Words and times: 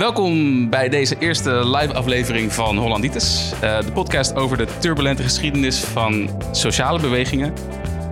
Welkom 0.00 0.68
bij 0.70 0.88
deze 0.88 1.16
eerste 1.18 1.50
live 1.50 1.94
aflevering 1.94 2.52
van 2.52 2.78
Hollanditis. 2.78 3.52
Uh, 3.54 3.80
de 3.80 3.92
podcast 3.92 4.34
over 4.34 4.56
de 4.56 4.66
turbulente 4.78 5.22
geschiedenis 5.22 5.78
van 5.80 6.30
sociale 6.52 7.00
bewegingen 7.00 7.52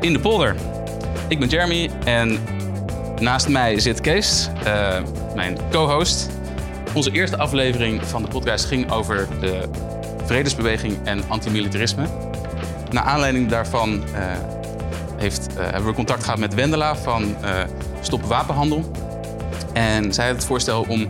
in 0.00 0.12
de 0.12 0.18
polder. 0.18 0.56
Ik 1.28 1.38
ben 1.38 1.48
Jeremy 1.48 1.90
en 2.04 2.38
naast 3.20 3.48
mij 3.48 3.80
zit 3.80 4.00
Kees, 4.00 4.48
uh, 4.66 4.96
mijn 5.34 5.58
co-host. 5.70 6.30
Onze 6.94 7.10
eerste 7.10 7.38
aflevering 7.38 8.04
van 8.06 8.22
de 8.22 8.28
podcast 8.28 8.64
ging 8.64 8.90
over 8.90 9.28
de 9.40 9.68
vredesbeweging 10.24 10.96
en 11.04 11.22
antimilitarisme. 11.28 12.06
Naar 12.90 13.04
aanleiding 13.04 13.48
daarvan 13.48 13.92
uh, 13.92 14.02
heeft, 15.16 15.46
hebben 15.58 15.86
we 15.86 15.92
contact 15.92 16.24
gehad 16.24 16.38
met 16.38 16.54
Wendela 16.54 16.96
van 16.96 17.36
Stop 18.00 18.22
Wapenhandel. 18.22 18.90
En 19.72 20.12
zij 20.12 20.26
had 20.26 20.34
het 20.34 20.44
voorstel 20.44 20.84
om 20.88 21.08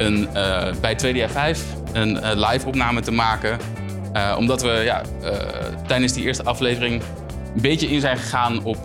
een, 0.00 0.28
uh, 0.34 0.74
bij 0.80 0.98
2DI5 1.04 1.58
een 1.92 2.16
uh, 2.16 2.30
live 2.50 2.66
opname 2.66 3.00
te 3.00 3.10
maken. 3.10 3.58
Uh, 4.16 4.34
omdat 4.38 4.62
we 4.62 4.68
ja, 4.68 5.02
tijdens 5.86 6.12
die 6.12 6.24
eerste 6.24 6.44
aflevering 6.44 7.02
een 7.54 7.60
beetje 7.60 7.86
in 7.86 8.00
zijn 8.00 8.16
gegaan 8.16 8.64
op 8.64 8.76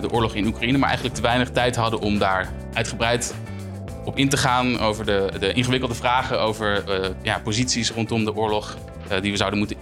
de 0.00 0.10
oorlog 0.10 0.34
in 0.34 0.46
Oekraïne. 0.46 0.78
Maar 0.78 0.88
eigenlijk 0.88 1.16
te 1.16 1.22
weinig 1.22 1.50
tijd 1.50 1.76
hadden 1.76 2.00
om 2.00 2.18
daar 2.18 2.52
uitgebreid 2.72 3.34
op 4.04 4.18
in 4.18 4.28
te 4.28 4.36
gaan. 4.36 4.78
Over 4.78 5.06
de, 5.06 5.32
de 5.38 5.52
ingewikkelde 5.52 5.94
vragen 5.94 6.40
over 6.40 6.84
ja, 7.22 7.38
posities 7.38 7.90
rondom 7.90 8.24
de 8.24 8.34
oorlog. 8.34 8.76
die 9.20 9.30
we 9.30 9.36
zouden, 9.36 9.58
moeten, 9.58 9.76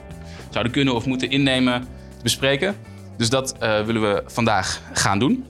zouden 0.51 0.73
kunnen 0.73 0.95
of 0.95 1.07
moeten 1.07 1.31
innemen 1.31 1.87
bespreken. 2.23 2.77
Dus 3.17 3.31
dat 3.31 3.57
willen 3.59 4.03
we 4.03 4.23
vandaag 4.27 4.81
gaan 4.93 5.19
doen. 5.19 5.47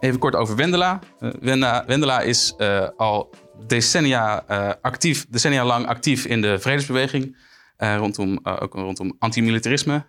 Even 0.00 0.18
kort 0.18 0.34
over 0.34 0.56
Wendela. 0.56 0.98
Wendela, 1.40 1.84
Wendela 1.86 2.20
is 2.20 2.54
al 2.96 3.30
decennia, 3.66 4.44
uh, 4.50 4.72
actief, 4.82 5.26
decennia 5.28 5.64
lang 5.64 5.86
actief 5.86 6.24
in 6.24 6.40
de 6.40 6.58
vredesbeweging. 6.58 7.36
Uh, 7.78 7.96
rondom, 7.96 8.38
uh, 8.42 8.56
ook 8.60 8.74
rondom 8.74 9.16
antimilitarisme. 9.18 10.04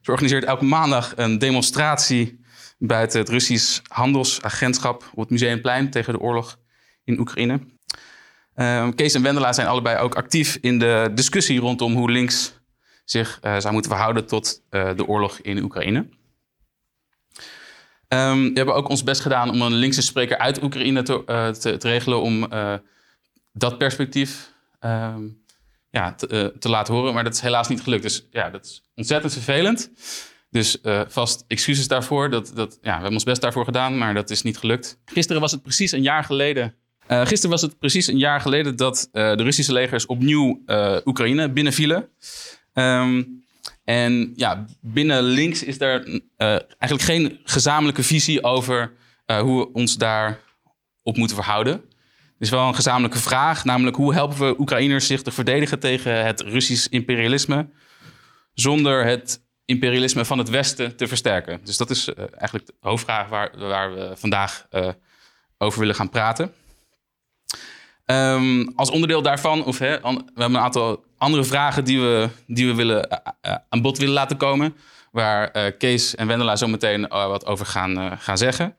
ze 0.00 0.10
organiseert 0.10 0.44
elke 0.44 0.64
maandag 0.64 1.12
een 1.16 1.38
demonstratie 1.38 2.40
buiten 2.78 3.18
het 3.20 3.28
Russisch 3.28 3.80
handelsagentschap 3.88 5.10
op 5.14 5.20
het 5.20 5.30
Museumplein 5.30 5.90
tegen 5.90 6.12
de 6.12 6.20
oorlog 6.20 6.58
in 7.04 7.18
Oekraïne. 7.18 7.60
Kees 8.94 9.14
en 9.14 9.22
Wendela 9.22 9.52
zijn 9.52 9.66
allebei 9.66 9.98
ook 9.98 10.14
actief 10.14 10.58
in 10.60 10.78
de 10.78 11.10
discussie 11.14 11.60
rondom 11.60 11.94
hoe 11.94 12.10
links 12.10 12.60
zich 13.04 13.38
zou 13.40 13.72
moeten 13.72 13.90
verhouden 13.90 14.26
tot 14.26 14.62
de 14.70 15.06
oorlog 15.06 15.38
in 15.38 15.62
Oekraïne. 15.62 16.08
Um, 18.12 18.48
we 18.48 18.52
hebben 18.54 18.74
ook 18.74 18.88
ons 18.88 19.02
best 19.02 19.20
gedaan 19.20 19.50
om 19.50 19.62
een 19.62 19.74
linkse 19.74 20.02
spreker 20.02 20.38
uit 20.38 20.62
Oekraïne 20.62 21.02
te, 21.02 21.22
uh, 21.26 21.48
te, 21.48 21.88
regelen 21.88 22.20
om 22.20 22.52
uh, 22.52 22.74
dat 23.52 23.78
perspectief 23.78 24.52
um, 24.80 25.44
ja, 25.90 26.14
te, 26.14 26.28
uh, 26.28 26.58
te, 26.58 26.68
laten 26.68 26.94
horen. 26.94 27.14
Maar 27.14 27.24
dat 27.24 27.34
is 27.34 27.40
helaas 27.40 27.68
niet 27.68 27.82
gelukt. 27.82 28.02
Dus 28.02 28.26
ja, 28.30 28.50
dat 28.50 28.64
is 28.64 28.82
ontzettend 28.94 29.32
vervelend. 29.32 29.90
Dus 30.50 30.78
vast 31.08 31.44
excuses 31.46 31.88
daarvoor. 31.88 32.30
Dat, 32.30 32.52
dat, 32.54 32.72
ja, 32.72 32.86
we 32.86 32.92
hebben 32.92 33.12
ons 33.12 33.24
best 33.24 33.40
daarvoor 33.40 33.64
gedaan, 33.64 33.98
maar 33.98 34.14
dat 34.14 34.30
is 34.30 34.42
niet 34.42 34.58
gelukt. 34.58 34.98
Gisteren 35.04 35.40
was 35.40 35.52
het 35.52 35.62
precies 35.62 35.92
een 35.92 36.02
jaar 36.02 36.24
geleden. 36.24 36.74
gisteren 37.06 37.50
was 37.50 37.62
het 37.62 37.78
precies 37.78 38.06
een 38.06 38.18
jaar 38.18 38.40
geleden 38.40 38.76
dat 38.76 39.08
de 39.12 39.42
Russische 39.42 39.72
legers 39.72 40.06
opnieuw 40.06 40.62
Oekraïne 41.04 41.50
binnenvielen. 41.50 42.08
Um, 42.72 43.41
en 43.84 44.32
ja, 44.34 44.64
binnen 44.80 45.22
links 45.22 45.62
is 45.62 45.80
er 45.80 46.08
uh, 46.08 46.20
eigenlijk 46.38 47.02
geen 47.02 47.40
gezamenlijke 47.44 48.02
visie 48.02 48.42
over 48.44 48.92
uh, 49.26 49.40
hoe 49.40 49.60
we 49.60 49.72
ons 49.72 49.96
daar 49.96 50.40
op 51.02 51.16
moeten 51.16 51.36
verhouden. 51.36 51.72
Er 51.72 52.48
is 52.48 52.50
wel 52.50 52.68
een 52.68 52.74
gezamenlijke 52.74 53.18
vraag, 53.18 53.64
namelijk 53.64 53.96
hoe 53.96 54.14
helpen 54.14 54.38
we 54.38 54.60
Oekraïners 54.60 55.06
zich 55.06 55.22
te 55.22 55.30
verdedigen 55.30 55.78
tegen 55.78 56.24
het 56.24 56.40
Russisch 56.40 56.86
imperialisme 56.86 57.68
zonder 58.54 59.04
het 59.04 59.42
imperialisme 59.64 60.24
van 60.24 60.38
het 60.38 60.48
Westen 60.48 60.96
te 60.96 61.06
versterken. 61.06 61.60
Dus 61.64 61.76
dat 61.76 61.90
is 61.90 62.08
uh, 62.08 62.14
eigenlijk 62.18 62.66
de 62.66 62.74
hoofdvraag 62.80 63.28
waar, 63.28 63.58
waar 63.58 63.94
we 63.94 64.12
vandaag 64.16 64.66
over 65.58 65.80
willen 65.80 65.94
gaan 65.94 66.10
praten. 66.10 66.52
Um, 68.06 68.72
als 68.76 68.90
onderdeel 68.90 69.22
daarvan, 69.22 69.64
of 69.64 69.78
hè, 69.78 70.00
we 70.00 70.08
hebben 70.34 70.54
een 70.54 70.56
aantal 70.56 71.04
andere 71.18 71.44
vragen 71.44 71.84
die 71.84 72.00
we, 72.00 72.28
die 72.46 72.66
we 72.66 72.74
willen, 72.74 73.08
uh, 73.12 73.18
uh, 73.46 73.56
aan 73.68 73.82
bod 73.82 73.98
willen 73.98 74.14
laten 74.14 74.36
komen. 74.36 74.74
Waar 75.10 75.56
uh, 75.56 75.64
Kees 75.78 76.14
en 76.14 76.26
Wendela 76.26 76.56
zo 76.56 76.66
meteen 76.66 77.08
wat 77.08 77.46
over 77.46 77.66
gaan, 77.66 78.18
gaan 78.18 78.38
zeggen. 78.38 78.76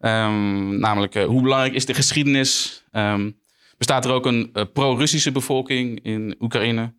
Um, 0.00 0.78
namelijk, 0.78 1.14
hoe 1.14 1.42
belangrijk 1.42 1.74
is 1.74 1.86
de 1.86 1.94
geschiedenis? 1.94 2.82
Um, 2.92 3.38
bestaat 3.78 4.04
er 4.04 4.12
ook 4.12 4.26
een 4.26 4.52
pro-Russische 4.72 5.32
bevolking 5.32 6.02
in 6.02 6.36
Oekraïne? 6.40 6.94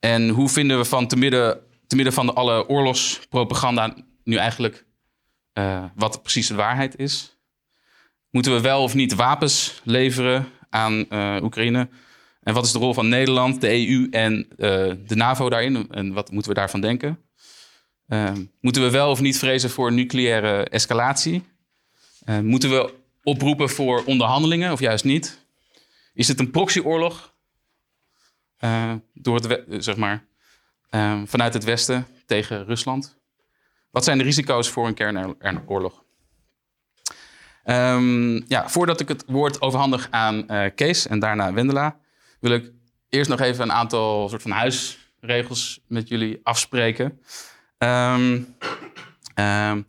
En 0.00 0.28
hoe 0.28 0.48
vinden 0.48 0.78
we 0.78 0.84
van 0.84 1.06
te 1.06 1.16
midden, 1.16 1.58
te 1.86 1.96
midden 1.96 2.14
van 2.14 2.26
de 2.26 2.32
alle 2.32 2.68
oorlogspropaganda 2.68 3.94
nu 4.24 4.36
eigenlijk 4.36 4.84
wat 5.94 6.22
precies 6.22 6.46
de 6.46 6.54
waarheid 6.54 6.98
is? 6.98 7.36
Moeten 8.30 8.52
we 8.52 8.60
wel 8.60 8.82
of 8.82 8.94
niet 8.94 9.14
wapens 9.14 9.80
leveren 9.84 10.48
aan 10.70 11.06
Oekraïne? 11.42 11.88
En 12.46 12.54
wat 12.54 12.64
is 12.64 12.72
de 12.72 12.78
rol 12.78 12.94
van 12.94 13.08
Nederland, 13.08 13.60
de 13.60 13.88
EU 13.88 14.08
en 14.10 14.46
uh, 14.50 14.56
de 15.06 15.16
NAVO 15.16 15.48
daarin? 15.48 15.90
En 15.90 16.12
wat 16.12 16.30
moeten 16.30 16.50
we 16.50 16.58
daarvan 16.58 16.80
denken? 16.80 17.18
Uh, 18.08 18.32
moeten 18.60 18.82
we 18.82 18.90
wel 18.90 19.10
of 19.10 19.20
niet 19.20 19.38
vrezen 19.38 19.70
voor 19.70 19.92
nucleaire 19.92 20.64
escalatie? 20.64 21.42
Moeten 22.42 22.70
we 22.70 22.94
oproepen 23.22 23.68
voor 23.68 24.04
onderhandelingen 24.04 24.72
of 24.72 24.80
juist 24.80 25.04
niet? 25.04 25.44
Is 26.14 26.28
het 26.28 26.40
een 26.40 26.50
proxyoorlog? 26.50 27.34
door 29.12 29.36
het, 29.36 29.64
zeg 29.84 29.96
maar, 29.96 30.26
vanuit 31.24 31.54
het 31.54 31.64
Westen 31.64 32.06
tegen 32.26 32.64
Rusland? 32.64 33.18
Wat 33.90 34.04
zijn 34.04 34.18
de 34.18 34.24
risico's 34.24 34.68
voor 34.68 34.86
een 34.86 34.94
kernoorlog? 34.94 36.04
Um, 37.68 38.44
ja, 38.48 38.68
voordat 38.68 39.00
ik 39.00 39.08
het 39.08 39.24
woord 39.26 39.60
overhandig 39.60 40.08
aan 40.10 40.46
Kees 40.74 41.06
en 41.06 41.18
daarna 41.18 41.52
Wendela, 41.52 41.96
wil 42.40 42.50
ik 42.50 42.72
eerst 43.08 43.30
nog 43.30 43.40
even 43.40 43.62
een 43.62 43.72
aantal 43.72 44.28
soort 44.28 44.42
van 44.42 44.50
huisregels 44.50 45.80
met 45.86 46.08
jullie 46.08 46.40
afspreken. 46.42 47.20
Um, 47.78 48.56
um, 49.34 49.86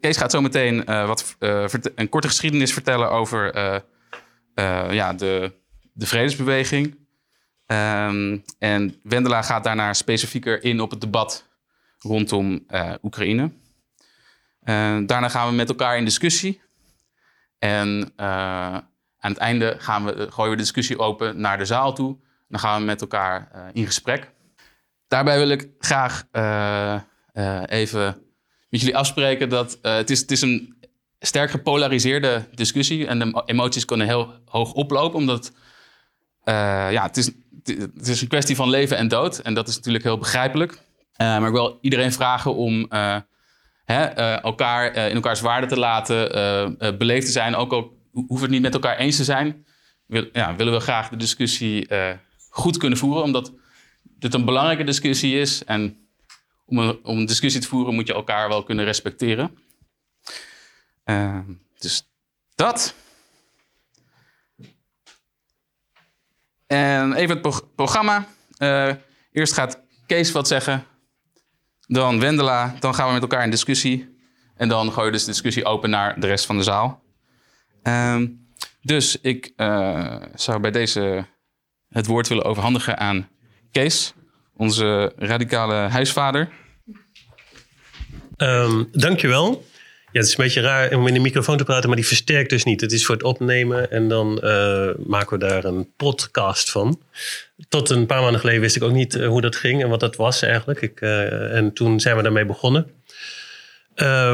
Kees 0.00 0.16
gaat 0.16 0.30
zo 0.30 0.40
meteen 0.40 0.90
uh, 0.90 1.06
wat, 1.06 1.36
uh, 1.40 1.64
een 1.94 2.08
korte 2.08 2.28
geschiedenis 2.28 2.72
vertellen 2.72 3.10
over 3.10 3.54
ja, 4.92 5.12
de, 5.12 5.52
de 5.92 6.06
vredesbeweging. 6.06 6.98
En 8.58 9.00
Wendela 9.02 9.42
gaat 9.42 9.64
daarna 9.64 9.92
specifieker 9.92 10.64
in 10.64 10.80
op 10.80 10.90
het 10.90 11.00
debat 11.00 11.48
rondom 11.98 12.66
Oekraïne. 13.02 13.50
daarna 15.06 15.28
gaan 15.28 15.48
we 15.48 15.54
met 15.54 15.68
elkaar 15.68 15.96
in 15.96 16.04
discussie. 16.04 16.64
En 17.58 18.12
aan 19.26 19.32
het 19.32 19.40
einde 19.40 19.76
gaan 19.78 20.04
we, 20.04 20.12
eh, 20.12 20.32
gooien 20.32 20.50
we 20.50 20.56
de 20.56 20.62
discussie 20.62 20.98
open 20.98 21.40
naar 21.40 21.58
de 21.58 21.64
zaal 21.64 21.94
toe. 21.94 22.16
Dan 22.48 22.60
gaan 22.60 22.80
we 22.80 22.86
met 22.86 23.00
elkaar 23.00 23.50
uh, 23.54 23.62
in 23.72 23.86
gesprek. 23.86 24.32
Daarbij 25.08 25.38
wil 25.38 25.48
ik 25.48 25.68
graag 25.78 26.24
uh, 26.32 27.00
even 27.66 28.04
met 28.68 28.80
jullie 28.80 28.96
afspreken 28.96 29.48
dat 29.48 29.78
het, 29.82 30.10
is, 30.10 30.20
het 30.20 30.30
is 30.30 30.40
een 30.40 30.76
sterk 31.18 31.50
gepolariseerde 31.50 32.48
discussie 32.54 33.06
en 33.06 33.18
de 33.18 33.42
emoties 33.46 33.84
kunnen 33.84 34.06
heel 34.06 34.34
hoog 34.44 34.72
oplopen, 34.72 35.18
omdat 35.18 35.52
ja, 36.44 37.02
het, 37.02 37.16
is, 37.16 37.30
het 37.64 38.08
is 38.08 38.20
een 38.20 38.28
kwestie 38.28 38.56
van 38.56 38.70
leven 38.70 38.96
en 38.96 39.08
dood 39.08 39.38
en 39.38 39.54
dat 39.54 39.68
is 39.68 39.76
natuurlijk 39.76 40.04
heel 40.04 40.18
begrijpelijk. 40.18 40.78
maar 41.16 41.46
ik 41.46 41.52
wil 41.52 41.78
iedereen 41.80 42.12
vragen 42.12 42.54
om 42.54 42.88
hè, 43.86 44.04
elkaar 44.40 44.94
in 44.94 45.14
elkaars 45.14 45.40
waarde 45.40 45.66
te 45.66 45.78
laten, 45.78 46.98
beleefd 46.98 47.26
te 47.26 47.32
zijn, 47.32 47.54
ook 47.54 47.72
al 47.72 47.96
hoeven 48.12 48.40
het 48.40 48.50
niet 48.50 48.62
met 48.62 48.74
elkaar 48.74 48.96
eens 48.96 49.16
te 49.16 49.24
zijn. 49.24 49.66
Wil, 50.06 50.28
ja, 50.32 50.56
willen 50.56 50.72
we 50.72 50.80
graag 50.80 51.08
de 51.08 51.16
discussie 51.16 51.88
goed 52.50 52.76
kunnen 52.76 52.98
voeren, 52.98 53.22
omdat 53.22 53.52
dit 54.02 54.34
een 54.34 54.44
belangrijke 54.44 54.84
discussie 54.84 55.40
is. 55.40 55.64
En 55.64 56.08
om 56.64 56.78
een, 56.78 56.98
om 57.04 57.26
discussie 57.26 57.60
te 57.60 57.68
voeren 57.68 57.94
moet 57.94 58.06
je 58.06 58.14
elkaar 58.14 58.48
wel 58.48 58.62
kunnen 58.62 58.84
respecteren. 58.84 59.58
Uh, 61.04 61.38
dus 61.78 62.08
dat. 62.54 62.94
En 66.66 67.12
even 67.12 67.42
het 67.42 67.74
programma. 67.74 68.26
Eerst 69.32 69.52
gaat 69.52 69.80
Kees 70.06 70.32
wat 70.32 70.48
zeggen. 70.48 70.84
Dan 71.86 72.20
Wendela. 72.20 72.76
Dan 72.80 72.94
gaan 72.94 73.06
we 73.06 73.12
met 73.12 73.22
elkaar 73.22 73.44
in 73.44 73.50
discussie. 73.50 74.14
En 74.56 74.68
dan 74.68 74.92
gooi 74.92 75.06
je 75.06 75.12
dus 75.12 75.24
de 75.24 75.30
discussie 75.30 75.64
open 75.64 75.90
naar 75.90 76.20
de 76.20 76.26
rest 76.26 76.46
van 76.46 76.56
de 76.56 76.62
zaal. 76.62 77.02
Um, 77.82 78.46
dus 78.82 79.20
ik 79.20 79.52
uh, 79.56 80.16
zou 80.34 80.60
bij 80.60 80.70
deze 80.70 81.26
het 81.88 82.06
woord 82.06 82.28
willen 82.28 82.44
overhandigen 82.44 82.98
aan 82.98 83.28
Kees, 83.70 84.14
onze 84.56 85.12
radicale 85.16 85.74
huisvader. 85.74 86.48
Um, 88.36 88.88
dankjewel. 88.92 89.64
Ja, 90.16 90.22
het 90.22 90.30
is 90.30 90.38
een 90.38 90.44
beetje 90.44 90.60
raar 90.60 90.96
om 90.96 91.06
in 91.06 91.14
de 91.14 91.20
microfoon 91.20 91.56
te 91.56 91.64
praten, 91.64 91.88
maar 91.88 91.96
die 91.96 92.06
versterkt 92.06 92.50
dus 92.50 92.64
niet. 92.64 92.80
Het 92.80 92.92
is 92.92 93.06
voor 93.06 93.14
het 93.14 93.24
opnemen 93.24 93.90
en 93.90 94.08
dan 94.08 94.40
uh, 94.42 94.88
maken 95.06 95.38
we 95.38 95.46
daar 95.46 95.64
een 95.64 95.88
podcast 95.96 96.70
van. 96.70 97.00
Tot 97.68 97.90
een 97.90 98.06
paar 98.06 98.22
maanden 98.22 98.40
geleden 98.40 98.60
wist 98.60 98.76
ik 98.76 98.82
ook 98.82 98.92
niet 98.92 99.14
uh, 99.14 99.28
hoe 99.28 99.40
dat 99.40 99.56
ging 99.56 99.82
en 99.82 99.88
wat 99.88 100.00
dat 100.00 100.16
was 100.16 100.42
eigenlijk. 100.42 100.80
Ik, 100.80 101.00
uh, 101.00 101.56
en 101.56 101.72
toen 101.72 102.00
zijn 102.00 102.16
we 102.16 102.22
daarmee 102.22 102.44
begonnen. 102.44 102.90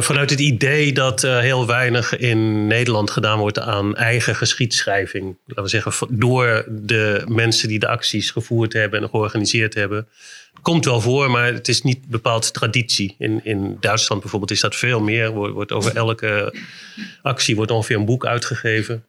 Vanuit 0.00 0.30
het 0.30 0.40
idee 0.40 0.92
dat 0.92 1.22
heel 1.22 1.66
weinig 1.66 2.16
in 2.16 2.66
Nederland 2.66 3.10
gedaan 3.10 3.38
wordt 3.38 3.58
aan 3.58 3.96
eigen 3.96 4.36
geschiedschrijving. 4.36 5.36
Laten 5.46 5.62
we 5.62 5.68
zeggen, 5.68 5.92
door 6.10 6.64
de 6.68 7.22
mensen 7.26 7.68
die 7.68 7.78
de 7.78 7.88
acties 7.88 8.30
gevoerd 8.30 8.72
hebben 8.72 9.02
en 9.02 9.08
georganiseerd 9.08 9.74
hebben. 9.74 10.08
Komt 10.62 10.84
wel 10.84 11.00
voor, 11.00 11.30
maar 11.30 11.52
het 11.52 11.68
is 11.68 11.82
niet 11.82 12.06
bepaald 12.06 12.52
traditie. 12.52 13.14
In, 13.18 13.40
in 13.44 13.76
Duitsland 13.80 14.20
bijvoorbeeld 14.20 14.50
is 14.50 14.60
dat 14.60 14.76
veel 14.76 15.00
meer. 15.00 15.30
Wordt, 15.30 15.54
wordt 15.54 15.72
over 15.72 15.96
elke 15.96 16.54
actie 17.22 17.56
wordt 17.56 17.70
ongeveer 17.70 17.96
een 17.96 18.04
boek 18.04 18.26
uitgegeven. 18.26 19.04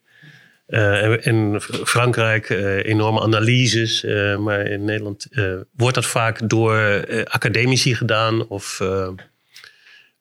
Uh, 0.68 1.26
in 1.26 1.62
Frankrijk 1.84 2.50
enorme 2.84 3.22
analyses, 3.22 4.04
maar 4.40 4.68
in 4.68 4.86
Nederland 4.86 5.28
wordt 5.76 5.96
dat 5.96 6.06
vaak 6.06 6.50
door 6.50 7.06
academici 7.30 7.96
gedaan 7.96 8.48
of 8.48 8.82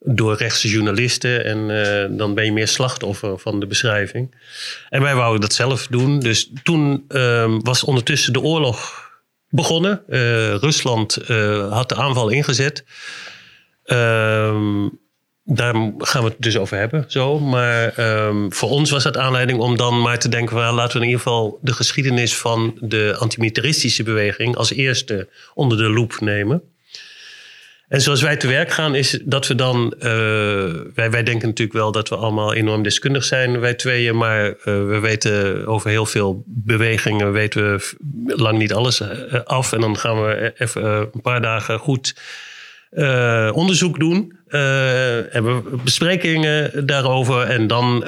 door 0.05 0.37
rechtse 0.37 0.69
journalisten. 0.69 1.45
En 1.45 2.17
dan 2.17 2.35
ben 2.35 2.45
je 2.45 2.53
meer 2.53 2.69
slachtoffer 2.69 3.39
van 3.39 3.61
de 3.61 3.67
beschrijving. 3.67 4.35
En 4.89 5.03
wij 5.03 5.15
wouden 5.15 5.41
dat 5.41 5.53
zelf 5.53 5.87
doen. 5.87 6.21
Dus 6.21 6.51
toen 6.63 7.05
ehm, 7.09 7.59
was 7.61 7.85
ondertussen 7.85 8.33
de 8.33 8.41
oorlog 8.41 9.03
begonnen. 9.53 10.03
Uh, 10.09 10.19
Rusland 10.55 11.19
uh, 11.31 11.73
had 11.73 11.89
de 11.89 11.95
aanval 11.95 12.29
ingezet. 12.29 12.85
Ehm, 13.85 14.89
daar 15.45 15.75
gaan 15.99 16.23
we 16.23 16.29
het 16.29 16.37
dus 16.39 16.59
over 16.59 16.77
hebben, 16.79 17.05
zo. 17.09 17.39
Maar 17.39 17.99
um, 18.27 18.53
voor 18.53 18.71
ons 18.71 18.91
was 18.91 19.03
dat 19.03 19.17
aanleiding 19.17 19.59
om 19.61 19.77
dan 19.77 20.01
maar 20.01 20.19
te 20.19 20.29
denken... 20.29 20.57
Well, 20.57 20.73
laten 20.73 20.93
we 20.93 21.03
in 21.03 21.11
ieder 21.11 21.23
geval 21.23 21.59
de 21.63 21.73
geschiedenis 21.73 22.37
van 22.37 22.77
de 22.81 23.17
antimilitaristische 23.19 24.03
beweging... 24.03 24.57
als 24.57 24.73
eerste 24.73 25.29
onder 25.55 25.79
de 25.79 25.89
loep 25.89 26.21
nemen. 26.21 26.63
En 27.93 28.01
zoals 28.01 28.23
wij 28.23 28.37
te 28.37 28.47
werk 28.47 28.71
gaan, 28.71 28.95
is 28.95 29.19
dat 29.25 29.47
we 29.47 29.55
dan. 29.55 29.95
Uh, 29.97 30.03
wij, 30.95 31.11
wij 31.11 31.23
denken 31.23 31.49
natuurlijk 31.49 31.79
wel 31.79 31.93
dat 31.93 32.09
we 32.09 32.17
allemaal 32.17 32.55
enorm 32.55 32.83
deskundig 32.83 33.25
zijn, 33.25 33.61
wij 33.61 33.75
tweeën. 33.75 34.17
Maar 34.17 34.49
uh, 34.49 34.55
we 34.65 34.99
weten 35.03 35.67
over 35.67 35.91
heel 35.91 36.07
veel 36.07 36.43
bewegingen, 36.47 37.33
weten 37.33 37.63
we 37.63 37.97
lang 38.37 38.59
niet 38.59 38.73
alles 38.73 39.01
uh, 39.01 39.09
af. 39.45 39.73
En 39.73 39.81
dan 39.81 39.99
gaan 39.99 40.23
we 40.23 40.53
even 40.59 40.85
een 40.85 41.21
paar 41.23 41.41
dagen 41.41 41.79
goed 41.79 42.15
onderzoek 43.53 43.99
doen. 43.99 44.39
hebben 44.49 45.65
we 45.65 45.77
besprekingen 45.85 46.87
daarover. 46.87 47.43
En 47.43 47.67
dan 47.67 48.05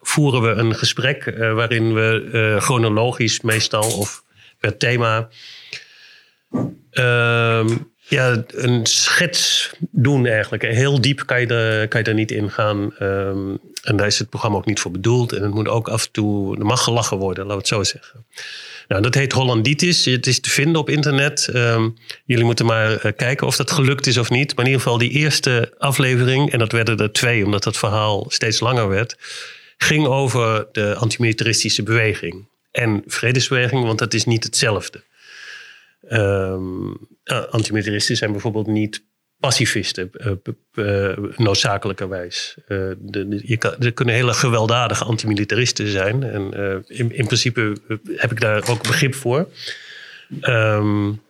voeren 0.00 0.42
we 0.42 0.48
een 0.48 0.74
gesprek 0.74 1.34
waarin 1.38 1.94
we 1.94 2.56
chronologisch 2.58 3.40
meestal 3.40 3.98
of 3.98 4.22
per 4.60 4.76
thema. 4.76 5.28
Ehm, 6.90 7.68
ja, 8.08 8.44
een 8.46 8.86
schets 8.86 9.70
doen 9.90 10.26
eigenlijk. 10.26 10.62
Heel 10.62 11.00
diep 11.00 11.26
kan 11.26 11.40
je, 11.40 11.86
kan 11.88 12.00
je 12.00 12.06
er 12.06 12.14
niet 12.14 12.30
in 12.30 12.50
gaan. 12.50 12.94
Ehm, 12.98 13.56
en 13.82 13.96
daar 13.96 14.06
is 14.06 14.18
het 14.18 14.28
programma 14.28 14.56
ook 14.56 14.66
niet 14.66 14.80
voor 14.80 14.90
bedoeld. 14.90 15.32
En 15.32 15.42
het 15.42 15.54
moet 15.54 15.68
ook 15.68 15.88
af 15.88 16.04
en 16.04 16.12
toe, 16.12 16.58
er 16.58 16.64
mag 16.64 16.84
gelachen 16.84 17.16
worden, 17.16 17.46
laten 17.46 17.56
we 17.56 17.76
het 17.76 17.88
zo 17.88 17.98
zeggen. 17.98 18.26
Nou, 18.88 19.02
dat 19.02 19.14
heet 19.14 19.32
Hollanditis. 19.32 20.04
Het 20.04 20.26
is 20.26 20.40
te 20.40 20.50
vinden 20.50 20.80
op 20.80 20.90
internet. 20.90 21.48
Um, 21.54 21.96
jullie 22.24 22.44
moeten 22.44 22.66
maar 22.66 22.90
uh, 22.92 23.12
kijken 23.16 23.46
of 23.46 23.56
dat 23.56 23.70
gelukt 23.70 24.06
is 24.06 24.16
of 24.16 24.30
niet. 24.30 24.56
Maar 24.56 24.64
in 24.64 24.70
ieder 24.70 24.82
geval 24.82 24.98
die 24.98 25.10
eerste 25.10 25.74
aflevering, 25.78 26.52
en 26.52 26.58
dat 26.58 26.72
werden 26.72 26.98
er 26.98 27.12
twee, 27.12 27.44
omdat 27.44 27.64
het 27.64 27.76
verhaal 27.76 28.26
steeds 28.28 28.60
langer 28.60 28.88
werd, 28.88 29.16
ging 29.76 30.06
over 30.06 30.66
de 30.72 30.94
antimilitaristische 30.94 31.82
beweging 31.82 32.48
en 32.70 33.02
vredesbeweging, 33.06 33.84
want 33.84 33.98
dat 33.98 34.14
is 34.14 34.24
niet 34.24 34.44
hetzelfde. 34.44 35.02
Um, 36.10 37.08
antimilitaristen 37.50 38.16
zijn 38.16 38.32
bijvoorbeeld 38.32 38.66
niet 38.66 39.06
pacifisten, 39.40 40.10
uh, 40.74 41.16
noodzakelijkerwijs. 41.36 42.56
De, 42.98 43.40
je 43.44 43.56
kan, 43.56 43.74
er 43.78 43.92
kunnen 43.92 44.14
hele 44.14 44.32
gewelddadige 44.32 45.04
antimilitaristen 45.04 45.88
zijn. 45.88 46.22
En 46.22 46.52
in, 46.86 47.12
in, 47.12 47.26
principe 47.26 47.76
heb 48.16 48.32
ik 48.32 48.40
daar 48.40 48.68
ook 48.68 48.82
begrip 48.82 49.14
voor. 49.14 49.48
Um, 50.40 51.20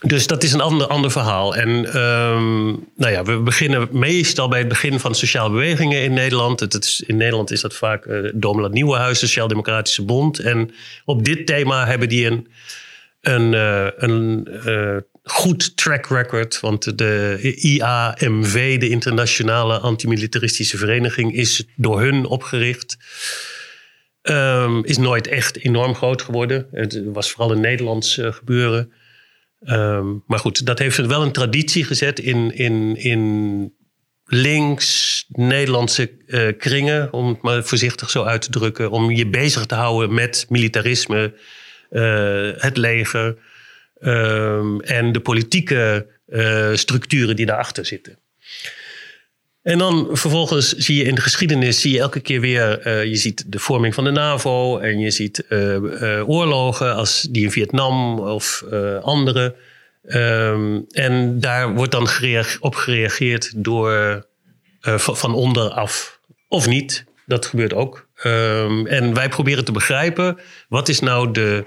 dus 0.00 0.26
dat 0.26 0.42
is 0.42 0.52
een 0.52 0.60
ander, 0.60 0.86
ander 0.86 1.10
verhaal. 1.10 1.56
En 1.56 1.68
um, 2.00 2.64
nou 2.96 3.12
ja, 3.12 3.22
we 3.22 3.38
beginnen 3.38 3.88
meestal 3.90 4.48
bij 4.48 4.58
het 4.58 4.68
begin 4.68 5.00
van 5.00 5.14
sociale 5.14 5.50
bewegingen 5.50 6.02
in 6.02 6.12
Nederland. 6.12 6.60
Het, 6.60 6.72
het 6.72 6.84
is, 6.84 7.02
in 7.06 7.16
Nederland 7.16 7.50
is 7.50 7.60
dat 7.60 7.74
vaak 7.74 8.04
uh, 8.04 8.30
Domeland 8.34 8.74
Nieuwenhuis, 8.74 9.18
Sociaal-Democratische 9.18 10.02
Bond. 10.02 10.38
En 10.38 10.70
op 11.04 11.24
dit 11.24 11.46
thema 11.46 11.86
hebben 11.86 12.08
die 12.08 12.26
een 12.26 12.48
een, 13.26 13.52
uh, 13.52 13.88
een 13.96 14.48
uh, 14.66 14.96
goed 15.22 15.76
track 15.76 16.06
record. 16.06 16.60
Want 16.60 16.98
de 16.98 17.38
IAMV, 17.56 18.78
de 18.78 18.88
Internationale 18.88 19.78
Antimilitaristische 19.78 20.76
Vereniging, 20.76 21.34
is 21.34 21.64
door 21.76 22.00
hun 22.00 22.26
opgericht. 22.26 22.96
Um, 24.22 24.84
is 24.84 24.96
nooit 24.96 25.26
echt 25.26 25.58
enorm 25.58 25.94
groot 25.94 26.22
geworden. 26.22 26.66
Het 26.72 27.02
was 27.04 27.30
vooral 27.30 27.52
een 27.52 27.60
Nederlands 27.60 28.18
uh, 28.18 28.32
gebeuren. 28.32 28.92
Um, 29.66 30.22
maar 30.26 30.38
goed, 30.38 30.66
dat 30.66 30.78
heeft 30.78 31.06
wel 31.06 31.22
een 31.22 31.32
traditie 31.32 31.84
gezet 31.84 32.18
in, 32.18 32.56
in, 32.56 32.96
in 32.96 33.72
links 34.24 35.24
Nederlandse 35.28 36.10
kringen, 36.58 37.12
om 37.12 37.28
het 37.28 37.42
maar 37.42 37.64
voorzichtig 37.64 38.10
zo 38.10 38.22
uit 38.22 38.42
te 38.42 38.50
drukken, 38.50 38.90
om 38.90 39.10
je 39.10 39.26
bezig 39.26 39.66
te 39.66 39.74
houden 39.74 40.14
met 40.14 40.46
militarisme, 40.48 41.34
het 42.58 42.76
leger 42.76 43.36
um, 44.00 44.80
en 44.80 45.12
de 45.12 45.20
politieke 45.20 46.06
uh, 46.28 46.70
structuren 46.74 47.36
die 47.36 47.46
daarachter 47.46 47.86
zitten. 47.86 48.18
En 49.62 49.78
dan 49.78 50.08
vervolgens 50.12 50.72
zie 50.72 50.96
je 50.96 51.04
in 51.04 51.14
de 51.14 51.20
geschiedenis 51.20 51.80
zie 51.80 51.92
je 51.92 51.98
elke 51.98 52.20
keer 52.20 52.40
weer, 52.40 52.86
uh, 52.86 53.04
je 53.04 53.16
ziet 53.16 53.52
de 53.52 53.58
vorming 53.58 53.94
van 53.94 54.04
de 54.04 54.10
NAVO 54.10 54.78
en 54.78 54.98
je 54.98 55.10
ziet 55.10 55.44
oorlogen 56.26 56.94
als 56.94 57.26
die 57.30 57.44
in 57.44 57.50
Vietnam 57.50 58.18
of 58.18 58.64
andere. 59.00 59.54
Um, 60.06 60.84
en 60.90 61.40
daar 61.40 61.74
wordt 61.74 61.92
dan 61.92 62.08
op 62.60 62.74
gereageerd 62.74 63.52
door 63.56 64.26
van 64.96 65.34
onderaf 65.34 66.20
of 66.48 66.66
niet. 66.66 67.04
Dat 67.26 67.46
gebeurt 67.46 67.74
ook. 67.74 68.03
Um, 68.22 68.86
en 68.86 69.14
wij 69.14 69.28
proberen 69.28 69.64
te 69.64 69.72
begrijpen 69.72 70.38
wat 70.68 70.88
is 70.88 71.00
nou 71.00 71.30
de. 71.30 71.64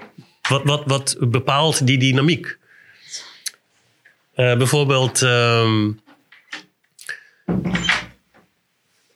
Wat, 0.50 0.62
wat, 0.64 0.84
wat 0.86 1.16
bepaalt 1.20 1.88
die 1.88 1.98
dynamiek? 1.98 2.58
Uh, 4.36 4.58
bijvoorbeeld. 4.58 5.22
Um, 5.22 6.00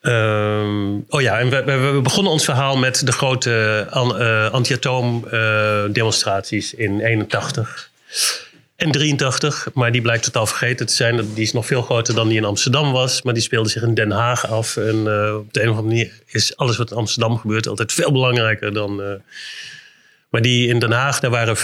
um, 0.02 1.06
oh 1.10 1.22
ja, 1.22 1.40
en 1.40 1.50
we, 1.50 1.64
we, 1.64 2.00
begonnen 2.02 2.32
ons 2.32 2.46
verhaal 2.46 2.78
met 2.78 3.06
de 3.06 3.12
grote 3.12 3.88
uh, 3.94 4.52
anti-atoom 4.52 5.26
uh, 5.32 5.84
demonstraties 5.92 6.74
in 6.74 7.02
81 7.02 7.90
en 8.82 8.92
83, 8.92 9.68
maar 9.74 9.92
die 9.92 10.02
blijkt 10.02 10.24
totaal 10.24 10.46
vergeten 10.46 10.86
te 10.86 10.94
zijn. 10.94 11.34
Die 11.34 11.44
is 11.44 11.54
nog 11.54 11.66
veel 11.66 11.82
groter 11.82 12.16
dan 12.16 12.28
die 12.28 12.38
in 12.38 12.46
Amsterdam 12.46 12.92
was, 12.92 13.22
maar 13.22 13.34
die 13.34 13.44
speelde 13.44 13.70
zich 13.70 13.82
in 13.82 13.94
Den 13.94 14.12
Haag 14.12 14.48
af. 14.48 14.78
En 14.78 14.96
uh, 14.96 15.36
op 15.36 15.54
de 15.54 15.62
een 15.62 15.70
of 15.70 15.78
andere 15.78 15.82
manier 15.82 16.22
is 16.26 16.58
alles 16.58 16.78
wat 16.78 16.92
in 16.92 16.98
Amsterdam 16.98 17.38
gebeurt 17.38 17.68
altijd 17.68 17.94
veel 17.94 18.12
belangrijker 18.12 18.74
dan. 18.74 19.02
Uh, 19.02 19.14
maar 20.30 20.42
die 20.42 20.68
in 20.68 20.80
Den 20.80 20.92
Haag, 20.92 21.20
daar 21.20 21.32
waren 21.32 21.58
550.000 21.58 21.62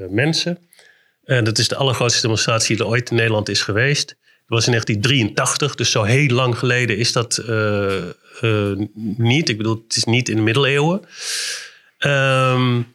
uh, 0.00 0.08
mensen. 0.10 0.58
En 1.24 1.44
dat 1.44 1.58
is 1.58 1.68
de 1.68 1.76
allergrootste 1.76 2.22
demonstratie 2.22 2.76
die 2.76 2.84
er 2.84 2.90
ooit 2.90 3.10
in 3.10 3.16
Nederland 3.16 3.48
is 3.48 3.62
geweest. 3.62 4.08
Dat 4.08 4.16
was 4.46 4.66
in 4.66 4.72
1983, 4.72 5.74
dus 5.74 5.90
zo 5.90 6.02
heel 6.02 6.28
lang 6.28 6.58
geleden 6.58 6.96
is 6.96 7.12
dat 7.12 7.42
niet. 9.16 9.48
Ik 9.48 9.56
bedoel, 9.56 9.82
het 9.86 9.96
is 9.96 10.04
niet 10.04 10.28
in 10.28 10.36
de 10.36 10.42
middeleeuwen. 10.42 11.02
Um, 11.98 12.86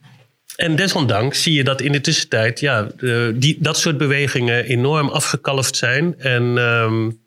en 0.57 0.75
desondanks 0.75 1.43
zie 1.43 1.53
je 1.53 1.63
dat 1.63 1.81
in 1.81 1.91
de 1.91 2.01
tussentijd 2.01 2.59
ja, 2.59 2.87
die, 3.33 3.57
dat 3.59 3.77
soort 3.77 3.97
bewegingen 3.97 4.65
enorm 4.65 5.09
afgekalfd 5.09 5.75
zijn 5.75 6.19
en 6.19 6.43
um, 6.43 7.19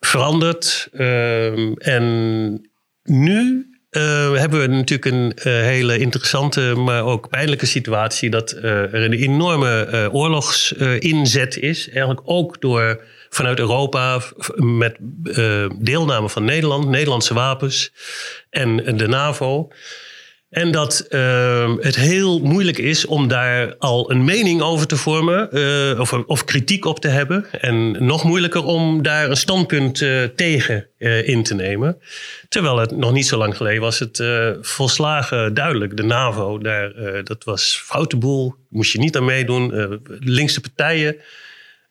veranderd. 0.00 0.88
Um, 0.92 1.76
en 1.76 2.04
nu 3.02 3.66
uh, 3.90 4.34
hebben 4.34 4.60
we 4.60 4.66
natuurlijk 4.66 5.04
een 5.04 5.32
uh, 5.36 5.42
hele 5.44 5.98
interessante, 5.98 6.60
maar 6.60 7.04
ook 7.04 7.28
pijnlijke 7.28 7.66
situatie 7.66 8.30
dat 8.30 8.50
er 8.50 8.94
een 8.94 9.12
enorme 9.12 10.08
oorlogsinzet 10.12 11.56
is. 11.56 11.88
Eigenlijk 11.88 12.20
ook 12.24 12.60
door 12.60 13.04
vanuit 13.28 13.58
Europa 13.58 14.20
met 14.56 14.96
deelname 15.78 16.28
van 16.28 16.44
Nederland, 16.44 16.88
Nederlandse 16.88 17.34
wapens 17.34 17.92
en 18.50 18.96
de 18.96 19.08
NAVO. 19.08 19.70
En 20.54 20.70
dat 20.70 21.06
uh, 21.10 21.72
het 21.80 21.96
heel 21.96 22.40
moeilijk 22.40 22.78
is 22.78 23.06
om 23.06 23.28
daar 23.28 23.74
al 23.78 24.10
een 24.10 24.24
mening 24.24 24.62
over 24.62 24.86
te 24.86 24.96
vormen 24.96 25.48
uh, 25.52 26.00
of, 26.00 26.12
of, 26.12 26.44
kritiek 26.44 26.84
op 26.84 27.00
te 27.00 27.08
hebben. 27.08 27.46
En 27.60 28.04
nog 28.04 28.24
moeilijker 28.24 28.64
om 28.64 29.02
daar 29.02 29.30
een 29.30 29.36
standpunt 29.36 30.00
uh, 30.00 30.22
tegen 30.22 30.86
in 31.24 31.42
te 31.42 31.54
nemen. 31.54 31.98
Terwijl 32.48 32.78
het 32.78 32.96
nog 32.96 33.12
niet 33.12 33.26
zo 33.26 33.36
lang 33.36 33.56
geleden 33.56 33.80
was 33.80 33.98
het 33.98 34.24
volslagen 34.60 35.54
duidelijk. 35.54 35.96
De 35.96 36.02
NAVO, 36.02 36.58
daar, 36.58 36.92
dat 37.24 37.44
was 37.44 37.82
foute 37.84 38.16
boel, 38.16 38.54
moest 38.68 38.92
je 38.92 38.98
niet 38.98 39.16
aan 39.16 39.24
meedoen. 39.24 40.00
linkse 40.20 40.60
partijen 40.60 41.16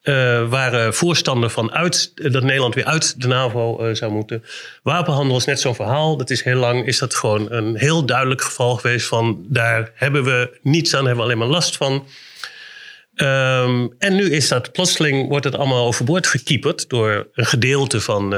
uh, 0.04 0.50
waren 0.50 0.94
voorstander 0.94 1.50
van 1.50 1.72
uit, 1.72 2.12
dat 2.32 2.44
Nederland 2.44 2.76
weer 2.76 2.86
uit 2.86 3.22
de 3.22 3.28
NAVO 3.28 3.88
uh, 3.88 3.96
zou 3.96 4.12
moeten. 4.12 4.44
Wapenhandel 4.82 5.38
is 5.38 5.46
net 5.46 5.60
zo'n 5.60 5.76
verhaal. 5.76 6.18
Dat 6.18 6.30
is 6.30 6.44
heel 6.44 6.60
lang 6.60 6.86
is 6.86 6.98
dat 6.98 7.16
gewoon 7.16 7.52
een 7.52 7.76
heel 7.76 8.06
duidelijk 8.06 8.42
geval 8.42 8.76
geweest 8.76 9.08
van 9.08 9.46
daar 9.48 9.92
hebben 9.96 10.24
we 10.24 10.60
niets 10.62 10.96
aan, 10.96 11.06
hebben 11.06 11.18
we 11.18 11.24
alleen 11.24 11.38
maar 11.38 11.48
last 11.48 11.78
van. 11.78 12.08
Um, 13.16 13.96
en 13.98 14.16
nu 14.16 14.32
is 14.32 14.48
dat 14.48 14.72
plotseling 14.72 15.28
wordt 15.28 15.46
het 15.46 15.56
allemaal 15.56 15.86
overboord 15.86 16.28
gekieperd 16.28 16.90
door 16.90 17.28
een 17.34 17.46
gedeelte 17.46 18.02
van, 18.02 18.36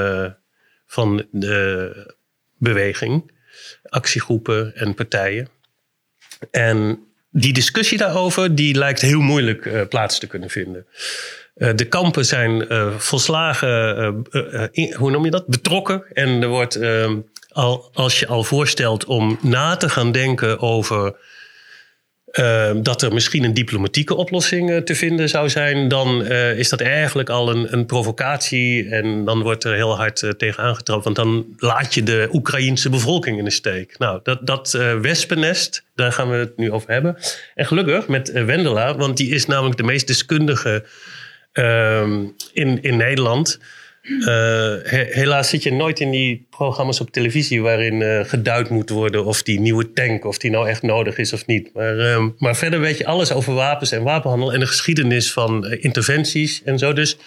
van 0.88 1.26
de 1.32 2.16
beweging, 2.58 3.32
actiegroepen 3.84 4.76
en 4.76 4.94
partijen. 4.94 5.48
En 6.52 7.00
die 7.30 7.54
discussie 7.54 7.98
daarover 7.98 8.56
die 8.56 8.76
lijkt 8.76 9.02
heel 9.02 9.22
moeilijk 9.22 9.90
plaats 9.90 10.20
te 10.20 10.28
kunnen 10.28 10.50
vinden. 10.50 10.86
Eh, 11.56 11.70
de 11.76 11.86
kampen 11.86 12.26
zijn 12.26 12.66
uh, 12.72 12.88
volslagen, 12.98 14.24
uh, 14.32 14.96
hoe 14.96 15.12
noem 15.12 15.26
je 15.26 15.32
dat? 15.32 15.48
Betrokken. 15.48 16.04
En 16.14 16.42
er 16.42 16.48
wordt, 16.48 16.76
ehm, 16.76 17.18
al, 17.50 17.90
als 17.94 18.20
je 18.20 18.28
al 18.28 18.44
voorstelt 18.44 19.06
om 19.06 19.40
na 19.42 19.76
te 19.76 19.90
gaan 19.90 20.12
denken 20.12 20.60
over 20.60 21.16
ehm, 22.32 22.82
dat 22.82 23.02
er 23.02 23.14
misschien 23.14 23.44
een 23.44 23.54
diplomatieke 23.54 24.16
oplossing 24.16 24.86
te 24.86 24.96
vinden 24.96 25.30
zou 25.30 25.50
zijn, 25.50 25.88
dan 25.88 26.26
is 26.32 26.70
dat 26.70 26.82
eigenlijk 26.82 27.30
al 27.30 27.50
een, 27.50 27.74
een, 27.74 27.86
provocatie. 27.86 28.90
En 28.90 29.26
dan 29.26 29.42
wordt 29.42 29.64
er 29.64 29.74
heel 29.74 29.98
hard 29.98 30.34
tegen 30.38 30.64
aangetrapt. 30.64 31.04
Want 31.04 31.16
dan 31.16 31.46
laat 31.58 31.94
je 31.94 32.04
de 32.04 32.30
Oekraïense 32.32 32.90
bevolking 32.90 33.38
in 33.38 33.44
de 33.44 33.52
steek. 33.52 33.98
Nou, 33.98 34.20
dat, 34.24 34.48
dat 34.48 34.72
wespennest, 35.02 35.86
daar 35.96 36.12
gaan 36.12 36.30
we 36.30 36.36
het 36.36 36.58
nu 36.58 36.72
over 36.72 36.92
hebben. 36.92 37.18
En 37.54 37.66
gelukkig 37.66 38.08
met 38.08 38.32
Wendela, 38.32 38.96
want 38.96 39.18
die 39.18 39.30
is 39.30 39.46
namelijk 39.46 39.78
de 39.78 39.84
meest 39.84 40.08
deskundige 40.08 40.84
Ehm, 41.56 42.26
in, 42.54 42.82
in 42.82 42.98
Nederland. 42.98 43.60
Uh, 44.02 44.76
helaas 45.10 45.50
zit 45.50 45.64
je 45.64 45.74
nooit 45.74 46.00
in 46.00 46.12
die 46.12 46.48
programma's 46.50 47.00
op 47.00 47.12
televisie 47.12 47.62
waarin 47.62 48.02
uh, 48.02 48.24
geduid 48.24 48.70
moet 48.70 48.90
worden 48.90 49.26
of 49.26 49.44
die 49.44 49.60
nieuwe 49.60 49.92
tank, 49.94 50.26
of 50.26 50.38
die 50.38 50.52
nou 50.52 50.68
echt 50.68 50.82
nodig 50.82 51.18
is 51.18 51.34
of 51.34 51.46
niet. 51.46 51.70
Maar, 51.74 51.98
uh, 51.98 52.26
maar 52.38 52.56
verder 52.56 52.80
weet 52.80 52.98
je 52.98 53.06
alles 53.06 53.32
over 53.32 53.54
wapens 53.54 53.92
en 53.92 54.04
wapenhandel 54.04 54.54
en 54.54 54.60
de 54.60 54.66
geschiedenis 54.66 55.32
van 55.32 55.66
eh, 55.66 55.84
interventies 55.84 56.62
en 56.64 56.80
zo. 56.80 56.94
Dus 56.94 57.18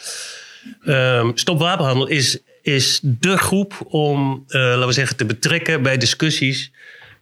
ehm, 0.85 1.30
Stop 1.35 1.58
Wapenhandel 1.58 2.06
is, 2.06 2.38
is 2.62 3.00
de 3.02 3.37
groep 3.37 3.80
om, 3.87 4.44
laten 4.47 4.87
we 4.87 4.92
zeggen, 4.92 5.16
te 5.16 5.26
betrekken 5.26 5.82
bij 5.82 5.97
discussies. 5.97 6.73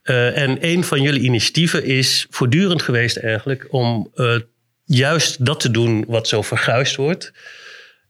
en 0.03 0.59
een 0.61 0.85
van 0.85 1.03
jullie 1.03 1.23
initiatieven 1.23 1.85
is 1.85 2.27
voortdurend 2.31 2.83
geweest 2.83 3.17
eigenlijk 3.17 3.67
om 3.71 4.11
juist 4.87 5.45
dat 5.45 5.61
te 5.61 5.71
doen 5.71 6.05
wat 6.09 6.29
zo 6.29 6.43
verguisd 6.43 6.97
wordt. 6.97 7.33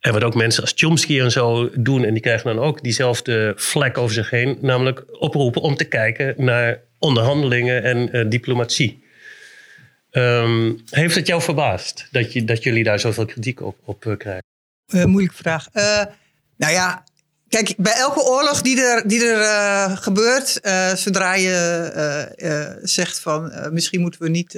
En 0.00 0.12
wat 0.12 0.25
ook 0.25 0.35
mensen 0.35 0.62
als 0.62 0.73
Chomsky 0.76 1.21
en 1.21 1.30
zo 1.30 1.71
doen. 1.75 2.04
En 2.04 2.12
die 2.12 2.23
krijgen 2.23 2.54
dan 2.54 2.64
ook 2.64 2.83
diezelfde 2.83 3.52
vlek 3.56 3.99
over 3.99 4.14
zich 4.14 4.30
heen. 4.30 4.59
Namelijk 4.61 5.04
oproepen 5.11 5.62
om 5.62 5.76
te 5.76 5.85
kijken 5.85 6.35
naar 6.37 6.80
onderhandelingen 6.99 7.83
en 7.83 8.16
uh, 8.16 8.30
diplomatie. 8.30 9.04
Um, 10.11 10.83
heeft 10.90 11.14
het 11.14 11.26
jou 11.26 11.42
verbaasd 11.42 12.09
dat, 12.11 12.33
je, 12.33 12.45
dat 12.45 12.62
jullie 12.62 12.85
daar 12.85 13.00
zoveel 13.00 13.25
kritiek 13.25 13.61
op, 13.61 13.76
op 13.85 14.04
uh, 14.04 14.16
krijgen? 14.16 14.45
Uh, 14.95 15.04
moeilijke 15.04 15.37
vraag. 15.37 15.68
nou 16.56 16.73
ja, 16.73 17.04
kijk, 17.49 17.75
bij 17.76 17.92
elke 17.92 18.21
oorlog 18.21 18.62
die 18.62 18.80
er, 18.80 19.09
die 19.09 19.25
er 19.25 19.97
gebeurt, 19.97 20.61
zodra 20.95 21.35
je 21.35 22.78
zegt 22.83 23.21
van 23.21 23.52
misschien 23.73 24.00
moeten 24.00 24.23
we 24.23 24.28
niet 24.28 24.54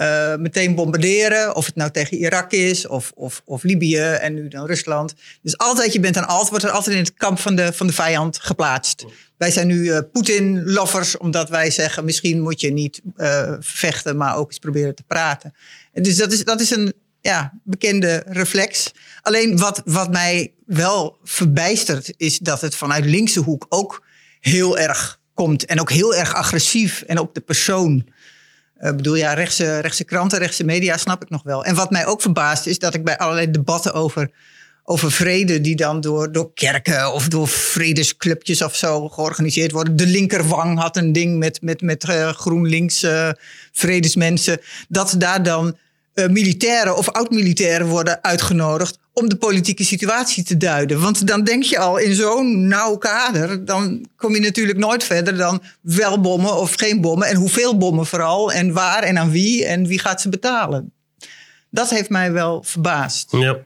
uh, 0.00 0.36
meteen 0.36 0.74
bombarderen. 0.74 1.54
Of 1.54 1.66
het 1.66 1.74
nou 1.74 1.90
tegen 1.90 2.16
Irak 2.16 2.52
is, 2.52 2.86
of, 2.86 3.12
of, 3.14 3.42
of 3.44 3.62
Libië 3.62 3.98
en 3.98 4.34
nu 4.34 4.48
dan 4.48 4.66
Rusland. 4.66 5.14
Dus 5.42 5.58
altijd, 5.58 5.92
je 5.92 6.00
bent 6.00 6.14
dan 6.14 6.28
altijd, 6.28 6.50
wordt 6.50 6.64
er 6.64 6.70
altijd 6.70 6.96
in 6.96 7.02
het 7.02 7.14
kamp 7.14 7.38
van 7.38 7.54
de, 7.56 7.72
van 7.72 7.86
de 7.86 7.92
vijand 7.92 8.38
geplaatst. 8.38 9.04
Wij 9.36 9.50
zijn 9.50 9.66
nu 9.66 9.76
uh, 9.76 9.98
Poetin-lovers, 10.12 11.16
omdat 11.16 11.48
wij 11.48 11.70
zeggen: 11.70 12.04
misschien 12.04 12.40
moet 12.40 12.60
je 12.60 12.72
niet 12.72 13.00
uh, 13.16 13.52
vechten, 13.60 14.16
maar 14.16 14.36
ook 14.36 14.48
eens 14.48 14.58
proberen 14.58 14.94
te 14.94 15.04
praten. 15.06 15.54
En 15.92 16.02
dus 16.02 16.16
dat 16.16 16.32
is, 16.32 16.44
dat 16.44 16.60
is 16.60 16.70
een 16.70 16.92
ja, 17.20 17.52
bekende 17.64 18.22
reflex. 18.26 18.92
Alleen 19.22 19.58
wat, 19.58 19.82
wat 19.84 20.10
mij 20.10 20.52
wel 20.66 21.18
verbijstert, 21.24 22.12
is 22.16 22.38
dat 22.38 22.60
het 22.60 22.74
vanuit 22.74 23.04
linkse 23.04 23.40
hoek 23.40 23.66
ook 23.68 24.04
heel 24.40 24.78
erg 24.78 25.20
komt. 25.34 25.64
En 25.64 25.80
ook 25.80 25.90
heel 25.90 26.14
erg 26.14 26.34
agressief 26.34 27.02
en 27.02 27.18
op 27.18 27.34
de 27.34 27.40
persoon. 27.40 28.06
Ik 28.78 28.84
uh, 28.84 28.96
bedoel, 28.96 29.14
ja, 29.14 29.32
rechtse, 29.32 29.78
rechtse 29.78 30.04
kranten, 30.04 30.38
rechtse 30.38 30.64
media 30.64 30.96
snap 30.96 31.22
ik 31.22 31.30
nog 31.30 31.42
wel. 31.42 31.64
En 31.64 31.74
wat 31.74 31.90
mij 31.90 32.06
ook 32.06 32.20
verbaast 32.20 32.66
is 32.66 32.78
dat 32.78 32.94
ik 32.94 33.04
bij 33.04 33.18
allerlei 33.18 33.50
debatten 33.50 33.92
over, 33.92 34.30
over 34.84 35.12
vrede, 35.12 35.60
die 35.60 35.76
dan 35.76 36.00
door, 36.00 36.32
door 36.32 36.52
kerken 36.54 37.12
of 37.12 37.28
door 37.28 37.48
vredesclubjes 37.48 38.62
of 38.62 38.76
zo 38.76 39.08
georganiseerd 39.08 39.72
worden. 39.72 39.96
De 39.96 40.06
linkerwang 40.06 40.78
had 40.78 40.96
een 40.96 41.12
ding 41.12 41.38
met, 41.38 41.62
met, 41.62 41.82
met 41.82 42.08
uh, 42.08 42.28
GroenLinks 42.28 43.04
uh, 43.04 43.30
vredesmensen. 43.72 44.60
Dat 44.88 45.14
daar 45.18 45.42
dan 45.42 45.76
militairen 46.26 46.96
of 46.96 47.10
oud-militairen 47.10 47.86
worden 47.86 48.22
uitgenodigd 48.22 48.98
om 49.12 49.28
de 49.28 49.36
politieke 49.36 49.84
situatie 49.84 50.44
te 50.44 50.56
duiden. 50.56 51.00
Want 51.00 51.26
dan 51.26 51.44
denk 51.44 51.62
je 51.62 51.78
al 51.78 51.98
in 51.98 52.14
zo'n 52.14 52.66
nauw 52.66 52.96
kader, 52.96 53.64
dan 53.64 54.06
kom 54.16 54.34
je 54.34 54.40
natuurlijk 54.40 54.78
nooit 54.78 55.04
verder 55.04 55.36
dan 55.36 55.62
wel 55.80 56.20
bommen 56.20 56.56
of 56.56 56.74
geen 56.74 57.00
bommen. 57.00 57.28
En 57.28 57.36
hoeveel 57.36 57.76
bommen 57.76 58.06
vooral, 58.06 58.52
en 58.52 58.72
waar 58.72 59.02
en 59.02 59.18
aan 59.18 59.30
wie 59.30 59.64
en 59.64 59.86
wie 59.86 59.98
gaat 59.98 60.20
ze 60.20 60.28
betalen. 60.28 60.92
Dat 61.70 61.90
heeft 61.90 62.08
mij 62.08 62.32
wel 62.32 62.62
verbaasd. 62.62 63.32
Ja. 63.32 63.58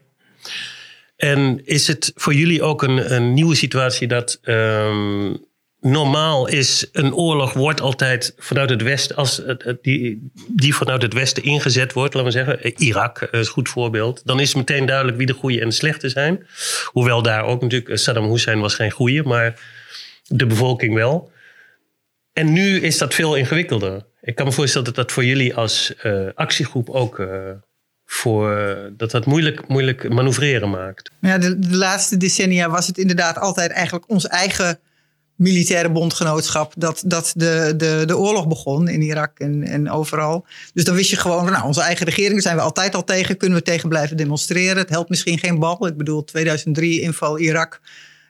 En 1.15 1.61
is 1.65 1.87
het 1.87 2.11
voor 2.15 2.33
jullie 2.33 2.61
ook 2.61 2.83
een, 2.83 3.13
een 3.13 3.33
nieuwe 3.33 3.55
situatie 3.55 4.07
dat 4.07 4.39
um, 4.43 5.45
normaal 5.83 6.47
is 6.47 6.87
een 6.91 7.13
oorlog 7.13 7.53
wordt 7.53 7.81
altijd 7.81 8.33
vanuit 8.37 8.69
het 8.69 8.81
Westen, 8.81 9.15
als 9.15 9.41
die, 9.81 10.31
die 10.47 10.75
vanuit 10.75 11.01
het 11.01 11.13
Westen 11.13 11.43
ingezet 11.43 11.93
wordt, 11.93 12.13
laten 12.13 12.31
we 12.31 12.37
zeggen, 12.37 12.81
Irak 12.81 13.21
is 13.21 13.29
een 13.31 13.45
goed 13.45 13.69
voorbeeld, 13.69 14.21
dan 14.25 14.39
is 14.39 14.55
meteen 14.55 14.85
duidelijk 14.85 15.17
wie 15.17 15.27
de 15.27 15.33
goede 15.33 15.61
en 15.61 15.67
de 15.67 15.73
slechte 15.73 16.09
zijn. 16.09 16.47
Hoewel 16.85 17.21
daar 17.21 17.43
ook 17.43 17.61
natuurlijk, 17.61 17.97
Saddam 17.97 18.31
Hussein 18.31 18.59
was 18.59 18.75
geen 18.75 18.91
goede, 18.91 19.23
maar 19.23 19.59
de 20.27 20.45
bevolking 20.45 20.93
wel. 20.93 21.31
En 22.33 22.53
nu 22.53 22.79
is 22.79 22.97
dat 22.97 23.13
veel 23.13 23.35
ingewikkelder. 23.35 24.05
Ik 24.21 24.35
kan 24.35 24.45
me 24.45 24.51
voorstellen 24.51 24.85
dat 24.85 24.95
dat 24.95 25.11
voor 25.11 25.25
jullie 25.25 25.55
als 25.55 25.93
actiegroep 26.35 26.89
ook 26.89 27.27
voor, 28.05 28.77
dat 28.97 29.11
dat 29.11 29.25
moeilijk, 29.25 29.67
moeilijk 29.67 30.09
manoeuvreren 30.09 30.69
maakt. 30.69 31.11
Ja, 31.21 31.37
de, 31.37 31.59
de 31.59 31.75
laatste 31.75 32.17
decennia 32.17 32.69
was 32.69 32.87
het 32.87 32.97
inderdaad 32.97 33.37
altijd 33.37 33.71
eigenlijk 33.71 34.09
ons 34.09 34.27
eigen 34.27 34.79
militaire 35.35 35.91
bondgenootschap 35.91 36.73
dat, 36.77 37.03
dat 37.05 37.33
de, 37.35 37.73
de, 37.77 38.03
de 38.05 38.17
oorlog 38.17 38.47
begon 38.47 38.87
in 38.87 39.01
Irak 39.01 39.39
en, 39.39 39.63
en 39.63 39.91
overal. 39.91 40.45
Dus 40.73 40.83
dan 40.83 40.95
wist 40.95 41.09
je 41.09 41.15
gewoon, 41.15 41.45
nou, 41.45 41.65
onze 41.65 41.81
eigen 41.81 42.05
regering 42.05 42.41
zijn 42.41 42.55
we 42.55 42.61
altijd 42.61 42.95
al 42.95 43.03
tegen, 43.03 43.37
kunnen 43.37 43.57
we 43.57 43.63
tegen 43.63 43.89
blijven 43.89 44.17
demonstreren. 44.17 44.77
Het 44.77 44.89
helpt 44.89 45.09
misschien 45.09 45.39
geen 45.39 45.59
bal. 45.59 45.87
Ik 45.87 45.97
bedoel, 45.97 46.23
2003 46.23 47.01
inval 47.01 47.39
Irak. 47.39 47.81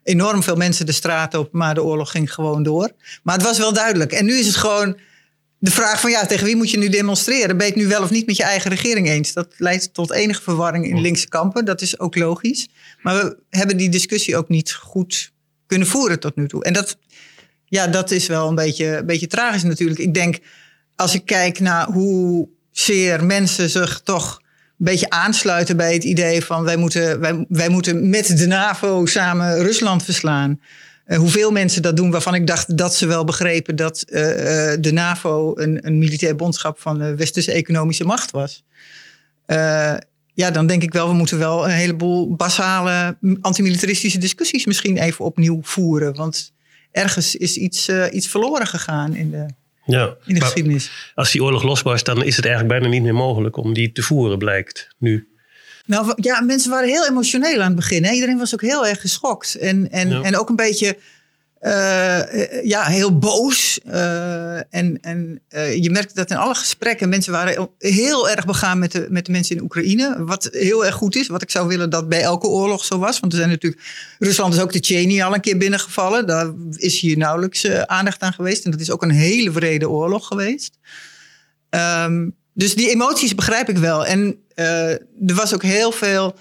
Enorm 0.04 0.44
veel 0.44 0.56
mensen 0.56 0.86
de 0.86 0.92
straat 0.92 1.36
op, 1.36 1.52
maar 1.52 1.74
de 1.74 1.84
oorlog 1.84 2.12
ging 2.12 2.34
gewoon 2.34 2.64
door. 2.64 2.92
Maar 3.24 3.36
het 3.36 3.44
was 3.44 3.58
wel 3.58 3.74
duidelijk. 3.74 4.12
En 4.12 4.26
nu 4.26 4.34
is 4.34 4.46
het 4.46 4.56
gewoon 4.56 4.98
de 5.60 5.72
vraag 5.72 6.00
van 6.00 6.12
ja, 6.12 6.26
tegen 6.26 6.46
wie 6.46 6.56
moet 6.56 6.72
je 6.72 6.78
nu 6.78 6.90
demonstreren? 6.90 7.58
Ben 7.58 7.66
je 7.66 7.74
het 7.74 7.82
nu 7.82 7.88
wel 7.88 8.02
of 8.02 8.10
niet 8.10 8.26
met 8.26 8.38
je 8.38 8.44
eigen 8.44 8.70
regering 8.70 9.08
eens? 9.08 9.34
Dat 9.34 9.54
leidt 9.58 9.94
tot 9.94 10.12
enige 10.12 10.42
verwarring 10.42 10.86
in 10.86 11.02
linkse 11.02 11.28
kampen. 11.28 11.66
Dat 11.66 11.82
is 11.82 12.00
ook 12.00 12.16
logisch. 12.16 12.68
Maar 13.02 13.24
we 13.24 13.38
hebben 13.50 13.78
die 13.78 13.90
discussie 13.90 14.38
ook 14.38 14.50
niet 14.50 14.74
goed 14.74 15.33
kunnen 15.74 15.92
voeren 15.92 16.20
tot 16.20 16.36
nu 16.36 16.48
toe. 16.48 16.64
En 16.64 16.74
dat, 16.74 16.98
ja, 17.66 17.88
dat 17.88 18.12
is 18.12 18.28
wel 18.28 18.50
een 18.50 18.56
beetje, 18.56 18.98
een 18.98 19.06
beetje 19.06 19.28
tragisch 19.28 19.64
natuurlijk. 19.64 20.00
Ik 20.00 20.14
denk, 20.14 20.40
als 20.96 21.14
ik 21.14 21.26
kijk 21.26 21.60
naar 21.60 21.86
hoe 21.86 22.50
zeer 22.72 23.24
mensen 23.26 23.70
zich 23.70 24.02
toch 24.04 24.42
een 24.80 24.86
beetje 24.86 25.10
aansluiten 25.10 25.78
bij 25.78 25.94
het 25.94 26.04
idee 26.04 26.44
van 26.44 26.64
wij 26.64 26.76
moeten, 26.76 27.20
wij, 27.20 27.46
wij 27.50 27.70
moeten 27.70 28.10
met 28.10 28.38
de 28.38 28.48
NAVO 28.48 29.06
samen 29.06 29.58
Rusland 29.58 30.04
verslaan. 30.04 30.62
Uh, 31.08 31.18
hoeveel 31.18 31.52
mensen 31.52 31.82
dat 31.82 31.96
doen 31.96 32.12
waarvan 32.12 32.36
ik 32.36 32.48
dacht 32.48 32.78
dat 32.78 32.96
ze 32.96 33.06
wel 33.06 33.24
begrepen 33.24 33.76
dat 33.76 34.06
uh, 34.08 34.14
de 34.80 34.92
NAVO 34.92 35.52
een, 35.56 35.88
een 35.88 35.98
militair 35.98 36.36
bondschap 36.36 36.80
van 36.80 36.98
de 36.98 37.16
westerse 37.16 37.52
economische 37.52 38.04
macht 38.04 38.32
was. 38.32 38.64
Ja, 40.34 40.52
dan 40.52 40.68
denk 40.68 40.84
ik 40.84 40.94
wel, 40.94 41.08
we 41.08 41.14
moeten 41.14 41.38
wel 41.38 41.64
een 41.66 41.72
heleboel 41.76 42.36
basale 42.36 43.18
antimilitaristische 43.42 44.18
discussies 44.18 44.66
misschien 44.66 44.98
even 44.98 45.26
opnieuw 45.26 45.60
voeren. 45.62 46.16
Want 46.16 46.52
ergens 46.92 47.36
is 47.36 47.58
iets, 47.58 47.90
uh, 47.90 48.06
iets 48.12 48.28
verloren 48.28 48.68
gegaan 48.68 49.16
in 49.16 49.32
de, 49.32 49.46
Ja, 49.86 50.16
in 50.26 50.34
de 50.36 50.42
geschiedenis. 50.42 50.92
als 51.16 51.32
die 51.32 51.44
oorlog 51.44 51.64
losbarst, 51.64 52.06
dan 52.06 52.24
is 52.24 52.36
het 52.36 52.46
eigenlijk 52.46 52.80
bijna 52.80 52.94
niet 52.94 53.04
meer 53.04 53.14
mogelijk 53.16 53.58
om 53.58 53.74
die 53.74 53.92
te 53.92 54.02
voeren, 54.02 54.38
blijkt 54.38 54.88
nu. 54.98 55.28
Nou 55.86 56.14
ja, 56.16 56.42
mensen 56.42 56.70
waren 56.72 56.90
heel 56.90 57.08
emotioneel 57.08 57.60
aan 57.60 57.66
het 57.68 57.76
begin. 57.76 58.04
Hè? 58.04 58.12
Iedereen 58.12 58.38
was 58.38 58.54
ook 58.54 58.62
heel 58.62 58.88
erg 58.88 59.02
geschokt. 59.02 59.56
En, 59.56 59.92
en, 59.92 60.10
Ja. 60.10 60.22
en 60.22 60.38
ook 60.38 60.50
een 60.50 60.56
beetje 60.56 60.98
eh, 61.64 62.20
eh, 62.20 62.66
ja, 62.66 62.84
heel 62.84 63.18
boos. 63.18 63.80
Eh, 63.86 64.56
en 64.56 64.98
en 65.02 65.42
je 65.82 65.90
merkte 65.92 66.14
dat 66.14 66.32
in 66.32 66.38
alle 66.38 66.56
gesprekken 66.56 67.10
mensen 67.10 67.32
waren 67.32 67.70
heel- 67.78 68.30
erg 68.30 68.46
begaan 68.46 68.80
met 68.80 68.92
de, 68.92 69.08
met 69.10 69.26
de 69.26 69.32
mensen 69.32 69.56
in 69.56 69.62
Oekraïne. 69.62 70.24
Wat 70.24 70.50
heel 70.52 70.86
erg 70.86 70.96
goed 70.96 71.16
is. 71.16 71.28
Wat 71.28 71.42
ik 71.42 71.50
zou 71.50 71.68
willen 71.68 71.90
dat 71.90 72.10
bij 72.10 72.22
elke 72.22 72.48
oorlog 72.48 72.86
zo 72.86 72.98
was. 72.98 73.20
Want 73.20 73.32
er 73.32 73.38
zijn 73.38 73.50
natuurlijk. 73.52 73.82
Rusland 74.20 74.54
is 74.54 74.60
ook 74.60 74.72
de 74.72 74.80
Cheney 74.82 75.24
al 75.24 75.34
een 75.34 75.42
keer 75.42 75.58
binnengevallen. 75.58 76.28
Daar 76.28 76.52
is 76.72 77.00
hier 77.00 77.18
nauwelijks 77.18 77.70
aandacht 77.70 78.22
aan 78.22 78.34
geweest. 78.34 78.66
En 78.66 78.72
dat 78.72 78.80
is 78.80 78.92
ook 78.92 79.04
een 79.04 79.12
hele 79.12 79.52
vrede 79.52 79.90
oorlog 79.90 80.28
geweest. 80.28 80.78
Ehm, 81.70 82.30
dus 82.54 82.76
die 82.76 82.90
emoties 82.90 83.36
begrijp 83.36 83.70
ik 83.70 83.78
wel. 83.78 84.06
En 84.06 84.38
er 84.56 85.36
was 85.36 85.54
ook 85.54 85.64
heel 85.64 85.92
veel 85.92 86.36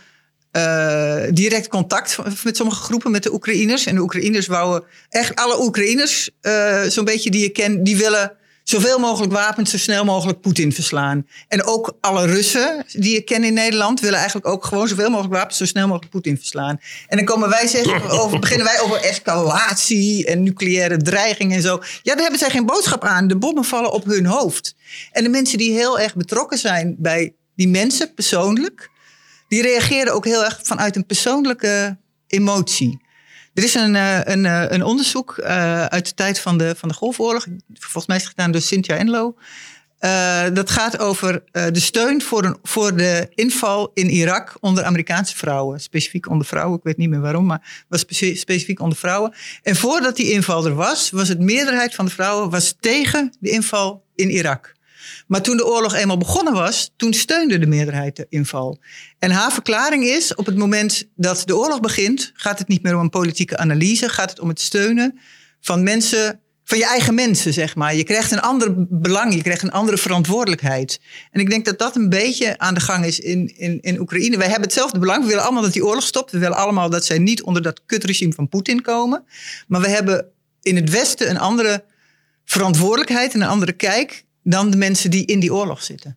eh, 0.53 1.23
direct 1.31 1.69
contact 1.69 2.19
met 2.45 2.57
sommige 2.57 2.83
groepen 2.83 3.11
met 3.11 3.23
de 3.23 3.33
Oekraïners. 3.33 3.87
En 3.87 3.95
de 3.95 4.01
Oekraïners 4.01 4.47
wouden, 4.47 4.89
echt 5.09 5.35
alle 5.37 5.63
Oekraïners, 5.63 6.31
eh, 6.41 6.83
zo'n 6.83 7.05
beetje 7.05 7.31
die 7.31 7.41
je 7.41 7.49
kent, 7.49 7.85
die 7.85 7.97
willen 7.97 8.33
zoveel 8.65 8.99
mogelijk 8.99 9.33
wapens 9.33 9.71
zo 9.71 9.79
snel 9.79 10.05
mogelijk 10.05 10.41
Poetin 10.41 10.73
verslaan. 10.73 11.27
En 11.49 11.65
ook 11.65 11.97
alle 12.01 12.27
Russen 12.27 12.85
die 12.93 13.15
je 13.15 13.21
kent 13.21 13.45
in 13.45 13.55
Nederland 13.55 14.01
willen 14.01 14.17
eigenlijk 14.17 14.47
ook 14.47 14.65
gewoon 14.65 14.89
zoveel 14.89 15.11
mogelijk 15.11 15.35
wapens 15.35 15.57
zo 15.57 15.65
snel 15.65 15.87
mogelijk 15.87 16.11
Poetin 16.11 16.37
verslaan. 16.37 16.81
En 17.09 17.17
dan 17.17 17.27
komen 17.27 17.49
wij 17.49 17.67
zeggen 17.67 18.11
over, 18.21 18.39
beginnen 18.39 18.67
wij 18.67 18.81
over 18.81 18.97
escalatie 18.97 20.27
en 20.27 20.43
nucleaire 20.43 20.97
dreiging 20.97 21.53
en 21.53 21.63
zo. 21.63 21.81
Ja, 22.03 22.13
daar 22.13 22.23
hebben 22.23 22.39
zij 22.39 22.51
geen 22.51 22.67
boodschap 22.67 23.05
aan. 23.05 23.29
De 23.29 23.37
bommen 23.37 23.65
vallen 23.65 23.93
op 23.93 24.05
hun 24.05 24.27
hoofd. 24.27 24.75
En 25.13 25.23
de 25.23 25.31
mensen 25.31 25.59
die 25.59 25.73
heel 25.73 25.99
erg 25.99 26.15
betrokken 26.15 26.59
zijn 26.59 26.97
bij 26.99 27.35
die 27.55 27.69
mensen 27.69 28.15
persoonlijk, 28.15 28.91
die 29.53 29.63
reageren 29.63 30.15
ook 30.15 30.25
heel 30.25 30.45
erg 30.45 30.61
vanuit 30.63 30.97
een 30.97 31.07
persoonlijke 31.07 31.99
emotie. 32.27 33.01
Er 33.55 33.65
is 33.65 33.75
een, 33.75 33.97
eh, 33.97 34.21
een, 34.23 34.47
eh, 34.47 34.65
een 34.69 34.85
onderzoek 34.85 35.39
eh, 35.39 35.85
uit 35.85 36.07
de 36.07 36.15
tijd 36.15 36.41
van 36.41 36.59
de, 36.59 36.75
van 36.77 36.89
de 36.89 36.95
Golfoorlog. 36.95 37.47
Volgens 37.75 38.07
mij 38.07 38.17
is 38.17 38.23
het 38.23 38.31
gedaan 38.31 38.53
door 38.53 38.61
Cynthia 38.61 38.97
Enlo. 38.97 39.37
Dat 40.53 40.71
gaat 40.71 40.99
over 40.99 41.45
de 41.53 41.81
steun 41.81 42.23
voor, 42.23 42.45
een, 42.45 42.57
voor 42.63 42.97
de 42.97 43.29
inval 43.35 43.91
in 43.95 44.11
Irak 44.11 44.57
onder 44.61 44.85
Amerikaanse 44.85 45.37
vrouwen. 45.37 45.81
Specifiek 45.81 46.29
onder 46.29 46.47
vrouwen, 46.47 46.79
ik 46.79 46.85
weet 46.85 46.97
niet 46.97 47.09
meer 47.09 47.21
waarom, 47.21 47.47
maar 47.47 47.85
was 47.89 48.01
specifiek 48.35 48.81
onder 48.81 48.99
vrouwen. 48.99 49.35
En 49.63 49.77
voordat 49.77 50.17
die 50.17 50.31
inval 50.31 50.67
er 50.67 50.75
was, 50.75 51.11
was 51.11 51.29
het 51.29 51.39
meerderheid 51.39 51.95
van 51.95 52.05
de 52.05 52.11
vrouwen 52.11 52.51
was 52.51 52.75
tegen 52.81 53.33
de 53.41 53.51
inval 53.51 54.05
in 54.15 54.31
Irak. 54.31 54.75
Maar 55.27 55.43
toen 55.43 55.57
de 55.57 55.67
oorlog 55.67 55.95
eenmaal 55.95 56.19
begonnen 56.19 56.53
was, 56.53 56.93
toen 56.97 57.13
steunde 57.13 57.59
de 57.59 57.67
meerderheid 57.67 58.17
de 58.17 58.27
inval. 58.29 58.79
En 59.19 59.31
haar 59.31 59.53
verklaring 59.53 60.05
is, 60.05 60.35
op 60.35 60.47
het 60.47 60.57
moment 60.57 61.09
dat 61.17 61.43
de 61.45 61.57
oorlog 61.57 61.81
begint, 61.81 62.33
gaat 62.35 62.59
het 62.59 62.69
niet 62.69 62.83
meer 62.83 62.95
om 62.95 63.01
een 63.01 63.11
politieke 63.11 63.57
analyse, 63.57 64.09
gaat 64.09 64.31
het 64.31 64.41
om 64.41 64.49
het 64.49 64.61
steunen 64.61 65.19
van 65.61 65.83
mensen, 65.83 66.41
van 66.65 66.79
je 66.79 66.87
eigen 66.87 67.15
mensen, 67.15 67.53
zeg 67.53 67.77
maar. 67.77 67.95
Je 67.95 68.05
krijgt 68.05 68.31
een 68.31 68.41
ander 68.41 68.75
belang, 68.89 69.35
je 69.35 69.43
krijgt 69.43 69.63
een 69.63 69.73
andere 69.73 69.99
verantwoordelijkheid. 69.99 71.01
En 71.31 71.41
ik 71.41 71.51
denk 71.51 71.65
dat 71.65 71.79
dat 71.79 71.97
een 71.97 72.09
beetje 72.09 72.59
aan 72.59 72.75
de 72.75 72.81
gang 72.81 73.05
is 73.05 73.21
in, 73.21 73.57
in, 73.57 73.79
in 73.81 74.01
Oekraïne. 74.01 74.37
Wij 74.37 74.47
hebben 74.47 74.65
hetzelfde 74.65 74.99
belang, 74.99 75.23
we 75.23 75.29
willen 75.29 75.45
allemaal 75.45 75.63
dat 75.63 75.73
die 75.73 75.85
oorlog 75.85 76.05
stopt. 76.05 76.33
We 76.33 76.39
willen 76.39 76.57
allemaal 76.57 76.91
dat 76.91 77.05
zij 77.05 77.19
niet 77.19 77.43
onder 77.43 77.63
dat 77.63 77.83
kutregime 77.87 78.33
van 78.33 78.49
Poetin 78.49 78.83
komen. 78.83 79.25
Maar 79.67 79.81
we 79.81 79.89
hebben 79.89 80.27
in 80.63 80.77
het 80.77 80.91
Westen 80.91 81.31
een 81.31 81.39
andere 81.39 81.85
verantwoordelijkheid 82.45 83.35
en 83.35 83.41
een 83.41 83.49
andere 83.49 83.73
kijk 83.73 84.25
dan 84.43 84.71
de 84.71 84.77
mensen 84.77 85.11
die 85.11 85.27
in 85.27 85.41
die 85.41 85.55
oorlog 85.55 85.83
zitten. 85.83 86.17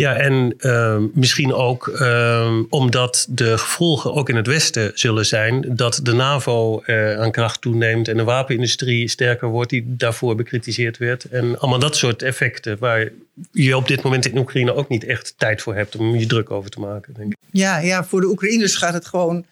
Ja, 0.00 0.16
en 0.16 0.54
ehm, 0.58 1.06
misschien 1.12 1.52
ook 1.52 1.88
ehm, 1.88 2.62
omdat 2.68 3.26
de 3.30 3.58
gevolgen 3.58 4.14
ook 4.14 4.28
in 4.28 4.36
het 4.36 4.46
Westen 4.46 4.90
zullen 4.94 5.26
zijn 5.26 5.76
dat 5.76 6.00
de 6.02 6.12
NAVO 6.12 6.80
eh, 6.80 7.18
aan 7.18 7.30
kracht 7.30 7.60
toeneemt 7.60 8.08
en 8.08 8.16
de 8.16 8.24
wapenindustrie 8.24 9.08
sterker 9.08 9.48
wordt, 9.48 9.70
die 9.70 9.84
daarvoor 9.86 10.34
bekritiseerd 10.34 10.98
werd. 10.98 11.24
En 11.24 11.58
allemaal 11.58 11.78
dat 11.78 11.96
soort 11.96 12.22
effecten 12.22 12.78
waar 12.78 13.08
je 13.52 13.76
op 13.76 13.88
dit 13.88 14.02
moment 14.02 14.26
in 14.26 14.38
Oekraïne 14.38 14.74
ook 14.74 14.88
niet 14.88 15.04
echt 15.04 15.34
tijd 15.36 15.62
voor 15.62 15.74
hebt 15.74 15.96
om 15.96 16.16
je 16.16 16.26
druk 16.26 16.50
over 16.50 16.70
te 16.70 16.80
maken. 16.80 17.14
Denk 17.14 17.32
ik. 17.32 17.38
Ja, 17.50 17.78
ja, 17.78 18.04
voor 18.04 18.20
de 18.20 18.28
Oekraïners 18.28 18.76
gaat 18.76 18.94
het 18.94 19.06
gewoon. 19.06 19.44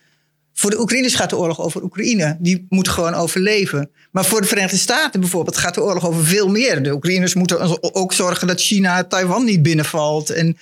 Voor 0.58 0.70
de 0.70 0.80
Oekraïners 0.80 1.14
gaat 1.14 1.30
de 1.30 1.36
oorlog 1.36 1.60
over 1.60 1.82
Oekraïne. 1.82 2.36
Die 2.38 2.66
moeten 2.68 2.92
gewoon 2.92 3.14
overleven. 3.14 3.90
Maar 4.10 4.24
voor 4.24 4.40
de 4.40 4.46
Verenigde 4.46 4.76
Staten 4.76 5.20
bijvoorbeeld 5.20 5.56
gaat 5.56 5.74
de 5.74 5.82
oorlog 5.82 6.06
over 6.06 6.24
veel 6.24 6.48
meer. 6.48 6.82
De 6.82 6.92
Oekraïners 6.92 7.34
moeten 7.34 7.94
ook 7.94 8.12
zorgen 8.12 8.46
dat 8.46 8.60
China 8.60 9.04
Taiwan 9.04 9.44
niet 9.44 9.62
binnenvalt. 9.62 10.30
En 10.30 10.56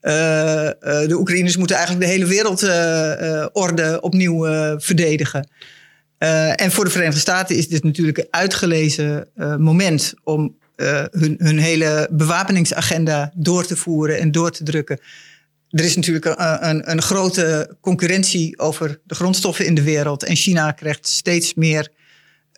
eh, 0.00 0.66
eh, 0.66 1.08
de 1.08 1.18
Oekraïners 1.18 1.56
moeten 1.56 1.76
eigenlijk 1.76 2.06
de 2.06 2.12
hele 2.12 2.26
wereldorde 2.26 4.00
opnieuw 4.00 4.46
eh, 4.46 4.74
verdedigen. 4.78 5.48
Eh, 6.18 6.60
en 6.60 6.70
voor 6.70 6.84
de 6.84 6.90
Verenigde 6.90 7.20
Staten 7.20 7.56
is 7.56 7.68
dit 7.68 7.84
natuurlijk 7.84 8.18
een 8.18 8.28
uitgelezen 8.30 9.28
moment 9.58 10.14
om 10.24 10.54
hun, 11.10 11.34
hun 11.38 11.58
hele 11.58 12.08
bewapeningsagenda 12.10 13.32
door 13.34 13.66
te 13.66 13.76
voeren 13.76 14.18
en 14.18 14.32
door 14.32 14.50
te 14.50 14.64
drukken. 14.64 15.00
Er 15.72 15.84
is 15.84 15.96
natuurlijk 15.96 16.24
een, 16.24 16.68
een, 16.68 16.90
een, 16.90 17.02
grote 17.02 17.76
concurrentie 17.80 18.58
over 18.58 19.00
de 19.04 19.14
grondstoffen 19.14 19.66
in 19.66 19.74
de 19.74 19.82
wereld. 19.82 20.24
En 20.24 20.36
China 20.36 20.72
krijgt 20.72 21.06
steeds 21.06 21.54
meer 21.54 21.92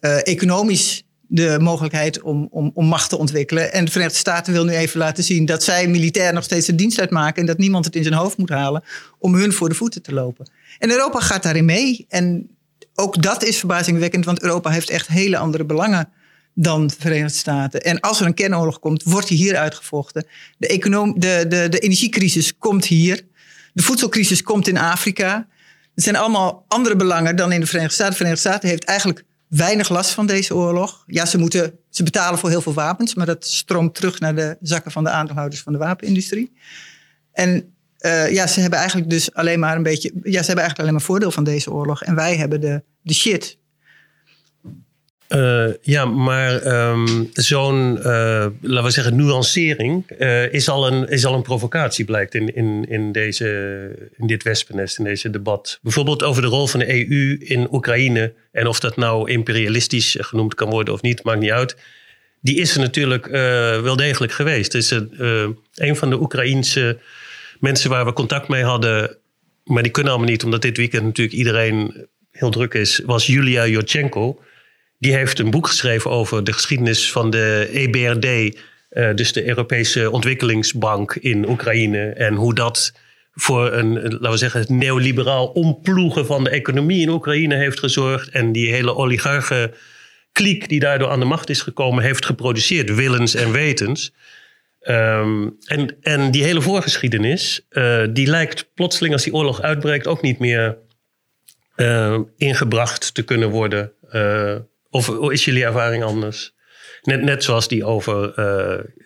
uh, 0.01 0.27
economisch 0.27 1.05
de 1.21 1.57
mogelijkheid 1.61 2.23
om, 2.23 2.49
om, 2.51 2.71
om 2.75 2.87
macht 2.87 3.09
te 3.09 3.19
ontwikkelen. 3.19 3.73
En 3.73 3.85
de 3.85 3.91
Verenigde 3.91 4.19
Staten 4.19 4.53
wil 4.53 4.65
nu 4.65 4.73
even 4.73 4.99
laten 4.99 5.25
zien 5.25 5.47
dat 5.47 5.63
zij 5.63 5.89
militair 5.89 6.33
nog 6.33 6.45
steeds 6.45 6.67
de 6.67 6.75
dienst 6.75 7.01
uitmaken. 7.01 7.41
En 7.41 7.47
dat 7.47 7.59
niemand 7.59 7.85
het 7.85 7.97
in 7.97 8.03
zijn 8.03 8.15
hoofd 8.15 8.37
moet 8.37 8.49
halen 8.49 8.85
om 9.19 9.35
hun 9.35 9.53
voor 9.53 9.69
de 9.69 9.75
voeten 9.75 10.03
te 10.03 10.15
lopen. 10.15 10.51
En 10.79 10.91
Europa 10.91 11.21
gaat 11.21 11.43
daarin 11.43 11.65
mee. 11.65 12.07
En 12.09 12.57
ook 12.95 13.23
dat 13.23 13.45
is 13.45 13.59
verbazingwekkend, 13.59 14.25
want 14.25 14.43
Europa 14.43 14.71
heeft 14.71 14.91
echt 14.91 15.07
hele 15.07 15.37
andere 15.37 15.65
belangen 15.65 16.09
dan 16.55 16.87
de 16.87 16.95
Verenigde 16.99 17.39
Staten. 17.39 17.81
En 17.81 18.01
als 18.01 18.21
er 18.21 18.27
een 18.27 18.35
kernoorlog 18.35 18.79
komt, 18.79 19.03
wordt 19.03 19.29
die 19.29 19.37
hier 19.37 19.57
uitgevochten. 19.57 20.27
De, 20.59 20.67
econom, 20.67 21.21
de, 21.21 21.45
de, 21.49 21.69
de 21.69 21.79
energiecrisis 21.79 22.59
komt 22.59 22.85
hier. 22.85 23.27
De 23.73 23.83
voedselcrisis 23.83 24.43
komt 24.43 24.69
in 24.69 24.79
Afrika. 24.79 25.47
Het 25.95 26.05
zijn 26.05 26.17
allemaal 26.17 26.65
andere 26.69 26.97
belangen 26.97 27.37
dan 27.37 27.53
in 27.53 27.61
de 27.61 27.67
Verenigde 27.67 27.95
Staten. 27.95 28.13
De 28.13 28.19
Verenigde 28.19 28.49
Staten 28.49 28.69
heeft 28.69 28.85
eigenlijk 28.85 29.25
weinig 29.49 29.89
last 29.89 30.11
van 30.11 30.27
deze 30.27 30.55
oorlog. 30.55 31.05
Ja, 31.07 31.27
ze, 31.27 31.39
moeten, 31.39 31.79
ze 31.91 32.03
betalen 32.03 32.39
voor 32.39 32.51
heel 32.51 32.63
veel 32.63 32.75
wapens, 32.75 33.15
maar 33.15 33.27
dat 33.27 33.47
stroomt 33.47 33.95
terug 33.95 34.21
naar 34.21 34.35
de 34.35 34.57
zakken 34.61 34.91
van 34.93 35.05
de 35.05 35.11
aandeelhouders 35.11 35.63
van 35.63 35.73
de 35.73 35.79
wapenindustrie. 35.79 36.53
En 37.33 37.75
uh, 38.01 38.33
ja, 38.33 38.47
ze 38.47 38.61
hebben 38.61 38.79
eigenlijk 38.79 39.11
dus 39.11 39.35
alleen 39.35 39.59
maar 39.59 39.77
een 39.77 39.83
beetje. 39.83 40.09
Ja, 40.09 40.21
ze 40.23 40.47
hebben 40.47 40.47
eigenlijk 40.47 40.79
alleen 40.79 40.93
maar 40.93 41.03
voordeel 41.03 41.31
van 41.31 41.45
deze 41.45 41.73
oorlog. 41.73 42.03
En 42.03 42.15
wij 42.15 42.37
hebben 42.37 42.61
de, 42.61 42.83
de 43.03 43.15
shit. 43.15 43.59
Uh, 45.35 45.73
ja, 45.83 46.05
maar 46.05 46.67
um, 46.91 47.31
zo'n, 47.33 47.97
uh, 47.97 48.47
laten 48.61 48.85
we 48.85 48.91
zeggen, 48.91 49.17
nuancering 49.17 50.05
uh, 50.19 50.53
is, 50.53 50.69
al 50.69 50.87
een, 50.87 51.09
is 51.09 51.27
al 51.27 51.35
een 51.35 51.43
provocatie, 51.43 52.05
blijkt 52.05 52.35
in, 52.35 52.55
in, 52.55 52.85
in, 52.89 53.13
deze, 53.13 53.49
in 54.17 54.27
dit 54.27 54.43
wespennest, 54.43 54.99
in 54.99 55.05
deze 55.05 55.31
debat. 55.31 55.79
Bijvoorbeeld 55.83 56.23
over 56.23 56.43
de 56.43 56.49
rol 56.49 56.67
van 56.67 56.81
de 56.81 57.09
EU 57.09 57.37
in 57.39 57.69
Oekraïne 57.73 58.33
en 58.53 58.67
of 58.67 58.81
dat 58.81 58.97
nou 58.97 59.31
imperialistisch 59.31 60.17
genoemd 60.21 60.55
kan 60.55 60.71
worden 60.71 60.95
of 60.95 61.03
niet, 61.03 61.23
maakt 61.23 61.41
niet 61.41 61.51
uit. 61.51 61.77
Die 62.41 62.57
is 62.57 62.75
er 62.75 62.81
natuurlijk 62.81 63.27
wel 63.83 63.97
degelijk 63.97 64.33
geweest. 64.33 64.73
Dus 64.73 64.91
een 65.75 65.97
van 65.97 66.11
de 66.11 66.21
Oekraïense 66.21 66.99
mensen 67.61 67.91
waar 67.91 68.05
we 68.05 68.13
contact 68.13 68.49
mee 68.49 68.65
hadden, 68.65 69.17
maar 69.65 69.83
die 69.83 69.93
kunnen 69.93 70.13
allemaal 70.13 70.31
niet, 70.31 70.45
omdat 70.45 70.63
dit 70.63 70.77
weekend 70.77 71.05
natuurlijk 71.05 71.37
iedereen 71.37 72.07
heel 72.31 72.51
druk 72.51 72.75
is, 72.75 73.01
was 73.05 73.27
Julia 73.27 73.67
Jotchenko. 73.67 74.39
Die 74.99 75.15
heeft 75.15 75.39
een 75.39 75.51
boek 75.51 75.67
geschreven 75.67 76.11
over 76.11 76.45
de 76.45 76.53
geschiedenis 76.53 77.13
van 77.13 77.31
de 77.31 77.69
EBRD, 77.73 78.59
uh, 78.91 79.15
dus 79.15 79.33
de 79.33 79.47
Europese 79.47 80.11
Ontwikkelingsbank 80.11 81.15
in 81.15 81.49
Oekraïne. 81.49 82.09
En 82.09 82.35
hoe 82.35 82.55
dat 82.55 82.93
voor 83.35 83.73
een, 83.73 83.93
laten 83.93 84.31
we 84.31 84.37
zeggen, 84.37 84.61
het 84.61 84.69
neoliberaal 84.69 85.47
omploegen 85.47 86.27
van 86.27 86.45
de 86.45 86.51
economie 86.51 87.01
in 87.01 87.09
Oekraïne 87.09 87.57
heeft 87.57 87.79
gezorgd. 87.79 88.29
En 88.29 88.53
die 88.53 88.73
hele 88.73 88.95
oligarchen 88.95 89.75
kliek 90.33 90.69
die 90.69 90.81
daardoor 90.81 91.09
aan 91.11 91.21
de 91.21 91.25
macht 91.25 91.51
is 91.51 91.63
gekomen, 91.63 92.05
heeft 92.05 92.27
geproduceerd, 92.27 92.95
willens 92.95 93.35
en 93.35 93.53
wetens. 93.53 94.13
Um, 94.81 95.57
en, 95.67 95.97
en 96.01 96.31
die 96.31 96.43
hele 96.43 96.61
voorgeschiedenis, 96.61 97.67
uh, 97.71 98.05
die 98.11 98.27
lijkt 98.27 98.71
plotseling 98.75 99.15
als 99.15 99.25
die 99.25 99.35
oorlog 99.35 99.63
uitbreekt 99.63 100.07
ook 100.07 100.23
niet 100.23 100.39
meer 100.39 100.79
uh, 101.77 102.19
ingebracht 102.37 103.15
te 103.15 103.23
kunnen 103.23 103.51
worden. 103.51 103.93
Of 104.95 105.31
is 105.31 105.45
jullie 105.45 105.65
ervaring 105.65 106.03
anders? 106.03 106.55
Net, 107.03 107.23
net 107.23 107.45
zoals 107.45 107.69
die 107.69 107.85
over 107.85 108.33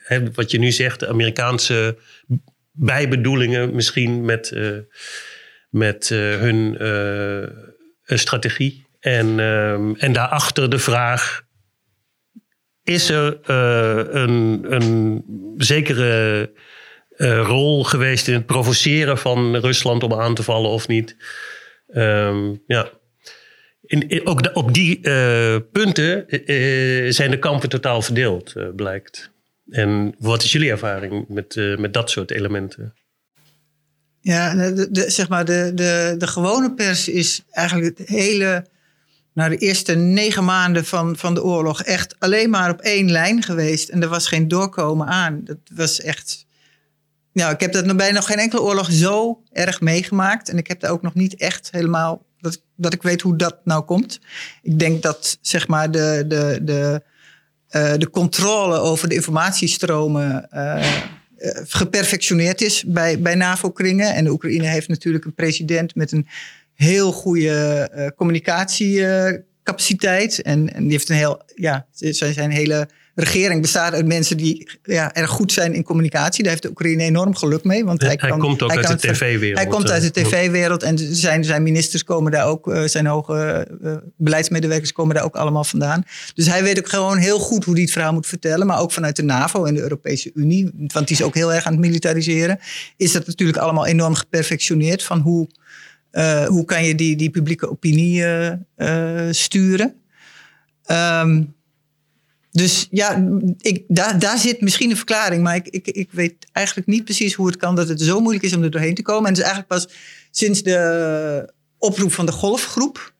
hè, 0.04 0.32
wat 0.32 0.50
je 0.50 0.58
nu 0.58 0.72
zegt, 0.72 1.00
de 1.00 1.08
Amerikaanse 1.08 1.98
bijbedoelingen 2.72 3.74
misschien 3.74 4.24
met, 4.24 4.50
uh, 4.50 4.78
met 5.70 6.10
uh, 6.10 6.36
hun 6.36 6.76
strategie. 8.04 8.86
En, 9.00 9.40
en 9.98 10.12
daarachter 10.12 10.70
de 10.70 10.78
vraag: 10.78 11.42
is 12.82 13.08
er 13.08 13.50
een, 14.16 14.66
een 14.72 15.24
zekere 15.56 16.50
rol 17.42 17.84
geweest 17.84 18.28
in 18.28 18.34
het 18.34 18.46
provoceren 18.46 19.18
van 19.18 19.56
Rusland 19.56 20.02
om 20.02 20.14
aan 20.14 20.34
te 20.34 20.42
vallen 20.42 20.70
of 20.70 20.88
niet? 20.88 21.16
Ehm, 21.88 22.54
ja. 22.66 22.97
Ook 24.24 24.50
op 24.52 24.74
die 24.74 25.00
punten 25.72 26.26
zijn 27.12 27.30
de 27.30 27.38
kampen 27.38 27.68
totaal 27.68 28.02
verdeeld, 28.02 28.54
blijkt. 28.76 29.30
En 29.70 30.14
wat 30.18 30.42
is 30.42 30.52
jullie 30.52 30.70
ervaring 30.70 31.28
met, 31.28 31.76
met 31.78 31.92
dat 31.92 32.10
soort 32.10 32.30
elementen? 32.30 32.94
Ja, 34.20 34.54
de, 34.54 35.04
zeg 35.06 35.28
maar, 35.28 35.44
de, 35.44 35.72
de, 35.74 36.14
de 36.18 36.26
gewone 36.26 36.74
pers 36.74 37.08
is 37.08 37.42
eigenlijk 37.50 37.98
het 37.98 38.08
hele, 38.08 38.66
nou, 39.34 39.50
de 39.50 39.56
eerste 39.56 39.94
negen 39.94 40.44
maanden 40.44 40.84
van, 40.84 41.16
van 41.16 41.34
de 41.34 41.44
oorlog 41.44 41.82
echt 41.82 42.14
alleen 42.18 42.50
maar 42.50 42.70
op 42.70 42.80
één 42.80 43.10
lijn 43.10 43.42
geweest. 43.42 43.88
En 43.88 44.02
er 44.02 44.08
was 44.08 44.28
geen 44.28 44.48
doorkomen 44.48 45.06
aan. 45.06 45.40
Dat 45.44 45.58
was 45.74 46.00
echt. 46.00 46.46
Nou, 47.32 47.52
ik 47.52 47.60
heb 47.60 47.72
dat 47.72 47.84
nog 47.84 48.10
nog 48.12 48.26
geen 48.26 48.38
enkele 48.38 48.62
oorlog 48.62 48.92
zo 48.92 49.42
erg 49.52 49.80
meegemaakt. 49.80 50.48
En 50.48 50.58
ik 50.58 50.66
heb 50.66 50.80
daar 50.80 50.90
ook 50.90 51.02
nog 51.02 51.14
niet 51.14 51.34
echt 51.34 51.68
helemaal. 51.70 52.26
Dat, 52.40 52.62
dat 52.76 52.92
ik 52.92 53.02
weet 53.02 53.20
hoe 53.20 53.36
dat 53.36 53.56
nou 53.64 53.84
komt. 53.84 54.20
Ik 54.62 54.78
denk 54.78 55.02
dat 55.02 55.38
zeg 55.40 55.68
maar 55.68 55.90
de, 55.90 56.24
de, 56.28 56.58
de, 56.62 57.02
uh, 57.70 57.94
de 57.96 58.10
controle 58.10 58.78
over 58.78 59.08
de 59.08 59.14
informatiestromen. 59.14 60.48
Uh, 60.52 61.02
eh, 61.36 61.60
geperfectioneerd 61.64 62.60
is 62.60 62.84
bij, 62.84 63.20
bij 63.20 63.34
NAVO-kringen. 63.34 64.14
En 64.14 64.24
de 64.24 64.30
Oekraïne 64.30 64.66
heeft 64.66 64.88
natuurlijk 64.88 65.24
een 65.24 65.34
president 65.34 65.94
met 65.94 66.12
een 66.12 66.28
heel 66.74 67.12
goede 67.12 68.12
communicatiecapaciteit. 68.16 70.42
en, 70.42 70.74
en 70.74 70.82
die 70.82 70.92
heeft 70.92 71.08
een 71.08 71.16
heel, 71.16 71.42
ja, 71.54 71.86
zijn 71.92 72.50
hele 72.50 72.88
regering 73.20 73.62
bestaat 73.62 73.92
uit 73.92 74.06
mensen 74.06 74.36
die 74.36 74.68
ja, 74.82 75.14
erg 75.14 75.30
goed 75.30 75.52
zijn 75.52 75.74
in 75.74 75.82
communicatie. 75.82 76.42
Daar 76.42 76.50
heeft 76.50 76.62
de 76.62 76.70
Oekraïne 76.70 77.02
enorm 77.02 77.34
geluk 77.34 77.64
mee. 77.64 77.84
Want 77.84 78.00
hij, 78.00 78.18
hij 78.20 78.30
komt 78.30 78.62
ook 78.62 78.76
uit 78.76 78.86
de 78.86 78.96
tv-wereld. 78.96 79.58
Hij 79.58 79.66
komt 79.66 79.90
uit 79.90 80.02
de 80.02 80.10
tv-wereld 80.10 80.82
en 80.82 80.98
zijn, 80.98 81.44
zijn 81.44 81.62
ministers 81.62 82.04
komen 82.04 82.32
daar 82.32 82.46
ook, 82.46 82.72
eh, 82.72 82.82
zijn 82.84 83.06
hoge 83.06 83.68
uh, 83.82 83.96
beleidsmedewerkers 84.16 84.92
komen 84.92 85.14
daar 85.14 85.24
ook 85.24 85.36
allemaal 85.36 85.64
vandaan. 85.64 86.04
Dus 86.34 86.46
hij 86.46 86.62
weet 86.62 86.78
ook 86.78 86.88
gewoon 86.88 87.16
heel 87.16 87.38
goed 87.38 87.64
hoe 87.64 87.74
hij 87.74 87.82
het 87.82 87.92
verhaal 87.92 88.12
moet 88.12 88.26
vertellen. 88.26 88.66
Maar 88.66 88.80
ook 88.80 88.92
vanuit 88.92 89.16
de 89.16 89.22
NAVO 89.22 89.64
en 89.64 89.74
de 89.74 89.80
Europese 89.80 90.30
Unie, 90.34 90.70
want 90.86 91.08
die 91.08 91.16
is 91.16 91.22
ook 91.22 91.34
heel 91.34 91.52
erg 91.52 91.64
aan 91.64 91.72
het 91.72 91.80
militariseren, 91.80 92.58
is 92.96 93.12
dat 93.12 93.26
natuurlijk 93.26 93.58
allemaal 93.58 93.86
enorm 93.86 94.14
geperfectioneerd 94.14 95.02
van 95.02 95.20
hoe, 95.20 95.48
uh, 96.12 96.46
hoe 96.46 96.64
kan 96.64 96.84
je 96.84 96.94
die, 96.94 97.16
die 97.16 97.30
publieke 97.30 97.70
opinie 97.70 98.24
sturen. 99.30 99.94
Um, 100.90 101.56
dus 102.58 102.88
ja, 102.90 103.28
ik, 103.58 103.84
daar, 103.88 104.18
daar 104.18 104.38
zit 104.38 104.60
misschien 104.60 104.90
een 104.90 104.96
verklaring. 104.96 105.42
Maar 105.42 105.56
ik, 105.56 105.68
ik, 105.68 105.86
ik 105.86 106.08
weet 106.12 106.34
eigenlijk 106.52 106.86
niet 106.86 107.04
precies 107.04 107.34
hoe 107.34 107.46
het 107.46 107.56
kan 107.56 107.74
dat 107.74 107.88
het 107.88 108.00
zo 108.00 108.20
moeilijk 108.20 108.44
is 108.44 108.54
om 108.54 108.62
er 108.62 108.70
doorheen 108.70 108.94
te 108.94 109.02
komen. 109.02 109.24
En 109.24 109.28
het 109.28 109.38
is 109.38 109.44
eigenlijk 109.44 109.74
pas 109.74 109.88
sinds 110.30 110.62
de 110.62 111.52
oproep 111.78 112.12
van 112.12 112.26
de 112.26 112.32
golfgroep. 112.32 113.12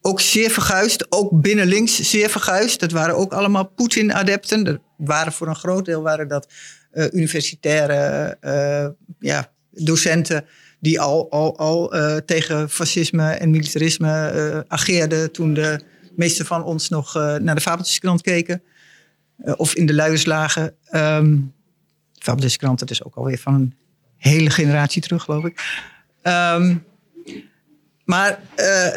Ook 0.00 0.20
zeer 0.20 0.50
verguisd, 0.50 1.06
ook 1.08 1.40
binnen 1.40 1.66
links 1.66 2.00
zeer 2.10 2.30
verguisd. 2.30 2.80
Dat 2.80 2.90
waren 2.90 3.16
ook 3.16 3.32
allemaal 3.32 3.64
Poetin-adepten. 3.64 4.82
Waren 4.96 5.32
voor 5.32 5.48
een 5.48 5.56
groot 5.56 5.84
deel 5.84 6.02
waren 6.02 6.28
dat 6.28 6.48
uh, 6.92 7.06
universitaire 7.12 8.36
uh, 8.42 8.88
ja, 9.18 9.52
docenten 9.70 10.44
die 10.80 11.00
al, 11.00 11.30
al, 11.30 11.58
al 11.58 11.96
uh, 11.96 12.16
tegen 12.16 12.70
fascisme 12.70 13.30
en 13.30 13.50
militarisme 13.50 14.64
ageerden 14.68 15.32
toen 15.32 15.54
de 15.54 15.80
meeste 16.16 16.44
van 16.44 16.64
ons 16.64 16.88
nog 16.88 17.14
naar 17.14 17.54
de 17.54 17.60
Fabeltjeskrant 17.60 18.22
keken. 18.22 18.62
Eh, 19.44 19.54
of 19.56 19.74
in 19.74 19.86
de 19.86 19.94
luierslagen. 19.94 20.74
Um, 20.90 21.54
Fabulous 22.18 22.56
dat 22.56 22.90
is 22.90 23.04
ook 23.04 23.14
alweer 23.14 23.38
van 23.38 23.54
een 23.54 23.74
hele 24.16 24.50
generatie 24.50 25.02
terug, 25.02 25.22
geloof 25.22 25.44
ik. 25.44 25.82
Um, 26.22 26.84
maar 28.04 28.40
uh, 28.56 28.94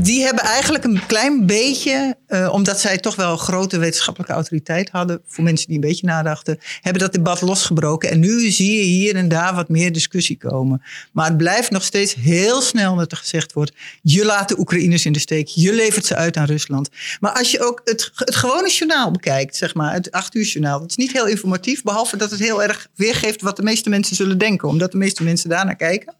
die 0.00 0.22
hebben 0.22 0.44
eigenlijk 0.44 0.84
een 0.84 1.06
klein 1.06 1.46
beetje, 1.46 2.16
uh, 2.28 2.52
omdat 2.52 2.80
zij 2.80 2.98
toch 2.98 3.16
wel 3.16 3.36
grote 3.36 3.78
wetenschappelijke 3.78 4.34
autoriteit 4.34 4.90
hadden, 4.90 5.20
voor 5.26 5.44
mensen 5.44 5.66
die 5.66 5.74
een 5.74 5.88
beetje 5.88 6.06
nadachten, 6.06 6.58
hebben 6.80 7.02
dat 7.02 7.12
debat 7.12 7.40
losgebroken. 7.40 8.10
En 8.10 8.20
nu 8.20 8.50
zie 8.50 8.76
je 8.76 8.82
hier 8.82 9.16
en 9.16 9.28
daar 9.28 9.54
wat 9.54 9.68
meer 9.68 9.92
discussie 9.92 10.36
komen. 10.36 10.82
Maar 11.12 11.26
het 11.26 11.36
blijft 11.36 11.70
nog 11.70 11.84
steeds 11.84 12.14
heel 12.14 12.60
snel 12.60 12.96
dat 12.96 13.12
er 13.12 13.16
gezegd 13.16 13.52
wordt: 13.52 13.72
je 14.02 14.24
laat 14.24 14.48
de 14.48 14.58
Oekraïners 14.58 15.06
in 15.06 15.12
de 15.12 15.18
steek, 15.18 15.46
je 15.46 15.72
levert 15.72 16.06
ze 16.06 16.14
uit 16.14 16.36
aan 16.36 16.46
Rusland. 16.46 16.88
Maar 17.20 17.32
als 17.32 17.50
je 17.50 17.60
ook 17.60 17.80
het, 17.84 18.10
het 18.14 18.36
gewone 18.36 18.70
journaal 18.70 19.10
bekijkt, 19.10 19.56
zeg 19.56 19.74
maar, 19.74 19.92
het 19.92 20.10
acht 20.10 20.34
uur 20.34 20.44
journaal, 20.44 20.80
dat 20.80 20.90
is 20.90 20.96
niet 20.96 21.12
heel 21.12 21.26
informatief, 21.26 21.82
behalve 21.82 22.16
dat 22.16 22.30
het 22.30 22.40
heel 22.40 22.62
erg 22.62 22.88
weergeeft 22.94 23.42
wat 23.42 23.56
de 23.56 23.62
meeste 23.62 23.88
mensen 23.88 24.16
zullen 24.16 24.38
denken, 24.38 24.68
omdat 24.68 24.92
de 24.92 24.98
meeste 24.98 25.22
mensen 25.22 25.48
daarnaar 25.48 25.76
kijken. 25.76 26.14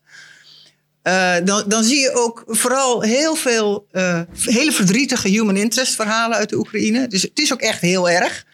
Uh, 1.09 1.35
dan, 1.45 1.65
dan 1.67 1.85
zie 1.85 2.01
je 2.01 2.13
ook 2.15 2.45
vooral 2.47 3.03
heel 3.03 3.35
veel 3.35 3.87
uh, 3.93 4.21
hele 4.45 4.73
verdrietige 4.73 5.29
human 5.29 5.57
interest 5.57 5.95
verhalen 5.95 6.37
uit 6.37 6.49
de 6.49 6.57
Oekraïne. 6.57 7.07
Dus 7.07 7.23
het 7.23 7.39
is 7.39 7.53
ook 7.53 7.61
echt 7.61 7.81
heel 7.81 8.11
erg. 8.11 8.47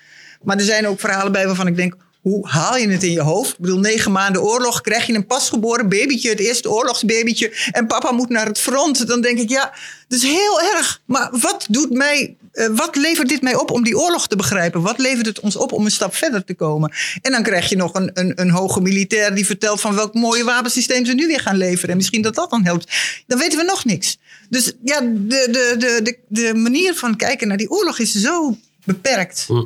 Maar 0.42 0.56
er 0.56 0.64
zijn 0.64 0.86
ook 0.86 1.00
verhalen 1.00 1.32
bij 1.32 1.46
waarvan 1.46 1.66
ik 1.66 1.76
denk, 1.76 1.96
hoe 2.20 2.48
haal 2.48 2.76
je 2.76 2.88
het 2.88 3.02
in 3.02 3.12
je 3.12 3.20
hoofd? 3.20 3.50
Ik 3.52 3.58
bedoel, 3.58 3.78
negen 3.78 4.12
maanden 4.12 4.42
oorlog, 4.42 4.80
krijg 4.80 5.06
je 5.06 5.14
een 5.14 5.26
pasgeboren 5.26 5.88
babytje, 5.88 6.30
het 6.30 6.40
eerste 6.40 6.70
oorlogsbabytje, 6.70 7.52
en 7.70 7.86
papa 7.86 8.12
moet 8.12 8.28
naar 8.28 8.46
het 8.46 8.58
front. 8.58 9.06
Dan 9.06 9.20
denk 9.20 9.38
ik, 9.38 9.48
ja, 9.48 9.74
dat 10.08 10.18
is 10.18 10.24
heel 10.24 10.60
erg. 10.60 11.00
Maar 11.06 11.28
wat 11.32 11.66
doet 11.68 11.90
mij, 11.90 12.36
uh, 12.54 12.66
wat 12.76 12.96
levert 12.96 13.28
dit 13.28 13.42
mij 13.42 13.56
op 13.56 13.70
om 13.70 13.84
die 13.84 13.98
oorlog 13.98 14.28
te 14.28 14.36
begrijpen? 14.36 14.82
Wat 14.82 14.98
levert 14.98 15.26
het 15.26 15.40
ons 15.40 15.56
op 15.56 15.72
om 15.72 15.84
een 15.84 15.90
stap 15.90 16.14
verder 16.14 16.44
te 16.44 16.54
komen? 16.54 16.92
En 17.22 17.32
dan 17.32 17.42
krijg 17.42 17.68
je 17.68 17.76
nog 17.76 17.94
een, 17.94 18.10
een, 18.14 18.40
een 18.40 18.50
hoge 18.50 18.80
militair 18.80 19.34
die 19.34 19.46
vertelt 19.46 19.80
van 19.80 19.94
welk 19.94 20.14
mooie 20.14 20.44
wapensysteem 20.44 21.04
ze 21.06 21.14
nu 21.14 21.26
weer 21.26 21.40
gaan 21.40 21.56
leveren. 21.56 21.90
En 21.90 21.96
misschien 21.96 22.22
dat 22.22 22.34
dat 22.34 22.50
dan 22.50 22.64
helpt. 22.64 22.92
Dan 23.26 23.38
weten 23.38 23.58
we 23.58 23.64
nog 23.64 23.84
niks. 23.84 24.18
Dus 24.48 24.72
ja, 24.84 25.00
de, 25.00 25.48
de, 25.50 25.74
de, 25.78 26.00
de, 26.02 26.18
de 26.28 26.54
manier 26.54 26.94
van 26.94 27.16
kijken 27.16 27.48
naar 27.48 27.56
die 27.56 27.70
oorlog 27.70 27.98
is 27.98 28.12
zo 28.12 28.56
beperkt. 28.84 29.44
Hm. 29.46 29.64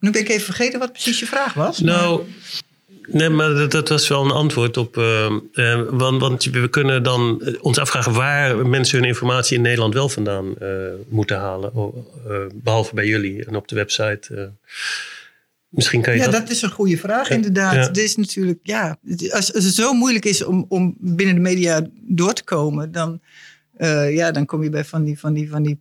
Nu 0.00 0.10
ben 0.10 0.20
ik 0.20 0.28
even 0.28 0.44
vergeten 0.44 0.78
wat 0.78 0.92
precies 0.92 1.18
je 1.18 1.26
vraag 1.26 1.54
was. 1.54 1.78
Nou, 1.78 2.22
nee, 3.12 3.28
maar 3.28 3.54
dat, 3.54 3.70
dat, 3.70 3.88
was 3.88 4.08
wel 4.08 4.24
een 4.24 4.30
antwoord 4.30 4.76
op. 4.76 4.96
Uh, 4.96 5.30
uh, 5.52 5.82
want, 5.90 6.20
want, 6.20 6.44
we 6.44 6.68
kunnen 6.68 7.02
dan 7.02 7.42
ons 7.60 7.78
afvragen 7.78 8.12
waar 8.12 8.66
mensen 8.66 8.98
hun 8.98 9.08
informatie 9.08 9.56
in 9.56 9.62
Nederland 9.62 9.94
wel 9.94 10.08
vandaan 10.08 10.54
uh, 10.62 10.68
moeten 11.08 11.38
halen. 11.38 11.72
behalve 12.54 12.94
bij 12.94 13.06
jullie 13.06 13.44
en 13.44 13.56
op 13.56 13.68
de 13.68 13.74
website. 13.74 14.52
Misschien 15.68 16.02
kan 16.02 16.12
je 16.12 16.18
ja, 16.18 16.24
dat... 16.24 16.40
dat 16.40 16.50
is 16.50 16.62
een 16.62 16.70
goede 16.70 16.96
vraag, 16.96 17.30
inderdaad. 17.30 17.74
Ja. 17.74 17.80
Het 17.80 17.96
is 17.96 18.16
natuurlijk, 18.16 18.58
ja, 18.62 18.98
als, 19.30 19.54
als, 19.54 19.64
het 19.64 19.74
zo 19.74 19.92
moeilijk 19.92 20.24
is 20.24 20.44
om, 20.44 20.64
om 20.68 20.96
binnen 20.98 21.34
de 21.34 21.40
media 21.40 21.86
door 21.94 22.32
te 22.32 22.44
komen, 22.44 22.92
dan, 22.92 23.20
ja, 24.10 24.30
dan 24.30 24.46
kom 24.46 24.62
je 24.62 24.70
bij 24.70 24.84
van 24.84 25.04
die, 25.04 25.18
van 25.18 25.32
die, 25.32 25.50
van 25.50 25.62
die 25.62 25.80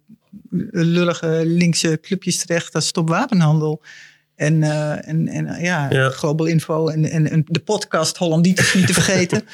lullige 0.72 1.42
linkse 1.46 2.00
clubjes 2.02 2.38
terecht 2.38 2.76
als 2.76 2.88
stopwapenhandel. 2.88 3.82
En, 4.40 4.62
uh, 4.62 5.08
en, 5.08 5.28
en 5.28 5.48
uh, 5.48 5.64
ja, 5.64 5.88
ja, 5.90 6.10
Global 6.10 6.46
Info 6.46 6.88
en, 6.88 7.10
en, 7.10 7.30
en 7.30 7.44
de 7.48 7.60
podcast 7.60 8.18
Hollanditis 8.18 8.74
niet 8.74 8.88
te 8.88 8.94
vergeten. 8.94 9.48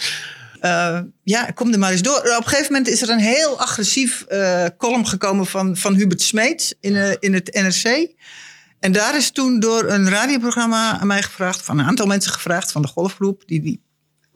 uh, 0.62 1.00
ja, 1.24 1.45
kom 1.45 1.74
er 1.74 1.80
maar 1.80 1.91
eens 1.91 2.02
door. 2.02 2.17
Op 2.17 2.26
een 2.26 2.48
gegeven 2.48 2.71
moment 2.71 2.88
is 2.88 3.02
er 3.02 3.10
een 3.10 3.19
heel 3.19 3.60
agressief 3.60 4.26
column 4.78 5.08
gekomen 5.08 5.45
van, 5.45 5.78
van 5.78 5.93
Hubert 5.93 6.21
Smeet 6.21 6.78
in, 6.80 7.17
in 7.19 7.34
het 7.34 7.54
NRC. 7.54 8.08
En 8.80 8.91
daar 8.91 9.15
is 9.15 9.32
toen 9.32 9.60
door 9.60 9.89
een 9.89 10.10
radioprogramma 10.10 11.00
aan 11.00 11.08
mij 11.08 11.24
gevraagd, 11.24 11.62
van 11.62 11.80
een 11.80 11.86
aantal 11.86 12.06
mensen 12.06 12.32
gevraagd 12.32 12.71
van 12.71 12.82
de 12.82 12.88
golfgroep, 12.88 13.43
die 13.45 13.62
die 13.62 13.85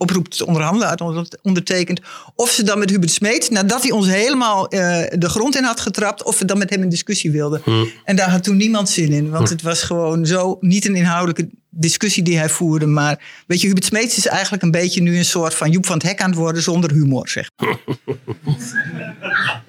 oproep 0.00 0.28
te 0.28 0.46
onderhandelen 0.46 0.88
uit 0.88 1.38
ondertekend. 1.42 2.00
Of 2.34 2.50
ze 2.50 2.62
dan 2.62 2.78
met 2.78 2.90
Hubert 2.90 3.10
Smeet, 3.10 3.50
nadat 3.50 3.82
hij 3.82 3.90
ons 3.90 4.06
helemaal 4.06 4.74
uh, 4.74 4.80
de 5.10 5.28
grond 5.28 5.56
in 5.56 5.64
had 5.64 5.80
getrapt, 5.80 6.22
of 6.22 6.38
we 6.38 6.44
dan 6.44 6.58
met 6.58 6.70
hem 6.70 6.82
in 6.82 6.88
discussie 6.88 7.30
wilden. 7.30 7.60
Hm. 7.64 7.84
En 8.04 8.16
daar 8.16 8.30
had 8.30 8.42
toen 8.42 8.56
niemand 8.56 8.88
zin 8.88 9.12
in, 9.12 9.30
want 9.30 9.48
hm. 9.48 9.52
het 9.52 9.62
was 9.62 9.82
gewoon 9.82 10.26
zo 10.26 10.56
niet 10.60 10.86
een 10.86 10.96
inhoudelijke 10.96 11.48
discussie 11.70 12.22
die 12.22 12.38
hij 12.38 12.48
voerde. 12.48 12.86
Maar 12.86 13.22
weet 13.46 13.60
je, 13.60 13.66
Hubert 13.66 13.86
Smeets 13.86 14.16
is 14.16 14.26
eigenlijk 14.26 14.62
een 14.62 14.70
beetje 14.70 15.02
nu 15.02 15.16
een 15.16 15.24
soort 15.24 15.54
van 15.54 15.70
Joep 15.70 15.86
van 15.86 15.96
het 15.96 16.06
Hek 16.06 16.20
aan 16.20 16.30
het 16.30 16.38
worden 16.38 16.62
zonder 16.62 16.92
humor, 16.92 17.28
zeg. 17.28 17.50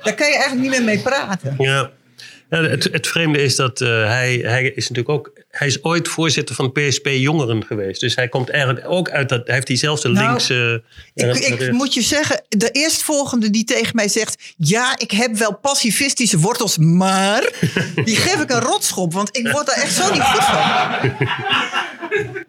daar 0.03 0.15
kan 0.15 0.27
je 0.27 0.35
eigenlijk 0.35 0.61
niet 0.61 0.69
meer 0.69 0.83
mee 0.83 0.99
praten. 0.99 1.55
Ja. 1.57 1.91
Ja, 2.51 2.63
het, 2.63 2.83
het, 2.91 3.07
vreemde 3.07 3.41
is 3.41 3.55
dat 3.55 3.81
uh, 3.81 3.87
hij, 3.87 4.41
hij 4.43 4.63
is 4.63 4.89
natuurlijk 4.89 5.09
ook. 5.09 5.31
Hij 5.49 5.67
is 5.67 5.83
ooit 5.83 6.07
voorzitter 6.07 6.55
van 6.55 6.71
PSP 6.71 7.07
Jongeren 7.07 7.65
geweest. 7.65 7.99
Dus 7.99 8.15
hij 8.15 8.27
komt 8.27 8.49
eigenlijk 8.49 8.85
ook 8.87 9.09
uit 9.09 9.29
dat. 9.29 9.41
Hij 9.45 9.55
heeft 9.55 9.67
diezelfde 9.67 10.09
nou, 10.09 10.27
linkse. 10.27 10.83
Uh, 11.15 11.35
ik, 11.35 11.59
ik 11.59 11.71
moet 11.71 11.93
je 11.93 12.01
zeggen, 12.01 12.43
de 12.49 12.69
eerstvolgende 12.71 13.49
die 13.49 13.63
tegen 13.63 13.95
mij 13.95 14.07
zegt. 14.07 14.41
Ja, 14.57 14.97
ik 14.97 15.11
heb 15.11 15.35
wel 15.35 15.57
pacifistische 15.57 16.37
wortels, 16.37 16.77
maar. 16.77 17.51
die 18.05 18.15
geef 18.15 18.41
ik 18.41 18.51
een 18.51 18.59
rotschop, 18.59 19.13
want 19.13 19.37
ik 19.37 19.47
word 19.47 19.65
daar 19.65 19.75
echt 19.75 19.93
zo 19.93 20.11
niet 20.11 20.21
goed 20.21 20.43
van. 20.43 21.11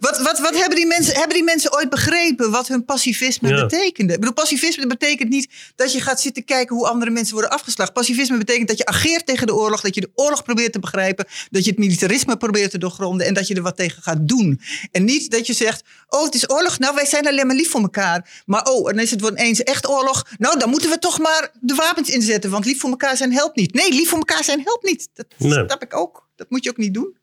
Wat, 0.01 0.19
wat, 0.23 0.39
wat 0.39 0.57
hebben, 0.59 0.77
die 0.77 0.87
mensen, 0.87 1.15
hebben 1.15 1.35
die 1.35 1.45
mensen 1.45 1.75
ooit 1.75 1.91
begrepen 1.91 2.51
wat 2.51 2.69
hun 2.69 2.85
pacifisme 2.85 3.49
Ja. 3.49 3.67
betekende? 3.67 4.13
Ik 4.13 4.19
bedoel, 4.19 4.35
pacifisme 4.35 4.87
betekent 4.87 5.29
niet 5.29 5.51
dat 5.77 5.93
je 5.93 6.01
gaat 6.01 6.21
zitten 6.21 6.45
kijken 6.45 6.77
hoe 6.77 6.89
andere 6.89 7.11
mensen 7.11 7.33
worden 7.33 7.51
afgeslacht. 7.51 7.93
Pacifisme 7.93 8.39
betekent 8.39 8.69
dat 8.69 8.79
je 8.79 8.85
ageert 8.87 9.27
tegen 9.27 9.47
de 9.47 9.55
oorlog, 9.55 9.81
dat 9.81 9.95
je 9.95 10.01
de 10.01 10.11
oorlog 10.15 10.43
probeert 10.43 10.73
te 10.73 10.79
begrijpen, 10.79 11.27
dat 11.51 11.65
je 11.65 11.71
het 11.71 11.79
militarisme 11.79 12.37
probeert 12.37 12.71
te 12.71 12.79
doorgronden 12.79 13.27
en 13.27 13.35
dat 13.35 13.47
je 13.49 13.55
er 13.55 13.63
wat 13.63 13.77
tegen 13.77 14.03
gaat 14.03 14.29
doen. 14.29 14.61
En 14.91 15.05
niet 15.05 15.31
dat 15.31 15.47
je 15.47 15.53
zegt, 15.53 15.83
oh 16.09 16.25
het 16.25 16.35
is 16.35 16.51
oorlog, 16.51 16.79
nou 16.79 16.95
wij 16.95 17.07
zijn 17.07 17.27
alleen 17.27 17.47
maar 17.47 17.57
lief 17.57 17.71
voor 17.71 17.81
elkaar. 17.81 18.43
Maar 18.47 18.65
oh, 18.71 18.89
en 18.91 18.95
dan 18.95 19.05
is 19.05 19.11
het 19.11 19.21
wel 19.21 19.35
eens 19.35 19.63
echt 19.63 19.89
oorlog, 19.89 20.27
nou 20.39 20.59
dan 20.59 20.71
moeten 20.71 20.91
we 20.91 20.99
toch 20.99 21.19
maar 21.19 21.51
de 21.61 21.75
wapens 21.75 22.11
inzetten, 22.11 22.51
want 22.51 22.65
lief 22.65 22.81
voor 22.81 22.91
elkaar 22.91 23.17
zijn 23.17 23.33
helpt 23.33 23.57
niet. 23.57 23.75
Nee, 23.75 23.93
lief 23.93 24.09
voor 24.09 24.19
elkaar 24.19 24.45
zijn 24.45 24.61
helpt 24.65 24.85
niet. 24.85 25.09
Dat 25.15 25.27
Nee. 25.39 25.53
snap 25.53 25.83
ik 25.83 25.97
ook. 25.97 26.29
Dat 26.37 26.51
moet 26.51 26.65
je 26.65 26.71
ook 26.71 26.77
niet 26.77 26.95
doen. 26.95 27.17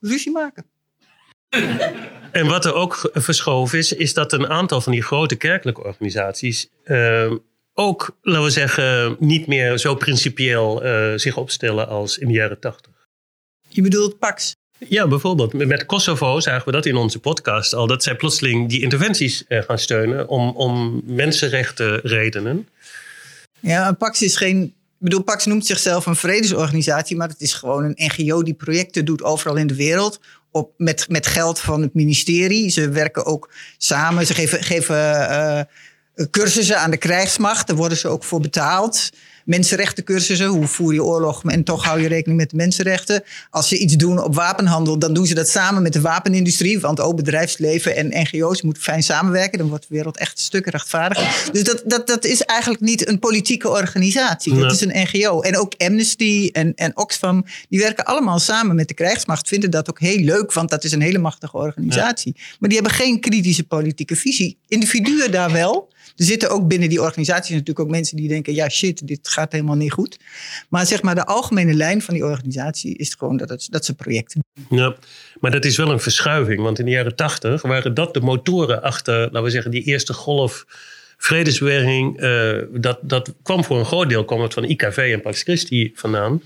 Ruzie 0.00 0.30
maken. 0.32 0.64
En 2.32 2.46
wat 2.46 2.64
er 2.64 2.74
ook 2.74 3.10
verschoven 3.12 3.78
is, 3.78 3.92
is 3.92 4.14
dat 4.14 4.32
een 4.32 4.48
aantal 4.48 4.80
van 4.80 4.92
die 4.92 5.02
grote 5.02 5.34
kerkelijke 5.36 5.84
organisaties 5.84 6.68
eh, 6.84 7.32
ook, 7.74 8.16
laten 8.22 8.44
we 8.44 8.50
zeggen, 8.50 9.16
niet 9.18 9.46
meer 9.46 9.78
zo 9.78 9.94
principieel 9.94 10.82
eh, 10.82 11.12
zich 11.16 11.36
opstellen 11.36 11.88
als 11.88 12.18
in 12.18 12.26
de 12.26 12.32
jaren 12.32 12.60
tachtig. 12.60 12.92
Je 13.68 13.82
bedoelt 13.82 14.18
Pax. 14.18 14.54
Ja, 14.88 15.06
bijvoorbeeld 15.08 15.52
met- 15.52 15.86
Kosovo 15.86 16.40
zagen 16.40 16.64
we 16.64 16.72
dat 16.72 16.86
in 16.86 16.96
onze 16.96 17.18
podcast 17.18 17.74
al, 17.74 17.86
dat 17.86 18.02
zij 18.02 18.16
plotseling 18.16 18.68
die 18.68 18.82
interventies 18.82 19.44
eh, 19.46 19.62
gaan 19.62 19.78
steunen 19.78 20.28
om, 20.28 20.50
om 20.50 21.02
mensenrechten 21.04 22.00
redenen. 22.00 22.68
Ja, 23.60 23.92
Pax 23.92 24.22
is 24.22 24.36
geen. 24.36 24.62
Ik 24.62 25.08
bedoel, 25.08 25.22
Pax 25.22 25.46
noemt 25.46 25.66
zichzelf 25.66 26.06
een 26.06 26.16
vredesorganisatie, 26.16 27.16
maar 27.16 27.28
het 27.28 27.40
is 27.40 27.52
gewoon 27.52 27.84
een 27.84 27.94
NGO 28.16 28.42
die 28.42 28.54
projecten 28.54 29.04
doet 29.04 29.22
overal 29.22 29.56
in 29.56 29.66
de 29.66 29.74
wereld. 29.76 30.20
Op, 30.52 30.72
met, 30.76 31.08
met 31.08 31.26
geld 31.26 31.60
van 31.60 31.82
het 31.82 31.94
ministerie. 31.94 32.70
Ze 32.70 32.88
werken 32.88 33.26
ook 33.26 33.50
samen. 33.78 34.26
Ze 34.26 34.34
geven, 34.34 34.62
geven 34.62 35.28
eh, 35.30 35.60
cursussen 36.30 36.78
aan 36.78 36.90
de 36.90 36.96
krijgsmacht. 36.96 37.66
Daar 37.66 37.76
worden 37.76 37.98
ze 37.98 38.08
ook 38.08 38.24
voor 38.24 38.40
betaald. 38.40 39.10
Mensenrechtencursussen. 39.44 40.46
Hoe 40.46 40.66
voer 40.66 40.94
je 40.94 41.04
oorlog 41.04 41.44
en 41.44 41.64
toch 41.64 41.84
hou 41.84 42.00
je 42.00 42.08
rekening 42.08 42.40
met 42.40 42.50
de 42.50 42.56
mensenrechten. 42.56 43.22
Als 43.50 43.68
ze 43.68 43.78
iets 43.78 43.96
doen 43.96 44.22
op 44.22 44.34
wapenhandel, 44.34 44.98
dan 44.98 45.14
doen 45.14 45.26
ze 45.26 45.34
dat 45.34 45.48
samen 45.48 45.82
met 45.82 45.92
de 45.92 46.00
wapenindustrie. 46.00 46.80
Want 46.80 47.00
ook 47.00 47.16
bedrijfsleven 47.16 47.96
en 47.96 48.08
NGO's 48.08 48.62
moeten 48.62 48.82
fijn 48.82 49.02
samenwerken. 49.02 49.58
Dan 49.58 49.68
wordt 49.68 49.88
de 49.88 49.94
wereld 49.94 50.18
echt 50.18 50.32
een 50.32 50.44
stuk 50.44 50.66
rechtvaardiger. 50.66 51.50
Dus 51.52 51.64
dat, 51.64 51.82
dat, 51.86 52.06
dat 52.06 52.24
is 52.24 52.42
eigenlijk 52.42 52.82
niet 52.82 53.08
een 53.08 53.18
politieke 53.18 53.68
organisatie. 53.68 54.58
Dat 54.58 54.72
is 54.72 54.80
een 54.80 55.06
NGO. 55.12 55.40
En 55.40 55.56
ook 55.56 55.74
Amnesty 55.78 56.48
en, 56.52 56.74
en 56.74 56.96
Oxfam, 56.96 57.44
die 57.68 57.80
werken 57.80 58.04
allemaal 58.04 58.38
samen 58.38 58.76
met 58.76 58.88
de 58.88 58.94
krijgsmacht. 58.94 59.48
Vinden 59.48 59.70
dat 59.70 59.90
ook 59.90 60.00
heel 60.00 60.18
leuk, 60.18 60.52
want 60.52 60.70
dat 60.70 60.84
is 60.84 60.92
een 60.92 61.00
hele 61.02 61.18
machtige 61.18 61.56
organisatie. 61.56 62.36
Maar 62.58 62.68
die 62.68 62.78
hebben 62.78 62.96
geen 62.96 63.20
kritische 63.20 63.64
politieke 63.64 64.16
visie. 64.16 64.58
Individuen 64.68 65.30
daar 65.30 65.52
wel. 65.52 65.90
Er 66.16 66.24
zitten 66.24 66.50
ook 66.50 66.68
binnen 66.68 66.88
die 66.88 67.02
organisaties 67.02 67.50
natuurlijk 67.50 67.80
ook 67.80 67.90
mensen 67.90 68.16
die 68.16 68.28
denken: 68.28 68.54
ja, 68.54 68.68
shit, 68.68 69.06
dit 69.06 69.28
gaat 69.28 69.52
helemaal 69.52 69.76
niet 69.76 69.92
goed. 69.92 70.18
Maar 70.68 70.86
zeg 70.86 71.02
maar, 71.02 71.14
de 71.14 71.24
algemene 71.24 71.74
lijn 71.74 72.02
van 72.02 72.14
die 72.14 72.24
organisatie 72.24 72.96
is 72.96 73.14
gewoon 73.14 73.36
dat, 73.36 73.48
het, 73.48 73.66
dat 73.70 73.84
ze 73.84 73.94
projecten 73.94 74.40
doen. 74.68 74.78
Ja, 74.78 74.96
maar 75.40 75.50
dat 75.50 75.64
is 75.64 75.76
wel 75.76 75.90
een 75.90 76.00
verschuiving, 76.00 76.60
want 76.60 76.78
in 76.78 76.84
de 76.84 76.90
jaren 76.90 77.16
tachtig 77.16 77.62
waren 77.62 77.94
dat 77.94 78.14
de 78.14 78.20
motoren 78.20 78.82
achter, 78.82 79.20
laten 79.20 79.42
we 79.42 79.50
zeggen, 79.50 79.70
die 79.70 79.82
eerste 79.82 80.12
golf 80.12 80.64
vredesbeweging. 81.16 82.20
eh, 82.20 82.58
dat, 82.72 82.98
dat 83.02 83.34
kwam 83.42 83.64
voor 83.64 83.78
een 83.78 83.84
groot 83.84 84.08
deel 84.08 84.24
kwam 84.24 84.40
het 84.40 84.54
van 84.54 84.64
IKV 84.64 85.10
en 85.12 85.20
Pax 85.20 85.42
Christi 85.42 85.92
vandaan. 85.94 86.42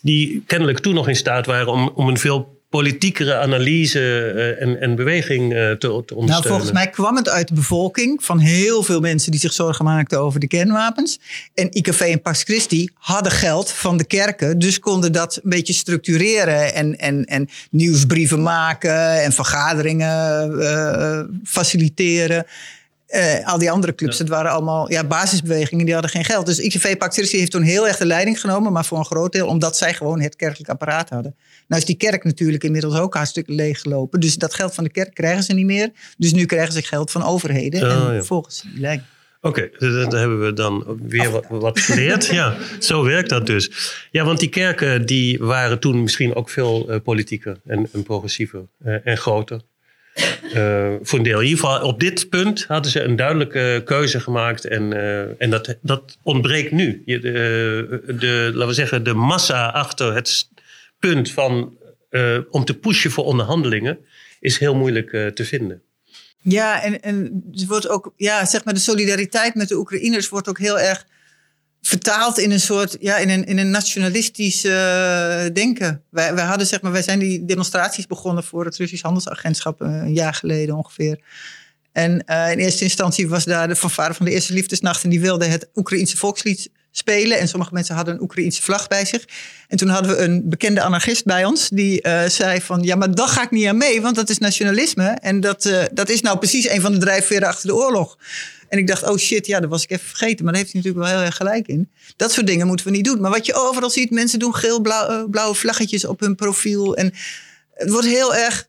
Die 0.00 0.42
kennelijk 0.46 0.78
toen 0.78 0.94
nog 0.94 1.08
in 1.08 1.16
staat 1.16 1.46
waren 1.46 1.72
om, 1.72 1.90
om 1.94 2.08
een 2.08 2.18
veel 2.18 2.57
politiekere 2.68 3.36
analyse 3.36 4.00
eh, 4.00 4.62
en, 4.62 4.80
en 4.80 4.94
beweging 4.94 5.52
eh, 5.52 5.58
te, 5.58 5.76
te 5.78 5.88
ondersteunen. 5.88 6.28
Nou, 6.28 6.42
volgens 6.42 6.72
mij 6.72 6.88
kwam 6.90 7.16
het 7.16 7.28
uit 7.28 7.48
de 7.48 7.54
bevolking 7.54 8.24
van 8.24 8.38
heel 8.38 8.82
veel 8.82 9.00
mensen 9.00 9.30
die 9.30 9.40
zich 9.40 9.52
zorgen 9.52 9.84
maakten 9.84 10.20
over 10.20 10.40
de 10.40 10.46
kernwapens. 10.46 11.20
En 11.54 11.76
IKV 11.76 12.00
en 12.00 12.22
Pax 12.22 12.42
Christi 12.42 12.90
hadden 12.94 13.32
geld 13.32 13.70
van 13.70 13.96
de 13.96 14.04
kerken, 14.04 14.58
dus 14.58 14.78
konden 14.78 15.12
dat 15.12 15.40
een 15.42 15.50
beetje 15.50 15.72
structureren 15.72 16.74
en, 16.74 16.98
en, 16.98 17.24
en 17.24 17.48
nieuwsbrieven 17.70 18.42
maken 18.42 19.22
en 19.22 19.32
vergaderingen 19.32 20.60
eh, 20.60 21.20
faciliteren. 21.44 22.46
Al 23.44 23.58
die 23.58 23.70
andere 23.70 23.94
clubs, 23.94 24.18
dat 24.18 24.28
waren 24.28 24.50
allemaal 24.50 24.90
ja, 24.90 25.04
basisbewegingen, 25.04 25.84
die 25.84 25.94
hadden 25.94 26.12
geen 26.12 26.24
geld. 26.24 26.46
Dus 26.46 26.58
IKV 26.58 26.96
Pax 26.96 27.16
Christi 27.16 27.38
heeft 27.38 27.50
toen 27.50 27.62
heel 27.62 27.88
erg 27.88 27.96
de 27.96 28.06
leiding 28.06 28.40
genomen, 28.40 28.72
maar 28.72 28.84
voor 28.84 28.98
een 28.98 29.04
groot 29.04 29.32
deel 29.32 29.46
omdat 29.46 29.76
zij 29.76 29.94
gewoon 29.94 30.20
het 30.20 30.36
kerkelijk 30.36 30.70
apparaat 30.70 31.10
hadden. 31.10 31.34
Nou 31.68 31.80
is 31.80 31.86
die 31.86 31.96
kerk 31.96 32.24
natuurlijk 32.24 32.64
inmiddels 32.64 32.98
ook 32.98 33.14
hartstikke 33.14 33.52
leeggelopen. 33.52 34.20
Dus 34.20 34.36
dat 34.36 34.54
geld 34.54 34.74
van 34.74 34.84
de 34.84 34.90
kerk 34.90 35.14
krijgen 35.14 35.42
ze 35.42 35.52
niet 35.52 35.66
meer. 35.66 35.90
Dus 36.16 36.32
nu 36.32 36.44
krijgen 36.44 36.72
ze 36.72 36.82
geld 36.82 37.10
van 37.10 37.22
overheden. 37.22 37.82
Oh, 37.82 38.08
en 38.08 38.14
ja. 38.14 38.22
volgens 38.22 38.62
die 38.62 38.80
lijn. 38.80 39.06
Oké, 39.40 39.70
dan 39.78 39.92
dan 39.92 40.14
hebben 40.14 40.44
we 40.44 40.52
dan 40.52 40.98
weer 41.02 41.30
wat, 41.30 41.44
wat 41.48 41.80
geleerd. 41.80 42.26
ja, 42.40 42.56
zo 42.78 43.04
werkt 43.04 43.28
dat 43.28 43.46
dus. 43.46 43.70
Ja, 44.10 44.24
want 44.24 44.40
die 44.40 44.48
kerken 44.48 45.06
die 45.06 45.38
waren 45.38 45.78
toen 45.78 46.02
misschien 46.02 46.34
ook 46.34 46.50
veel 46.50 46.90
eh, 46.90 47.00
politieker 47.00 47.56
en, 47.66 47.88
en 47.92 48.02
progressiever 48.02 48.66
eh, 48.84 48.94
en 49.04 49.16
groter. 49.16 49.60
Eh, 50.52 50.92
voor 51.02 51.18
een 51.18 51.24
deel. 51.24 51.40
In 51.40 51.46
ieder 51.46 51.60
geval 51.60 51.82
op 51.82 52.00
dit 52.00 52.28
punt 52.28 52.64
hadden 52.64 52.90
ze 52.90 53.02
een 53.02 53.16
duidelijke 53.16 53.82
keuze 53.84 54.20
gemaakt. 54.20 54.64
En, 54.64 54.92
en 55.38 55.50
dat, 55.50 55.76
dat 55.82 56.18
ontbreekt 56.22 56.72
nu. 56.72 57.02
Je, 57.04 57.18
de, 57.18 58.02
de, 58.18 58.50
laten 58.52 58.68
we 58.68 58.74
zeggen, 58.74 59.02
de 59.02 59.14
massa 59.14 59.68
achter 59.68 60.14
het 60.14 60.48
punt 60.98 61.30
van, 61.30 61.78
eh, 62.10 62.38
om 62.50 62.64
te 62.64 62.78
pushen 62.78 63.10
voor 63.10 63.24
onderhandelingen 63.24 63.98
is 64.40 64.58
heel 64.58 64.74
moeilijk 64.74 65.12
eh, 65.12 65.26
te 65.26 65.44
vinden. 65.44 65.82
Ja, 66.38 66.82
en, 66.82 67.02
en 67.02 67.44
wordt 67.66 67.88
ook, 67.88 68.12
ja, 68.16 68.44
zeg 68.44 68.64
maar, 68.64 68.74
de 68.74 68.80
solidariteit 68.80 69.54
met 69.54 69.68
de 69.68 69.76
Oekraïners 69.76 70.28
wordt 70.28 70.48
ook 70.48 70.58
heel 70.58 70.78
erg 70.78 71.06
vertaald 71.82 72.38
in 72.38 72.50
een 72.50 72.60
soort, 72.60 72.96
ja, 73.00 73.16
in 73.16 73.28
een, 73.28 73.44
in 73.44 73.58
een 73.58 73.70
nationalistisch 73.70 74.64
eh, 74.64 75.44
denken. 75.52 76.02
Wij, 76.10 76.34
wij 76.34 76.44
hadden, 76.44 76.66
zeg 76.66 76.80
maar, 76.80 76.92
wij 76.92 77.02
zijn 77.02 77.18
die 77.18 77.44
demonstraties 77.44 78.06
begonnen 78.06 78.44
voor 78.44 78.64
het 78.64 78.76
Russisch 78.76 79.02
Handelsagentschap 79.02 79.80
een 79.80 80.12
jaar 80.12 80.34
geleden 80.34 80.76
ongeveer. 80.76 81.20
En 81.92 82.18
in 82.26 82.58
eerste 82.58 82.84
instantie 82.84 83.28
was 83.28 83.44
daar 83.44 83.68
de 83.68 83.76
fanfare 83.76 84.14
van 84.14 84.26
de 84.26 84.32
Eerste 84.32 84.52
Liefdesnacht 84.52 85.04
en 85.04 85.10
die 85.10 85.20
wilde 85.20 85.44
het 85.44 85.68
Oekraïense 85.74 86.16
volkslied 86.16 86.70
spelen. 86.90 87.38
En 87.38 87.48
sommige 87.48 87.74
mensen 87.74 87.94
hadden 87.94 88.14
een 88.14 88.20
Oekraïense 88.20 88.62
vlag 88.62 88.88
bij 88.88 89.04
zich. 89.04 89.24
En 89.68 89.76
toen 89.76 89.88
hadden 89.88 90.16
we 90.16 90.22
een 90.22 90.48
bekende 90.48 90.82
anarchist 90.82 91.24
bij 91.24 91.44
ons 91.44 91.68
die 91.68 92.02
eh, 92.02 92.28
zei 92.28 92.60
van... 92.60 92.82
ja, 92.82 92.96
maar 92.96 93.14
daar 93.14 93.28
ga 93.28 93.42
ik 93.42 93.50
niet 93.50 93.66
aan 93.66 93.76
mee, 93.76 94.00
want 94.00 94.16
dat 94.16 94.28
is 94.28 94.38
nationalisme. 94.38 95.06
En 95.06 95.40
dat, 95.40 95.64
eh, 95.64 95.84
dat 95.92 96.08
is 96.08 96.20
nou 96.20 96.38
precies 96.38 96.68
een 96.68 96.80
van 96.80 96.92
de 96.92 96.98
drijfveren 96.98 97.48
achter 97.48 97.68
de 97.68 97.74
oorlog. 97.74 98.18
En 98.68 98.78
ik 98.78 98.86
dacht, 98.86 99.08
oh 99.08 99.16
shit, 99.16 99.46
ja, 99.46 99.60
dat 99.60 99.70
was 99.70 99.82
ik 99.82 99.90
even 99.90 100.08
vergeten. 100.08 100.44
Maar 100.44 100.52
daar 100.52 100.62
heeft 100.62 100.72
hij 100.72 100.82
natuurlijk 100.82 101.10
wel 101.10 101.18
heel 101.18 101.26
erg 101.26 101.36
gelijk 101.36 101.66
in. 101.66 101.90
Dat 102.16 102.32
soort 102.32 102.46
dingen 102.46 102.66
moeten 102.66 102.86
we 102.86 102.92
niet 102.92 103.04
doen. 103.04 103.20
Maar 103.20 103.30
wat 103.30 103.46
je 103.46 103.54
overal 103.54 103.90
ziet, 103.90 104.10
mensen 104.10 104.38
doen 104.38 104.54
geel-blauwe 104.54 105.54
vlaggetjes 105.54 106.04
op 106.04 106.20
hun 106.20 106.34
profiel. 106.34 106.96
En 106.96 107.14
het 107.74 107.90
wordt 107.90 108.06
heel 108.06 108.34
erg... 108.34 108.67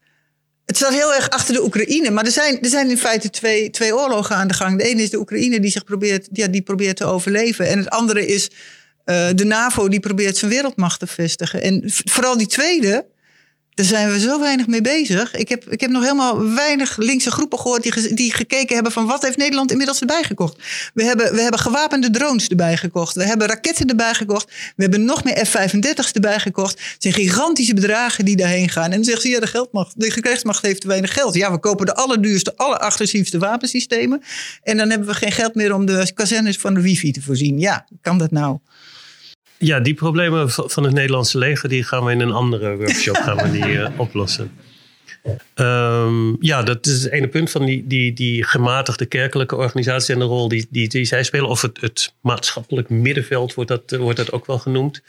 Het 0.69 0.77
staat 0.77 0.93
heel 0.93 1.13
erg 1.13 1.29
achter 1.29 1.53
de 1.53 1.63
Oekraïne. 1.63 2.09
Maar 2.09 2.25
er 2.25 2.31
zijn, 2.31 2.61
er 2.61 2.69
zijn 2.69 2.89
in 2.89 2.97
feite 2.97 3.29
twee, 3.29 3.69
twee 3.69 3.95
oorlogen 3.95 4.35
aan 4.35 4.47
de 4.47 4.53
gang. 4.53 4.77
De 4.77 4.83
ene 4.83 5.01
is 5.01 5.09
de 5.09 5.19
Oekraïne 5.19 5.59
die 5.59 5.71
zich 5.71 5.83
probeert, 5.83 6.27
ja, 6.31 6.47
die 6.47 6.61
probeert 6.61 6.97
te 6.97 7.05
overleven. 7.05 7.67
En 7.67 7.77
het 7.77 7.89
andere 7.89 8.25
is 8.25 8.49
eh, 9.05 9.27
de 9.35 9.43
NAVO 9.43 9.87
die 9.87 9.99
probeert 9.99 10.37
zijn 10.37 10.51
wereldmacht 10.51 10.99
te 10.99 11.07
vestigen. 11.07 11.61
En 11.61 11.83
vooral 11.85 12.37
die 12.37 12.47
tweede, 12.47 13.05
daar 13.79 13.87
zijn 13.87 14.11
we 14.11 14.19
zo 14.19 14.39
weinig 14.39 14.67
mee 14.67 14.81
bezig. 14.81 15.35
Ik 15.35 15.49
heb, 15.49 15.69
ik 15.69 15.81
heb 15.81 15.89
nog 15.89 16.01
helemaal 16.01 16.53
weinig 16.53 16.97
linkse 16.97 17.31
groepen 17.31 17.59
gehoord 17.59 17.83
die, 17.83 18.13
die 18.13 18.33
gekeken 18.33 18.73
hebben 18.73 18.91
van 18.91 19.05
wat 19.05 19.23
heeft 19.23 19.37
Nederland 19.37 19.71
inmiddels 19.71 19.99
erbij 19.99 20.23
gekocht. 20.23 20.57
We 20.93 21.03
hebben, 21.03 21.33
we 21.33 21.41
hebben 21.41 21.59
gewapende 21.59 22.09
drones 22.09 22.47
erbij 22.47 22.77
gekocht. 22.77 23.15
We 23.15 23.23
hebben 23.23 23.47
raketten 23.47 23.87
erbij 23.87 24.13
gekocht. 24.13 24.45
We 24.75 24.81
hebben 24.81 25.05
nog 25.05 25.23
meer 25.23 25.45
F-35's 25.45 26.11
erbij 26.11 26.39
gekocht. 26.39 26.71
Het 26.71 26.95
zijn 26.99 27.13
gigantische 27.13 27.73
bedragen 27.73 28.25
die 28.25 28.35
daarheen 28.35 28.69
gaan. 28.69 28.83
En 28.83 28.91
dan 28.91 29.03
zeggen 29.03 29.21
ze, 29.21 29.29
ja, 29.29 29.39
de, 29.39 29.47
geldmacht, 29.47 29.99
de 29.99 30.57
heeft 30.61 30.81
te 30.81 30.87
weinig 30.87 31.13
geld. 31.13 31.33
Ja, 31.33 31.51
we 31.51 31.59
kopen 31.59 31.85
de 31.85 31.95
allerduurste, 31.95 32.53
alleragressiefste 32.55 33.37
wapensystemen. 33.37 34.21
En 34.63 34.77
dan 34.77 34.89
hebben 34.89 35.07
we 35.07 35.13
geen 35.13 35.31
geld 35.31 35.55
meer 35.55 35.73
om 35.73 35.85
de 35.85 36.11
kazernes 36.13 36.57
van 36.57 36.73
de 36.73 36.81
wifi 36.81 37.11
te 37.11 37.21
voorzien. 37.21 37.59
Ja, 37.59 37.87
kan 38.01 38.17
dat 38.17 38.31
nou? 38.31 38.59
Ja, 39.59 39.79
die 39.79 39.93
problemen 39.93 40.49
van 40.49 40.83
het 40.83 40.93
Nederlandse 40.93 41.37
leger, 41.37 41.69
die 41.69 41.83
gaan 41.83 42.05
we 42.05 42.11
in 42.11 42.19
een 42.19 42.31
andere 42.31 42.75
workshop 42.75 43.15
gaan 43.25 43.37
we 43.37 43.51
die, 43.51 43.81
eh, 43.81 43.99
oplossen. 43.99 44.51
Ehm, 45.53 46.35
ja, 46.39 46.63
dat 46.63 46.85
is 46.85 47.03
het 47.03 47.11
ene 47.11 47.27
punt 47.27 47.51
van 47.51 47.65
die, 47.65 47.87
die, 47.87 48.13
die 48.13 48.43
gematigde 48.43 49.05
kerkelijke 49.05 49.55
organisatie 49.55 50.13
en 50.13 50.19
de 50.19 50.25
rol 50.25 50.47
die, 50.47 50.67
die, 50.69 50.89
die 50.89 51.05
zij 51.05 51.23
spelen. 51.23 51.47
Of 51.47 51.61
het, 51.61 51.81
het 51.81 52.13
maatschappelijk 52.21 52.89
middenveld 52.89 53.53
wordt 53.53 53.69
dat, 53.69 53.91
eh, 53.91 53.99
wordt 53.99 54.17
dat 54.17 54.31
ook 54.31 54.45
wel 54.45 54.59
genoemd. 54.59 55.01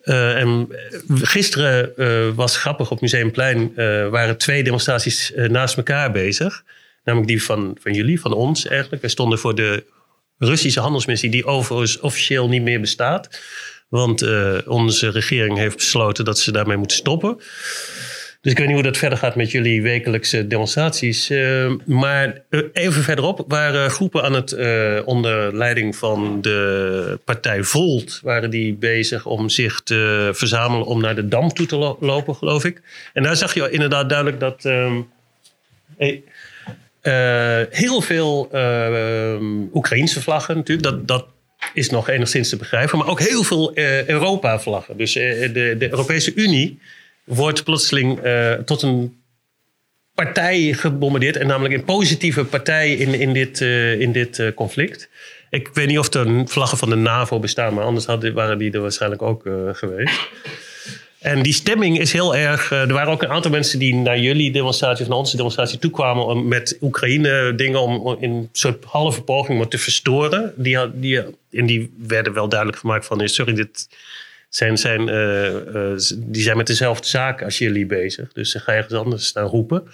Eh, 0.00 0.40
en 0.40 0.68
gisteren 1.08 2.34
was 2.34 2.56
grappig 2.56 2.90
op 2.90 3.00
Museumplein, 3.00 3.72
eh 3.76 4.08
waren 4.08 4.38
twee 4.38 4.62
demonstraties 4.62 5.32
naast 5.36 5.76
elkaar 5.76 6.12
bezig. 6.12 6.64
Namelijk 7.04 7.30
die 7.30 7.42
van, 7.42 7.76
van 7.80 7.92
jullie, 7.92 8.20
van 8.20 8.32
ons 8.32 8.66
eigenlijk. 8.66 9.02
Wij 9.02 9.10
stonden 9.10 9.38
voor 9.38 9.54
de 9.54 9.84
Russische 10.38 10.80
handelsmissie, 10.80 11.30
die 11.30 11.44
overigens 11.44 12.00
officieel 12.00 12.48
niet 12.48 12.62
meer 12.62 12.80
bestaat. 12.80 13.40
Want 13.88 14.22
eh, 14.22 14.56
onze 14.66 15.10
regering 15.10 15.58
heeft 15.58 15.76
besloten 15.76 16.24
dat 16.24 16.38
ze 16.38 16.52
daarmee 16.52 16.76
moeten 16.76 16.96
stoppen. 16.96 17.36
Dus 18.40 18.52
ik 18.52 18.58
weet 18.58 18.66
niet 18.66 18.76
hoe 18.76 18.86
dat 18.86 18.96
verder 18.96 19.18
gaat 19.18 19.36
met 19.36 19.50
jullie 19.50 19.82
wekelijkse 19.82 20.46
demonstraties. 20.46 21.30
Uh, 21.30 21.72
maar 21.84 22.42
even 22.72 23.02
verderop 23.02 23.44
waren 23.48 23.90
groepen 23.90 24.22
aan 24.22 24.32
het, 24.32 24.56
onder 25.04 25.56
leiding 25.56 25.96
van 25.96 26.40
de 26.40 27.18
partij 27.24 27.62
Volt, 27.62 28.20
waren 28.22 28.50
die 28.50 28.74
bezig 28.74 29.26
om 29.26 29.48
zich 29.48 29.80
te 29.80 30.30
verzamelen 30.32 30.86
om 30.86 31.00
naar 31.00 31.14
de 31.14 31.28
Dam 31.28 31.48
toe 31.48 31.66
te 31.66 31.76
lo 31.76 31.96
lopen, 32.00 32.34
geloof 32.34 32.64
ik. 32.64 32.82
En 33.12 33.22
daar 33.22 33.36
zag 33.36 33.54
je 33.54 33.70
inderdaad 33.70 34.08
duidelijk 34.08 34.40
dat 34.40 34.64
uh, 34.64 34.92
heel 37.70 38.00
veel 38.00 38.48
Oekraïnse 39.72 40.22
vlaggen 40.22 40.56
natuurlijk, 40.56 40.88
dat, 40.88 41.08
dat 41.08 41.26
is 41.74 41.90
nog 41.90 42.08
enigszins 42.08 42.48
te 42.48 42.56
begrijpen, 42.56 42.98
maar 42.98 43.08
ook 43.08 43.20
heel 43.20 43.42
veel 43.42 43.78
Europa-vlaggen. 44.06 44.96
Dus 44.96 45.12
de, 45.12 45.74
de 45.78 45.90
Europese 45.90 46.34
Unie 46.34 46.78
wordt 47.26 47.64
plotseling 47.64 48.24
uh, 48.24 48.52
tot 48.52 48.82
een 48.82 49.20
partij 50.14 50.72
gebombardeerd. 50.72 51.36
En 51.36 51.46
namelijk 51.46 51.74
een 51.74 51.84
positieve 51.84 52.44
partij 52.44 52.92
in, 52.94 53.14
in 53.14 53.32
dit, 53.32 53.60
uh, 53.60 54.00
in 54.00 54.12
dit 54.12 54.38
uh, 54.38 54.52
conflict. 54.54 55.08
Ik 55.50 55.68
weet 55.72 55.86
niet 55.86 55.98
of 55.98 56.14
er 56.14 56.48
vlaggen 56.48 56.78
van 56.78 56.90
de 56.90 56.96
NAVO 56.96 57.38
bestaan, 57.38 57.74
maar 57.74 57.84
anders 57.84 58.06
hadden, 58.06 58.34
waren 58.34 58.58
die 58.58 58.72
er 58.72 58.80
waarschijnlijk 58.80 59.22
ook 59.22 59.42
geweest. 59.72 60.20
En 61.26 61.42
die 61.42 61.52
stemming 61.52 61.98
is 61.98 62.12
heel 62.12 62.36
erg. 62.36 62.70
er 62.70 62.92
waren 62.92 63.12
ook 63.12 63.22
een 63.22 63.28
aantal 63.28 63.50
mensen 63.50 63.78
die 63.78 63.94
naar 63.94 64.18
jullie 64.18 64.52
demonstratie 64.52 65.02
of 65.02 65.08
naar 65.08 65.18
onze 65.18 65.36
demonstratie 65.36 65.78
toekwamen 65.78 66.26
om 66.26 66.48
met 66.48 66.78
Oekraïne 66.80 67.54
dingen 67.54 67.80
om, 67.80 68.16
in 68.20 68.30
een 68.30 68.48
soort 68.52 68.84
halve 68.84 69.22
poging 69.22 69.70
te 69.70 69.78
verstoren. 69.78 70.52
Die, 70.56 70.78
en 71.50 71.66
die 71.66 71.94
werden 71.98 72.32
wel 72.32 72.48
duidelijk 72.48 72.78
gemaakt 72.78 73.06
van: 73.06 73.28
sorry, 73.28 73.54
dit, 73.54 73.88
zijn, 74.48 74.78
zijn, 74.78 75.00
uh, 75.00 75.96
die 76.16 76.42
zijn 76.42 76.56
met 76.56 76.66
dezelfde 76.66 77.08
zaak 77.08 77.42
als 77.42 77.58
jullie 77.58 77.86
bezig. 77.86 78.32
Dus 78.32 78.50
ze 78.50 78.58
gaan 78.58 78.74
ergens 78.74 78.94
anders 78.94 79.26
staan 79.26 79.46
roepen. 79.46 79.88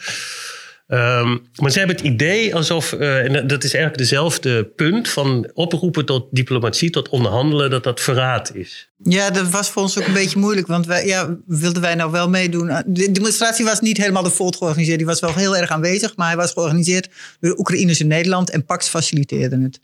Um, 0.93 1.47
maar 1.57 1.71
ze 1.71 1.79
hebben 1.79 1.97
het 1.97 2.05
idee 2.05 2.55
alsof, 2.55 2.93
uh, 2.93 3.25
en 3.25 3.47
dat 3.47 3.65
is 3.65 3.75
eigenlijk 3.75 3.99
dezelfde 3.99 4.65
punt 4.65 5.09
van 5.09 5.51
oproepen 5.55 6.05
tot 6.05 6.27
diplomatie, 6.31 6.91
tot 6.91 7.09
onderhandelen, 7.09 7.71
dat 7.71 7.85
dat 7.85 8.01
verraad 8.01 8.55
is. 8.55 8.91
Ja, 9.03 9.31
dat 9.31 9.51
was 9.51 9.71
voor 9.71 9.83
ons 9.83 9.99
ook 9.99 10.07
een 10.07 10.13
beetje 10.13 10.39
moeilijk, 10.39 10.67
want 10.67 10.87
wij, 10.87 11.07
ja, 11.07 11.37
wilden 11.47 11.83
wij 11.83 11.95
nou 11.95 12.11
wel 12.11 12.29
meedoen? 12.29 12.83
De 12.87 13.11
demonstratie 13.11 13.65
was 13.65 13.81
niet 13.81 13.97
helemaal 13.97 14.23
de 14.23 14.31
Volt 14.31 14.57
georganiseerd, 14.57 14.99
die 14.99 15.07
was 15.07 15.21
wel 15.21 15.35
heel 15.35 15.57
erg 15.57 15.71
aanwezig, 15.71 16.17
maar 16.17 16.27
hij 16.27 16.37
was 16.37 16.53
georganiseerd 16.53 17.09
door 17.41 17.59
Oekraïners 17.59 18.01
in 18.01 18.07
Nederland 18.07 18.51
en 18.51 18.65
Pax 18.65 18.89
faciliteerde 18.89 19.61
het. 19.63 19.81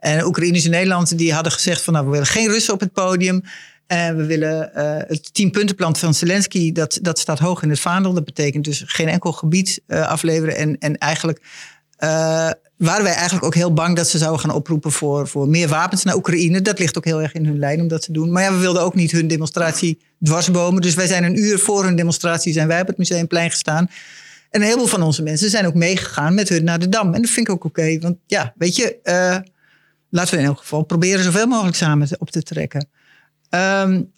En 0.00 0.24
Oekraïners 0.24 0.64
in 0.64 0.70
Nederland 0.70 1.18
die 1.18 1.32
hadden 1.32 1.52
gezegd 1.52 1.82
van 1.82 1.92
nou, 1.92 2.04
we 2.04 2.10
willen 2.10 2.26
geen 2.26 2.48
Russen 2.48 2.74
op 2.74 2.80
het 2.80 2.92
podium. 2.92 3.42
En 3.88 4.16
we 4.16 4.24
willen 4.24 4.70
uh, 4.76 4.96
het 4.96 5.34
tienpuntenplan 5.34 5.96
van 5.96 6.14
Zelensky, 6.14 6.72
dat, 6.72 6.98
dat 7.02 7.18
staat 7.18 7.38
hoog 7.38 7.62
in 7.62 7.70
het 7.70 7.80
vaandel. 7.80 8.12
Dat 8.12 8.24
betekent 8.24 8.64
dus 8.64 8.82
geen 8.86 9.08
enkel 9.08 9.32
gebied 9.32 9.80
uh, 9.86 10.06
afleveren. 10.06 10.56
En, 10.56 10.78
en 10.78 10.98
eigenlijk 10.98 11.40
waren 12.76 13.02
wij 13.02 13.12
eigenlijk 13.12 13.44
ook 13.44 13.54
heel 13.54 13.72
bang 13.72 13.96
dat 13.96 14.08
ze 14.08 14.18
zouden 14.18 14.40
gaan 14.40 14.54
oproepen 14.54 14.92
voor, 14.92 15.28
voor 15.28 15.48
meer 15.48 15.68
wapens 15.68 16.04
naar 16.04 16.16
Oekraïne. 16.16 16.62
Dat 16.62 16.78
ligt 16.78 16.96
ook 16.96 17.04
heel 17.04 17.22
erg 17.22 17.32
in 17.32 17.46
hun 17.46 17.58
lijn 17.58 17.80
om 17.80 17.88
dat 17.88 18.02
te 18.02 18.12
doen. 18.12 18.32
Maar 18.32 18.42
ja, 18.42 18.52
we 18.52 18.58
wilden 18.58 18.82
ook 18.82 18.94
niet 18.94 19.10
hun 19.10 19.28
demonstratie 19.28 19.98
dwarsbomen. 20.22 20.82
Dus 20.82 20.94
wij 20.94 21.06
zijn 21.06 21.24
een 21.24 21.38
uur 21.38 21.58
voor 21.58 21.84
hun 21.84 21.96
demonstratie 21.96 22.52
zijn 22.52 22.68
wij 22.68 22.80
op 22.80 22.86
het 22.86 22.98
Museumplein 22.98 23.50
gestaan. 23.50 23.90
En 24.50 24.60
een 24.60 24.66
heleboel 24.66 24.86
van 24.86 25.02
onze 25.02 25.22
mensen 25.22 25.50
zijn 25.50 25.66
ook 25.66 25.74
meegegaan 25.74 26.34
met 26.34 26.48
hun 26.48 26.64
naar 26.64 26.78
de 26.78 26.88
Dam. 26.88 27.14
En 27.14 27.22
dat 27.22 27.30
vind 27.30 27.48
ik 27.48 27.54
ook 27.54 27.64
oké. 27.64 27.98
Want 27.98 28.16
ja, 28.26 28.54
weet 28.56 28.76
je, 28.76 28.98
laten 30.10 30.34
we 30.34 30.40
in 30.40 30.46
elk 30.46 30.58
geval 30.58 30.82
proberen 30.82 31.24
zoveel 31.24 31.46
mogelijk 31.46 31.76
samen 31.76 32.08
op 32.18 32.30
te 32.30 32.42
trekken. 32.42 32.88
Um, 33.50 34.10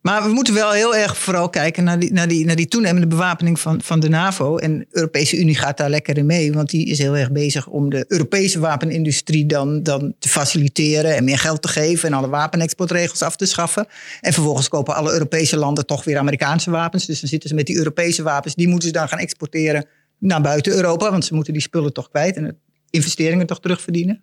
maar 0.00 0.22
we 0.22 0.28
moeten 0.28 0.54
wel 0.54 0.70
heel 0.70 0.96
erg 0.96 1.18
vooral 1.18 1.48
kijken 1.48 1.84
naar 1.84 1.98
die, 1.98 2.12
naar 2.12 2.28
die, 2.28 2.44
naar 2.44 2.56
die 2.56 2.68
toenemende 2.68 3.06
bewapening 3.06 3.60
van, 3.60 3.82
van 3.82 4.00
de 4.00 4.08
NAVO. 4.08 4.56
En 4.56 4.78
de 4.78 4.86
Europese 4.90 5.38
Unie 5.38 5.54
gaat 5.54 5.76
daar 5.76 5.90
lekker 5.90 6.18
in 6.18 6.26
mee, 6.26 6.52
want 6.52 6.70
die 6.70 6.86
is 6.86 6.98
heel 6.98 7.16
erg 7.16 7.32
bezig 7.32 7.66
om 7.66 7.90
de 7.90 8.04
Europese 8.08 8.60
wapenindustrie 8.60 9.46
dan, 9.46 9.82
dan 9.82 10.14
te 10.18 10.28
faciliteren 10.28 11.16
en 11.16 11.24
meer 11.24 11.38
geld 11.38 11.62
te 11.62 11.68
geven 11.68 12.08
en 12.08 12.14
alle 12.14 12.28
wapenexportregels 12.28 13.22
af 13.22 13.36
te 13.36 13.46
schaffen. 13.46 13.86
En 14.20 14.32
vervolgens 14.32 14.68
kopen 14.68 14.94
alle 14.94 15.12
Europese 15.12 15.56
landen 15.56 15.86
toch 15.86 16.04
weer 16.04 16.18
Amerikaanse 16.18 16.70
wapens. 16.70 17.06
Dus 17.06 17.20
dan 17.20 17.28
zitten 17.28 17.48
ze 17.48 17.54
met 17.54 17.66
die 17.66 17.76
Europese 17.76 18.22
wapens, 18.22 18.54
die 18.54 18.68
moeten 18.68 18.88
ze 18.88 18.94
dan 18.94 19.08
gaan 19.08 19.18
exporteren 19.18 19.86
naar 20.18 20.40
buiten 20.40 20.72
Europa, 20.72 21.10
want 21.10 21.24
ze 21.24 21.34
moeten 21.34 21.52
die 21.52 21.62
spullen 21.62 21.92
toch 21.92 22.08
kwijt 22.08 22.36
en 22.36 22.58
investeringen 22.90 23.46
toch 23.46 23.60
terugverdienen. 23.60 24.22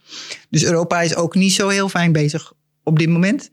Dus 0.49 0.63
Europa 0.63 1.01
is 1.01 1.15
ook 1.15 1.35
niet 1.35 1.53
zo 1.53 1.67
heel 1.67 1.89
fijn 1.89 2.11
bezig 2.11 2.53
op 2.83 2.99
dit 2.99 3.09
moment. 3.09 3.49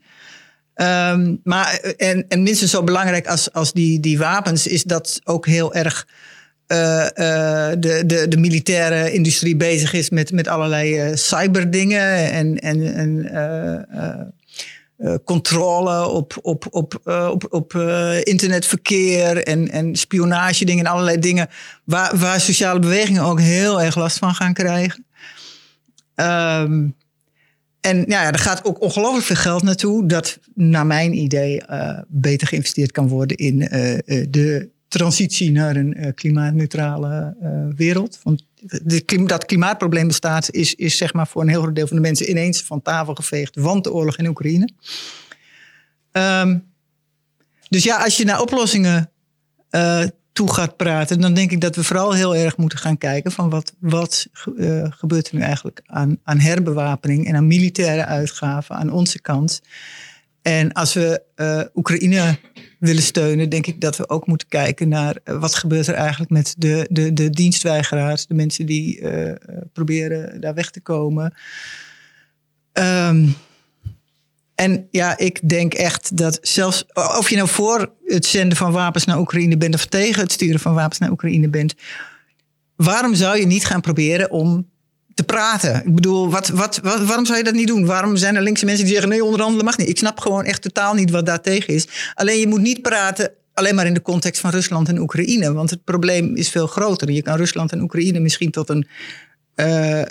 Um, 0.81 1.39
maar, 1.43 1.73
en, 1.97 2.25
en 2.27 2.43
minstens 2.43 2.71
zo 2.71 2.83
belangrijk 2.83 3.27
als, 3.27 3.53
als 3.53 3.73
die, 3.73 3.99
die 3.99 4.17
wapens 4.17 4.67
is 4.67 4.83
dat 4.83 5.21
ook 5.23 5.45
heel 5.45 5.73
erg 5.73 6.07
uh, 6.67 6.77
uh, 6.77 7.07
de, 7.79 8.03
de, 8.05 8.27
de 8.27 8.37
militaire 8.37 9.11
industrie 9.11 9.55
bezig 9.55 9.93
is 9.93 10.09
met, 10.09 10.31
met 10.31 10.47
allerlei 10.47 11.17
cyberdingen 11.17 12.31
en, 12.31 12.59
en, 12.59 12.95
en 12.95 14.33
controle 15.23 16.07
op, 16.07 16.37
op, 16.41 16.65
op, 16.69 16.99
op, 17.31 17.45
op 17.49 17.73
internetverkeer 18.23 19.43
en, 19.43 19.71
en 19.71 19.95
spionage 19.95 20.65
dingen 20.65 20.85
en 20.85 20.91
allerlei 20.91 21.19
dingen 21.19 21.49
waar, 21.83 22.17
waar 22.17 22.41
sociale 22.41 22.79
bewegingen 22.79 23.23
ook 23.23 23.39
heel 23.39 23.81
erg 23.81 23.95
last 23.95 24.17
van 24.17 24.35
gaan 24.35 24.53
krijgen. 24.53 25.05
Um, 26.15 26.95
en 27.85 28.03
ja, 28.07 28.31
er 28.31 28.39
gaat 28.39 28.63
ook 28.63 28.81
ongelooflijk 28.81 29.25
veel 29.25 29.35
geld 29.35 29.63
naartoe. 29.63 30.05
Dat 30.07 30.39
naar 30.53 30.85
mijn 30.85 31.17
idee 31.17 31.61
uh, 31.69 31.99
beter 32.07 32.47
geïnvesteerd 32.47 32.91
kan 32.91 33.07
worden 33.07 33.37
in 33.37 33.61
uh, 33.61 33.69
de 34.29 34.69
transitie 34.87 35.51
naar 35.51 35.75
een 35.75 36.11
klimaatneutrale 36.15 37.35
wereld. 37.75 38.19
Want 38.23 38.45
dat 39.25 39.45
klimaatprobleem 39.45 40.07
bestaat, 40.07 40.51
is, 40.51 40.75
is 40.75 40.97
zeg 40.97 41.13
maar 41.13 41.27
voor 41.27 41.41
een 41.41 41.47
heel 41.47 41.61
groot 41.61 41.75
deel 41.75 41.87
van 41.87 41.95
de 41.95 42.01
mensen 42.01 42.29
ineens 42.29 42.61
van 42.61 42.81
tafel 42.81 43.15
geveegd. 43.15 43.55
Want 43.55 43.83
de 43.83 43.93
oorlog 43.93 44.17
in 44.17 44.27
Oekraïne. 44.27 44.69
Um, 46.11 46.63
dus 47.69 47.83
ja, 47.83 48.03
als 48.03 48.17
je 48.17 48.25
naar 48.25 48.41
oplossingen 48.41 49.11
toe 50.35 50.53
gaat 50.53 50.77
praten, 50.77 51.21
dan 51.21 51.33
denk 51.33 51.51
ik 51.51 51.61
dat 51.61 51.75
we 51.75 51.83
vooral 51.83 52.13
heel 52.13 52.35
erg 52.35 52.57
moeten 52.57 52.77
gaan 52.77 52.97
kijken 52.97 53.31
van 53.31 53.49
wat, 53.49 53.73
wat 53.79 54.27
uh, 54.55 54.85
gebeurt 54.89 55.27
er 55.27 55.35
nu 55.35 55.41
eigenlijk 55.41 55.81
aan, 55.85 56.17
aan 56.23 56.39
herbewapening 56.39 57.27
en 57.27 57.35
aan 57.35 57.47
militaire 57.47 58.05
uitgaven 58.05 58.75
aan 58.75 58.91
onze 58.91 59.21
kant. 59.21 59.61
En 60.41 60.73
als 60.73 60.93
we 60.93 61.21
uh, 61.35 61.61
Oekraïne 61.73 62.37
willen 62.79 63.03
steunen, 63.03 63.49
denk 63.49 63.67
ik 63.67 63.81
dat 63.81 63.97
we 63.97 64.09
ook 64.09 64.27
moeten 64.27 64.47
kijken 64.47 64.87
naar 64.87 65.17
uh, 65.23 65.39
wat 65.39 65.55
gebeurt 65.55 65.87
er 65.87 65.93
eigenlijk 65.93 66.31
met 66.31 66.55
de, 66.57 66.87
de, 66.89 67.13
de 67.13 67.29
dienstweigeraars, 67.29 68.27
de 68.27 68.33
mensen 68.33 68.65
die 68.65 69.03
proberen 69.73 70.41
daar 70.41 70.53
weg 70.53 70.71
te 70.71 70.81
komen. 70.81 71.33
Um, 72.73 73.35
en 74.55 74.87
ja, 74.91 75.17
ik 75.17 75.49
denk 75.49 75.73
echt 75.73 76.17
dat 76.17 76.37
zelfs 76.41 76.85
of 76.93 77.29
je 77.29 77.35
nou 77.35 77.49
voor 77.49 77.91
het 78.05 78.25
zenden 78.25 78.57
van 78.57 78.71
wapens 78.71 79.05
naar 79.05 79.19
Oekraïne 79.19 79.57
bent 79.57 79.75
of 79.75 79.85
tegen 79.85 80.21
het 80.21 80.31
sturen 80.31 80.59
van 80.59 80.73
wapens 80.73 80.99
naar 80.99 81.11
Oekraïne 81.11 81.49
bent, 81.49 81.75
waarom 82.75 83.15
zou 83.15 83.39
je 83.39 83.45
niet 83.45 83.65
gaan 83.65 83.81
proberen 83.81 84.31
om 84.31 84.69
te 85.13 85.23
praten? 85.23 85.75
Ik 85.85 85.95
bedoel, 85.95 86.29
wat, 86.29 86.47
wat, 86.47 86.79
wat, 86.83 86.99
waarom 86.99 87.25
zou 87.25 87.37
je 87.37 87.43
dat 87.43 87.53
niet 87.53 87.67
doen? 87.67 87.85
Waarom 87.85 88.15
zijn 88.15 88.35
er 88.35 88.41
linkse 88.41 88.65
mensen 88.65 88.83
die 88.83 88.93
zeggen 88.93 89.11
nee, 89.11 89.23
onderhandelen 89.23 89.65
mag 89.65 89.77
niet? 89.77 89.89
Ik 89.89 89.97
snap 89.97 90.19
gewoon 90.19 90.43
echt 90.43 90.61
totaal 90.61 90.93
niet 90.93 91.11
wat 91.11 91.25
daar 91.25 91.41
tegen 91.41 91.73
is. 91.73 91.87
Alleen 92.13 92.39
je 92.39 92.47
moet 92.47 92.61
niet 92.61 92.81
praten 92.81 93.31
alleen 93.55 93.75
maar 93.75 93.85
in 93.85 93.93
de 93.93 94.01
context 94.01 94.41
van 94.41 94.49
Rusland 94.49 94.87
en 94.87 94.99
Oekraïne, 94.99 95.53
want 95.53 95.69
het 95.69 95.83
probleem 95.83 96.35
is 96.35 96.49
veel 96.49 96.67
groter. 96.67 97.11
Je 97.11 97.21
kan 97.21 97.37
Rusland 97.37 97.71
en 97.71 97.81
Oekraïne 97.81 98.19
misschien 98.19 98.51
tot 98.51 98.69
een 98.69 98.87
uh, 99.55 100.01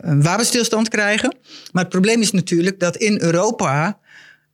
een 0.00 0.22
wapenstilstand 0.22 0.88
krijgen. 0.88 1.36
Maar 1.72 1.82
het 1.82 1.92
probleem 1.92 2.20
is 2.20 2.30
natuurlijk 2.30 2.80
dat 2.80 2.96
in 2.96 3.20
Europa 3.20 3.98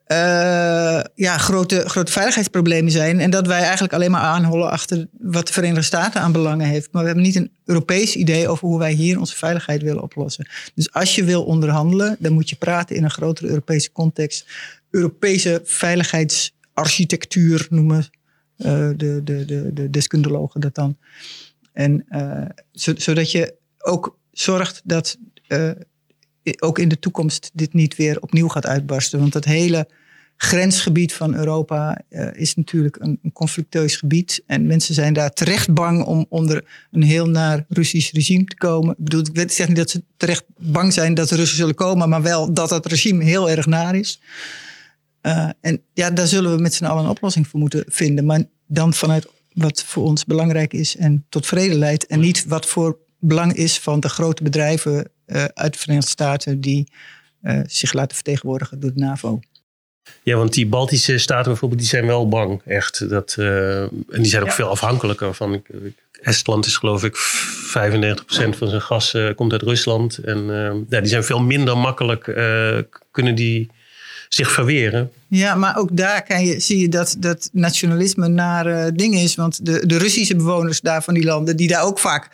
uh, 0.07 1.01
ja, 1.15 1.39
grote, 1.39 1.89
grote 1.89 2.13
veiligheidsproblemen 2.13 2.93
zijn. 2.93 3.21
En 3.21 3.31
dat 3.31 3.47
wij 3.47 3.61
eigenlijk 3.61 3.93
alleen 3.93 4.11
maar 4.11 4.21
aanhollen 4.21 4.71
achter 4.71 5.09
wat 5.19 5.47
de 5.47 5.53
Verenigde 5.53 5.83
Staten 5.83 6.21
aan 6.21 6.33
belangen 6.33 6.67
heeft. 6.67 6.89
Maar 6.93 7.01
we 7.01 7.09
hebben 7.09 7.27
niet 7.27 7.37
een 7.37 7.51
Europees 7.65 8.17
idee 8.17 8.49
over 8.49 8.69
hoe 8.69 8.79
wij 8.79 8.93
hier 8.93 9.19
onze 9.19 9.37
veiligheid 9.37 9.83
willen 9.83 10.03
oplossen. 10.03 10.49
Dus 10.75 10.93
als 10.93 11.15
je 11.15 11.25
wil 11.25 11.45
onderhandelen, 11.45 12.17
dan 12.19 12.33
moet 12.33 12.51
je 12.51 12.57
praten 12.57 12.97
in 12.97 13.05
een 13.05 13.11
grotere 13.11 13.49
Europese 13.49 13.93
context. 13.93 14.47
Europese 14.91 15.61
veiligheidsarchitectuur 15.65 17.67
noemen 17.71 18.09
de, 18.57 19.21
de, 19.25 19.45
de, 19.45 19.71
de 19.73 19.91
deskundelogen 19.91 20.61
dat 20.61 20.75
dan. 20.75 20.97
En 21.73 22.07
zodat 22.73 23.31
je 23.31 23.55
ook 23.79 24.19
zorgt 24.35 24.81
dat 24.85 25.19
uh, 25.49 25.71
ook 26.59 26.79
in 26.79 26.89
de 26.89 26.99
toekomst 26.99 27.51
dit 27.53 27.73
niet 27.73 27.97
weer 27.97 28.21
opnieuw 28.21 28.49
gaat 28.49 28.67
uitbarsten. 28.67 29.19
Want 29.19 29.35
het 29.35 29.45
hele 29.45 29.89
grensgebied 30.37 31.13
van 31.13 31.35
Europa 31.35 32.03
uh, 32.11 32.29
is 32.33 32.55
natuurlijk 32.55 32.97
een, 33.01 33.19
een, 33.23 33.33
conflicteus 33.33 33.97
gebied. 33.97 34.43
En 34.47 34.67
mensen 34.67 34.95
zijn 34.95 35.13
daar 35.13 35.31
terecht 35.31 35.75
bang 35.75 36.05
om 36.05 36.27
onder 36.29 36.65
een 36.91 37.03
heel 37.03 37.27
naar 37.27 37.65
Russisch 37.69 38.13
regime 38.13 38.45
te 38.45 38.57
komen. 38.57 38.91
Ik 38.99 39.05
bedoel, 39.05 39.23
ik 39.33 39.51
zeg 39.51 39.69
niet 39.69 39.77
dat 39.77 39.91
ze 39.91 40.03
terecht 40.17 40.45
bang 40.57 40.93
zijn 40.93 41.15
dat 41.15 41.29
de 41.29 41.37
Russen 41.37 41.57
zullen 41.57 41.75
komen, 41.75 42.09
maar 42.09 42.23
wel 42.23 42.53
dat 42.53 42.69
dat 42.69 42.87
regime 42.87 43.25
heel 43.25 43.51
erg 43.51 43.67
naar 43.67 43.95
is. 43.95 44.21
Uh, 45.23 45.49
en 45.61 45.83
ja, 45.93 46.11
daar 46.11 46.27
zullen 46.27 46.57
we 46.57 46.63
met 46.63 46.75
z'n 46.75 46.85
allen 46.85 47.05
een 47.05 47.11
oplossing 47.11 47.49
voor 47.49 47.61
moeten 47.61 47.85
vinden. 47.89 48.25
Maar 48.27 48.43
dan 48.67 48.95
vanuit 48.95 49.27
wat 49.53 49.85
voor 49.85 50.05
ons 50.05 50.25
belangrijk 50.25 50.73
is 50.73 50.97
en 50.97 51.25
tot 51.29 51.47
vrede 51.47 51.75
leidt. 51.75 52.07
En 52.07 52.21
niet 52.21 52.45
wat 52.45 52.67
voor 52.67 52.99
belang 53.27 53.55
is 53.55 53.79
van 53.79 54.01
de 54.01 54.09
grote 54.09 54.43
bedrijven 54.43 55.09
uh, 55.27 55.45
uit 55.45 55.73
de 55.73 55.79
Verenigde 55.79 56.11
Staten 56.11 56.61
die 56.61 56.89
uh, 57.43 57.61
zich 57.67 57.93
laten 57.93 58.15
vertegenwoordigen 58.15 58.81
door 58.81 58.93
de 58.95 59.01
NAVO. 59.01 59.41
Ja, 60.23 60.37
want 60.37 60.53
die 60.53 60.67
Baltische 60.67 61.19
staten 61.19 61.51
bijvoorbeeld, 61.51 61.81
die 61.81 61.89
zijn 61.89 62.07
wel 62.07 62.29
bang, 62.29 62.63
echt. 62.67 63.09
Dat, 63.09 63.37
uh, 63.39 63.81
en 63.81 64.05
die 64.09 64.27
zijn 64.27 64.43
ook 64.43 64.49
ja. 64.49 64.55
veel 64.55 64.69
afhankelijker 64.69 65.35
van. 65.35 65.63
Estland 66.23 66.67
is 66.67 66.77
geloof 66.77 67.05
ik 67.05 67.17
95% 67.17 67.19
van 68.29 68.69
zijn 68.69 68.81
gas 68.81 69.15
uh, 69.15 69.35
komt 69.35 69.53
uit 69.53 69.63
Rusland. 69.63 70.19
En 70.19 70.39
uh, 70.39 70.73
ja, 70.89 71.01
die 71.01 71.09
zijn 71.09 71.25
veel 71.25 71.41
minder 71.41 71.79
makkelijk, 71.79 72.25
kunnen 73.11 73.35
die 73.35 73.71
zich 74.29 74.53
verweren. 74.53 75.11
Ja, 75.29 75.55
maar 75.55 75.77
ook 75.77 75.97
daar 75.97 76.23
kan 76.23 76.47
je, 76.47 76.61
zie 76.61 76.79
je 76.79 76.89
dat, 76.89 77.17
dat 77.19 77.49
nationalisme 77.53 78.29
naar 78.29 78.95
ding 78.95 79.15
is. 79.15 79.35
Want 79.35 79.67
de, 79.67 79.87
de 79.87 79.99
Russische 79.99 80.37
bewoners 80.37 80.81
daar 80.81 81.03
van 81.03 81.15
die 81.15 81.25
landen, 81.25 81.57
die 81.57 81.69
daar 81.69 81.83
ook 81.83 81.99
vaak 81.99 82.31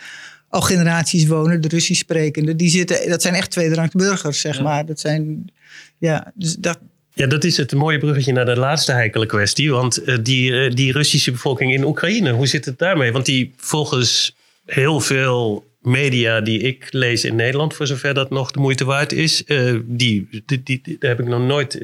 al 0.51 0.61
generaties 0.61 1.27
wonen, 1.27 1.61
de 1.61 1.69
Russisch 1.69 2.01
sprekende, 2.01 2.57
die 2.57 2.69
zitten, 2.69 3.09
dat 3.09 3.23
zijn 3.23 3.35
echt 3.35 3.51
tweederangs 3.51 3.95
burgers, 3.95 4.41
zeg 4.41 4.63
maar. 4.63 4.87
Dat 4.87 5.01
zijn, 5.01 5.53
ja, 5.99 6.33
dus 6.35 6.55
dat, 6.55 6.79
ja, 7.15 7.27
dat 7.27 7.45
is 7.45 7.57
het 7.57 7.73
mooie 7.73 7.99
bruggetje 7.99 8.33
naar 8.33 8.45
de 8.45 8.57
laatste 8.57 8.93
heikele 8.93 9.27
kwestie. 9.27 9.71
Want 9.71 10.09
uh, 10.09 10.19
die, 10.23 10.51
uh, 10.51 10.75
die 10.75 10.93
Russische 10.93 11.31
bevolking 11.31 11.73
in 11.73 11.85
Oekraïne, 11.85 12.33
hoe 12.33 12.47
zit 12.47 12.65
het 12.65 12.79
daarmee? 12.79 13.13
Want 13.13 13.27
die 13.27 13.53
volgens 13.57 14.37
heel 14.67 15.01
veel 15.01 15.69
media 15.81 16.41
die 16.41 16.61
ik 16.61 16.87
lees 16.91 17.25
in 17.25 17.37
Nederland, 17.37 17.75
voor 17.75 17.87
zover 17.87 18.15
dat 18.15 18.31
nog 18.31 18.51
de 18.51 18.61
moeite 18.61 18.85
waard 18.85 19.13
is, 19.13 19.43
uh, 19.47 19.79
die, 19.85 20.43
die, 20.47 20.63
die, 20.63 20.97
daar 20.99 21.11
heb 21.11 21.21
ik 21.21 21.27
nog 21.27 21.47
nooit 21.47 21.79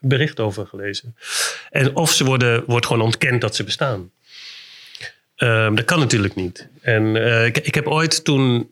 bericht 0.00 0.40
over 0.40 0.66
gelezen. 0.66 1.16
En 1.70 1.96
of 1.96 2.12
ze 2.12 2.24
worden, 2.24 2.64
wordt 2.66 2.86
gewoon 2.86 3.02
ontkend 3.02 3.40
dat 3.40 3.56
ze 3.56 3.64
bestaan. 3.64 4.10
Ehm, 5.36 5.74
dat 5.74 5.84
kan 5.84 5.98
natuurlijk 5.98 6.34
niet. 6.34 6.68
En 6.80 7.16
ik, 7.46 7.58
ik 7.58 7.74
heb 7.74 7.86
ooit 7.86 8.24
toen 8.24 8.70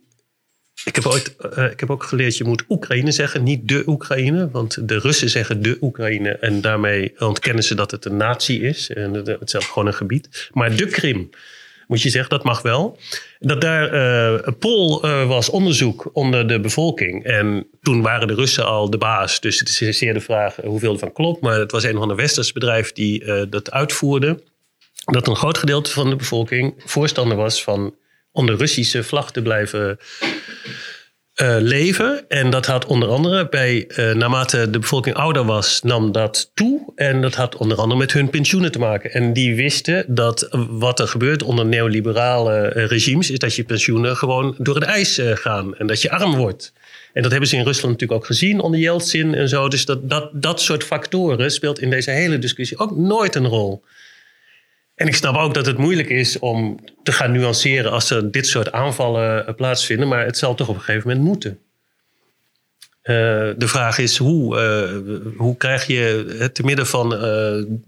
ik 0.85 0.95
heb, 0.95 1.07
ooit, 1.07 1.37
uh, 1.59 1.71
ik 1.71 1.81
heb 1.81 1.91
ook 1.91 2.03
geleerd, 2.03 2.37
je 2.37 2.45
moet 2.45 2.65
Oekraïne 2.69 3.13
zeggen, 3.13 3.43
niet 3.43 3.69
de 3.69 3.83
Oekraïne. 3.87 4.51
Want 4.51 4.89
de 4.89 4.99
Russen 4.99 5.31
zeggen 5.31 5.63
de 5.63 5.77
Oekraïne 5.81 6.31
en 6.31 6.61
daarmee 6.61 7.15
ontkennen 7.19 7.65
ze 7.65 7.75
dat 7.75 7.91
het 7.91 8.05
een 8.05 8.17
natie 8.17 8.61
is. 8.61 8.91
En 8.91 9.15
het 9.15 9.55
is 9.55 9.65
gewoon 9.65 9.89
een 9.89 9.95
gebied. 9.95 10.51
Maar 10.53 10.77
de 10.77 10.87
Krim, 10.87 11.31
moet 11.87 12.03
je 12.03 12.11
zeggen, 12.11 12.31
dat 12.31 12.45
mag 12.45 12.63
wel. 12.63 12.99
Dat 13.39 13.61
daar 13.61 13.95
uh, 13.95 14.39
een 14.43 14.59
poll 14.59 15.01
was, 15.27 15.51
onderzoek 15.51 16.11
onder 16.13 16.47
de 16.49 16.61
bevolking. 16.61 17.25
En 17.25 17.67
toen 17.83 18.03
waren 18.03 18.29
de 18.29 18.35
Russen 18.35 18.67
al 18.67 18.91
de 18.91 18.99
baas. 18.99 19.41
Dus 19.41 19.59
het 19.59 19.69
is 19.69 19.99
zeer 19.99 20.15
de 20.15 20.21
vraag 20.21 20.57
hoeveel 20.57 20.93
ervan 20.93 21.13
klopt. 21.13 21.41
Maar 21.41 21.59
het 21.59 21.73
was 21.73 21.85
een 21.85 21.97
van 21.97 22.09
de 22.09 22.15
westers 22.15 22.53
bedrijf 22.53 22.93
die 22.93 23.49
dat 23.49 23.71
uitvoerde. 23.71 24.43
Dat 25.05 25.29
een 25.29 25.37
groot 25.37 25.59
gedeelte 25.59 25.91
van 25.91 26.11
de 26.11 26.17
bevolking 26.17 26.75
voorstander 26.85 27.37
was 27.37 27.63
van 27.63 27.95
onder 28.33 28.57
Russische 28.57 29.03
vlag 29.03 29.33
te 29.33 29.43
blijven 29.43 29.99
uh, 31.43 31.57
leven. 31.59 32.29
En 32.29 32.51
dat 32.51 32.67
had 32.67 32.87
onder 32.87 33.09
andere 33.09 33.49
bij, 33.49 33.91
uh, 33.97 34.13
naarmate 34.15 34.71
de 34.71 34.79
bevolking 34.79 35.17
ouder 35.17 35.45
was, 35.45 35.83
nam 35.83 36.13
dat 36.13 36.51
toe. 36.55 36.93
En 36.95 37.21
dat 37.21 37.35
had 37.35 37.57
onder 37.57 37.79
andere 37.79 38.01
met 38.01 38.13
hun 38.13 38.31
pensioenen 38.31 38.73
te 38.73 38.79
maken. 38.79 39.13
En 39.13 39.33
die 39.33 39.55
wisten 39.55 40.05
dat 40.09 40.49
wat 40.69 41.01
er 41.01 41.09
gebeurt 41.09 41.43
onder 41.43 41.67
neoliberale 41.67 42.61
eh, 42.61 42.87
regimes, 42.87 43.31
is 43.31 43.39
dat 43.39 43.55
je 43.55 43.65
pensioenen 43.65 44.17
gewoon 44.17 44.55
door 44.59 44.75
het 44.75 44.85
ijs 44.85 45.21
gaan. 45.23 45.77
En 45.77 45.87
dat 45.87 46.03
je 46.03 46.11
arm 46.11 46.35
wordt. 46.35 46.73
En 47.13 47.23
dat 47.23 47.31
hebben 47.31 47.49
ze 47.49 47.57
in 47.57 47.65
Rusland 47.65 47.93
natuurlijk 47.93 48.21
ook 48.21 48.27
gezien 48.27 48.61
onder 48.61 48.81
Yeltsin 48.81 49.35
en 49.35 49.49
zo. 49.49 49.69
Dus 49.69 49.85
dat, 49.85 50.11
dat, 50.11 50.31
dat 50.33 50.61
soort 50.61 50.85
factoren 50.85 51.51
speelt 51.51 51.81
in 51.81 51.91
deze 51.91 52.11
hele 52.11 52.39
discussie 52.39 52.79
ook 52.79 52.97
nooit 52.97 53.35
een 53.35 53.47
rol. 53.47 53.83
En 54.95 55.07
ik 55.07 55.15
snap 55.15 55.37
ook 55.37 55.55
dat 55.55 55.67
het 55.67 55.79
moeilijk 55.79 56.09
is 56.09 56.39
om 56.39 56.79
te 57.03 57.13
gaan 57.13 57.33
nuanceren 57.33 57.91
als 57.91 58.11
er 58.11 58.31
dit 58.31 58.47
soort 58.47 58.73
aanvallen 58.73 59.45
uh, 59.49 59.55
plaatsvinden, 59.55 60.09
maar 60.09 60.25
het 60.25 60.39
zal 60.39 60.55
toch 60.55 60.69
op 60.69 60.75
een 60.75 60.81
gegeven 60.81 61.09
moment 61.09 61.27
moeten. 61.27 61.59
Uh, 63.03 63.15
de 63.57 63.69
vraag 63.69 63.99
is 63.99 64.17
hoe, 64.17 64.57
uh, 64.57 65.37
hoe 65.37 65.57
krijg 65.57 65.87
je 65.87 66.51
te 66.53 66.63
midden 66.65 66.87
van 66.87 67.09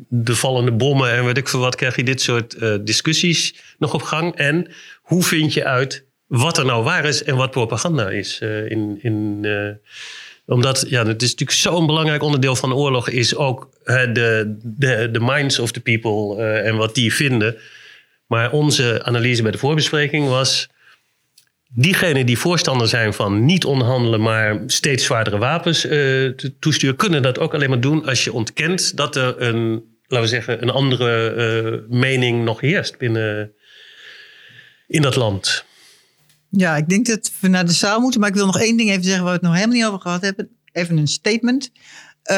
de 0.09 0.37
vallende 0.37 0.73
bommen 0.73 1.11
en 1.11 1.25
weet 1.25 1.37
ik 1.37 1.49
veel 1.49 1.61
wat, 1.61 1.77
krijg 1.77 1.97
je 1.97 2.05
dit 2.05 2.21
soort 2.21 2.57
discussies 2.87 3.55
nog 3.79 3.95
op 3.95 4.03
gang? 4.03 4.35
En 4.35 4.71
hoe 5.03 5.23
vind 5.23 5.55
je 5.55 5.65
uit 5.65 6.05
wat 6.27 6.59
er 6.59 6.65
nou 6.65 6.85
waar 6.85 7.05
is 7.05 7.25
en 7.25 7.37
wat 7.37 7.51
propaganda 7.51 8.11
is 8.11 8.39
in, 8.69 8.99
in 9.03 9.45
omdat 10.47 10.85
ja, 10.89 11.07
het 11.07 11.23
is 11.23 11.31
natuurlijk 11.31 11.59
zo'n 11.59 11.87
belangrijk 11.87 12.23
onderdeel 12.23 12.57
van 12.57 12.73
oorlog, 12.73 13.09
is 13.09 13.35
ook 13.35 13.69
de, 13.85 14.57
de, 14.63 15.11
de 15.11 15.21
minds 15.21 15.59
of 15.59 15.73
the 15.73 15.81
people 15.81 16.37
uh, 16.37 16.67
en 16.67 16.77
wat 16.77 16.95
die 16.95 17.15
vinden. 17.15 17.57
Maar 18.27 18.53
onze 18.53 19.01
analyse 19.05 19.43
bij 19.43 19.51
de 19.51 19.59
voorbespreking 19.59 20.29
was. 20.29 20.69
Diegenen 21.69 22.27
die 22.27 22.39
voorstander 22.39 22.89
zijn 22.89 23.15
van 23.15 23.45
niet 23.45 23.65
onderhandelen, 23.65 24.21
maar 24.21 24.63
steeds 24.67 25.05
zwaardere 25.05 25.39
wapens 25.39 25.85
uh, 25.85 26.31
toesturen, 26.61 26.97
kunnen 26.97 27.23
dat 27.23 27.39
ook 27.39 27.55
alleen 27.55 27.69
maar 27.69 27.81
doen 27.81 28.07
als 28.07 28.25
je 28.25 28.33
ontkent 28.33 28.97
dat 28.97 29.17
er 29.17 29.43
een, 29.43 29.85
laten 30.07 30.27
we 30.27 30.35
zeggen, 30.35 30.63
een 30.63 30.71
andere 30.71 31.35
uh, 31.35 31.99
mening 32.01 32.45
nog 32.45 32.61
heerst 32.61 32.99
binnen 32.99 33.53
in 34.87 35.03
dat 35.03 35.17
land. 35.17 35.66
Ja, 36.51 36.77
ik 36.77 36.89
denk 36.89 37.07
dat 37.07 37.31
we 37.41 37.49
naar 37.49 37.67
de 37.67 37.73
zaal 37.73 38.01
moeten. 38.01 38.21
Maar 38.21 38.29
ik 38.29 38.35
wil 38.35 38.47
nog 38.47 38.61
één 38.61 38.77
ding 38.77 38.91
even 38.91 39.05
zeggen 39.05 39.23
waar 39.23 39.33
we 39.33 39.39
het 39.39 39.47
nog 39.47 39.55
helemaal 39.55 39.77
niet 39.77 39.87
over 39.87 40.01
gehad 40.01 40.23
hebben. 40.23 40.49
Even 40.73 40.97
een 40.97 41.09
statement. 41.09 41.71
Uh, 42.31 42.37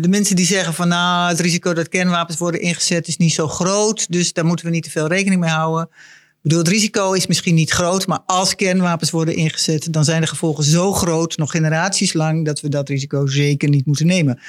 de 0.00 0.08
mensen 0.08 0.36
die 0.36 0.46
zeggen 0.46 0.74
van 0.74 0.88
nou, 0.88 1.28
het 1.28 1.40
risico 1.40 1.72
dat 1.72 1.88
kernwapens 1.88 2.38
worden 2.38 2.60
ingezet 2.60 3.08
is 3.08 3.16
niet 3.16 3.32
zo 3.32 3.48
groot. 3.48 4.12
Dus 4.12 4.32
daar 4.32 4.44
moeten 4.44 4.66
we 4.66 4.70
niet 4.70 4.82
te 4.82 4.90
veel 4.90 5.06
rekening 5.06 5.40
mee 5.40 5.50
houden. 5.50 5.88
Ik 5.90 6.50
bedoel, 6.50 6.58
het 6.58 6.68
risico 6.68 7.12
is 7.12 7.26
misschien 7.26 7.54
niet 7.54 7.70
groot, 7.70 8.06
maar 8.06 8.20
als 8.26 8.54
kernwapens 8.54 9.10
worden 9.10 9.36
ingezet, 9.36 9.92
dan 9.92 10.04
zijn 10.04 10.20
de 10.20 10.26
gevolgen 10.26 10.64
zo 10.64 10.92
groot, 10.92 11.36
nog 11.36 11.50
generaties 11.50 12.12
lang, 12.12 12.44
dat 12.44 12.60
we 12.60 12.68
dat 12.68 12.88
risico 12.88 13.26
zeker 13.26 13.68
niet 13.68 13.86
moeten 13.86 14.06
nemen 14.06 14.40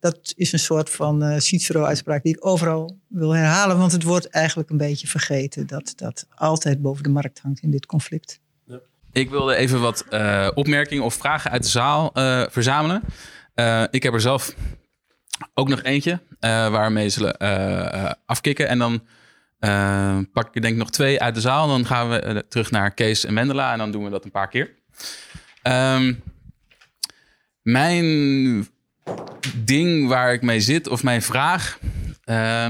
dat 0.00 0.32
is 0.36 0.52
een 0.52 0.58
soort 0.58 0.90
van 0.90 1.24
uh, 1.24 1.38
Cicero-uitspraak 1.38 2.22
die 2.22 2.36
ik 2.36 2.46
overal 2.46 2.98
wil 3.08 3.34
herhalen. 3.34 3.78
Want 3.78 3.92
het 3.92 4.02
wordt 4.02 4.28
eigenlijk 4.30 4.70
een 4.70 4.76
beetje 4.76 5.06
vergeten 5.06 5.66
dat 5.66 5.92
dat 5.96 6.26
altijd 6.34 6.82
boven 6.82 7.02
de 7.02 7.08
markt 7.08 7.40
hangt 7.40 7.60
in 7.60 7.70
dit 7.70 7.86
conflict. 7.86 8.40
Ik 9.12 9.30
wilde 9.30 9.54
even 9.54 9.80
wat 9.80 10.04
uh, 10.10 10.48
opmerkingen 10.54 11.04
of 11.04 11.14
vragen 11.14 11.50
uit 11.50 11.62
de 11.62 11.68
zaal 11.68 12.10
uh, 12.14 12.44
verzamelen. 12.48 13.02
ik 13.90 14.02
heb 14.02 14.12
er 14.12 14.20
zelf 14.20 14.54
ook 15.54 15.68
nog 15.68 15.82
eentje 15.82 16.20
waarmee 16.40 17.08
zullen 17.08 17.36
afkicken. 18.26 18.68
En 18.68 18.78
dan 18.78 19.02
pak 20.32 20.56
ik 20.56 20.62
denk 20.62 20.74
ik 20.74 20.80
nog 20.80 20.90
twee 20.90 21.20
uit 21.20 21.34
de 21.34 21.40
zaal. 21.40 21.68
Dan 21.68 21.86
gaan 21.86 22.10
we 22.10 22.44
terug 22.48 22.70
naar 22.70 22.94
Kees 22.94 23.24
en 23.24 23.34
Mendela. 23.34 23.72
En 23.72 23.78
dan 23.78 23.90
doen 23.90 24.04
we 24.04 24.10
dat 24.10 24.24
een 24.24 24.30
paar 24.30 24.48
keer. 24.48 24.74
Um, 25.62 26.22
mijn 27.62 28.68
ding 29.64 30.08
waar 30.08 30.32
ik 30.32 30.42
mee 30.42 30.60
zit, 30.60 30.88
of 30.88 31.02
mijn 31.02 31.22
vraag, 31.22 31.78
uh, 32.24 32.66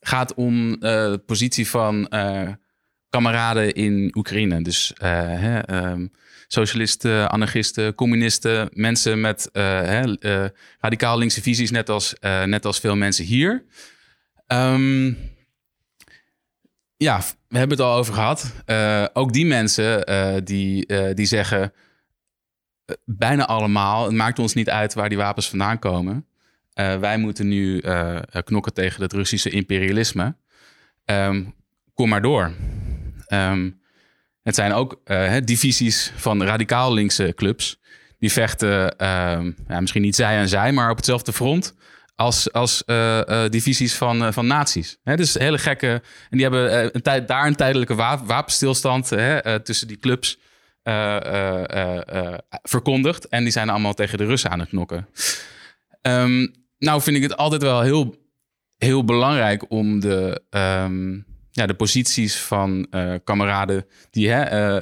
gaat 0.00 0.34
om 0.34 0.68
uh, 0.68 0.78
de 0.80 1.22
positie 1.26 1.68
van 1.68 2.06
uh, 2.10 2.48
kameraden 3.10 3.74
in 3.74 4.12
Oekraïne. 4.16 4.62
Dus 4.62 4.92
uh, 5.02 5.08
hè, 5.20 5.86
um, 5.90 6.12
socialisten, 6.46 7.30
anarchisten, 7.30 7.94
communisten, 7.94 8.68
mensen 8.72 9.20
met 9.20 9.48
hè, 9.52 10.16
radicaal 10.80 11.18
linkse 11.18 11.42
visies, 11.42 11.70
net 11.70 11.88
als, 11.88 12.14
net 12.44 12.64
als 12.64 12.80
veel 12.80 12.96
mensen 12.96 13.24
hier. 13.24 13.64
Um, 14.46 15.18
ja, 16.96 17.20
we 17.48 17.58
hebben 17.58 17.76
het 17.76 17.86
al 17.86 17.96
over 17.96 18.14
gehad. 18.14 18.52
ook 19.12 19.32
die 19.32 19.46
mensen 19.46 20.04
die, 20.44 20.86
die 21.14 21.26
zeggen 21.26 21.72
bijna 23.04 23.46
allemaal. 23.46 24.04
Het 24.04 24.14
maakt 24.14 24.38
ons 24.38 24.54
niet 24.54 24.70
uit 24.70 24.94
waar 24.94 25.08
die 25.08 25.18
wapens 25.18 25.48
vandaan 25.48 25.78
komen. 25.78 26.26
Uh, 26.74 26.98
wij 26.98 27.18
moeten 27.18 27.48
nu 27.48 27.80
uh, 27.80 28.18
knokken 28.44 28.74
tegen 28.74 29.02
het 29.02 29.12
Russische 29.12 29.50
imperialisme. 29.50 30.34
Um, 31.04 31.54
kom 31.94 32.08
maar 32.08 32.22
door. 32.22 32.52
Um, 33.28 33.80
het 34.42 34.54
zijn 34.54 34.72
ook 34.72 35.00
divisies 35.44 36.12
van 36.16 36.42
radicaal 36.42 36.92
linkse 36.92 37.32
clubs. 37.36 37.80
Die 38.18 38.32
vechten, 38.32 39.06
um, 39.06 39.56
ja, 39.68 39.80
misschien 39.80 40.02
niet 40.02 40.14
zij 40.14 40.36
en 40.36 40.48
zij, 40.48 40.72
maar 40.72 40.90
op 40.90 40.96
hetzelfde 40.96 41.32
front. 41.32 41.74
Als, 42.14 42.52
als 42.52 42.82
divisies 43.50 43.94
van, 43.94 44.32
van 44.32 44.46
naties. 44.46 44.98
Hè, 45.04 45.16
dus 45.16 45.34
hele 45.34 45.58
gekke. 45.58 46.02
En 46.30 46.38
die 46.38 46.42
hebben 46.42 46.94
een 46.94 47.02
tijd, 47.02 47.28
daar 47.28 47.46
een 47.46 47.56
tijdelijke 47.56 47.94
wapenstilstand 48.24 49.08
tussen 49.64 49.88
die 49.88 49.98
clubs. 49.98 50.38
Uh, 50.88 52.34
verkondigd. 52.62 53.28
En 53.28 53.42
die 53.42 53.52
zijn 53.52 53.68
allemaal 53.68 53.94
tegen 53.94 54.18
de 54.18 54.24
Russen 54.24 54.50
aan 54.50 54.60
het 54.60 54.68
knokken. 54.68 55.08
Um, 56.02 56.54
nou 56.78 57.02
vind 57.02 57.16
ik 57.16 57.22
het 57.22 57.36
altijd 57.36 57.62
wel 57.62 57.80
heel, 57.80 58.14
heel 58.76 59.04
belangrijk 59.04 59.70
om 59.70 60.00
de, 60.00 60.42
um, 60.50 61.26
ja, 61.50 61.66
de 61.66 61.74
posities 61.74 62.36
van 62.36 62.88
kameraden 63.24 63.86
die, 64.10 64.30
hè, 64.30 64.78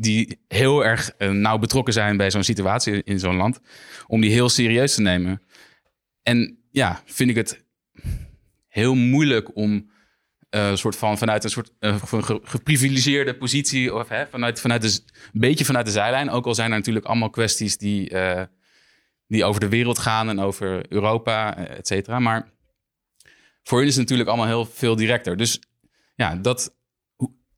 die 0.00 0.40
heel 0.48 0.84
erg 0.84 1.10
nauw 1.18 1.58
betrokken 1.58 1.92
zijn 1.92 2.16
bij 2.16 2.30
zo'n 2.30 2.44
situatie 2.44 3.02
in 3.02 3.18
zo'n 3.18 3.36
land, 3.36 3.60
om 4.06 4.20
die 4.20 4.30
heel 4.30 4.48
serieus 4.48 4.94
te 4.94 5.00
nemen. 5.00 5.42
En 6.22 6.58
ja, 6.70 7.02
vind 7.04 7.30
ik 7.30 7.36
het 7.36 7.64
heel 8.68 8.94
moeilijk 8.94 9.56
om 9.56 9.90
uh, 10.50 10.74
soort 10.74 10.96
van 10.96 11.18
vanuit 11.18 11.44
een 11.44 11.50
soort 11.50 11.72
uh, 11.80 12.02
geprivilegeerde 12.42 13.36
positie, 13.36 13.94
of 13.94 14.08
hè, 14.08 14.26
vanuit, 14.26 14.60
vanuit 14.60 14.82
de, 14.82 15.00
een 15.32 15.40
beetje 15.40 15.64
vanuit 15.64 15.86
de 15.86 15.92
zijlijn. 15.92 16.30
Ook 16.30 16.46
al 16.46 16.54
zijn 16.54 16.70
er 16.70 16.76
natuurlijk 16.76 17.06
allemaal 17.06 17.30
kwesties 17.30 17.78
die, 17.78 18.10
uh, 18.10 18.42
die 19.26 19.44
over 19.44 19.60
de 19.60 19.68
wereld 19.68 19.98
gaan 19.98 20.28
en 20.28 20.40
over 20.40 20.92
Europa, 20.92 21.56
et 21.56 21.86
cetera. 21.86 22.18
Maar 22.18 22.52
voor 23.62 23.78
hun 23.78 23.86
is 23.86 23.94
het 23.94 24.02
natuurlijk 24.02 24.28
allemaal 24.28 24.46
heel 24.46 24.66
veel 24.66 24.96
directer. 24.96 25.36
Dus 25.36 25.60
ja, 26.14 26.36
dat. 26.36 26.74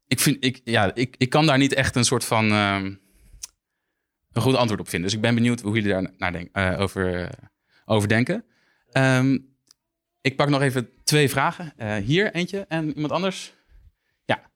Ik, 0.07 0.21
vind, 0.21 0.45
ik, 0.45 0.61
ja, 0.65 0.95
ik, 0.95 1.15
ik 1.19 1.31
kan 1.31 1.47
daar 1.47 1.59
niet 1.59 1.75
echt 1.75 1.97
een 1.97 2.05
soort 2.05 2.25
van. 2.25 2.53
Uh, 2.53 2.87
een 4.33 4.45
goed 4.45 4.55
antwoord 4.55 4.81
op 4.81 4.89
vinden. 4.89 5.09
Dus 5.09 5.17
ik 5.19 5.25
ben 5.25 5.35
benieuwd 5.35 5.61
hoe 5.61 5.81
jullie 5.81 6.13
daar 6.19 6.79
over, 6.79 7.31
over 7.85 8.09
denken. 8.09 8.45
Um, 8.93 9.57
ik 10.21 10.37
pak 10.37 10.49
nog 10.49 10.63
even 10.63 10.89
twee 11.09 11.29
vragen. 11.29 11.73
Uh, 11.77 11.97
hier 11.97 12.33
eentje 12.33 12.65
en 12.69 12.95
iemand 12.95 13.13
anders. 13.13 13.53
Ja, 14.25 14.51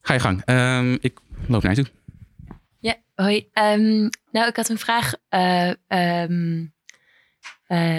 ga 0.00 0.14
je 0.14 0.20
gang. 0.20 0.42
Um, 0.46 0.98
ik 1.00 1.20
loop 1.48 1.62
naar 1.62 1.74
je 1.74 1.82
toe. 1.82 1.92
Ja, 2.78 2.96
hoi. 3.14 3.48
Um, 3.52 4.08
nou, 4.30 4.48
ik 4.48 4.56
had 4.56 4.68
een 4.68 4.78
vraag. 4.78 5.12
Uh, 5.28 5.72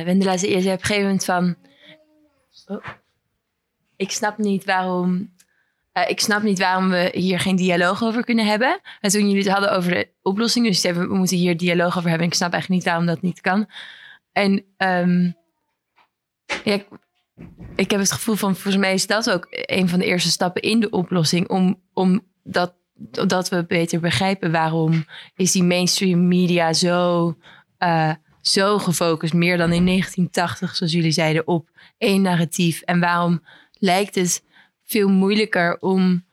Wendela 0.06 0.38
zei 0.38 0.52
eerst 0.52 0.68
op 0.68 0.74
een 0.74 0.80
gegeven 0.80 1.04
moment 1.04 1.26
van... 1.26 1.56
Oh, 2.66 2.86
ik 3.96 4.12
snap 4.12 4.38
niet 4.38 4.66
waarom... 4.66 5.34
Ik 6.08 6.20
snap 6.20 6.44
niet 6.44 6.60
waarom 6.60 6.90
we 6.90 7.12
hier 7.14 7.40
geen 7.40 7.56
dialoog 7.56 8.04
over 8.04 8.24
kunnen 8.24 8.46
hebben. 8.46 8.80
En 9.02 9.10
toen 9.10 9.22
jullie 9.22 9.44
het 9.44 9.52
hadden 9.52 9.72
over 9.72 9.92
de 9.92 10.10
oplossing, 10.22 10.66
dus 10.66 10.82
we 10.82 11.06
moeten 11.06 11.38
hier 11.38 11.58
dialoog 11.58 11.98
over 11.98 12.10
hebben. 12.10 12.28
Ik 12.28 12.34
snap 12.34 12.54
eigenlijk 12.54 12.84
niet 12.84 12.92
waarom 12.92 13.08
dat 13.08 13.22
niet 13.22 13.42
kan. 13.42 13.70
En 14.32 14.66
um, 14.78 15.36
ja, 16.64 16.80
ik 17.76 17.92
heb 17.92 18.00
het 18.00 18.12
gevoel 18.12 18.36
van, 18.36 18.54
volgens 18.54 18.84
mij 18.84 18.94
is 18.94 19.08
dat 19.08 19.30
ook 19.30 19.48
een 19.50 19.90
van 19.90 20.00
de 20.00 20.06
eerste 20.06 20.30
stappen 20.30 20.62
in 20.62 20.80
de 20.80 20.90
oplossing. 20.90 21.50
Om, 21.50 21.82
om 21.94 22.26
dat, 22.44 22.76
dat 23.28 23.50
we 23.50 23.66
beter 23.66 24.00
begrijpen 24.00 24.52
waarom 24.52 25.06
is 25.36 25.52
die 25.52 25.64
mainstream 25.64 26.28
media 26.28 26.74
zo, 26.74 27.28
uh, 27.80 28.14
zo 28.42 28.78
gefocust, 28.78 29.34
meer 29.34 29.58
dan 29.58 29.72
in 29.72 29.86
1980, 29.86 30.76
zoals 30.76 30.94
jullie 30.94 31.12
zeiden, 31.12 31.48
op 31.48 31.70
één 31.98 32.22
narratief. 32.22 32.82
En 32.82 33.00
waarom 33.00 33.44
lijkt 33.74 34.16
het 34.16 34.44
veel 34.84 35.10
moeilijker 35.10 35.80
om 35.80 36.26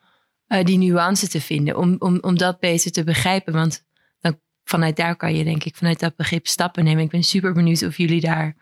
uh, 0.49 0.65
die 0.65 0.79
nuance 0.79 1.29
te 1.29 1.41
vinden, 1.41 1.77
om, 1.77 1.97
om, 1.99 2.19
om 2.21 2.39
dat 2.39 2.61
beter 2.61 2.93
te 2.93 3.05
begrijpen. 3.05 3.53
Want 3.53 3.85
dan, 4.21 4.41
vanuit 4.65 4.97
daar 4.97 5.17
kan 5.17 5.35
je, 5.35 5.45
denk 5.45 5.65
ik, 5.65 5.77
vanuit 5.77 6.01
dat 6.01 6.17
begrip 6.17 6.47
stappen 6.47 6.85
nemen. 6.85 7.05
Ik 7.05 7.11
ben 7.11 7.23
super 7.23 7.53
benieuwd 7.53 7.83
of 7.83 7.97
jullie 7.97 8.21
daar. 8.21 8.57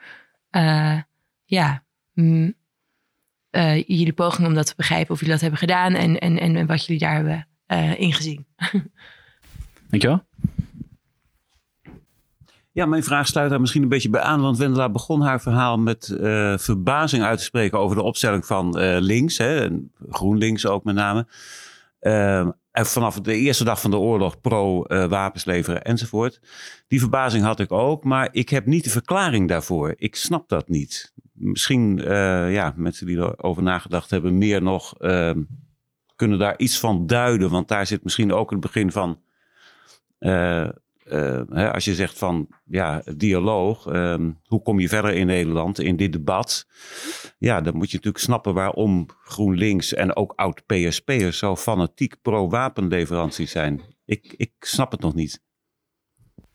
Uh, 0.51 1.01
ja, 1.45 1.85
mm, 2.21 2.55
uh, 3.51 3.83
jullie 3.83 4.13
poging 4.13 4.49
om 4.49 4.55
dat 4.55 4.67
te 4.67 4.73
begrijpen, 4.77 5.13
of 5.13 5.19
jullie 5.19 5.33
dat 5.33 5.43
hebben 5.43 5.59
gedaan 5.59 5.95
en, 5.95 6.19
en, 6.19 6.39
en 6.39 6.67
wat 6.67 6.85
jullie 6.85 7.03
daar 7.03 7.15
hebben 7.15 7.49
uh, 7.67 8.01
ingezien. 8.01 8.47
Dankjewel. 9.91 10.29
Ja, 12.73 12.87
mijn 12.87 13.05
vraag 13.05 13.27
sluit 13.27 13.51
daar 13.51 13.61
misschien 13.61 13.83
een 13.83 13.89
beetje 13.89 14.11
bij 14.11 14.21
aan, 14.21 14.41
want 14.41 14.59
Wendela 14.59 14.91
begon 14.91 15.23
haar 15.23 15.41
verhaal 15.41 15.79
met 15.79 16.17
uh, 16.21 16.59
verbazing 16.59 17.23
uit 17.23 17.39
te 17.39 17.45
spreken 17.45 17.79
over 17.79 17.97
de 17.97 18.03
opstelling 18.03 18.47
van 18.47 18.79
links, 18.99 19.39
hè, 19.39 19.61
en 19.61 19.93
GroenLinks 20.09 20.67
ook 20.67 20.85
met 20.85 20.95
name. 20.95 21.27
Ehm, 22.01 22.51
en 22.71 22.87
vanaf 22.87 23.21
de 23.21 23.35
eerste 23.35 23.65
dag 23.65 23.81
van 23.81 23.91
de 23.91 23.97
oorlog 23.97 24.41
pro-wapens 24.41 25.45
leveren 25.45 25.85
enzovoort. 25.85 26.41
Die 26.89 27.01
verbazing 27.01 27.45
had 27.45 27.61
ik 27.61 27.73
ook, 27.73 28.05
maar 28.05 28.29
ik 28.33 28.49
heb 28.49 28.67
niet 28.67 28.85
de 28.85 28.91
verklaring 28.91 29.49
daarvoor. 29.49 29.95
Ik 29.97 30.17
snap 30.17 30.49
dat 30.49 30.69
niet 30.69 31.13
misschien 31.41 31.99
uh, 31.99 32.53
ja, 32.53 32.73
mensen 32.77 33.07
die 33.07 33.17
erover 33.17 33.63
nagedacht 33.63 34.11
hebben, 34.11 34.39
meer 34.39 34.63
nog 34.63 34.95
uh, 35.03 35.31
kunnen 36.17 36.39
daar 36.39 36.59
iets 36.59 36.79
van 36.79 37.07
duiden. 37.07 37.51
Want 37.51 37.69
daar 37.69 37.87
zit 37.87 38.05
misschien 38.05 38.33
ook 38.33 38.51
het 38.51 38.61
begin 38.61 38.93
van. 38.93 39.21
Uh, 40.19 40.69
hè, 41.49 41.73
als 41.73 41.85
je 41.85 41.95
zegt 41.95 42.19
van 42.19 42.49
ja, 42.65 43.03
dialoog, 43.17 43.87
ehm, 43.87 44.31
hoe 44.45 44.63
kom 44.63 44.81
je 44.81 44.89
verder 44.89 45.15
in 45.15 45.27
Nederland 45.27 45.81
in 45.81 45.97
dit 45.97 46.13
debat? 46.13 46.67
Ja, 47.39 47.61
dan 47.61 47.77
moet 47.77 47.91
je 47.91 47.97
natuurlijk 47.97 48.25
snappen 48.25 48.55
waarom 48.55 49.07
GroenLinks 49.23 49.95
en 49.95 50.17
ook 50.17 50.33
oud-PSP'ers 50.37 51.39
zo 51.39 51.57
fanatiek 51.57 52.17
pro-wapenleveranties 52.23 53.51
zijn. 53.51 53.81
Ik, 54.05 54.35
ik 54.37 54.53
snap 54.59 54.91
het 54.91 55.01
nog 55.01 55.15
niet. 55.15 55.43
Oké, 56.37 56.49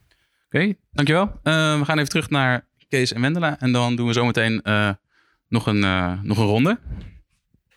okay, 0.48 0.78
dankjewel. 0.90 1.26
we 1.42 1.80
gaan 1.84 1.98
even 1.98 2.08
terug 2.08 2.30
naar 2.30 2.68
Kees 2.88 3.12
en 3.12 3.20
Wendela. 3.20 3.60
En 3.60 3.72
dan 3.72 3.96
doen 3.96 4.06
we 4.06 4.12
zometeen 4.12 4.60
uh, 4.64 4.90
nog, 5.48 5.66
een, 5.66 5.82
uh, 5.82 6.12
nog 6.22 6.38
een 6.38 6.46
ronde. 6.46 6.78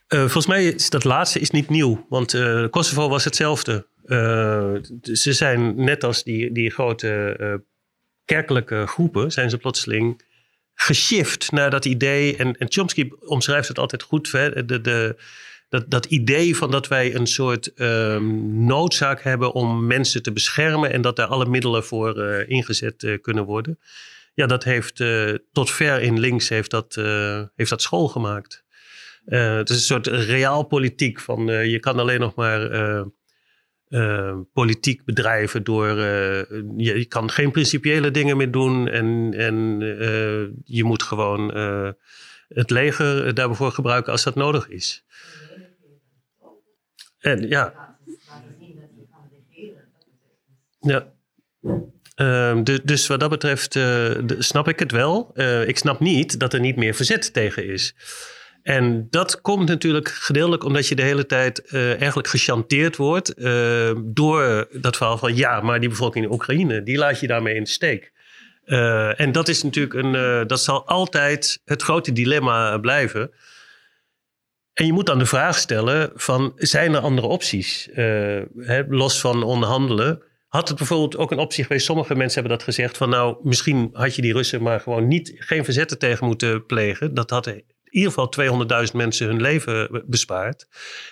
Uh, 0.10 0.20
volgens 0.20 0.48
mij 0.48 0.66
is 0.66 0.90
dat 0.90 1.04
laatste 1.04 1.40
is 1.40 1.52
niet 1.52 1.70
nieuw. 1.70 2.06
Want 2.10 2.32
Kosovo 2.70 3.10
was 3.10 3.24
hetzelfde. 3.24 3.88
ze 5.14 5.34
zijn 5.34 5.84
net 5.84 6.04
als 6.04 6.24
die, 6.24 6.52
die 6.52 6.72
grote 6.72 7.64
kerkelijke 8.26 8.88
groepen... 8.88 9.32
zijn 9.32 9.50
ze 9.50 9.58
plotseling 9.58 10.22
geshift 10.74 11.52
naar 11.52 11.70
dat 11.70 11.86
idee. 11.86 12.36
En, 12.36 12.56
Chomsky 12.58 13.10
omschrijft 13.20 13.68
het 13.68 13.80
altijd 13.80 14.04
goed. 14.04 14.32
Hè? 14.32 14.66
De, 14.66 14.82
de, 14.82 15.22
dat, 15.70 15.92
dat 15.92 16.06
idee 16.06 16.56
van 16.56 16.72
dat 16.72 16.88
wij 16.88 17.16
een 17.16 17.28
soort 17.28 17.72
um, 17.76 18.66
noodzaak 18.66 19.24
hebben 19.24 19.54
om 19.54 19.88
mensen 19.88 20.24
te 20.24 20.32
beschermen 20.32 20.92
en 20.92 21.02
dat 21.02 21.16
daar 21.16 21.28
alle 21.28 21.46
middelen 21.46 21.84
voor 21.84 22.20
ingezet 22.48 23.20
kunnen 23.22 23.46
worden 23.46 23.80
ja, 24.40 24.46
dat 24.46 24.64
heeft 24.64 25.00
uh, 25.00 25.34
tot 25.52 25.72
ver 25.72 26.02
in 26.02 26.20
links 26.20 26.50
heeft 26.50 26.72
dat, 26.72 26.96
uh, 26.96 27.44
heeft 27.56 27.70
dat 27.70 27.82
school 27.82 28.08
gemaakt. 28.08 28.64
Uh, 29.26 29.56
het 29.56 29.70
is 29.70 29.76
een 29.76 29.82
soort 29.82 30.08
realpolitiek 30.08 31.20
van 31.20 31.46
je 31.46 31.80
kan 31.80 32.00
alleen 32.00 32.20
nog 32.20 32.36
maar 32.36 32.62
politiek 34.54 35.06
bedrijven 35.06 35.64
door. 35.64 35.88
Je, 35.88 36.60
je, 36.78 37.06
kan 37.06 37.30
geen 37.30 37.52
principiële 37.52 38.12
dingen 38.12 38.38
meer 38.38 38.52
doen 38.52 38.88
en, 38.88 39.34
en 39.34 39.80
je 40.64 40.84
moet 40.84 41.04
gewoon 41.04 41.54
het 42.48 42.70
leger 42.70 43.34
daarvoor 43.34 43.72
gebruiken 43.72 44.12
als 44.12 44.24
dat 44.24 44.36
nodig 44.36 44.68
is. 44.70 45.06
En 47.20 47.48
ja. 47.48 47.98
Ja. 50.80 51.14
Uh, 52.22 52.58
dus, 52.84 53.08
wat 53.08 53.20
dat 53.20 53.30
betreft 53.30 53.76
uh, 53.76 54.10
snap 54.38 54.68
ik 54.68 54.80
het 54.80 54.92
wel. 54.92 55.32
Uh, 55.34 55.68
ik 55.68 55.78
snap 55.78 56.00
niet 56.00 56.40
dat 56.40 56.54
er 56.54 56.60
niet 56.60 56.76
meer 56.76 56.94
verzet 56.94 57.34
tegen 57.34 57.66
is. 57.66 57.96
En 58.64 59.08
dat 59.10 59.42
komt 59.42 59.68
natuurlijk 59.68 60.10
gedeeltelijk 60.10 60.64
omdat 60.64 60.88
je 60.88 60.96
de 60.96 61.02
hele 61.02 61.26
tijd 61.26 61.64
uh, 61.72 61.90
eigenlijk 62.00 62.28
gechanteerd 62.28 62.96
wordt 62.96 63.34
door 63.96 64.68
dat 64.72 64.98
verhaal 64.98 65.18
van 65.18 65.36
ja, 65.36 65.62
maar 65.62 65.80
die 65.80 65.90
bevolking 65.90 66.26
in 66.26 66.32
Oekraïne, 66.32 66.84
die 66.84 66.98
laat 66.98 67.20
je 67.20 67.28
daarmee 67.28 67.56
in 67.56 67.64
de 67.64 67.70
steek. 67.70 68.12
en 69.16 69.32
dat 69.32 69.48
is 69.48 69.64
natuurlijk 69.64 69.94
een, 69.94 70.48
dat 70.48 70.62
zal 70.62 70.88
altijd 70.88 71.62
het 71.66 71.82
grote 71.82 72.12
dilemma 72.14 72.78
blijven. 72.78 73.32
En 74.74 74.86
je 74.86 74.94
moet 74.94 75.06
dan 75.06 75.20
de 75.20 75.26
vraag 75.26 75.58
stellen 75.58 76.12
van 76.16 76.52
zijn 76.56 76.94
er 76.94 77.02
andere 77.02 77.28
opties? 77.28 77.90
Los 78.88 79.20
van 79.20 79.44
onderhandelen 79.44 80.29
had 80.50 80.68
het 80.68 80.78
bijvoorbeeld 80.78 81.18
ook 81.18 81.32
een 81.32 81.40
optie 81.40 81.64
geweest? 81.64 81.86
Sommige 81.86 82.16
mensen 82.16 82.40
hebben 82.40 82.58
dat 82.58 82.68
gezegd 82.68 82.98
van 82.98 83.10
nou, 83.10 83.38
misschien 83.44 83.90
had 83.94 84.16
je 84.16 84.22
die 84.22 84.34
Russen 84.34 84.62
maar 84.62 84.80
gewoon 84.80 85.08
niet, 85.08 85.34
geen 85.36 85.64
verzetten 85.64 86.00
tegen 86.00 86.26
moeten 86.26 86.66
plegen. 86.66 87.14
Dat 87.14 87.30
had 87.30 87.48
in 87.48 87.64
ieder 87.84 88.12
geval 88.12 88.34
200.000 88.88 88.96
mensen 88.96 89.28
hun 89.28 89.42
leven 89.42 90.04
bespaard. 90.06 90.68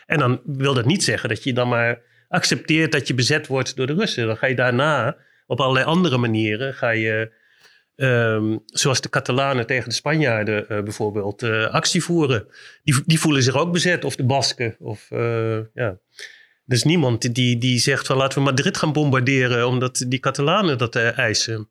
En 0.05 0.19
dan 0.19 0.41
wil 0.43 0.73
dat 0.73 0.85
niet 0.85 1.03
zeggen 1.03 1.29
dat 1.29 1.43
je 1.43 1.53
dan 1.53 1.67
maar 1.67 2.01
accepteert 2.27 2.91
dat 2.91 3.07
je 3.07 3.13
bezet 3.13 3.47
wordt 3.47 3.75
door 3.75 3.87
de 3.87 3.93
Russen. 3.93 4.27
Dan 4.27 4.37
ga 4.37 4.47
je 4.47 4.55
daarna 4.55 5.17
op 5.45 5.59
allerlei 5.59 5.85
andere 5.85 6.17
manieren, 6.17 6.73
ga 6.73 6.89
je, 6.89 7.31
um, 7.95 8.63
zoals 8.65 9.01
de 9.01 9.09
Catalanen 9.09 9.65
tegen 9.65 9.89
de 9.89 9.95
Spanjaarden 9.95 10.65
uh, 10.71 10.83
bijvoorbeeld, 10.83 11.43
uh, 11.43 11.67
actie 11.67 12.03
voeren. 12.03 12.47
Die, 12.83 13.01
die 13.05 13.19
voelen 13.19 13.43
zich 13.43 13.55
ook 13.55 13.71
bezet, 13.71 14.03
of 14.03 14.15
de 14.15 14.25
Basken. 14.25 14.75
Of, 14.79 15.11
uh, 15.11 15.59
ja. 15.73 15.99
Is 16.67 16.83
niemand 16.83 17.35
die, 17.35 17.57
die 17.57 17.79
zegt 17.79 18.07
van 18.07 18.17
laten 18.17 18.37
we 18.37 18.43
Madrid 18.43 18.77
gaan 18.77 18.93
bombarderen 18.93 19.67
omdat 19.67 20.05
die 20.07 20.19
Catalanen 20.19 20.77
dat 20.77 20.95
uh, 20.95 21.17
eisen. 21.17 21.69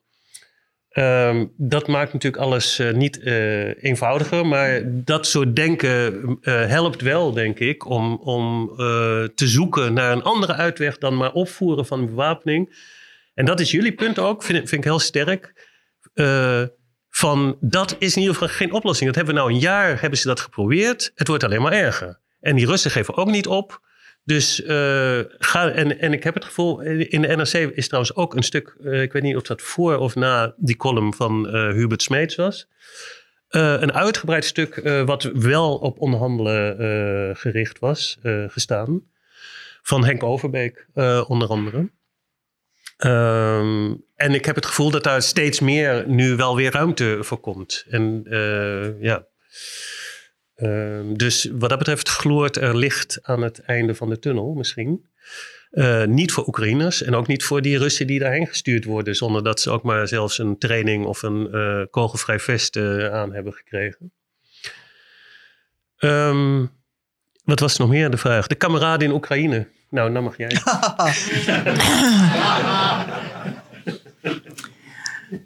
Um, 0.93 1.53
dat 1.57 1.87
maakt 1.87 2.13
natuurlijk 2.13 2.43
alles 2.43 2.79
uh, 2.79 2.93
niet 2.93 3.19
uh, 3.19 3.85
eenvoudiger, 3.85 4.47
maar 4.47 4.83
dat 4.85 5.27
soort 5.27 5.57
denken 5.57 6.39
helpt 6.43 7.01
wel, 7.01 7.33
denk 7.33 7.59
ik, 7.59 7.87
om, 7.87 8.15
om 8.15 8.73
te 9.35 9.47
zoeken 9.47 9.93
naar 9.93 10.13
een 10.13 10.23
andere 10.23 10.53
uitweg 10.53 10.99
dan 10.99 11.17
maar 11.17 11.33
opvoeren 11.33 11.87
van 11.87 12.07
bewapening. 12.07 12.77
En 13.35 13.45
dat 13.45 13.61
is 13.61 13.71
jullie 13.71 13.95
punt 13.95 14.19
ook, 14.19 14.43
vind, 14.43 14.69
vind 14.69 14.85
ik 14.85 14.85
heel 14.85 14.99
sterk. 14.99 15.53
van 17.11 17.57
dat 17.61 17.97
is 17.99 18.15
in 18.15 18.21
ieder 18.21 18.37
geval 18.37 18.57
geen 18.57 18.73
oplossing. 18.73 19.07
Dat 19.07 19.17
hebben 19.17 19.35
we 19.35 19.41
nou 19.41 19.53
een 19.53 19.61
jaar 19.61 20.01
hebben 20.01 20.19
ze 20.19 20.27
dat 20.27 20.41
geprobeerd. 20.41 21.13
Het 21.15 21.29
wordt 21.29 21.45
alleen 21.45 21.63
maar 21.63 21.73
erger. 21.73 22.21
En 22.41 22.57
die 22.57 22.67
Russen 22.67 22.91
geven 22.91 23.17
ook 23.17 23.31
niet 23.31 23.47
op. 23.47 23.85
Dus 24.27 24.61
uh, 24.61 25.21
ga, 25.39 25.71
en, 25.71 25.99
en 26.01 26.13
ik 26.13 26.25
heb 26.25 26.35
het 26.35 26.45
gevoel, 26.45 26.81
in 26.81 27.23
de 27.23 27.37
NRC 27.37 27.53
is 27.53 27.87
trouwens 27.87 28.15
ook 28.15 28.35
een 28.35 28.43
stuk, 28.43 28.77
uh, 28.81 29.03
ik 29.03 29.13
weet 29.13 29.23
niet 29.23 29.37
of 29.37 29.43
dat 29.43 29.63
voor 29.63 29.97
of 29.97 30.15
na 30.15 30.55
die 30.57 30.77
column 30.77 31.15
van 31.15 31.47
uh, 31.47 31.73
Hubert 31.73 32.03
Smeets 32.03 32.35
was. 32.35 32.69
eh, 33.49 33.77
een 33.81 33.93
uitgebreid 33.93 34.45
stuk 34.45 34.75
wat 35.05 35.23
wel 35.23 35.77
op 35.77 36.01
onderhandelen 36.01 37.37
gericht 37.37 37.79
was, 37.79 38.19
gestaan. 38.49 39.03
Van 39.83 40.05
Henk 40.05 40.23
Overbeek 40.23 40.87
onder 41.27 41.49
andere. 41.49 41.91
Um, 42.99 44.05
en 44.15 44.35
ik 44.35 44.45
heb 44.45 44.55
het 44.55 44.67
gevoel 44.67 44.91
dat 44.91 45.05
daar 45.05 45.23
steeds 45.23 45.61
meer 45.61 46.09
nu 46.09 46.37
wel 46.37 46.57
weer 46.57 46.73
ruimte 46.73 47.19
voor 47.21 47.41
komt. 47.41 47.85
En 47.89 48.25
ja. 49.01 49.27
Um, 50.57 51.17
dus 51.17 51.49
wat 51.53 51.69
dat 51.69 51.79
betreft 51.79 52.09
gloort 52.09 52.57
er 52.57 52.77
licht 52.77 53.19
aan 53.23 53.43
het 53.43 53.59
einde 53.59 53.95
van 53.95 54.09
de 54.09 54.19
tunnel 54.19 54.55
misschien. 54.55 55.07
Uh, 55.71 56.05
niet 56.05 56.33
voor 56.33 56.47
Oekraïners 56.47 57.03
en 57.03 57.15
ook 57.15 57.27
niet 57.27 57.45
voor 57.45 57.63
die 57.63 57.79
Russen 57.79 58.07
die 58.07 58.19
daarheen 58.19 58.47
gestuurd 58.47 58.85
worden, 58.85 59.15
zonder 59.15 59.45
dat 59.45 59.61
ze 59.61 59.71
ook 59.71 59.83
maar 59.83 60.09
zelfs 60.09 60.39
een 60.39 60.59
training 60.59 61.05
of 61.05 61.23
een 61.23 61.49
uh, 61.53 61.83
kogelvrij 61.91 62.39
vest 62.39 62.77
uh, 62.77 63.13
aan 63.13 63.33
hebben 63.33 63.53
gekregen. 63.53 64.13
Um, 65.99 66.71
wat 67.45 67.61
was 67.61 67.77
nog 67.77 67.89
meer 67.89 68.11
de 68.11 68.17
vraag? 68.17 68.47
De 68.47 68.55
kameraden 68.55 69.09
in 69.09 69.15
Oekraïne. 69.15 69.69
Nou, 69.91 70.13
dan 70.13 70.23
mag 70.23 70.37
jij. 70.37 70.51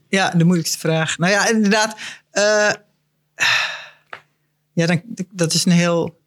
ja, 0.08 0.30
de 0.30 0.44
moeilijkste 0.44 0.78
vraag. 0.78 1.18
Nou 1.18 1.32
ja, 1.32 1.48
inderdaad. 1.48 1.96
Ja, 4.72 4.86
dan, 4.86 5.02
dat 5.32 5.52
is 5.52 5.64
een 5.64 5.72
heel 5.72 6.18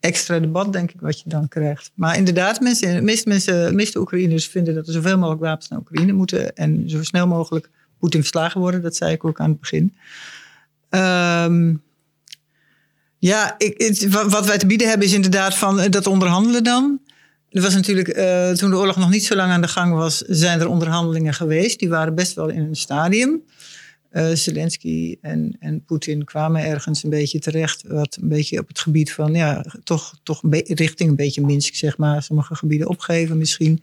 extra 0.00 0.38
debat, 0.38 0.72
denk 0.72 0.92
ik, 0.92 1.00
wat 1.00 1.20
je 1.20 1.28
dan 1.28 1.48
krijgt. 1.48 1.90
Maar 1.94 2.16
inderdaad, 2.16 2.60
mensen, 2.60 2.94
de 2.94 3.02
meeste, 3.02 3.28
mensen, 3.28 3.74
meeste 3.74 3.98
Oekraïners 3.98 4.46
vinden 4.46 4.74
dat 4.74 4.86
er 4.86 4.92
zoveel 4.92 5.18
mogelijk 5.18 5.42
wapens 5.42 5.68
naar 5.68 5.78
Oekraïne 5.78 6.12
moeten. 6.12 6.56
En 6.56 6.90
zo 6.90 7.02
snel 7.02 7.26
mogelijk 7.26 7.70
Poetin 7.98 8.20
verslagen 8.20 8.60
worden. 8.60 8.82
Dat 8.82 8.96
zei 8.96 9.12
ik 9.12 9.24
ook 9.24 9.40
aan 9.40 9.50
het 9.50 9.60
begin. 9.60 9.94
Um, 10.90 11.82
ja, 13.18 13.54
ik, 13.58 14.08
wat 14.10 14.46
wij 14.46 14.58
te 14.58 14.66
bieden 14.66 14.88
hebben 14.88 15.06
is 15.06 15.12
inderdaad 15.12 15.54
van 15.54 15.80
eh, 15.80 15.90
dat 15.90 16.06
onderhandelen 16.06 16.64
dan. 16.64 17.00
Er 17.50 17.62
was 17.62 17.74
natuurlijk, 17.74 18.16
uh, 18.16 18.50
toen 18.50 18.70
de 18.70 18.76
oorlog 18.76 18.96
nog 18.96 19.10
niet 19.10 19.24
zo 19.24 19.34
lang 19.34 19.52
aan 19.52 19.60
de 19.60 19.68
gang 19.68 19.94
was, 19.94 20.18
zijn 20.18 20.60
er 20.60 20.68
onderhandelingen 20.68 21.34
geweest. 21.34 21.78
Die 21.78 21.88
waren 21.88 22.14
best 22.14 22.34
wel 22.34 22.48
in 22.48 22.60
een 22.60 22.76
stadium. 22.76 23.42
Uh, 24.16 24.34
Zelensky 24.34 25.16
en, 25.20 25.56
en 25.60 25.84
Poetin 25.84 26.24
kwamen 26.24 26.64
ergens 26.64 27.02
een 27.02 27.10
beetje 27.10 27.38
terecht. 27.38 27.84
Wat 27.86 28.18
een 28.20 28.28
beetje 28.28 28.58
op 28.58 28.68
het 28.68 28.78
gebied 28.78 29.12
van, 29.12 29.34
ja, 29.34 29.64
toch, 29.84 30.18
toch 30.22 30.40
richting 30.50 31.10
een 31.10 31.16
beetje 31.16 31.44
Minsk, 31.44 31.74
zeg 31.74 31.98
maar. 31.98 32.22
Sommige 32.22 32.54
gebieden 32.54 32.88
opgeven 32.88 33.38
misschien. 33.38 33.82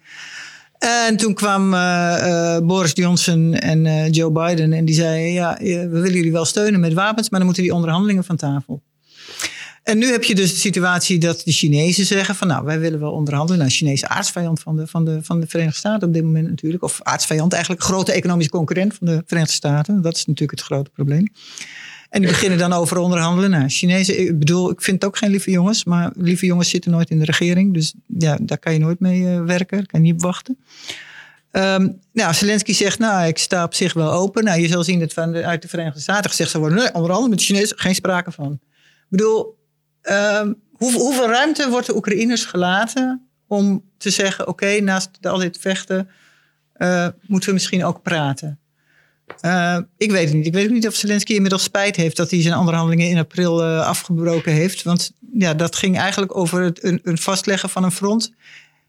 En 0.80 1.18
toen 1.18 1.34
kwam 1.34 1.74
uh, 1.74 2.18
uh, 2.20 2.60
Boris 2.60 2.92
Johnson 2.94 3.54
en 3.54 4.10
Joe 4.12 4.32
Biden 4.32 4.74
en 4.74 4.86
die 4.86 4.96
zeiden: 4.96 5.32
Ja, 5.32 5.58
we 5.60 5.88
willen 5.88 6.14
jullie 6.14 6.32
wel 6.32 6.46
steunen 6.46 6.80
met 6.80 6.94
wapens, 6.94 7.30
maar 7.30 7.40
dan 7.40 7.48
moeten 7.48 7.64
die 7.66 7.74
onderhandelingen 7.74 8.24
van 8.24 8.36
tafel. 8.36 8.82
En 9.84 9.98
nu 9.98 10.12
heb 10.12 10.24
je 10.24 10.36
dus 10.36 10.52
de 10.52 10.60
situatie 10.60 11.20
dat 11.20 11.42
de 11.46 11.52
Chinezen 11.52 12.06
zeggen 12.06 12.36
van 12.36 12.48
nou, 12.48 12.66
wij 12.66 12.80
willen 12.80 13.00
wel 13.00 13.12
onderhandelen. 13.12 13.60
Nou, 13.60 13.72
Chinese 13.72 14.08
aardsvijand 14.08 14.60
van 14.60 14.76
de, 14.76 14.88
van, 14.88 15.06
de, 15.06 15.20
van 15.24 15.40
de 15.40 15.48
Verenigde 15.48 15.78
Staten 15.78 16.08
op 16.08 16.14
dit 16.14 16.24
moment 16.24 16.50
natuurlijk. 16.50 16.84
Of 16.84 17.00
aardsvijand 17.04 17.54
eigenlijk, 17.54 17.84
grote 17.84 18.12
economische 18.12 18.52
concurrent 18.52 18.94
van 18.94 19.08
de 19.08 19.24
Verenigde 19.26 19.54
Staten. 19.56 20.02
Dat 20.02 20.16
is 20.16 20.26
natuurlijk 20.26 20.60
het 20.60 20.68
grote 20.68 20.90
probleem. 20.90 21.28
En 22.10 22.22
die 22.22 22.30
beginnen 22.30 22.58
dan 22.58 22.74
over 22.74 22.98
onderhandelen. 22.98 23.50
Nou, 23.50 23.70
Chinezen, 23.70 24.20
ik 24.20 24.40
bedoel, 24.40 24.72
ik 24.72 24.82
vind 24.82 25.02
het 25.02 25.06
ook 25.06 25.18
geen 25.18 25.30
lieve 25.30 25.52
jongens. 25.52 25.84
Maar 25.84 26.12
lieve 26.16 26.46
jongens 26.46 26.70
zitten 26.70 26.92
nooit 26.92 27.10
in 27.10 27.20
de 27.20 27.26
regering. 27.26 27.74
Dus 27.74 27.94
ja, 28.08 28.38
daar 28.42 28.60
kan 28.60 28.74
je 28.74 28.80
nooit 28.80 29.00
mee 29.00 29.22
uh, 29.22 29.44
werken. 29.44 29.86
Kan 29.86 30.00
je 30.00 30.06
niet 30.06 30.16
op 30.16 30.22
wachten. 30.22 30.58
Um, 31.52 32.00
nou, 32.14 32.34
Zelensky 32.34 32.74
zegt, 32.74 33.00
nou, 33.00 33.28
ik 33.28 33.38
sta 33.38 33.64
op 33.64 33.74
zich 33.74 33.94
wel 33.94 34.12
open. 34.12 34.44
Nou, 34.44 34.62
je 34.62 34.68
zal 34.68 34.84
zien 34.84 35.00
dat 35.00 35.14
van 35.14 35.32
de, 35.32 35.46
uit 35.46 35.62
de 35.62 35.68
Verenigde 35.68 36.00
Staten 36.00 36.30
gezegd 36.30 36.50
zou 36.50 36.64
worden... 36.64 36.84
nee, 36.84 36.94
onderhandelen 36.94 37.30
met 37.30 37.40
de 37.40 37.46
Chinezen, 37.46 37.80
geen 37.80 37.96
sprake 37.96 38.32
van. 38.32 38.52
Ik 38.52 39.08
bedoel, 39.10 39.60
Um, 40.04 40.62
hoeveel 40.72 41.28
ruimte 41.28 41.70
wordt 41.70 41.88
de 41.88 41.96
Oekraïners 41.96 42.46
gelaten 42.46 43.28
om 43.48 43.84
te 43.98 44.10
zeggen: 44.10 44.48
oké, 44.48 44.80
naast 44.80 45.10
al 45.22 45.38
dit 45.38 45.58
vechten 45.60 46.10
uh, 46.78 47.08
moeten 47.22 47.50
we 47.50 47.54
misschien 47.54 47.86
ook 47.86 48.02
praten? 48.02 48.60
Uh, 49.42 49.78
ik 49.98 50.12
weet 50.12 50.28
het 50.28 50.34
niet. 50.34 50.46
Ik 50.46 50.54
weet 50.54 50.66
ook 50.66 50.74
niet 50.74 50.88
of 50.88 50.96
Zelensky 50.96 51.34
inmiddels 51.34 51.64
spijt 51.64 51.96
heeft 51.96 52.18
dat 52.18 52.32
hij 52.32 52.42
zijn 52.42 52.58
onderhandelingen 52.58 53.10
in 53.10 53.18
april 53.18 53.64
uh, 53.64 53.88
afgebroken 53.88 54.52
heeft. 54.52 54.84
Want 54.84 55.12
ja, 55.34 55.54
dat 55.54 55.76
ging 55.76 55.98
eigenlijk 55.98 56.36
over 56.38 56.62
het 56.62 56.84
een, 56.84 57.00
een, 57.04 57.18
vastleggen 57.18 57.70
van 57.70 57.84
een 57.84 57.92
front. 57.92 58.32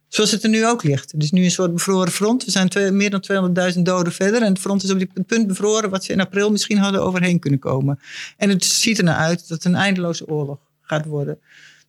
Zoals 0.09 0.31
het 0.31 0.43
er 0.43 0.49
nu 0.49 0.67
ook 0.67 0.83
ligt. 0.83 1.21
Dus 1.21 1.31
nu 1.31 1.45
een 1.45 1.51
soort 1.51 1.75
bevroren 1.75 2.13
front. 2.13 2.45
We 2.45 2.51
zijn 2.51 2.69
twee, 2.69 2.91
meer 2.91 3.11
dan 3.11 3.53
200.000 3.75 3.81
doden 3.81 4.13
verder. 4.13 4.43
En 4.43 4.49
het 4.49 4.59
front 4.59 4.83
is 4.83 4.91
op 4.91 4.99
dit 4.99 5.27
punt 5.27 5.47
bevroren 5.47 5.91
wat 5.91 6.05
ze 6.05 6.13
in 6.13 6.21
april 6.21 6.51
misschien 6.51 6.79
hadden 6.79 7.03
overheen 7.03 7.39
kunnen 7.39 7.61
komen. 7.61 8.01
En 8.37 8.49
het 8.49 8.65
ziet 8.65 8.99
er 8.99 9.05
naar 9.05 9.17
uit 9.17 9.39
dat 9.41 9.49
het 9.49 9.65
een 9.65 9.75
eindeloze 9.75 10.29
oorlog 10.29 10.59
worden. 11.01 11.39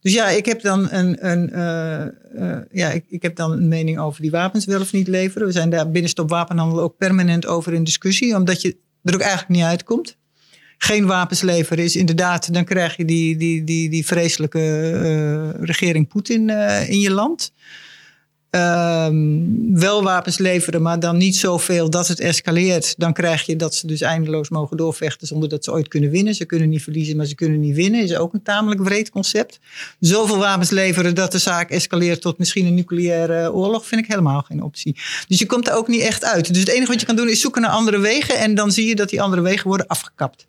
Dus 0.02 0.14
ja, 0.14 0.30
ik 0.30 0.46
heb 0.46 0.62
dan 0.62 0.92
een, 0.92 1.30
een, 1.32 1.50
uh, 1.54 2.06
uh, 2.44 2.58
ja, 2.72 2.90
ik, 2.90 3.06
ik, 3.10 3.22
heb 3.22 3.36
dan 3.36 3.52
een 3.52 3.68
mening 3.68 4.00
over 4.00 4.22
die 4.22 4.32
wapens 4.32 4.66
wel 4.66 4.82
of 4.82 4.92
niet 4.92 5.08
leveren. 5.08 5.48
We 5.48 5.54
zijn 5.54 5.70
daar 5.70 5.92
binnen 5.92 6.10
Stop 6.10 6.30
Wapenhandel 6.30 6.82
ook 6.82 6.98
permanent 6.98 7.46
over 7.46 7.74
in 7.74 7.84
discussie, 7.84 8.36
omdat 8.36 8.62
je 8.62 8.78
er 9.04 9.14
ook 9.14 9.20
eigenlijk 9.22 9.50
niet 9.50 9.64
uitkomt. 9.64 10.18
Geen 10.78 11.06
wapens 11.06 11.42
leveren 11.42 11.84
is 11.84 11.96
inderdaad, 11.96 12.54
dan 12.54 12.64
krijg 12.64 12.98
je 12.98 13.06
die, 13.06 13.38
die, 13.38 13.64
die, 13.64 13.90
die 13.90 14.06
vreselijke 14.06 14.60
uh, 14.60 15.66
regering 15.66 16.08
Poetin 16.08 16.50
in 16.90 17.00
je 17.00 17.12
land. 17.12 17.54
Um, 18.56 19.80
wel 19.80 20.04
wapens 20.04 20.38
leveren, 20.38 20.82
maar 20.82 21.00
dan 21.00 21.18
niet 21.18 21.36
zoveel 21.36 21.90
dat 21.90 22.08
het 22.08 22.20
escaleert. 22.20 22.94
Dan 22.98 23.14
krijg 23.14 23.46
je 23.46 23.56
dat 23.56 23.76
ze 23.76 23.88
dus 23.88 24.02
eindeloos 24.02 24.50
mogen 24.50 24.78
doorvechten 24.78 25.28
zonder 25.28 25.50
dat 25.50 25.64
ze 25.64 25.72
ooit 25.72 25.88
kunnen 25.88 26.10
winnen. 26.10 26.36
Ze 26.36 26.46
kunnen 26.46 26.70
niet 26.70 26.84
verliezen, 26.84 27.18
maar 27.18 27.26
ze 27.26 27.36
kunnen 27.36 27.60
niet 27.60 27.76
winnen. 27.76 28.02
Is 28.02 28.16
ook 28.16 28.34
een 28.34 28.42
tamelijk 28.44 28.84
breed 28.84 29.10
concept. 29.10 29.60
Zoveel 30.00 30.38
wapens 30.38 30.70
leveren 30.70 31.16
dat 31.16 31.32
de 31.32 31.38
zaak 31.38 31.70
escaleert 31.70 32.22
tot 32.22 32.38
misschien 32.38 32.66
een 32.66 32.74
nucleaire 32.74 33.54
oorlog, 33.54 33.86
vind 33.86 34.02
ik 34.02 34.08
helemaal 34.08 34.42
geen 34.42 34.64
optie. 34.64 34.96
Dus 35.28 35.40
je 35.40 35.46
komt 35.46 35.68
er 35.68 35.74
ook 35.74 35.88
niet 35.88 36.02
echt 36.02 36.24
uit. 36.24 36.48
Dus 36.48 36.60
het 36.60 36.70
enige 36.70 36.92
wat 36.92 37.00
je 37.00 37.06
kan 37.06 37.16
doen 37.16 37.30
is 37.30 37.42
zoeken 37.42 37.62
naar 37.62 37.72
andere 37.72 38.00
wegen. 38.00 38.38
En 38.38 38.56
dan 38.56 38.72
zie 38.72 38.88
je 38.88 38.96
dat 38.96 39.10
die 39.10 39.22
andere 39.22 39.42
wegen 39.42 39.68
worden 39.68 39.88
afgekapt. 39.88 40.46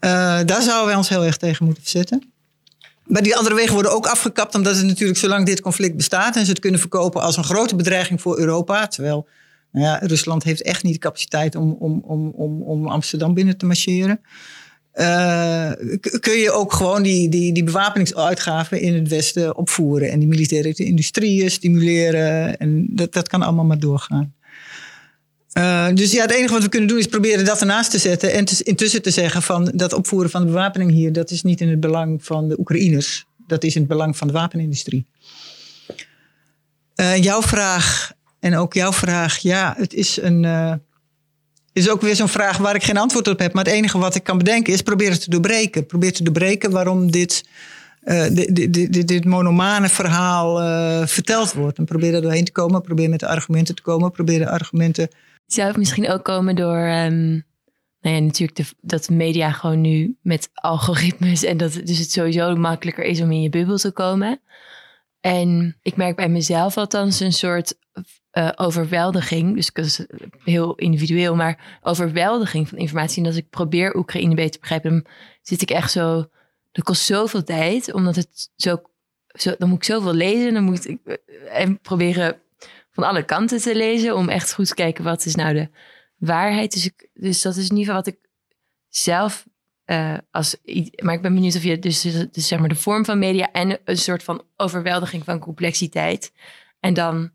Uh, 0.00 0.10
daar 0.44 0.62
zouden 0.62 0.86
wij 0.86 0.96
ons 0.96 1.08
heel 1.08 1.24
erg 1.24 1.36
tegen 1.36 1.64
moeten 1.64 1.82
verzetten. 1.82 2.33
Maar 3.06 3.22
die 3.22 3.36
andere 3.36 3.54
wegen 3.54 3.74
worden 3.74 3.92
ook 3.92 4.06
afgekapt, 4.06 4.54
omdat 4.54 4.76
het 4.76 4.86
natuurlijk 4.86 5.18
zolang 5.18 5.46
dit 5.46 5.60
conflict 5.60 5.96
bestaat 5.96 6.36
en 6.36 6.44
ze 6.44 6.50
het 6.50 6.60
kunnen 6.60 6.80
verkopen 6.80 7.22
als 7.22 7.36
een 7.36 7.44
grote 7.44 7.76
bedreiging 7.76 8.20
voor 8.20 8.38
Europa. 8.38 8.86
Terwijl 8.86 9.28
nou 9.72 9.86
ja, 9.86 9.98
Rusland 10.02 10.44
heeft 10.44 10.62
echt 10.62 10.82
niet 10.82 10.92
de 10.92 10.98
capaciteit 10.98 11.56
om, 11.56 11.76
om, 11.78 12.02
om, 12.06 12.28
om, 12.28 12.62
om 12.62 12.88
Amsterdam 12.88 13.34
binnen 13.34 13.56
te 13.56 13.66
marcheren. 13.66 14.20
Uh, 14.94 15.70
kun 16.20 16.38
je 16.38 16.50
ook 16.52 16.72
gewoon 16.72 17.02
die, 17.02 17.28
die, 17.28 17.52
die 17.52 17.64
bewapeningsuitgaven 17.64 18.80
in 18.80 18.94
het 18.94 19.08
Westen 19.08 19.56
opvoeren 19.56 20.10
en 20.10 20.18
die 20.18 20.28
militaire 20.28 20.72
industrieën 20.74 21.50
stimuleren. 21.50 22.58
En 22.58 22.86
dat, 22.90 23.12
dat 23.12 23.28
kan 23.28 23.42
allemaal 23.42 23.64
maar 23.64 23.78
doorgaan. 23.78 24.34
Uh, 25.58 25.88
dus 25.94 26.12
ja, 26.12 26.22
het 26.22 26.30
enige 26.30 26.52
wat 26.52 26.62
we 26.62 26.68
kunnen 26.68 26.88
doen 26.88 26.98
is 26.98 27.06
proberen 27.06 27.44
dat 27.44 27.60
ernaast 27.60 27.90
te 27.90 27.98
zetten. 27.98 28.32
En 28.32 28.44
intussen 28.58 29.02
te 29.02 29.10
zeggen 29.10 29.42
van 29.42 29.72
dat 29.74 29.92
opvoeren 29.92 30.30
van 30.30 30.40
de 30.40 30.46
bewapening 30.46 30.90
hier, 30.90 31.12
dat 31.12 31.30
is 31.30 31.42
niet 31.42 31.60
in 31.60 31.68
het 31.68 31.80
belang 31.80 32.24
van 32.24 32.48
de 32.48 32.58
Oekraïners. 32.58 33.24
Dat 33.46 33.64
is 33.64 33.74
in 33.74 33.80
het 33.80 33.90
belang 33.90 34.16
van 34.16 34.26
de 34.26 34.32
wapenindustrie. 34.32 35.06
Uh, 36.96 37.22
jouw 37.22 37.42
vraag 37.42 38.12
en 38.40 38.56
ook 38.56 38.74
jouw 38.74 38.92
vraag, 38.92 39.38
ja, 39.38 39.74
het 39.76 39.94
is 39.94 40.18
een. 40.22 40.42
Uh, 40.42 40.72
is 41.72 41.88
ook 41.88 42.00
weer 42.00 42.16
zo'n 42.16 42.28
vraag 42.28 42.56
waar 42.56 42.74
ik 42.74 42.84
geen 42.84 42.96
antwoord 42.96 43.28
op 43.28 43.38
heb. 43.38 43.52
Maar 43.52 43.64
het 43.64 43.72
enige 43.72 43.98
wat 43.98 44.14
ik 44.14 44.22
kan 44.22 44.38
bedenken 44.38 44.72
is 44.72 44.82
proberen 44.82 45.20
te 45.20 45.30
doorbreken. 45.30 45.86
Probeer 45.86 46.12
te 46.12 46.22
doorbreken 46.22 46.70
waarom 46.70 47.10
dit, 47.10 47.44
dit, 48.32 48.72
dit, 48.72 49.08
dit, 49.08 49.24
monomane 49.24 49.88
verhaal 49.88 50.56
verteld 51.06 51.52
wordt. 51.52 51.78
En 51.78 51.84
probeer 51.84 52.14
er 52.14 52.22
doorheen 52.22 52.44
te 52.44 52.52
komen. 52.52 52.82
Probeer 52.82 53.08
met 53.08 53.20
de 53.20 53.26
argumenten 53.26 53.74
te 53.74 53.82
komen. 53.82 54.10
Probeer 54.10 54.38
de 54.38 54.48
argumenten 54.48 55.08
zou 55.46 55.68
het 55.68 55.76
misschien 55.76 56.10
ook 56.10 56.24
komen 56.24 56.56
door, 56.56 56.76
um, 56.76 57.44
nou 58.00 58.16
ja, 58.16 58.18
natuurlijk 58.18 58.56
de, 58.56 58.64
dat 58.80 59.08
media 59.08 59.52
gewoon 59.52 59.80
nu 59.80 60.18
met 60.22 60.50
algoritmes 60.54 61.42
en 61.42 61.56
dat 61.56 61.72
dus 61.72 61.98
het 61.98 62.10
sowieso 62.10 62.56
makkelijker 62.56 63.04
is 63.04 63.20
om 63.20 63.32
in 63.32 63.42
je 63.42 63.50
bubbel 63.50 63.76
te 63.76 63.90
komen. 63.90 64.40
En 65.20 65.76
ik 65.82 65.96
merk 65.96 66.16
bij 66.16 66.28
mezelf 66.28 66.76
althans 66.76 67.20
een 67.20 67.32
soort 67.32 67.74
uh, 68.32 68.50
overweldiging, 68.54 69.72
dus 69.72 70.00
heel 70.44 70.74
individueel, 70.74 71.34
maar 71.34 71.78
overweldiging 71.82 72.68
van 72.68 72.78
informatie. 72.78 73.22
En 73.22 73.28
als 73.28 73.36
ik 73.36 73.50
probeer 73.50 73.96
Oekraïne 73.96 74.34
beter 74.34 74.50
te 74.50 74.58
begrijpen, 74.58 74.90
dan 74.90 75.06
zit 75.42 75.62
ik 75.62 75.70
echt 75.70 75.90
zo, 75.90 76.28
dat 76.72 76.84
kost 76.84 77.02
zoveel 77.02 77.44
tijd, 77.44 77.92
omdat 77.92 78.16
het 78.16 78.50
zo, 78.56 78.82
zo 79.26 79.54
dan 79.58 79.68
moet 79.68 79.78
ik 79.78 79.84
zoveel 79.84 80.14
lezen, 80.14 80.54
dan 80.54 80.64
moet 80.64 80.88
ik 80.88 80.98
eh, 81.04 81.16
en 81.60 81.80
proberen 81.80 82.40
van 82.94 83.04
alle 83.04 83.24
kanten 83.24 83.60
te 83.60 83.76
lezen. 83.76 84.16
Om 84.16 84.28
echt 84.28 84.54
goed 84.54 84.66
te 84.66 84.74
kijken 84.74 85.04
wat 85.04 85.24
is 85.24 85.34
nou 85.34 85.54
de 85.54 85.68
waarheid. 86.16 86.72
Dus, 86.72 86.84
ik, 86.84 87.08
dus 87.14 87.42
dat 87.42 87.56
is 87.56 87.68
in 87.68 87.76
ieder 87.76 87.94
geval 87.94 88.02
wat 88.02 88.06
ik 88.06 88.18
zelf 88.88 89.44
uh, 89.86 90.18
als. 90.30 90.56
Maar 91.02 91.14
ik 91.14 91.22
ben 91.22 91.34
benieuwd 91.34 91.56
of 91.56 91.62
je 91.62 91.78
dus, 91.78 92.02
dus 92.30 92.48
zeg 92.48 92.58
maar 92.58 92.68
de 92.68 92.74
vorm 92.74 93.04
van 93.04 93.18
media 93.18 93.52
en 93.52 93.78
een 93.84 93.98
soort 93.98 94.22
van 94.22 94.42
overweldiging 94.56 95.24
van 95.24 95.38
complexiteit. 95.38 96.32
En 96.80 96.94
dan 96.94 97.30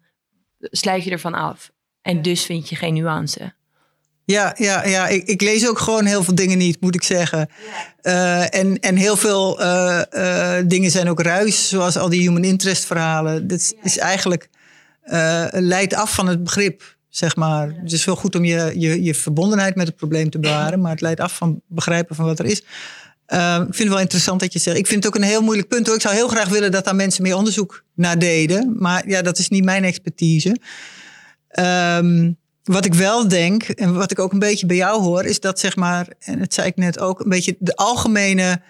sluit 0.59 1.03
je 1.03 1.11
ervan 1.11 1.33
af. 1.33 1.71
En 2.01 2.21
dus 2.21 2.45
vind 2.45 2.69
je 2.69 2.75
geen 2.75 2.93
nuance. 2.93 3.53
Ja, 4.25 4.55
ja, 4.57 4.85
ja. 4.85 5.07
Ik, 5.07 5.27
ik, 5.27 5.41
lees 5.41 5.67
ook 5.67 5.79
gewoon 5.79 6.05
heel 6.05 6.23
veel 6.23 6.35
dingen 6.35 6.57
niet, 6.57 6.81
moet 6.81 6.95
ik 6.95 7.03
zeggen. 7.03 7.49
Uh, 8.01 8.55
en, 8.55 8.79
en 8.79 8.95
heel 8.95 9.15
veel 9.15 9.61
uh, 9.61 10.01
uh, 10.11 10.57
dingen 10.65 10.91
zijn 10.91 11.09
ook 11.09 11.21
ruis, 11.21 11.69
zoals 11.69 11.97
al 11.97 12.09
die 12.09 12.21
human 12.21 12.43
interest 12.43 12.85
verhalen. 12.85 13.47
Dat 13.47 13.73
is 13.83 13.97
eigenlijk 13.97 14.49
leidt 15.51 15.93
af 15.93 16.13
van 16.13 16.27
het 16.27 16.43
begrip, 16.43 16.97
zeg 17.09 17.35
maar. 17.35 17.73
Het 17.81 17.91
is 17.91 18.05
wel 18.05 18.15
goed 18.15 18.35
om 18.35 18.45
je, 18.45 18.71
je, 18.75 19.03
je 19.03 19.15
verbondenheid 19.15 19.75
met 19.75 19.87
het 19.87 19.95
probleem 19.95 20.29
te 20.29 20.39
bewaren, 20.39 20.81
maar 20.81 20.91
het 20.91 21.01
leidt 21.01 21.19
af 21.19 21.35
van 21.35 21.61
begrijpen 21.67 22.15
van 22.15 22.25
wat 22.25 22.39
er 22.39 22.45
is. 22.45 22.59
ik 22.59 22.65
vind 23.59 23.77
het 23.77 23.87
wel 23.87 23.99
interessant 23.99 24.39
dat 24.39 24.53
je 24.53 24.59
zegt. 24.59 24.77
Ik 24.77 24.87
vind 24.87 25.03
het 25.03 25.13
ook 25.13 25.21
een 25.21 25.27
heel 25.27 25.41
moeilijk 25.41 25.67
punt. 25.67 25.85
Hoor. 25.85 25.95
Ik 25.95 26.01
zou 26.01 26.15
heel 26.15 26.27
graag 26.27 26.49
willen 26.49 26.71
dat 26.71 26.85
daar 26.85 26.95
mensen 26.95 27.23
meer 27.23 27.35
onderzoek 27.35 27.83
naar 27.95 28.19
deden. 28.19 28.75
Maar 28.77 29.09
ja, 29.09 29.21
dat 29.21 29.37
is 29.37 29.49
niet 29.49 29.63
mijn 29.63 29.83
expertise. 29.83 30.57
Um, 31.59 32.37
wat 32.63 32.85
ik 32.85 32.93
wel 32.93 33.27
denk, 33.27 33.63
en 33.63 33.93
wat 33.93 34.11
ik 34.11 34.19
ook 34.19 34.31
een 34.31 34.39
beetje 34.39 34.65
bij 34.65 34.75
jou 34.75 35.01
hoor, 35.01 35.25
is 35.25 35.39
dat 35.39 35.59
zeg 35.59 35.75
maar, 35.75 36.07
en 36.19 36.39
dat 36.39 36.53
zei 36.53 36.67
ik 36.67 36.75
net 36.75 36.99
ook, 36.99 37.19
een 37.19 37.29
beetje 37.29 37.55
de 37.59 37.75
algemene 37.75 38.61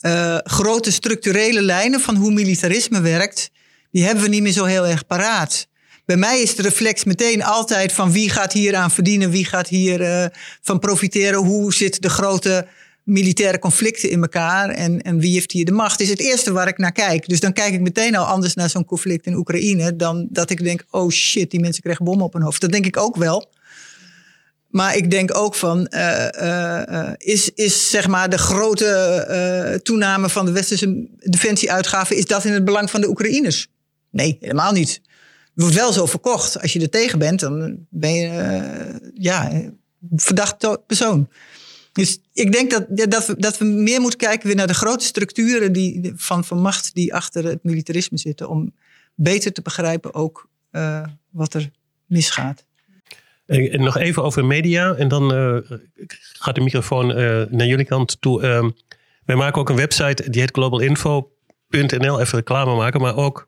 uh, 0.00 0.36
grote 0.42 0.92
structurele 0.92 1.62
lijnen 1.62 2.00
van 2.00 2.16
hoe 2.16 2.32
militarisme 2.32 3.00
werkt, 3.00 3.50
die 3.90 4.04
hebben 4.04 4.24
we 4.24 4.28
niet 4.28 4.42
meer 4.42 4.52
zo 4.52 4.64
heel 4.64 4.86
erg 4.86 5.06
paraat. 5.06 5.67
Bij 6.08 6.16
mij 6.16 6.40
is 6.40 6.54
de 6.54 6.62
reflex 6.62 7.04
meteen 7.04 7.44
altijd 7.44 7.92
van 7.92 8.12
wie 8.12 8.30
gaat 8.30 8.52
hier 8.52 8.74
aan 8.74 8.90
verdienen, 8.90 9.30
wie 9.30 9.44
gaat 9.44 9.68
hier 9.68 10.00
uh, 10.00 10.24
van 10.62 10.78
profiteren, 10.78 11.38
hoe 11.38 11.74
zit 11.74 12.02
de 12.02 12.10
grote 12.10 12.66
militaire 13.02 13.58
conflicten 13.58 14.10
in 14.10 14.22
elkaar 14.22 14.70
en, 14.70 15.02
en 15.02 15.18
wie 15.18 15.32
heeft 15.32 15.52
hier 15.52 15.64
de 15.64 15.72
macht, 15.72 16.00
is 16.00 16.08
het 16.08 16.20
eerste 16.20 16.52
waar 16.52 16.68
ik 16.68 16.78
naar 16.78 16.92
kijk. 16.92 17.28
Dus 17.28 17.40
dan 17.40 17.52
kijk 17.52 17.74
ik 17.74 17.80
meteen 17.80 18.16
al 18.16 18.24
anders 18.24 18.54
naar 18.54 18.70
zo'n 18.70 18.84
conflict 18.84 19.26
in 19.26 19.34
Oekraïne 19.34 19.96
dan 19.96 20.28
dat 20.30 20.50
ik 20.50 20.64
denk, 20.64 20.84
oh 20.90 21.10
shit, 21.10 21.50
die 21.50 21.60
mensen 21.60 21.82
krijgen 21.82 22.04
bommen 22.04 22.24
op 22.24 22.32
hun 22.32 22.42
hoofd. 22.42 22.60
Dat 22.60 22.72
denk 22.72 22.86
ik 22.86 22.96
ook 22.96 23.16
wel. 23.16 23.52
Maar 24.68 24.96
ik 24.96 25.10
denk 25.10 25.36
ook 25.36 25.54
van, 25.54 25.86
uh, 25.90 26.28
uh, 26.42 27.10
is, 27.16 27.50
is 27.54 27.90
zeg 27.90 28.08
maar 28.08 28.30
de 28.30 28.38
grote 28.38 29.80
toename 29.82 30.28
van 30.28 30.44
de 30.44 30.52
westerse 30.52 31.06
defensieuitgaven, 31.18 32.16
is 32.16 32.26
dat 32.26 32.44
in 32.44 32.52
het 32.52 32.64
belang 32.64 32.90
van 32.90 33.00
de 33.00 33.08
Oekraïners? 33.08 33.68
Nee, 34.10 34.36
helemaal 34.40 34.72
niet. 34.72 35.00
Wordt 35.60 35.74
wel 35.74 35.92
zo 35.92 36.06
verkocht. 36.06 36.60
Als 36.60 36.72
je 36.72 36.80
er 36.80 36.90
tegen 36.90 37.18
bent, 37.18 37.40
dan 37.40 37.86
ben 37.90 38.14
je 38.14 39.10
ja, 39.14 39.62
verdacht 40.16 40.86
persoon. 40.86 41.28
Dus 41.92 42.20
ik 42.32 42.52
denk 42.52 42.70
dat, 42.70 43.10
dat, 43.10 43.26
we, 43.26 43.34
dat 43.36 43.58
we 43.58 43.64
meer 43.64 44.00
moeten 44.00 44.18
kijken 44.18 44.46
weer 44.46 44.56
naar 44.56 44.66
de 44.66 44.74
grote 44.74 45.04
structuren 45.04 45.72
die, 45.72 46.12
van, 46.16 46.44
van 46.44 46.60
macht 46.60 46.94
die 46.94 47.14
achter 47.14 47.44
het 47.44 47.58
militarisme 47.62 48.18
zitten. 48.18 48.48
Om 48.48 48.74
beter 49.14 49.52
te 49.52 49.62
begrijpen 49.62 50.14
ook 50.14 50.48
uh, 50.72 51.02
wat 51.30 51.54
er 51.54 51.70
misgaat. 52.06 52.64
En, 53.46 53.82
nog 53.82 53.96
even 53.96 54.22
over 54.22 54.44
media. 54.44 54.94
En 54.94 55.08
dan 55.08 55.34
uh, 55.34 55.58
gaat 56.18 56.54
de 56.54 56.60
microfoon 56.60 57.10
uh, 57.10 57.16
naar 57.50 57.66
jullie 57.66 57.86
kant 57.86 58.20
toe. 58.20 58.42
Uh, 58.42 58.68
wij 59.24 59.36
maken 59.36 59.60
ook 59.60 59.68
een 59.68 59.76
website 59.76 60.30
die 60.30 60.40
heet 60.40 60.50
globalinfo.nl. 60.52 62.20
Even 62.20 62.38
reclame 62.38 62.74
maken. 62.76 63.00
Maar 63.00 63.16
ook 63.16 63.46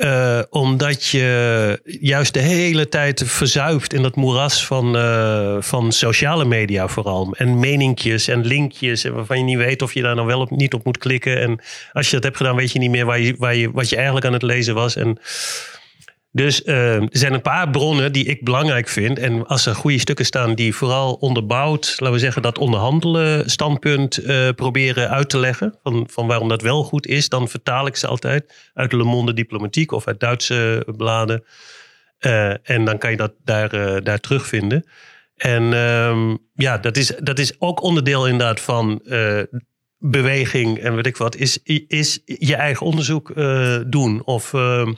uh, 0.00 0.40
omdat 0.50 1.06
je 1.06 1.80
juist 1.84 2.34
de 2.34 2.40
hele 2.40 2.88
tijd 2.88 3.22
verzuipt 3.26 3.92
in 3.92 4.02
dat 4.02 4.16
moeras 4.16 4.66
van, 4.66 4.96
uh, 4.96 5.56
van 5.60 5.92
sociale 5.92 6.44
media 6.44 6.88
vooral. 6.88 7.34
En 7.36 7.58
meninkjes 7.58 8.28
en 8.28 8.46
linkjes 8.46 9.04
waarvan 9.04 9.38
je 9.38 9.44
niet 9.44 9.56
weet 9.56 9.82
of 9.82 9.94
je 9.94 10.02
daar 10.02 10.14
nou 10.14 10.26
wel 10.26 10.40
of 10.40 10.50
niet 10.50 10.74
op 10.74 10.84
moet 10.84 10.98
klikken. 10.98 11.40
En 11.40 11.60
als 11.92 12.06
je 12.06 12.14
dat 12.14 12.24
hebt 12.24 12.36
gedaan 12.36 12.56
weet 12.56 12.72
je 12.72 12.78
niet 12.78 12.90
meer 12.90 13.04
waar 13.04 13.20
je, 13.20 13.34
waar 13.38 13.54
je, 13.54 13.70
wat 13.70 13.88
je 13.88 13.96
eigenlijk 13.96 14.26
aan 14.26 14.32
het 14.32 14.42
lezen 14.42 14.74
was. 14.74 14.96
En 14.96 15.18
dus 16.32 16.62
uh, 16.64 16.94
er 16.94 17.08
zijn 17.10 17.32
een 17.32 17.42
paar 17.42 17.70
bronnen 17.70 18.12
die 18.12 18.24
ik 18.24 18.44
belangrijk 18.44 18.88
vind. 18.88 19.18
En 19.18 19.46
als 19.46 19.66
er 19.66 19.74
goede 19.74 19.98
stukken 19.98 20.24
staan 20.24 20.54
die 20.54 20.74
vooral 20.74 21.14
onderbouwd, 21.14 21.94
laten 21.98 22.12
we 22.12 22.18
zeggen, 22.18 22.42
dat 22.42 22.58
onderhandelen 22.58 23.50
standpunt 23.50 24.24
uh, 24.24 24.48
proberen 24.50 25.10
uit 25.10 25.28
te 25.28 25.38
leggen. 25.38 25.78
Van, 25.82 26.08
van 26.10 26.26
waarom 26.26 26.48
dat 26.48 26.62
wel 26.62 26.84
goed 26.84 27.06
is, 27.06 27.28
dan 27.28 27.48
vertaal 27.48 27.86
ik 27.86 27.96
ze 27.96 28.06
altijd 28.06 28.70
uit 28.74 28.92
Le 28.92 29.04
Monde 29.04 29.32
Diplomatiek 29.32 29.92
of 29.92 30.06
uit 30.06 30.20
Duitse 30.20 30.86
bladen. 30.96 31.44
Uh, 32.20 32.70
en 32.70 32.84
dan 32.84 32.98
kan 32.98 33.10
je 33.10 33.16
dat 33.16 33.32
daar, 33.44 34.02
daar 34.02 34.20
terugvinden. 34.20 34.84
En 35.36 35.62
um, 35.62 36.38
ja, 36.54 36.78
dat 36.78 36.96
is, 36.96 37.12
dat 37.18 37.38
is 37.38 37.60
ook 37.60 37.82
onderdeel 37.82 38.26
inderdaad 38.26 38.60
van 38.60 39.02
beweging 39.98 40.78
en 40.78 40.94
weet 40.94 41.06
ik 41.06 41.16
wat. 41.16 41.36
Is, 41.36 41.58
is 41.86 42.20
je 42.24 42.54
eigen 42.54 42.86
onderzoek 42.86 43.32
doen 43.86 44.24
of 44.24 44.54
ehm, 44.54 44.92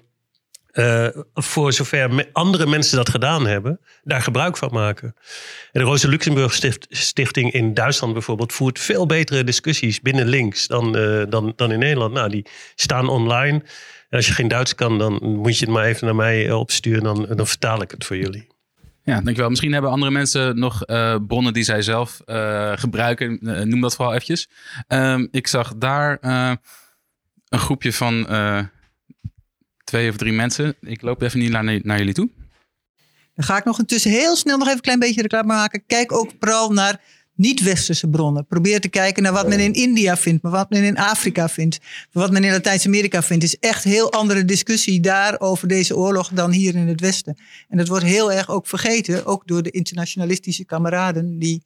uh, 0.73 1.07
voor 1.35 1.73
zover 1.73 2.29
andere 2.33 2.67
mensen 2.67 2.97
dat 2.97 3.09
gedaan 3.09 3.47
hebben, 3.47 3.81
daar 4.03 4.23
gebruik 4.23 4.57
van 4.57 4.69
maken. 4.73 5.15
En 5.73 5.81
de 5.81 5.87
Rosa 5.87 6.09
Luxemburg 6.09 6.61
Stichting 6.89 7.53
in 7.53 7.75
Duitsland 7.75 8.13
bijvoorbeeld 8.13 8.53
voert 8.53 8.79
veel 8.79 9.07
betere 9.07 9.45
discussies 9.45 10.01
binnen 10.01 10.27
links 10.27 10.67
dan, 10.67 10.97
uh, 10.97 11.23
dan, 11.29 11.53
dan 11.57 11.73
in 11.73 11.79
Nederland. 11.79 12.13
Nou, 12.13 12.29
die 12.29 12.47
staan 12.75 13.09
online. 13.09 13.63
Als 14.11 14.27
je 14.27 14.33
geen 14.33 14.49
Duits 14.49 14.75
kan, 14.75 14.99
dan 14.99 15.19
moet 15.23 15.59
je 15.59 15.65
het 15.65 15.75
maar 15.75 15.85
even 15.85 16.07
naar 16.07 16.15
mij 16.15 16.49
eh, 16.49 16.59
opsturen. 16.59 17.03
Dan, 17.03 17.27
dan 17.37 17.47
vertaal 17.47 17.83
ik 17.83 17.91
het 17.91 18.05
voor 18.05 18.17
jullie. 18.17 18.47
Ja, 19.05 19.15
dankjewel. 19.21 19.49
Misschien 19.49 19.73
hebben 19.73 19.91
andere 19.91 20.13
mensen 20.13 20.59
nog 20.59 20.89
uh, 20.89 21.17
bronnen 21.27 21.53
die 21.53 21.63
zij 21.63 21.83
zelf 21.83 22.21
gebruiken. 22.75 23.39
noem 23.41 23.81
dat 23.81 23.95
vooral 23.95 24.15
eventjes. 24.15 24.49
Uh, 24.89 25.19
ik 25.31 25.47
zag 25.47 25.73
daar 25.77 26.19
een 27.49 27.59
groepje 27.59 27.93
van 27.93 28.27
twee 29.93 30.11
of 30.11 30.17
drie 30.17 30.33
mensen. 30.33 30.75
Ik 30.81 31.03
loop 31.03 31.23
even 31.23 31.39
niet 31.39 31.51
naar, 31.51 31.81
naar 31.83 31.99
jullie 31.99 32.15
toe. 32.15 32.29
Dan 33.35 33.45
ga 33.45 33.57
ik 33.57 33.65
nog 33.65 33.79
intussen 33.79 34.11
heel 34.11 34.37
snel 34.37 34.57
nog 34.57 34.67
even 34.67 34.77
een 34.77 34.83
klein 34.83 34.99
beetje 34.99 35.23
reclame 35.23 35.47
maken. 35.47 35.83
Kijk 35.87 36.13
ook 36.13 36.31
vooral 36.41 36.73
naar 36.73 37.01
niet-westerse 37.35 38.09
bronnen. 38.09 38.47
Probeer 38.47 38.81
te 38.81 38.89
kijken 38.89 39.23
naar 39.23 39.33
wat 39.33 39.49
men 39.49 39.61
in 39.61 39.73
India 39.73 40.17
vindt, 40.17 40.43
maar 40.43 40.53
wat 40.53 40.71
men 40.71 40.83
in 40.83 40.99
Afrika 40.99 41.49
vindt, 41.49 41.79
wat 42.13 42.31
men 42.31 42.45
in 42.45 42.51
Latijns-Amerika 42.51 43.23
vindt. 43.23 43.43
Het 43.43 43.53
is 43.53 43.69
echt 43.69 43.85
een 43.85 43.91
heel 43.91 44.13
andere 44.13 44.45
discussie 44.45 45.01
daar 45.01 45.41
over 45.41 45.69
deze 45.69 45.97
oorlog 45.97 46.29
dan 46.29 46.51
hier 46.51 46.75
in 46.75 46.89
het 46.89 47.01
Westen. 47.01 47.37
En 47.69 47.77
dat 47.79 47.89
wordt 47.89 48.05
heel 48.05 48.33
erg 48.33 48.51
ook 48.51 48.67
vergeten, 48.67 49.27
ook 49.27 49.47
door 49.47 49.63
de 49.63 49.71
internationalistische 49.71 50.65
kameraden 50.65 51.39
die 51.39 51.63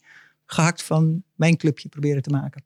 gehakt 0.46 0.82
van 0.82 1.22
mijn 1.34 1.56
clubje 1.56 1.88
proberen 1.88 2.22
te 2.22 2.30
maken. 2.30 2.64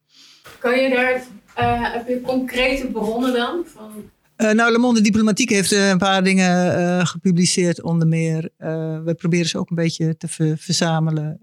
Kan 0.58 0.82
je 0.82 0.90
daar, 0.90 1.14
uh, 1.58 1.92
heb 1.92 2.08
je 2.08 2.20
concrete 2.20 2.86
bronnen 2.86 3.32
dan? 3.32 3.64
Van 3.66 4.10
uh, 4.40 4.50
nou, 4.50 4.72
Le 4.72 4.78
Monde 4.78 5.00
Diplomatiek 5.00 5.50
heeft 5.50 5.72
uh, 5.72 5.88
een 5.88 5.98
paar 5.98 6.22
dingen 6.22 6.78
uh, 6.78 7.06
gepubliceerd, 7.06 7.82
onder 7.82 8.08
meer. 8.08 8.50
we 9.04 9.14
proberen 9.16 9.46
ze 9.46 9.58
ook 9.58 9.70
een 9.70 9.76
beetje 9.76 10.16
te 10.16 10.56
verzamelen 10.58 11.40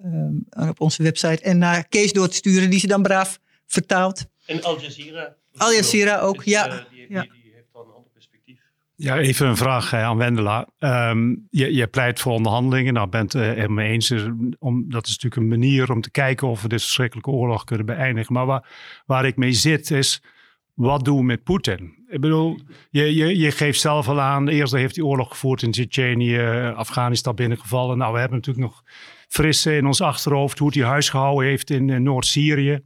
op 0.70 0.82
onze 0.82 1.04
website 1.04 1.44
en 1.44 1.58
naar 1.58 1.88
Kees 1.88 2.14
door 2.14 2.28
te 2.28 2.36
sturen, 2.36 2.70
die 2.70 2.80
ze 2.80 2.88
dan 2.88 3.02
braaf 3.02 3.40
vertaalt. 3.66 4.26
En 4.46 4.64
Al 4.64 4.82
Jazeera. 4.82 5.36
Al 5.58 5.74
Jazeera 5.74 6.20
ook, 6.20 6.44
ja. 6.44 6.68
Die, 6.90 7.06
ja. 7.10 7.22
Die, 7.22 7.32
die, 7.32 7.52
heeft 7.54 7.68
dan 7.74 7.82
een 7.82 7.94
ander 7.94 8.12
perspectief. 8.14 8.60
Ja, 8.96 9.18
even 9.18 9.48
een 9.48 9.58
vraag 9.58 9.94
aan 9.94 10.18
Wendela. 10.18 10.68
Um, 10.80 11.48
je, 11.50 11.76
je, 11.76 11.88
pleit 11.88 12.20
voor 12.20 12.34
onderhandelingen. 12.34 12.94
Nou, 12.94 13.10
bent 13.10 13.34
het 13.34 13.58
er 13.58 13.72
mee 13.72 13.92
eens. 13.92 14.14
Om, 14.60 14.90
dat 14.90 15.06
is 15.06 15.12
natuurlijk 15.12 15.36
een 15.36 15.48
manier 15.48 15.92
om 15.92 16.02
te 16.02 16.12
kijken 16.12 16.48
of 16.48 16.62
we 16.62 16.68
deze 16.68 16.84
verschrikkelijke 16.84 17.30
oorlog 17.30 17.64
kunnen 17.64 17.86
beëindigen. 17.86 18.34
Maar 18.34 18.46
waar, 18.46 18.70
waar 19.06 19.26
ik 19.26 19.36
mee 19.36 19.54
zit 19.54 19.92
is 19.92 20.22
wat 20.78 21.06
doen 21.06 21.18
we 21.18 21.24
met 21.24 21.44
Poetin? 21.44 22.06
Ik 22.10 22.22
bedoel, 22.22 22.60
je, 22.90 23.16
je, 23.16 23.38
je 23.38 23.52
geeft 23.52 23.80
zelf 23.80 24.08
al 24.08 24.22
aan, 24.22 24.48
eerst 24.48 24.74
heeft 24.74 24.96
hij 24.96 25.06
oorlog 25.06 25.30
gevoerd 25.30 25.62
in 25.62 25.72
Tsjetsjenië, 25.72 26.40
Afghanistan 26.76 27.36
binnengevallen. 27.36 27.98
Nou, 27.98 28.14
we 28.14 28.20
hebben 28.20 28.38
natuurlijk 28.38 28.68
nog 28.68 28.84
frisse 29.28 29.76
in 29.76 29.86
ons 29.86 30.02
achterhoofd 30.02 30.60
hoe 30.60 30.72
hij 30.74 30.88
huis 30.88 31.10
gehouden 31.10 31.48
heeft 31.48 31.70
in 31.70 31.88
uh, 31.88 31.98
Noord-Syrië. 32.00 32.80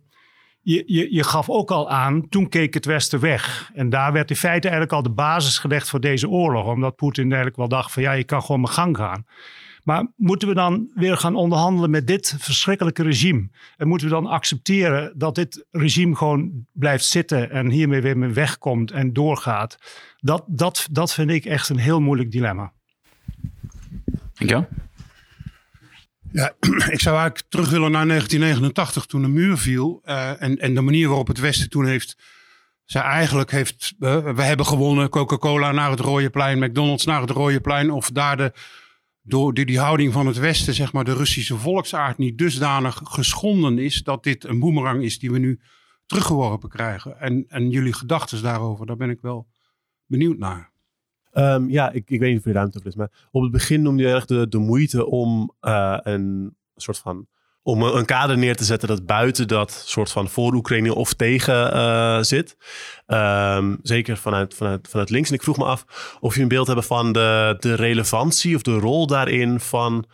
Je, 0.62 0.84
je, 0.86 1.14
je 1.14 1.24
gaf 1.24 1.50
ook 1.50 1.72
al 1.72 1.90
aan, 1.90 2.30
toen 2.30 2.50
keek 2.50 2.74
het 2.74 2.86
Westen 2.86 3.20
weg. 3.20 3.72
En 3.74 3.90
daar 3.90 4.14
werd 4.14 4.30
in 4.30 4.36
feite 4.36 4.68
eigenlijk 4.68 4.98
al 4.98 5.04
de 5.04 5.14
basis 5.14 5.58
gelegd 5.58 5.90
voor 5.90 6.00
deze 6.00 6.30
oorlog. 6.30 6.68
Omdat 6.68 6.96
Poetin 6.96 7.26
eigenlijk 7.26 7.56
wel 7.56 7.68
dacht 7.68 7.92
van 7.92 8.04
ja, 8.04 8.12
je 8.12 8.24
kan 8.24 8.42
gewoon 8.42 8.62
mijn 8.62 8.74
gang 8.74 8.98
gaan. 8.98 9.26
Maar 9.84 10.12
moeten 10.16 10.48
we 10.48 10.54
dan 10.54 10.92
weer 10.96 11.18
gaan 11.18 11.36
onderhandelen 11.36 11.90
met 11.90 12.08
dit 12.08 12.36
verschrikkelijke 12.38 13.04
regime? 13.04 13.50
En 13.78 13.88
moeten 13.88 14.08
we 14.08 14.14
dan 14.14 14.26
accepteren 14.26 15.14
dat 15.16 15.36
dit 15.36 15.66
regime 15.72 16.16
gewoon 16.16 16.66
blijft 16.72 17.06
zitten 17.06 17.52
en 17.52 17.70
hiermee 17.70 18.02
weer 18.02 18.18
mee 18.18 18.30
wegkomt 18.30 18.92
en 18.92 19.14
doorgaat? 19.14 19.78
Dat, 20.20 20.44
dat, 20.48 20.88
dat 20.92 21.14
vind 21.14 21.30
ik 21.30 21.46
echt 21.46 21.70
een 21.70 21.78
heel 21.78 22.02
moeilijk 22.02 22.32
dilemma. 22.32 22.74
Dank 24.34 24.68
Ja, 26.32 26.54
ik 26.96 27.00
zou 27.00 27.18
eigenlijk 27.18 27.46
terug 27.50 27.70
willen 27.70 27.92
naar 27.92 28.08
1989 28.08 29.06
toen 29.06 29.22
de 29.22 29.28
muur 29.28 29.58
viel. 29.58 30.02
Uh, 30.06 30.42
en, 30.42 30.58
en 30.58 30.74
de 30.74 30.82
manier 30.82 31.08
waarop 31.08 31.28
het 31.28 31.40
Westen 31.40 31.70
toen 31.70 31.86
heeft 31.86 32.18
zij 32.86 33.02
eigenlijk 33.02 33.52
heeft, 33.52 33.94
uh, 34.00 34.34
we 34.34 34.44
hebben 34.44 34.66
gewonnen, 34.66 35.10
Coca-Cola 35.10 35.72
naar 35.72 35.90
het 35.90 36.00
Rode 36.00 36.30
Plein, 36.30 36.60
McDonald's 36.60 37.06
naar 37.06 37.22
het 37.22 37.30
Rode 37.30 37.62
Plein. 37.62 37.92
Of 37.92 38.10
daar 38.10 38.38
de 38.38 38.54
door 39.22 39.54
die, 39.54 39.80
houding 39.80 40.14
van 40.14 40.28
het 40.28 40.38
Westen, 40.38 40.74
zeg 40.74 40.94
maar, 40.94 41.04
de 41.04 41.14
Russische 41.14 41.58
volksaard 41.58 42.18
niet 42.18 42.38
dusdanig 42.38 43.02
geschonden 43.04 43.78
is 43.78 44.04
dat 44.04 44.24
dit 44.24 44.44
een 44.44 44.60
boemerang 44.60 45.04
is 45.04 45.20
die 45.20 45.32
we 45.32 45.38
nu 45.38 45.60
teruggeworpen 46.06 46.70
krijgen. 46.70 47.20
En, 47.20 47.46
en 47.48 47.70
jullie 47.70 47.94
gedachten 47.94 48.42
daarover, 48.42 48.86
daar 48.86 48.96
ben 48.96 49.10
ik 49.10 49.22
wel 49.22 49.48
benieuwd 50.06 50.38
naar. 50.38 50.72
Um, 51.34 51.70
ja, 51.70 51.92
ik, 51.92 52.10
ik 52.10 52.20
weet 52.20 52.30
niet 52.30 52.40
of 52.40 52.46
je 52.46 52.52
ruimte 52.52 52.82
is, 52.84 52.96
maar 52.96 53.28
op 53.32 53.42
het 53.42 53.52
begin 53.52 53.82
noemde 53.82 54.04
je 54.04 54.10
erg 54.10 54.26
de, 54.26 54.48
de 54.48 54.58
moeite 54.58 55.06
om 55.06 55.54
uh, 55.62 55.98
een 56.02 56.56
soort 56.76 56.98
van 56.98 57.28
om 57.64 57.82
een 57.82 58.06
kader 58.06 58.38
neer 58.38 58.56
te 58.56 58.64
zetten 58.64 58.88
dat 58.88 59.06
buiten 59.06 59.48
dat 59.48 59.84
soort 59.86 60.12
van 60.12 60.30
voor 60.30 60.54
Oekraïne 60.54 60.96
of 60.96 61.14
tegen 61.14 61.76
uh, 61.76 62.22
zit. 62.22 62.58
Um, 63.08 63.80
zeker 63.84 64.18
vanuit, 64.18 64.54
vanuit, 64.54 64.88
vanuit 64.90 65.10
links. 65.10 65.30
En 65.30 65.36
ik 65.36 65.44
vroeg 65.44 65.58
me 65.58 65.66
af 65.66 65.86
of 66.20 66.36
je 66.36 66.42
een 66.42 66.48
beeld 66.48 66.68
hebt 66.68 66.86
van 66.86 67.12
de, 67.12 67.56
de 67.60 67.74
relevantie 67.74 68.56
of 68.56 68.62
de 68.62 68.74
rol 68.74 69.08
daarin 69.08 69.60
van 69.60 70.06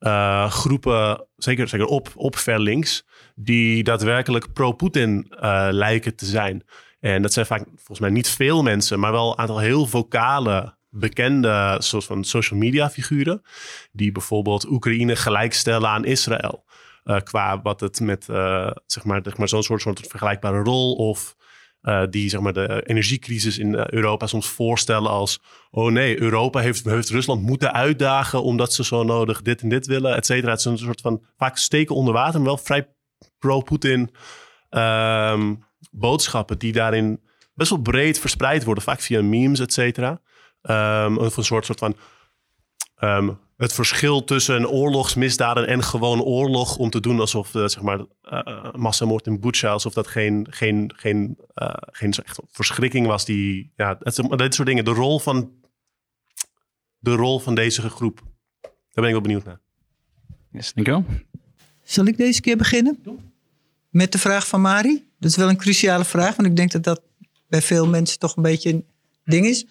uh, 0.00 0.50
groepen, 0.50 1.26
zeker, 1.36 1.68
zeker 1.68 1.86
op, 1.86 2.08
op 2.14 2.36
ver 2.36 2.60
links, 2.60 3.04
die 3.34 3.82
daadwerkelijk 3.82 4.52
pro-Putin 4.52 5.26
uh, 5.30 5.68
lijken 5.70 6.16
te 6.16 6.26
zijn. 6.26 6.64
En 7.00 7.22
dat 7.22 7.32
zijn 7.32 7.46
vaak 7.46 7.66
volgens 7.74 7.98
mij 7.98 8.10
niet 8.10 8.28
veel 8.28 8.62
mensen, 8.62 9.00
maar 9.00 9.12
wel 9.12 9.30
een 9.30 9.38
aantal 9.38 9.58
heel 9.58 9.86
vocale 9.86 10.78
bekende 10.90 11.76
soort 11.78 12.04
van 12.04 12.24
social 12.24 12.58
media 12.58 12.90
figuren. 12.90 13.42
Die 13.92 14.12
bijvoorbeeld 14.12 14.68
Oekraïne 14.68 15.16
gelijkstellen 15.16 15.88
aan 15.88 16.04
Israël. 16.04 16.64
Uh, 17.04 17.20
qua 17.20 17.62
wat 17.62 17.80
het 17.80 18.00
met 18.00 18.26
uh, 18.30 18.70
zeg 18.86 19.04
maar, 19.04 19.20
zeg 19.22 19.36
maar 19.36 19.48
zo'n 19.48 19.62
soort, 19.62 19.80
soort 19.80 20.06
vergelijkbare 20.06 20.62
rol. 20.62 20.94
Of 20.94 21.36
uh, 21.82 22.02
die 22.10 22.28
zeg 22.28 22.40
maar, 22.40 22.52
de 22.52 22.82
energiecrisis 22.86 23.58
in 23.58 23.74
Europa 23.74 24.26
soms 24.26 24.48
voorstellen 24.48 25.10
als... 25.10 25.42
oh 25.70 25.90
nee, 25.92 26.20
Europa 26.20 26.60
heeft, 26.60 26.86
Rusland 26.86 27.42
moeten 27.42 27.72
uitdagen... 27.72 28.42
omdat 28.42 28.72
ze 28.72 28.84
zo 28.84 29.02
nodig 29.02 29.42
dit 29.42 29.62
en 29.62 29.68
dit 29.68 29.86
willen, 29.86 30.16
et 30.16 30.26
cetera. 30.26 30.50
Het 30.50 30.58
is 30.58 30.64
een 30.64 30.78
soort 30.78 31.00
van 31.00 31.24
vaak 31.36 31.56
steken 31.56 31.94
onder 31.94 32.14
water... 32.14 32.40
maar 32.40 32.48
wel 32.48 32.58
vrij 32.58 32.88
pro-Putin 33.38 34.10
um, 34.70 35.64
boodschappen... 35.90 36.58
die 36.58 36.72
daarin 36.72 37.20
best 37.54 37.70
wel 37.70 37.80
breed 37.80 38.18
verspreid 38.18 38.64
worden. 38.64 38.84
Vaak 38.84 39.00
via 39.00 39.22
memes, 39.22 39.60
et 39.60 39.72
cetera. 39.72 40.20
Um, 40.62 41.18
of 41.18 41.36
een 41.36 41.44
soort, 41.44 41.64
soort 41.64 41.78
van... 41.78 41.96
Um, 43.00 43.38
het 43.60 43.72
verschil 43.72 44.24
tussen 44.24 44.68
oorlogsmisdaden 44.68 45.66
en 45.66 45.82
gewoon 45.82 46.22
oorlog 46.22 46.76
om 46.76 46.90
te 46.90 47.00
doen 47.00 47.20
alsof 47.20 47.54
uh, 47.54 47.66
zeg 47.66 47.82
maar 47.82 47.98
uh, 47.98 48.72
massamoord 48.72 49.26
in 49.26 49.40
Bucha 49.40 49.68
alsof 49.68 49.92
dat 49.92 50.06
geen, 50.06 50.46
geen, 50.50 50.92
geen, 50.96 51.38
uh, 51.54 51.74
geen 51.76 52.12
echt 52.12 52.38
verschrikking 52.50 53.06
was 53.06 53.24
die 53.24 53.72
ja 53.76 53.98
het, 54.00 54.22
dit 54.36 54.54
soort 54.54 54.68
dingen 54.68 54.84
de 54.84 54.90
rol 54.90 55.18
van 55.18 55.50
de 56.98 57.14
rol 57.14 57.38
van 57.38 57.54
deze 57.54 57.90
groep 57.90 58.22
daar 58.92 59.04
ben 59.04 59.04
ik 59.04 59.12
wel 59.12 59.20
benieuwd 59.20 59.44
naar. 59.44 59.60
Yes, 60.52 60.72
dankjewel. 60.72 61.04
Zal 61.82 62.04
ik 62.04 62.16
deze 62.16 62.40
keer 62.40 62.56
beginnen 62.56 62.98
met 63.90 64.12
de 64.12 64.18
vraag 64.18 64.46
van 64.46 64.60
Mari? 64.60 65.08
Dat 65.18 65.30
is 65.30 65.36
wel 65.36 65.48
een 65.48 65.56
cruciale 65.56 66.04
vraag, 66.04 66.36
want 66.36 66.48
ik 66.48 66.56
denk 66.56 66.70
dat 66.72 66.82
dat 66.82 67.02
bij 67.48 67.62
veel 67.62 67.88
mensen 67.88 68.18
toch 68.18 68.36
een 68.36 68.42
beetje 68.42 68.70
een 68.70 68.86
ding 69.24 69.46
is. 69.46 69.66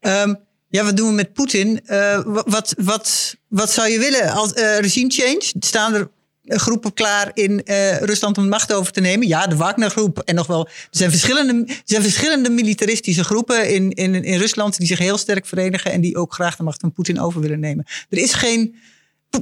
Um, 0.00 0.38
ja, 0.74 0.84
wat 0.84 0.96
doen 0.96 1.08
we 1.08 1.14
met 1.14 1.32
Poetin? 1.32 1.80
Uh, 1.86 2.20
wat, 2.46 2.74
wat, 2.78 3.36
wat 3.48 3.70
zou 3.70 3.88
je 3.88 3.98
willen 3.98 4.30
als 4.30 4.52
uh, 4.52 4.78
regime 4.78 5.10
change? 5.10 5.52
Staan 5.58 5.94
er 5.94 6.08
groepen 6.44 6.92
klaar 6.92 7.30
in 7.34 7.62
uh, 7.64 7.98
Rusland 7.98 8.36
om 8.38 8.42
de 8.42 8.48
macht 8.48 8.72
over 8.72 8.92
te 8.92 9.00
nemen? 9.00 9.28
Ja, 9.28 9.46
de 9.46 9.56
Wagner-groep 9.56 10.18
en 10.18 10.34
nog 10.34 10.46
wel. 10.46 10.66
Er 10.66 10.72
zijn 10.90 11.10
verschillende, 11.10 11.64
er 11.66 11.82
zijn 11.84 12.02
verschillende 12.02 12.50
militaristische 12.50 13.24
groepen 13.24 13.68
in, 13.68 13.90
in, 13.90 14.24
in 14.24 14.38
Rusland 14.38 14.78
die 14.78 14.86
zich 14.86 14.98
heel 14.98 15.18
sterk 15.18 15.46
verenigen 15.46 15.92
en 15.92 16.00
die 16.00 16.16
ook 16.16 16.34
graag 16.34 16.56
de 16.56 16.62
macht 16.62 16.80
van 16.80 16.92
Poetin 16.92 17.20
over 17.20 17.40
willen 17.40 17.60
nemen. 17.60 17.84
Er 18.08 18.18
is 18.18 18.32
geen. 18.32 18.76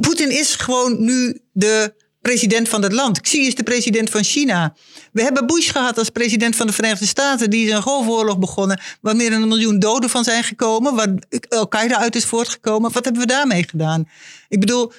Poetin 0.01 0.31
is 0.31 0.55
gewoon 0.55 1.05
nu 1.05 1.41
de 1.53 1.95
president 2.23 2.69
van 2.69 2.83
het 2.83 2.93
land. 2.93 3.21
Xi 3.21 3.47
is 3.47 3.55
de 3.55 3.63
president 3.63 4.11
van 4.11 4.25
China. 4.25 4.75
We 5.13 5.23
hebben 5.23 5.47
Bush 5.47 5.71
gehad 5.71 5.99
als 5.99 6.11
president 6.11 6.57
van 6.57 6.67
de 6.67 6.73
Verenigde 6.73 7.07
Staten. 7.07 7.51
Die 7.51 7.67
is 7.67 7.73
een 7.73 7.83
golfoorlog 7.83 8.39
begonnen. 8.39 8.81
Waar 9.01 9.17
meer 9.17 9.31
dan 9.31 9.43
een 9.43 9.49
miljoen 9.49 9.79
doden 9.79 10.11
van 10.11 10.25
zijn 10.25 10.45
gekomen. 10.45 10.95
Waar 10.95 11.15
Al-Qaeda 11.49 11.99
uit 11.99 12.17
is 12.17 12.25
voortgekomen. 12.25 12.93
Wat 12.93 13.05
hebben 13.05 13.23
we 13.23 13.29
daarmee 13.29 13.69
gedaan? 13.69 14.09
Ik 14.49 14.61
bedoel, 14.61 14.93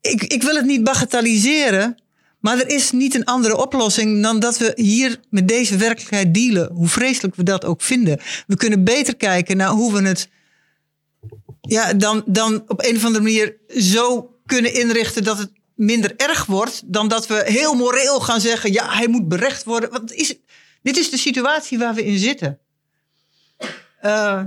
ik, 0.00 0.22
ik 0.22 0.42
wil 0.42 0.54
het 0.54 0.64
niet 0.64 0.84
bagatelliseren. 0.84 1.96
Maar 2.40 2.58
er 2.58 2.68
is 2.68 2.90
niet 2.90 3.14
een 3.14 3.24
andere 3.24 3.56
oplossing 3.56 4.22
dan 4.22 4.40
dat 4.40 4.58
we 4.58 4.72
hier 4.74 5.20
met 5.30 5.48
deze 5.48 5.76
werkelijkheid 5.76 6.34
dealen. 6.34 6.72
Hoe 6.72 6.88
vreselijk 6.88 7.34
we 7.34 7.42
dat 7.42 7.64
ook 7.64 7.82
vinden. 7.82 8.20
We 8.46 8.56
kunnen 8.56 8.84
beter 8.84 9.16
kijken 9.16 9.56
naar 9.56 9.68
hoe 9.68 9.92
we 9.92 10.08
het. 10.08 10.28
Ja, 11.60 11.92
dan, 11.92 12.22
dan 12.26 12.64
op 12.66 12.84
een 12.84 12.96
of 12.96 13.04
andere 13.04 13.24
manier 13.24 13.56
zo 13.68 14.30
kunnen 14.46 14.74
inrichten 14.74 15.24
dat 15.24 15.38
het 15.38 15.50
minder 15.76 16.16
erg 16.16 16.46
wordt 16.46 16.82
dan 16.84 17.08
dat 17.08 17.26
we 17.26 17.42
heel 17.46 17.74
moreel 17.74 18.20
gaan 18.20 18.40
zeggen: 18.40 18.72
ja, 18.72 18.94
hij 18.94 19.08
moet 19.08 19.28
berecht 19.28 19.64
worden. 19.64 19.90
Want 19.90 20.12
is, 20.12 20.34
dit 20.82 20.96
is 20.96 21.10
de 21.10 21.16
situatie 21.16 21.78
waar 21.78 21.94
we 21.94 22.04
in 22.04 22.18
zitten. 22.18 22.58
Uh, 24.02 24.44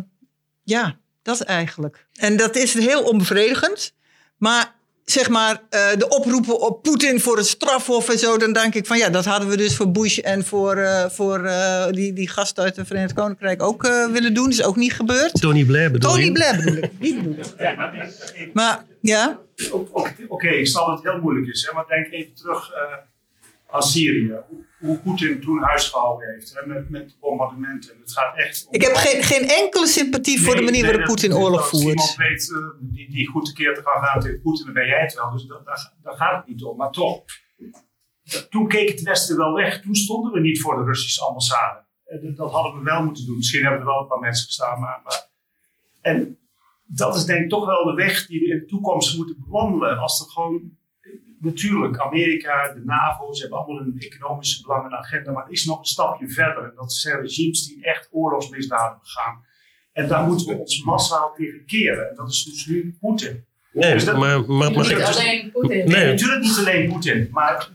ja, 0.64 0.98
dat 1.22 1.42
eigenlijk. 1.42 2.06
En 2.14 2.38
dat 2.38 2.56
is 2.56 2.74
heel 2.74 3.04
onbevredigend. 3.04 3.94
Maar 4.38 4.76
zeg 5.12 5.30
maar, 5.30 5.52
uh, 5.54 5.80
de 5.98 6.08
oproepen 6.08 6.60
op 6.60 6.84
Poetin 6.84 7.20
voor 7.20 7.38
het 7.38 7.48
strafhof 7.48 8.10
en 8.10 8.20
zo, 8.20 8.38
dan 8.38 8.54
denk 8.54 8.76
ik 8.76 8.86
van 8.86 8.98
ja, 8.98 9.10
dat 9.10 9.26
hadden 9.26 9.50
we 9.50 9.58
dus 9.58 9.76
voor 9.76 9.92
Bush 9.92 10.18
en 10.18 10.46
voor, 10.46 10.78
uh, 10.78 11.06
voor 11.10 11.46
uh, 11.46 11.86
die, 11.92 12.14
die 12.14 12.30
gast 12.30 12.60
uit 12.60 12.76
het 12.76 12.88
Verenigd 12.88 13.14
Koninkrijk 13.14 13.62
ook 13.62 13.88
willen 14.12 14.34
doen. 14.34 14.50
Is 14.50 14.64
ook 14.64 14.76
niet 14.76 14.94
gebeurd. 14.94 15.42
Tony 15.42 15.66
Blair 15.66 15.92
bedoel 15.92 16.12
Tony 16.12 16.24
je? 16.24 16.32
Blair 16.32 16.56
bedoel 16.56 16.84
ik. 16.84 16.92
Die 17.00 17.16
bedoel 17.16 17.34
ik. 17.34 17.46
Ja, 17.58 17.76
maar, 17.76 18.10
maar 18.54 18.86
ja. 19.02 19.40
Oké, 19.72 20.14
okay, 20.28 20.54
ik 20.54 20.68
snap 20.68 20.86
dat 20.88 21.04
het 21.04 21.12
heel 21.12 21.22
moeilijk 21.22 21.48
is, 21.48 21.66
hè, 21.66 21.74
maar 21.74 21.86
denk 21.88 22.12
even 22.12 22.34
terug 22.34 22.72
aan 23.72 23.82
Syrië. 23.82 24.36
Hoe 24.80 25.00
Poetin 25.00 25.42
toen 25.42 25.64
huisgehouden 25.64 26.34
heeft 26.34 26.54
hè, 26.54 26.68
met, 26.68 26.90
met 26.90 27.18
bombardementen. 27.20 27.98
Het 28.02 28.12
gaat 28.12 28.38
echt 28.38 28.66
om 28.68 28.74
ik 28.74 28.82
heb 28.82 28.96
geen, 28.96 29.24
geen 29.24 29.50
enkele 29.50 29.88
sympathie 29.88 30.36
nee, 30.36 30.46
voor 30.46 30.56
de 30.56 30.62
manier 30.62 30.82
nee, 30.82 30.92
waarop 30.92 31.08
Poetin 31.08 31.34
oorlog 31.34 31.68
voert. 31.68 31.98
Als 31.98 32.16
iemand 32.16 32.16
weet 32.16 32.50
uh, 32.50 32.58
die, 32.80 33.10
die 33.10 33.28
goed 33.28 33.46
tekeer 33.46 33.74
te 33.74 33.82
gaan 33.84 34.04
gaan 34.04 34.20
tegen 34.20 34.42
Poetin, 34.42 34.66
dan 34.66 34.74
ben 34.74 34.88
jij 34.88 35.02
het 35.02 35.14
wel. 35.14 35.32
Dus 35.32 35.46
dat, 35.46 35.66
daar, 35.66 35.94
daar 36.04 36.16
gaat 36.16 36.36
het 36.36 36.48
niet 36.48 36.64
om. 36.64 36.78
Maar 36.78 36.92
toch, 36.92 37.24
toen 38.50 38.68
keek 38.68 38.90
het 38.90 39.02
Westen 39.02 39.38
wel 39.38 39.54
weg. 39.54 39.82
Toen 39.82 39.96
stonden 39.96 40.32
we 40.32 40.40
niet 40.40 40.62
voor 40.62 40.76
de 40.76 40.84
Russische 40.84 41.26
ambassade. 41.26 41.86
Dat, 42.06 42.36
dat 42.36 42.52
hadden 42.52 42.78
we 42.78 42.84
wel 42.84 43.04
moeten 43.04 43.26
doen. 43.26 43.38
Misschien 43.38 43.62
hebben 43.62 43.80
er 43.80 43.86
wel 43.86 44.02
een 44.02 44.08
paar 44.08 44.20
mensen 44.20 44.46
gestaan. 44.46 44.80
Maar, 44.80 45.02
maar, 45.04 45.30
en 46.02 46.38
dat 46.86 47.16
is 47.16 47.26
denk 47.26 47.44
ik 47.44 47.50
toch 47.50 47.66
wel 47.66 47.84
de 47.84 47.94
weg 47.94 48.28
die 48.28 48.40
we 48.40 48.48
in 48.48 48.60
de 48.60 48.66
toekomst 48.66 49.18
moeten 49.18 49.36
bewandelen. 49.40 49.98
Als 49.98 50.20
er 50.20 50.32
gewoon 50.32 50.78
natuurlijk, 51.40 52.00
Amerika, 52.00 52.74
de 52.74 52.82
NAVO, 52.86 53.34
ze 53.34 53.42
hebben 53.42 53.60
allemaal 53.60 53.82
een 53.82 53.96
economische 54.00 54.62
belang 54.62 54.86
en 54.86 54.98
agenda, 54.98 55.32
maar 55.32 55.46
er 55.46 55.52
is 55.52 55.66
nog 55.66 55.80
een 55.80 55.86
stapje 55.86 56.30
verder. 56.30 56.64
En 56.64 56.72
dat 56.76 56.94
zijn 56.94 57.22
regimes 57.22 57.68
die 57.68 57.84
echt 57.84 58.10
oorlogsmisdaden 58.12 58.98
begaan. 59.02 59.44
En 59.94 60.08
daar 60.08 60.24
moeten 60.24 60.48
we 60.48 60.58
ons 60.58 60.84
massaal 60.84 61.34
tegen 61.38 61.66
keren. 61.66 62.10
En 62.10 62.16
dat 62.16 62.30
is 62.30 62.44
dus 62.44 62.66
nu 62.66 62.98
Poetin. 63.00 63.46
Nee, 63.72 63.94
dus 63.94 64.06
dat, 64.06 64.18
maar, 64.18 64.42
maar, 64.42 64.72
maar, 64.72 64.88
Niet 64.88 65.04
alleen 65.04 65.52
Poetin. 65.52 65.90
Nee, 65.90 66.06
natuurlijk 66.06 66.42
niet 66.42 66.58
alleen 66.58 66.90
Poetin, 66.90 67.28
maar 67.32 67.70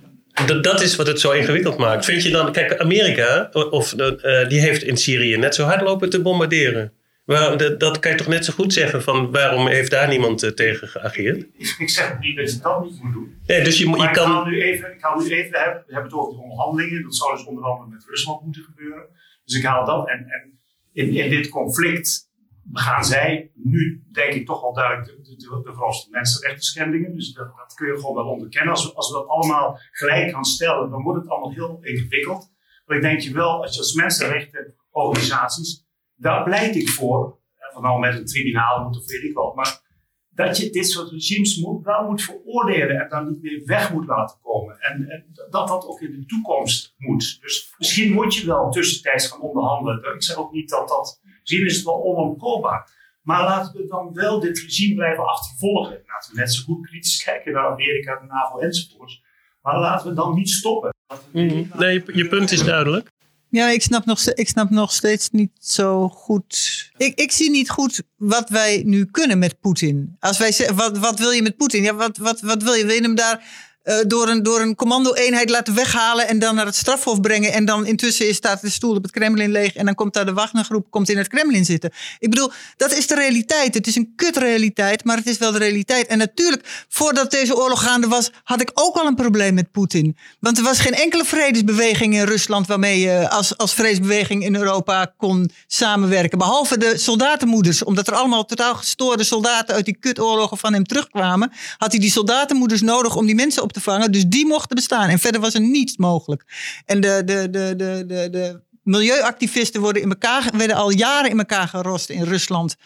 dat, 0.47 0.65
dat 0.65 0.81
is 0.81 0.97
wat 0.97 1.07
het 1.07 1.21
zo 1.21 1.31
ingewikkeld 1.31 1.77
maakt. 1.79 2.05
Vind 2.05 2.23
je 2.23 2.31
dan, 2.31 2.53
kijk, 2.53 2.77
Amerika, 2.79 3.49
of, 3.53 3.93
uh, 3.93 4.49
die 4.49 4.61
heeft 4.61 4.83
in 4.83 4.97
Syrië 4.97 5.37
net 5.37 5.55
zo 5.55 5.65
hard 5.65 5.81
lopen 5.81 6.11
te 6.11 6.23
bombarderen. 6.23 6.93
Maar 7.25 7.57
dat, 7.57 7.81
dat, 7.81 7.99
kan 7.99 8.11
je 8.11 8.17
toch 8.17 8.27
net 8.27 8.45
zo 8.45 8.53
goed 8.53 8.73
zeggen 8.73 9.03
van 9.03 9.31
waarom 9.31 9.67
heeft 9.67 9.91
daar 9.91 10.09
niemand 10.09 10.43
uh, 10.43 10.51
tegen 10.51 10.89
geageerd? 10.89 11.47
Ik, 11.53 11.75
ik 11.79 11.91
zeg 11.91 12.19
niet 12.19 12.37
dat 12.37 12.53
je 12.53 12.59
dat 12.61 12.85
niet 12.85 13.03
moet 13.03 13.13
doen. 13.13 13.41
Nee, 13.47 13.65
dus 13.65 13.79
je, 13.79 13.89
je 13.89 13.97
maar 13.97 14.13
kan... 14.13 14.27
ik 14.27 14.33
haal 14.33 14.45
nu 14.45 14.63
even, 14.63 14.93
ik 14.93 15.03
haal 15.03 15.19
nu 15.19 15.31
even 15.31 15.51
we, 15.51 15.59
hebben, 15.59 15.85
we 15.87 15.93
hebben 15.93 16.11
het 16.11 16.21
over 16.21 16.35
de 16.35 16.43
onderhandelingen. 16.43 17.03
Dat 17.03 17.17
zou 17.17 17.37
dus 17.37 17.45
onder 17.45 17.65
andere 17.65 17.91
met 17.91 18.05
Rusland 18.05 18.45
moeten 18.45 18.63
gebeuren. 18.63 19.09
Dus 19.45 19.57
ik 19.57 19.65
haal 19.65 19.85
dat. 19.85 20.09
En, 20.09 20.19
en 20.19 20.61
in, 20.93 21.15
in 21.15 21.31
dit 21.31 21.49
conflict 21.49 22.33
begaan 22.63 23.05
zij 23.05 23.51
nu, 23.55 24.05
denk 24.13 24.33
ik, 24.33 24.47
toch 24.47 24.61
wel 24.61 24.73
duidelijk 24.73 25.07
de, 25.07 25.23
de, 25.23 25.37
de, 25.37 25.61
de 25.65 25.73
grootste 25.73 26.11
mensenrechten 26.11 26.63
schendingen. 26.63 27.15
Dus 27.15 27.33
dat, 27.33 27.57
dat, 27.57 27.75
kun 27.75 27.87
je 27.87 27.95
gewoon 27.95 28.15
wel 28.15 28.29
onderkennen. 28.29 28.71
Als 28.71 28.85
we, 28.85 28.95
als 28.95 29.11
we 29.11 29.15
dat 29.15 29.29
allemaal 29.29 29.79
gelijk 29.91 30.31
gaan 30.31 30.45
stellen, 30.45 30.91
dan 30.91 31.03
wordt 31.03 31.21
het 31.21 31.31
allemaal 31.31 31.53
heel 31.53 31.79
ingewikkeld. 31.81 32.53
Maar 32.87 32.97
ik 32.97 33.03
denk 33.03 33.21
je 33.21 33.33
wel, 33.33 33.63
als 33.63 33.73
je 33.75 33.79
als 33.79 33.93
mensenrechtenorganisaties 33.93 35.84
daar 36.17 36.43
pleit 36.43 36.77
ik 36.77 36.89
voor. 36.89 37.43
Van 37.73 37.83
nou 37.83 38.01
met 38.01 38.15
een 38.15 38.25
tribunaal 38.25 38.85
moet 38.85 38.97
of 38.97 39.07
weet 39.07 39.23
ik 39.23 39.35
wat. 39.35 39.55
Maar 39.55 39.83
dat 40.31 40.57
je 40.57 40.71
dit 40.71 40.89
soort 40.89 41.11
regimes 41.11 41.57
moet, 41.61 41.85
wel 41.85 42.05
moet 42.09 42.23
veroordelen 42.23 43.01
en 43.01 43.09
dan 43.09 43.29
niet 43.29 43.43
meer 43.43 43.63
weg 43.65 43.93
moet 43.93 44.07
laten 44.07 44.39
komen. 44.43 44.79
En, 44.79 45.09
en, 45.09 45.27
dat 45.51 45.69
dat 45.69 45.87
ook 45.87 46.01
in 46.01 46.11
de 46.11 46.27
toekomst 46.27 46.95
moet. 46.97 47.39
Dus 47.41 47.75
misschien 47.79 48.13
moet 48.13 48.35
je 48.35 48.47
wel 48.47 48.71
tussentijds 48.71 49.27
gaan 49.27 49.41
onderhandelen. 49.41 50.15
Ik 50.15 50.23
zeg 50.23 50.37
ook 50.37 50.53
niet 50.53 50.69
dat 50.69 50.89
dat, 50.89 51.21
misschien 51.41 51.67
is 51.67 51.77
het 51.77 51.85
wel 51.85 52.05
onomkoopbaar. 52.05 53.03
Maar 53.23 53.43
laten 53.43 53.81
we 53.81 53.87
dan 53.87 54.13
wel 54.13 54.41
dit 54.41 54.59
regime 54.59 54.95
blijven 54.95 55.27
achtervolgen. 55.27 56.03
Laten 56.07 56.35
we 56.35 56.41
net 56.41 56.53
zo 56.53 56.63
goed 56.63 56.87
kritisch 56.87 57.25
kijken 57.25 57.53
naar 57.53 57.71
Amerika, 57.71 58.21
de 58.21 58.27
NAVO 58.27 58.59
enzovoorts. 58.59 59.23
Maar 59.63 59.79
laten 59.79 60.09
we 60.09 60.15
dan 60.15 60.35
niet 60.35 60.51
stoppen. 60.51 60.93
Mm, 61.31 61.71
nee, 61.75 62.03
je 62.13 62.29
punt 62.29 62.51
is 62.51 62.65
duidelijk. 62.65 63.13
Ja, 63.55 63.69
ik 63.69 63.83
snap, 63.83 64.05
nog, 64.05 64.21
ik 64.21 64.49
snap 64.49 64.71
nog 64.71 64.93
steeds 64.93 65.31
niet 65.31 65.51
zo 65.59 66.09
goed. 66.09 66.89
Ik, 66.97 67.19
ik 67.19 67.33
zie 67.33 67.51
niet 67.51 67.71
goed 67.71 68.03
wat 68.17 68.49
wij 68.49 68.83
nu 68.87 69.05
kunnen 69.05 69.39
met 69.39 69.61
Poetin. 69.61 70.17
Als 70.21 70.39
wij 70.39 70.71
wat, 70.75 70.99
wat 70.99 71.19
wil 71.19 71.31
je 71.31 71.43
met 71.43 71.57
Poetin? 71.57 71.83
Ja, 71.83 71.95
wat, 71.95 72.17
wat, 72.17 72.41
wat 72.41 72.63
wil 72.63 72.73
je? 72.73 72.85
Wil 72.85 72.95
je 72.95 73.03
hem 73.03 73.15
daar 73.15 73.45
eh, 73.85 73.97
door, 74.07 74.29
een, 74.29 74.43
door 74.43 74.61
een 74.61 74.75
commando-eenheid 74.75 75.51
laten 75.51 75.75
weghalen 75.75 76.29
en 76.29 76.39
dan 76.39 76.55
naar 76.55 76.67
het 76.67 76.75
strafhof 76.75 77.21
brengen. 77.21 77.53
En 77.53 77.65
dan 77.65 77.87
intussen 77.87 78.35
staat 78.35 78.61
de 78.61 78.71
stoel 78.71 78.97
op 78.97 79.03
het 79.03 79.13
Kremlin 79.13 79.51
leeg 79.51 79.75
en 79.75 79.85
dan 79.85 79.95
komt 79.95 80.13
daar 80.13 80.27
de 80.27 80.33
Wagnergroep 80.33 80.91
komt 80.91 81.09
in 81.09 81.19
het 81.19 81.29
Kremlin 81.29 81.65
zitten. 81.65 81.93
Ik 82.19 82.31
bedoel, 82.31 82.53
dat 82.77 82.93
is 82.93 83.07
de 83.07 83.15
realiteit. 83.15 83.75
Het 83.75 83.87
is 83.87 83.97
een 83.97 84.13
kutrealiteit, 84.17 85.05
maar 85.05 85.17
het 85.17 85.27
is 85.27 85.39
wel 85.39 85.53
de 85.53 85.59
realiteit. 85.59 86.07
En 86.07 86.19
natuurlijk, 86.19 86.85
voordat 86.89 87.31
deze 87.31 87.57
oorlog 87.57 87.83
gaande 87.83 88.09
was, 88.09 88.31
had 88.45 88.61
ik 88.61 88.71
ook 88.75 88.97
al 88.97 89.07
een 89.07 89.15
probleem 89.15 89.55
met 89.55 89.71
Poetin. 89.71 90.17
Want 90.41 90.59
er 90.59 90.65
was 90.65 90.81
geen 90.81 90.95
enkele 90.95 91.25
vredesbeweging 91.25 92.15
in 92.15 92.25
Rusland 92.25 92.67
waarmee 92.67 93.01
je 93.01 93.31
als, 93.31 93.57
als 93.57 93.75
vredesbeweging 93.75 94.45
in 94.45 94.57
Europa 94.57 95.13
kon 95.17 95.51
samenwerken. 95.67 96.39
Behalve 96.39 96.79
de 96.79 96.99
soldatenmoeders, 96.99 97.85
omdat 97.85 98.07
er 98.07 98.15
allemaal 98.15 98.45
totaal 98.45 98.75
gestoorde 98.75 99.25
soldaten 99.25 99.75
uit 99.75 99.85
die 99.85 99.97
kutoorlogen 99.97 100.59
van 100.59 100.73
hem 100.73 100.85
terugkwamen, 100.85 101.53
had 101.79 101.91
hij 101.91 102.01
die 102.01 102.11
soldatenmoeders 102.11 102.81
nodig 102.81 103.17
om 103.17 103.27
die 103.27 103.35
mensen 103.35 103.63
op 103.63 103.73
te 103.75 103.81
vangen. 103.81 104.13
Dus 104.13 104.27
die 104.27 104.47
mochten 104.47 104.77
bestaan. 104.77 105.09
En 105.09 105.19
verder 105.19 105.41
was 105.41 105.55
er 105.55 105.61
niets 105.61 105.97
mogelijk. 105.97 106.45
En 106.87 107.01
de, 107.01 107.23
de, 107.25 107.51
de, 107.51 107.75
de, 107.77 108.05
de, 108.07 108.29
de 108.31 108.61
milieuactivisten 108.83 109.81
worden, 109.81 110.03
in 110.03 110.09
elkaar, 110.09 110.51
werden 110.57 110.77
al 110.77 110.91
jaren 110.91 111.31
in 111.31 111.39
elkaar 111.39 111.69
gerost 111.69 112.11
in 112.11 112.23
Rusland. 112.23 112.77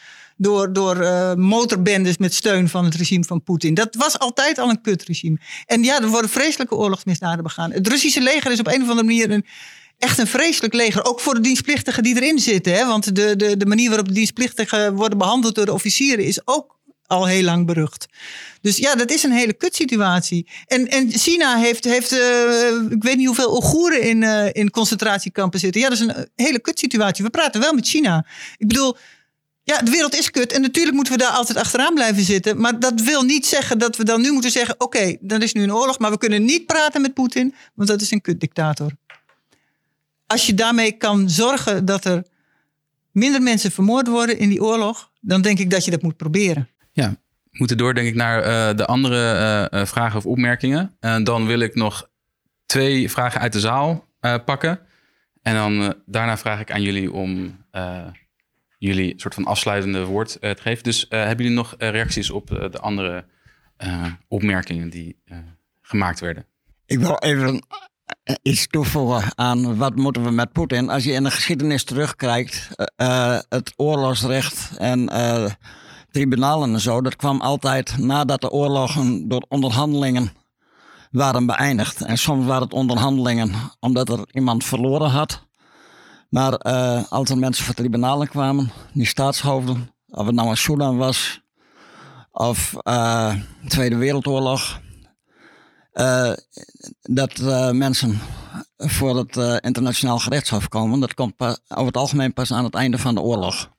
Door, 0.40 0.72
door 0.72 0.96
uh, 0.96 1.34
motorbendes 1.34 2.16
met 2.16 2.34
steun 2.34 2.68
van 2.68 2.84
het 2.84 2.94
regime 2.94 3.24
van 3.24 3.42
Poetin. 3.42 3.74
Dat 3.74 3.94
was 3.94 4.18
altijd 4.18 4.58
al 4.58 4.70
een 4.70 4.80
kutregime. 4.80 5.38
En 5.66 5.82
ja, 5.82 6.00
er 6.00 6.08
worden 6.08 6.30
vreselijke 6.30 6.74
oorlogsmisdaden 6.74 7.42
begaan. 7.42 7.72
Het 7.72 7.88
Russische 7.88 8.20
leger 8.20 8.52
is 8.52 8.60
op 8.60 8.66
een 8.66 8.82
of 8.82 8.88
andere 8.88 9.06
manier 9.06 9.30
een, 9.30 9.46
echt 9.98 10.18
een 10.18 10.26
vreselijk 10.26 10.74
leger. 10.74 11.04
Ook 11.04 11.20
voor 11.20 11.34
de 11.34 11.40
dienstplichtigen 11.40 12.02
die 12.02 12.16
erin 12.16 12.38
zitten. 12.38 12.72
Hè? 12.72 12.86
Want 12.86 13.16
de, 13.16 13.36
de, 13.36 13.56
de 13.56 13.66
manier 13.66 13.88
waarop 13.88 14.08
de 14.08 14.14
dienstplichtigen 14.14 14.94
worden 14.94 15.18
behandeld 15.18 15.54
door 15.54 15.66
de 15.66 15.72
officieren 15.72 16.24
is 16.24 16.40
ook 16.44 16.77
al 17.08 17.26
heel 17.26 17.42
lang 17.42 17.66
berucht. 17.66 18.06
Dus 18.60 18.76
ja, 18.76 18.94
dat 18.94 19.10
is 19.10 19.22
een 19.22 19.32
hele 19.32 19.52
kutsituatie. 19.52 20.48
En, 20.66 20.88
en 20.88 21.10
China 21.10 21.56
heeft, 21.56 21.84
heeft 21.84 22.12
uh, 22.12 22.90
ik 22.90 23.02
weet 23.02 23.16
niet 23.16 23.26
hoeveel 23.26 23.52
Oeigoeren 23.52 24.02
in, 24.02 24.22
uh, 24.22 24.46
in 24.52 24.70
concentratiekampen 24.70 25.60
zitten. 25.60 25.80
Ja, 25.80 25.88
dat 25.88 25.98
is 25.98 26.04
een 26.04 26.28
hele 26.34 26.60
kutsituatie. 26.60 27.24
We 27.24 27.30
praten 27.30 27.60
wel 27.60 27.72
met 27.72 27.88
China. 27.88 28.26
Ik 28.56 28.68
bedoel, 28.68 28.96
ja, 29.62 29.78
de 29.82 29.90
wereld 29.90 30.14
is 30.14 30.30
kut. 30.30 30.52
En 30.52 30.60
natuurlijk 30.60 30.94
moeten 30.94 31.12
we 31.12 31.18
daar 31.18 31.32
altijd 31.32 31.58
achteraan 31.58 31.94
blijven 31.94 32.22
zitten. 32.22 32.60
Maar 32.60 32.80
dat 32.80 33.00
wil 33.00 33.22
niet 33.22 33.46
zeggen 33.46 33.78
dat 33.78 33.96
we 33.96 34.04
dan 34.04 34.20
nu 34.20 34.32
moeten 34.32 34.50
zeggen... 34.50 34.80
oké, 34.80 35.16
dan 35.20 35.42
is 35.42 35.52
nu 35.52 35.62
een 35.62 35.74
oorlog, 35.74 35.98
maar 35.98 36.10
we 36.10 36.18
kunnen 36.18 36.44
niet 36.44 36.66
praten 36.66 37.00
met 37.00 37.14
Poetin... 37.14 37.54
want 37.74 37.88
dat 37.88 38.00
is 38.00 38.10
een 38.10 38.20
kutdictator. 38.20 38.90
Als 40.26 40.46
je 40.46 40.54
daarmee 40.54 40.92
kan 40.92 41.30
zorgen 41.30 41.84
dat 41.84 42.04
er 42.04 42.24
minder 43.12 43.42
mensen 43.42 43.70
vermoord 43.70 44.06
worden 44.06 44.38
in 44.38 44.48
die 44.48 44.62
oorlog... 44.62 45.10
dan 45.20 45.42
denk 45.42 45.58
ik 45.58 45.70
dat 45.70 45.84
je 45.84 45.90
dat 45.90 46.02
moet 46.02 46.16
proberen. 46.16 46.68
Ja, 46.98 47.10
we 47.44 47.58
moeten 47.58 47.76
door 47.76 47.94
denk 47.94 48.08
ik 48.08 48.14
naar 48.14 48.38
uh, 48.38 48.76
de 48.76 48.86
andere 48.86 49.70
uh, 49.74 49.84
vragen 49.84 50.18
of 50.18 50.26
opmerkingen. 50.26 50.96
En 51.00 51.24
dan 51.24 51.46
wil 51.46 51.58
ik 51.58 51.74
nog 51.74 52.08
twee 52.66 53.10
vragen 53.10 53.40
uit 53.40 53.52
de 53.52 53.60
zaal 53.60 54.06
pakken. 54.44 54.80
En 55.42 55.54
dan 55.54 55.94
daarna 56.06 56.36
vraag 56.36 56.60
ik 56.60 56.72
aan 56.72 56.82
jullie 56.82 57.12
om 57.12 57.56
jullie 58.78 59.12
een 59.12 59.20
soort 59.20 59.34
van 59.34 59.44
afsluitende 59.44 60.04
woord 60.04 60.40
te 60.40 60.56
geven. 60.60 60.84
Dus 60.84 61.06
hebben 61.08 61.36
jullie 61.36 61.56
nog 61.56 61.74
reacties 61.78 62.30
op 62.30 62.46
de 62.46 62.78
andere 62.80 63.24
opmerkingen 64.28 64.90
die 64.90 65.22
gemaakt 65.82 66.20
werden? 66.20 66.46
Ik 66.86 66.98
wil 66.98 67.18
even 67.18 67.66
iets 68.42 68.66
toevoegen 68.66 69.38
aan 69.38 69.76
wat 69.76 69.96
moeten 69.96 70.24
we 70.24 70.30
met 70.30 70.52
Poetin. 70.52 70.88
Als 70.88 71.04
je 71.04 71.12
in 71.12 71.22
de 71.22 71.30
geschiedenis 71.30 71.84
terugkijkt, 71.84 72.68
het 73.48 73.72
oorlogsrecht 73.76 74.76
en 74.78 75.08
tribunalen 76.10 76.72
en 76.72 76.80
zo, 76.80 77.00
dat 77.00 77.16
kwam 77.16 77.40
altijd 77.40 77.98
nadat 77.98 78.40
de 78.40 78.50
oorlogen 78.50 79.28
door 79.28 79.44
onderhandelingen 79.48 80.32
waren 81.10 81.46
beëindigd. 81.46 82.00
En 82.02 82.18
soms 82.18 82.46
waren 82.46 82.62
het 82.62 82.72
onderhandelingen 82.72 83.52
omdat 83.80 84.08
er 84.08 84.28
iemand 84.32 84.64
verloren 84.64 85.10
had. 85.10 85.46
Maar 86.28 86.66
uh, 86.66 87.02
als 87.08 87.30
er 87.30 87.38
mensen 87.38 87.64
voor 87.64 87.74
tribunalen 87.74 88.28
kwamen, 88.28 88.70
die 88.92 89.06
staatshoofden, 89.06 89.94
of 90.06 90.26
het 90.26 90.34
nou 90.34 90.48
een 90.48 90.56
Sudan 90.56 90.96
was 90.96 91.40
of 92.30 92.74
uh, 92.82 93.34
Tweede 93.68 93.96
Wereldoorlog, 93.96 94.80
uh, 95.92 96.32
dat 97.02 97.38
mensen 97.72 98.20
voor 98.76 99.16
het 99.16 99.62
internationaal 99.62 100.18
gerechtshof 100.18 100.68
komen, 100.68 101.00
dat 101.00 101.14
komt 101.14 101.34
over 101.40 101.86
het 101.86 101.96
algemeen 101.96 102.32
pas 102.32 102.52
aan 102.52 102.64
het 102.64 102.74
einde 102.74 102.98
van 102.98 103.14
de 103.14 103.20
oorlog. 103.20 103.70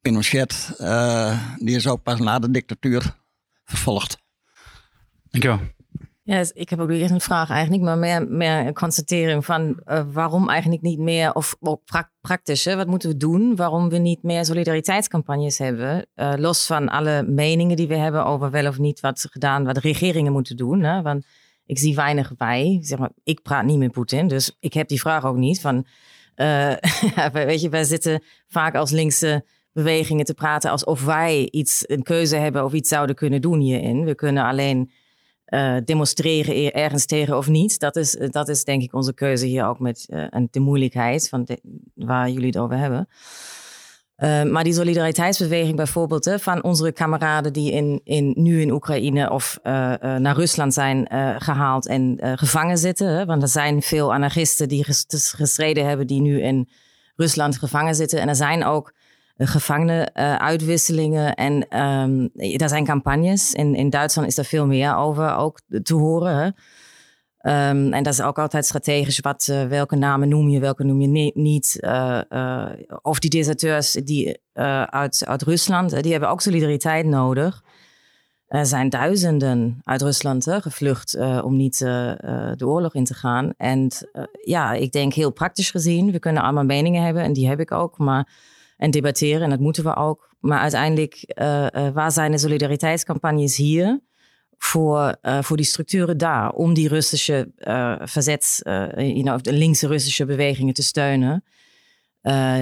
Pinochet, 0.00 0.76
uh, 0.80 1.56
die 1.58 1.76
is 1.76 1.86
ook 1.86 2.02
pas 2.02 2.20
na 2.20 2.38
de 2.38 2.50
dictatuur 2.50 3.16
vervolgd. 3.64 4.18
Dankjewel. 5.30 5.60
Ja, 6.26 6.38
dus 6.38 6.50
ik 6.50 6.70
heb 6.70 6.78
ook 6.80 6.88
niet 6.88 7.10
een 7.10 7.20
vraag 7.20 7.50
eigenlijk, 7.50 7.82
maar 7.82 7.98
meer, 7.98 8.28
meer 8.28 8.66
een 8.66 8.74
constatering 8.74 9.44
van 9.44 9.80
uh, 9.86 10.02
waarom 10.12 10.48
eigenlijk 10.48 10.82
niet 10.82 10.98
meer, 10.98 11.32
of 11.32 11.56
ook 11.60 11.84
pra 11.84 12.10
praktisch, 12.20 12.64
hè, 12.64 12.76
wat 12.76 12.86
moeten 12.86 13.08
we 13.08 13.16
doen? 13.16 13.56
Waarom 13.56 13.88
we 13.88 13.98
niet 13.98 14.22
meer 14.22 14.44
solidariteitscampagnes 14.44 15.58
hebben, 15.58 16.06
uh, 16.16 16.32
los 16.36 16.66
van 16.66 16.88
alle 16.88 17.22
meningen 17.22 17.76
die 17.76 17.88
we 17.88 17.96
hebben 17.96 18.24
over 18.24 18.50
wel 18.50 18.66
of 18.66 18.78
niet 18.78 19.00
wat 19.00 19.26
gedaan, 19.30 19.64
wat 19.64 19.74
de 19.74 19.80
regeringen 19.80 20.32
moeten 20.32 20.56
doen. 20.56 20.82
Hè? 20.82 21.02
Want 21.02 21.26
ik 21.66 21.78
zie 21.78 21.94
weinig 21.94 22.36
bij, 22.36 22.78
zeg 22.80 22.98
maar, 22.98 23.10
ik 23.22 23.42
praat 23.42 23.64
niet 23.64 23.78
met 23.78 23.92
Poetin, 23.92 24.28
dus 24.28 24.56
ik 24.60 24.72
heb 24.72 24.88
die 24.88 25.00
vraag 25.00 25.24
ook 25.24 25.36
niet 25.36 25.60
van, 25.60 25.86
uh, 26.36 26.74
weet 27.32 27.60
je, 27.60 27.68
wij 27.68 27.84
zitten 27.84 28.22
vaak 28.46 28.74
als 28.74 28.90
linkse 28.90 29.44
bewegingen 29.76 30.24
te 30.24 30.34
praten 30.34 30.70
alsof 30.70 31.04
wij 31.04 31.48
iets, 31.50 31.84
een 31.86 32.02
keuze 32.02 32.36
hebben 32.36 32.64
of 32.64 32.72
iets 32.72 32.88
zouden 32.88 33.16
kunnen 33.16 33.40
doen 33.40 33.60
hierin. 33.60 34.04
We 34.04 34.14
kunnen 34.14 34.44
alleen 34.44 34.90
uh, 35.48 35.76
demonstreren 35.84 36.72
ergens 36.72 37.06
tegen 37.06 37.36
of 37.36 37.48
niet. 37.48 37.78
Dat 37.78 37.96
is, 37.96 38.16
dat 38.30 38.48
is 38.48 38.64
denk 38.64 38.82
ik 38.82 38.94
onze 38.94 39.14
keuze 39.14 39.46
hier 39.46 39.66
ook 39.66 39.78
met 39.78 40.06
uh, 40.08 40.26
de 40.50 40.60
moeilijkheid 40.60 41.28
van 41.28 41.46
waar 41.94 42.30
jullie 42.30 42.46
het 42.46 42.58
over 42.58 42.76
hebben. 42.76 43.08
Maar 44.52 44.64
die 44.64 44.72
solidariteitsbeweging 44.72 45.76
bijvoorbeeld 45.76 46.24
hè, 46.24 46.38
van 46.38 46.62
onze 46.62 46.92
kameraden 46.92 47.52
die 47.52 47.72
in, 47.72 48.00
in, 48.04 48.32
nu 48.36 48.60
in 48.60 48.70
Oekraïne 48.70 49.30
of 49.30 49.58
naar 49.62 50.36
Rusland 50.36 50.74
zijn 50.74 51.06
gehaald 51.38 51.86
en 51.86 52.18
gevangen 52.20 52.78
zitten. 52.78 53.08
Hè, 53.08 53.24
want 53.24 53.42
er 53.42 53.48
zijn 53.48 53.82
veel 53.82 54.14
anarchisten 54.14 54.68
die 54.68 54.84
gestreden 55.14 55.86
hebben 55.86 56.06
die 56.06 56.20
nu 56.20 56.42
in 56.42 56.68
Rusland 57.16 57.58
gevangen 57.58 57.94
zitten. 57.94 58.20
En 58.20 58.28
er 58.28 58.34
zijn 58.34 58.64
ook 58.64 58.94
gevangene 59.38 60.10
uh, 60.14 60.34
uitwisselingen. 60.34 61.34
En 61.34 61.82
um, 61.82 62.30
daar 62.56 62.68
zijn 62.68 62.84
campagnes. 62.84 63.52
In, 63.52 63.74
in 63.74 63.90
Duitsland 63.90 64.28
is 64.28 64.38
er 64.38 64.44
veel 64.44 64.66
meer 64.66 64.96
over 64.96 65.34
ook 65.34 65.60
te 65.82 65.94
horen. 65.94 66.36
Hè? 66.36 66.46
Um, 67.70 67.92
en 67.92 68.02
dat 68.02 68.12
is 68.12 68.20
ook 68.20 68.38
altijd 68.38 68.64
strategisch. 68.66 69.20
Wat, 69.20 69.48
uh, 69.50 69.64
welke 69.64 69.96
namen 69.96 70.28
noem 70.28 70.48
je, 70.48 70.60
welke 70.60 70.84
noem 70.84 71.00
je 71.00 71.32
niet. 71.34 71.80
Of 73.02 73.18
die 73.18 73.30
deserteurs 73.30 73.92
die, 73.92 74.40
uit, 74.86 75.22
uit 75.26 75.42
Rusland, 75.42 76.02
die 76.02 76.12
hebben 76.12 76.30
ook 76.30 76.40
solidariteit 76.40 77.06
nodig. 77.06 77.62
Er 78.46 78.66
zijn 78.66 78.88
duizenden 78.88 79.80
uit 79.84 80.02
Rusland 80.02 80.46
gevlucht 80.50 81.16
om 81.42 81.56
niet 81.56 81.78
de 81.78 82.66
oorlog 82.66 82.94
in 82.94 83.04
te 83.04 83.14
gaan. 83.14 83.52
En 83.56 83.90
ja, 84.44 84.72
ik 84.72 84.92
denk 84.92 85.12
heel 85.12 85.32
praktisch 85.32 85.70
gezien, 85.70 86.12
we 86.12 86.18
kunnen 86.18 86.42
allemaal 86.42 86.64
meningen 86.64 87.02
hebben 87.04 87.22
en 87.22 87.32
die 87.32 87.48
heb 87.48 87.60
ik 87.60 87.72
ook. 87.72 87.98
Maar 87.98 88.28
en 88.76 88.90
debatteren. 88.90 89.42
En 89.42 89.50
dat 89.50 89.60
moeten 89.60 89.84
we 89.84 89.96
ook. 89.96 90.34
Maar 90.40 90.60
uiteindelijk, 90.60 91.34
uh, 91.40 91.66
uh, 91.74 91.88
waar 91.88 92.12
zijn 92.12 92.30
de 92.30 92.38
solidariteitscampagnes 92.38 93.56
hier? 93.56 94.00
Voor, 94.58 95.16
uh, 95.22 95.42
voor 95.42 95.56
die 95.56 95.66
structuren 95.66 96.18
daar. 96.18 96.50
Om 96.50 96.74
die 96.74 96.88
Russische 96.88 97.50
verzets, 98.02 98.60
you 98.64 99.22
know, 99.22 99.40
de 99.40 99.52
linkse 99.52 99.86
Russische 99.86 100.24
bewegingen 100.24 100.74
te 100.74 100.82
steunen. 100.82 101.44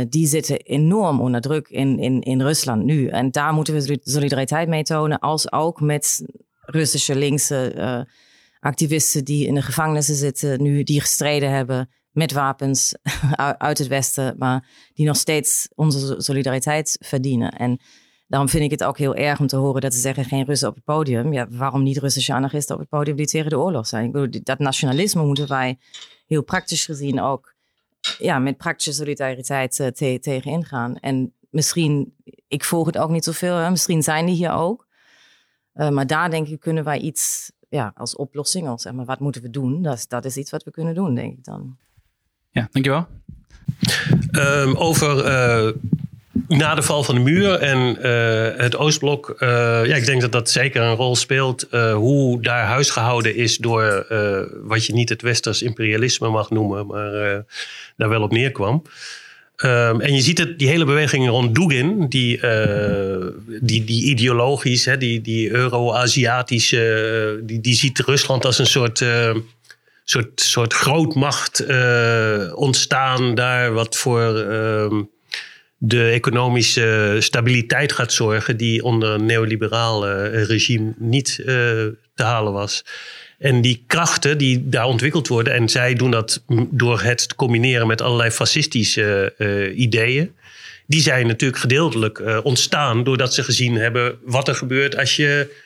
die 0.08 0.26
zitten 0.26 0.56
enorm 0.56 1.20
onder 1.20 1.40
druk 1.40 1.68
in, 1.68 1.98
in, 1.98 2.20
in 2.20 2.42
Rusland 2.42 2.84
nu. 2.84 3.06
En 3.06 3.30
daar 3.30 3.52
moeten 3.52 3.74
we 3.74 4.00
solidariteit 4.02 4.68
mee 4.68 4.82
tonen. 4.82 5.18
Als 5.18 5.52
ook 5.52 5.80
met 5.80 6.24
Russische 6.60 7.14
linkse 7.14 8.06
activisten 8.60 9.24
die 9.24 9.46
in 9.46 9.54
de 9.54 9.62
gevangenissen 9.62 10.14
zitten. 10.14 10.62
Nu 10.62 10.82
die 10.82 11.00
gestreden 11.00 11.50
hebben 11.50 11.88
met 12.14 12.32
wapens 12.32 12.94
uit 13.58 13.78
het 13.78 13.86
Westen, 13.86 14.34
maar 14.38 14.68
die 14.94 15.06
nog 15.06 15.16
steeds 15.16 15.68
onze 15.74 16.14
solidariteit 16.18 16.96
verdienen. 17.00 17.50
En 17.50 17.80
daarom 18.26 18.48
vind 18.48 18.64
ik 18.64 18.70
het 18.70 18.84
ook 18.84 18.98
heel 18.98 19.14
erg 19.14 19.40
om 19.40 19.46
te 19.46 19.56
horen 19.56 19.80
dat 19.80 19.94
ze 19.94 20.00
zeggen 20.00 20.24
geen 20.24 20.44
Russen 20.44 20.68
op 20.68 20.74
het 20.74 20.84
podium. 20.84 21.32
Ja, 21.32 21.46
waarom 21.50 21.82
niet 21.82 21.98
Russische 21.98 22.34
anarchisten 22.34 22.74
op 22.74 22.80
het 22.80 22.90
podium 22.90 23.16
die 23.16 23.26
tegen 23.26 23.50
de 23.50 23.58
oorlog 23.58 23.86
zijn? 23.86 24.30
Dat 24.42 24.58
nationalisme 24.58 25.24
moeten 25.24 25.48
wij 25.48 25.78
heel 26.26 26.42
praktisch 26.42 26.84
gezien 26.84 27.20
ook 27.20 27.54
ja, 28.18 28.38
met 28.38 28.56
praktische 28.56 28.92
solidariteit 28.92 29.78
uh, 29.78 29.86
te 29.86 30.18
tegen 30.20 30.50
ingaan. 30.50 30.96
En 30.96 31.34
misschien, 31.50 32.14
ik 32.48 32.64
volg 32.64 32.86
het 32.86 32.98
ook 32.98 33.10
niet 33.10 33.24
zoveel, 33.24 33.54
hè? 33.54 33.70
misschien 33.70 34.02
zijn 34.02 34.26
die 34.26 34.34
hier 34.34 34.52
ook. 34.52 34.86
Uh, 35.74 35.88
maar 35.88 36.06
daar 36.06 36.30
denk 36.30 36.48
ik 36.48 36.60
kunnen 36.60 36.84
wij 36.84 36.98
iets 36.98 37.52
ja, 37.68 37.92
als 37.94 38.16
oplossing, 38.16 38.68
als 38.68 38.84
maar, 38.84 39.04
wat 39.04 39.20
moeten 39.20 39.42
we 39.42 39.50
doen? 39.50 39.82
Dat 39.82 40.04
dat 40.08 40.24
is 40.24 40.36
iets 40.36 40.50
wat 40.50 40.62
we 40.62 40.70
kunnen 40.70 40.94
doen, 40.94 41.14
denk 41.14 41.38
ik 41.38 41.44
dan. 41.44 41.76
Ja, 42.54 42.68
dankjewel. 42.72 43.06
Um, 44.32 44.76
over 44.76 45.26
uh, 45.26 45.72
na 46.48 46.74
de 46.74 46.82
val 46.82 47.04
van 47.04 47.14
de 47.14 47.20
muur 47.20 47.54
en 47.54 48.02
eh, 48.02 48.60
het 48.62 48.76
Oostblok, 48.76 49.30
eh, 49.38 49.48
ja, 49.86 49.94
ik 49.94 50.06
denk 50.06 50.20
dat 50.20 50.32
dat 50.32 50.50
zeker 50.50 50.82
een 50.82 50.94
rol 50.94 51.16
speelt. 51.16 51.66
hoe 51.94 52.42
daar 52.42 52.64
huisgehouden 52.64 53.36
is 53.36 53.56
door 53.56 54.06
wat 54.62 54.86
je 54.86 54.92
niet 54.92 55.08
het 55.08 55.22
westers 55.22 55.62
imperialisme 55.62 56.28
mag 56.28 56.50
noemen, 56.50 56.86
maar 56.86 57.44
daar 57.96 58.08
wel 58.08 58.22
op 58.22 58.30
neerkwam. 58.30 58.82
Ehm, 59.56 60.00
en 60.00 60.14
je 60.14 60.20
ziet 60.20 60.38
het, 60.38 60.58
die 60.58 60.68
hele 60.68 60.84
beweging 60.84 61.28
rond 61.28 61.54
Dugin, 61.54 62.08
die, 62.08 62.40
eh, 62.40 63.26
die, 63.60 63.84
die 63.84 64.04
ideologisch, 64.04 64.84
hè, 64.84 64.96
die, 64.96 65.20
die 65.20 65.50
Euro-Aziatische, 65.50 67.40
die, 67.42 67.60
die 67.60 67.74
ziet 67.74 67.98
Rusland 67.98 68.44
als 68.44 68.58
een 68.58 68.66
soort, 68.66 69.04
soort, 70.04 70.40
soort 70.40 70.72
grootmacht 70.72 71.60
eh, 71.60 72.52
ontstaan 72.54 73.34
daar, 73.34 73.72
wat 73.72 73.96
voor 73.96 74.38
ehm, 74.38 75.02
de 75.76 76.08
economische 76.08 77.16
stabiliteit 77.18 77.92
gaat 77.92 78.12
zorgen, 78.12 78.56
die 78.56 78.82
onder 78.82 79.10
een 79.10 79.26
neoliberaal 79.26 80.06
eh, 80.06 80.44
regime 80.44 80.94
niet 80.98 81.38
eh, 81.38 81.46
te 82.14 82.22
halen 82.22 82.52
was. 82.52 82.84
En 83.38 83.60
die 83.60 83.84
krachten 83.86 84.38
die 84.38 84.68
daar 84.68 84.86
ontwikkeld 84.86 85.28
worden, 85.28 85.52
en 85.52 85.68
zij 85.68 85.94
doen 85.94 86.10
dat 86.10 86.44
door 86.70 87.00
het 87.00 87.28
te 87.28 87.34
combineren 87.34 87.86
met 87.86 88.02
allerlei 88.02 88.30
fascistische 88.30 89.34
ideeën. 89.74 90.34
Die 90.86 91.00
zijn 91.00 91.26
natuurlijk 91.26 91.60
gedeeltelijk 91.60 92.22
ontstaan 92.42 93.04
doordat 93.04 93.34
ze 93.34 93.44
gezien 93.44 93.74
hebben 93.74 94.18
wat 94.24 94.48
er 94.48 94.54
gebeurt 94.54 94.96
als 94.96 95.16
je 95.16 95.62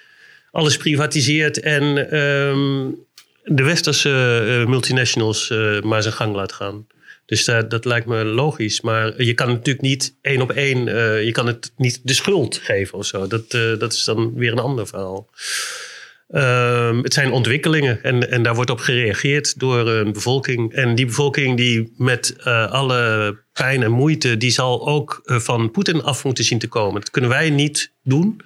alles 0.51 0.76
privatiseert 0.76 1.61
en 1.61 2.11
ehm, 2.11 2.91
de 3.51 3.63
westerse 3.63 4.11
eh, 4.61 4.69
multinationals 4.69 5.51
eh, 5.51 5.81
maar 5.81 6.03
zijn 6.03 6.15
gang 6.15 6.35
laat 6.35 6.53
gaan. 6.53 6.87
Dus 7.27 7.45
daar- 7.45 7.69
dat 7.69 7.85
lijkt 7.85 8.07
me 8.07 8.25
logisch. 8.25 8.81
Maar 8.81 9.23
je 9.23 9.35
kan 9.35 9.49
natuurlijk 9.49 9.81
niet 9.81 10.15
één 10.21 10.41
op 10.41 10.51
één, 10.53 10.89
eh, 10.89 11.25
je 11.25 11.33
kan 11.33 11.47
het 11.47 11.73
niet 11.77 12.01
de 12.03 12.13
schuld 12.15 12.61
geven 12.63 12.99
of 12.99 13.07
zo. 13.07 13.27
Dat, 13.27 13.51
dat 13.79 13.93
is 13.93 14.05
dan 14.05 14.35
weer 14.35 14.53
een 14.53 14.59
ander 14.59 14.87
verhaal. 14.87 15.29
Ehm, 16.29 16.99
het 17.03 17.13
zijn 17.15 17.33
ontwikkelingen 17.33 18.03
en, 18.03 18.31
en 18.31 18.43
daar 18.43 18.55
wordt 18.55 18.71
op 18.71 18.79
gereageerd 18.79 19.59
door 19.59 19.89
een 19.89 20.13
bevolking. 20.13 20.73
En 20.73 20.95
die 20.95 21.07
bevolking 21.07 21.57
die 21.57 21.93
met 21.97 22.37
alle 22.71 23.37
pijn 23.53 23.83
en 23.83 23.91
moeite, 23.91 24.37
die 24.37 24.51
zal 24.51 24.89
ook 24.89 25.21
van 25.25 25.71
Poetin 25.71 26.03
af 26.03 26.25
moeten 26.25 26.45
zien 26.45 26.59
te 26.59 26.69
komen. 26.69 27.01
Dat 27.01 27.11
kunnen 27.11 27.31
wij 27.31 27.51
niet 27.51 27.93
doen. 28.03 28.41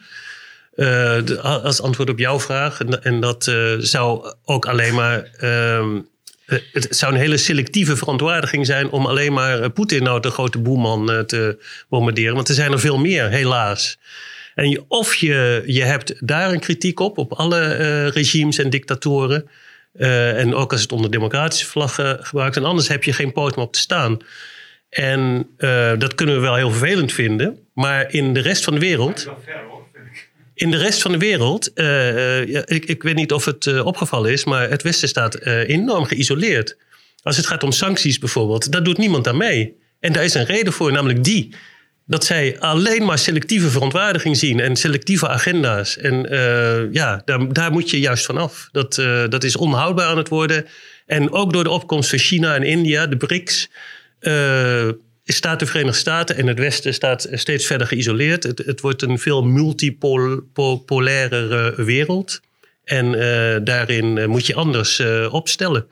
Eh, 0.74 1.38
als 1.42 1.82
antwoord 1.82 2.10
op 2.10 2.18
jouw 2.18 2.40
vraag. 2.40 2.80
En, 3.02 3.20
dat 3.20 3.46
eh, 3.46 3.74
zou 3.78 4.34
ook 4.44 4.66
alleen 4.66 4.94
maar. 4.94 5.30
ehm, 5.38 6.00
eh, 6.46 6.58
het 6.72 6.86
zou 6.90 7.12
een 7.12 7.20
hele 7.20 7.36
selectieve 7.36 7.96
verontwaardiging 7.96 8.66
zijn 8.66 8.90
om 8.90 9.06
alleen 9.06 9.32
maar 9.32 9.70
Poetin 9.70 10.02
nou 10.02 10.20
de 10.20 10.30
grote 10.30 10.58
boeman 10.58 11.26
te 11.26 11.58
bombarderen. 11.88 12.34
Want 12.34 12.48
er 12.48 12.54
zijn 12.54 12.72
er 12.72 12.80
veel 12.80 12.98
meer, 12.98 13.28
helaas. 13.28 13.98
En 14.54 14.84
of 14.88 15.14
je, 15.14 15.62
je 15.66 15.82
hebt 15.82 16.14
daar 16.26 16.52
een 16.52 16.60
kritiek 16.60 17.00
op, 17.00 17.18
op 17.18 17.32
alle 17.32 18.06
regimes 18.08 18.58
en 18.58 18.70
dictatoren. 18.70 19.48
En 19.92 20.54
ook 20.54 20.72
als 20.72 20.82
het 20.82 20.92
onder 20.92 21.10
democratische 21.10 21.66
vlaggen 21.66 22.18
gebruikt. 22.20 22.56
En 22.56 22.64
anders 22.64 22.88
heb 22.88 23.04
je 23.04 23.12
geen 23.12 23.32
poot 23.32 23.56
meer 23.56 23.64
op 23.64 23.72
te 23.72 23.78
staan. 23.78 24.18
En 24.88 25.46
dat 25.98 26.14
kunnen 26.14 26.34
we 26.34 26.40
wel 26.40 26.54
heel 26.54 26.70
vervelend 26.70 27.12
vinden. 27.12 27.58
Maar 27.74 28.12
in 28.12 28.32
de 28.32 28.40
rest 28.40 28.64
van 28.64 28.74
de 28.74 28.80
wereld. 28.80 29.28
In 30.54 30.70
de 30.70 30.76
rest 30.76 31.02
van 31.02 31.12
de 31.12 31.18
wereld, 31.18 31.72
eh, 31.72 32.56
eh, 32.56 32.62
ik, 32.66 32.84
ik 32.84 33.02
weet 33.02 33.14
niet 33.14 33.32
of 33.32 33.44
het 33.44 33.66
eh, 33.66 33.86
opgevallen 33.86 34.32
is, 34.32 34.44
maar 34.44 34.70
het 34.70 34.82
Westen 34.82 35.08
staat 35.08 35.40
enorm 35.44 36.04
geïsoleerd. 36.04 36.76
Als 37.22 37.36
het 37.36 37.46
gaat 37.46 37.62
om 37.62 37.72
sancties 37.72 38.18
bijvoorbeeld, 38.18 38.72
daar 38.72 38.82
doet 38.82 38.98
niemand 38.98 39.28
aan 39.28 39.36
mee. 39.36 39.76
En 40.00 40.12
daar 40.12 40.24
is 40.24 40.34
een 40.34 40.44
reden 40.44 40.72
voor, 40.72 40.92
namelijk 40.92 41.24
die. 41.24 41.54
Dat 42.06 42.24
zij 42.24 42.60
alleen 42.60 43.04
maar 43.04 43.18
selectieve 43.18 43.68
verontwaardiging 43.68 44.36
zien 44.36 44.60
en 44.60 44.76
selectieve 44.76 45.28
agenda's. 45.28 45.96
En 45.96 46.28
ja, 46.92 47.22
daar, 47.24 47.52
daar 47.52 47.72
moet 47.72 47.90
je 47.90 48.00
juist 48.00 48.24
van 48.24 48.36
af. 48.36 48.68
Dat, 48.72 48.94
dat 49.28 49.44
is 49.44 49.56
onhoudbaar 49.56 50.06
aan 50.06 50.16
het 50.16 50.28
worden. 50.28 50.66
En 51.06 51.32
ook 51.32 51.52
door 51.52 51.64
de 51.64 51.70
opkomst 51.70 52.10
van 52.10 52.18
China 52.18 52.54
en 52.54 52.62
India, 52.62 53.06
de 53.06 53.16
BRICS, 53.16 53.70
staat 55.32 55.58
de 55.58 55.66
Verenigde 55.66 55.98
Staten 55.98 56.36
en 56.36 56.46
het 56.46 56.58
Westen 56.58 56.94
staat 56.94 57.28
steeds 57.32 57.66
verder 57.66 57.86
geïsoleerd. 57.86 58.42
Het, 58.42 58.58
het 58.58 58.80
wordt 58.80 59.02
een 59.02 59.18
veel 59.18 59.42
multipolaire 59.42 61.74
wereld. 61.76 62.40
En 62.84 63.14
eh, 63.14 63.56
daarin 63.64 64.18
eh, 64.18 64.26
moet 64.26 64.46
je 64.46 64.54
anders 64.54 64.98
eh, 64.98 65.34
opstellen. 65.34 65.86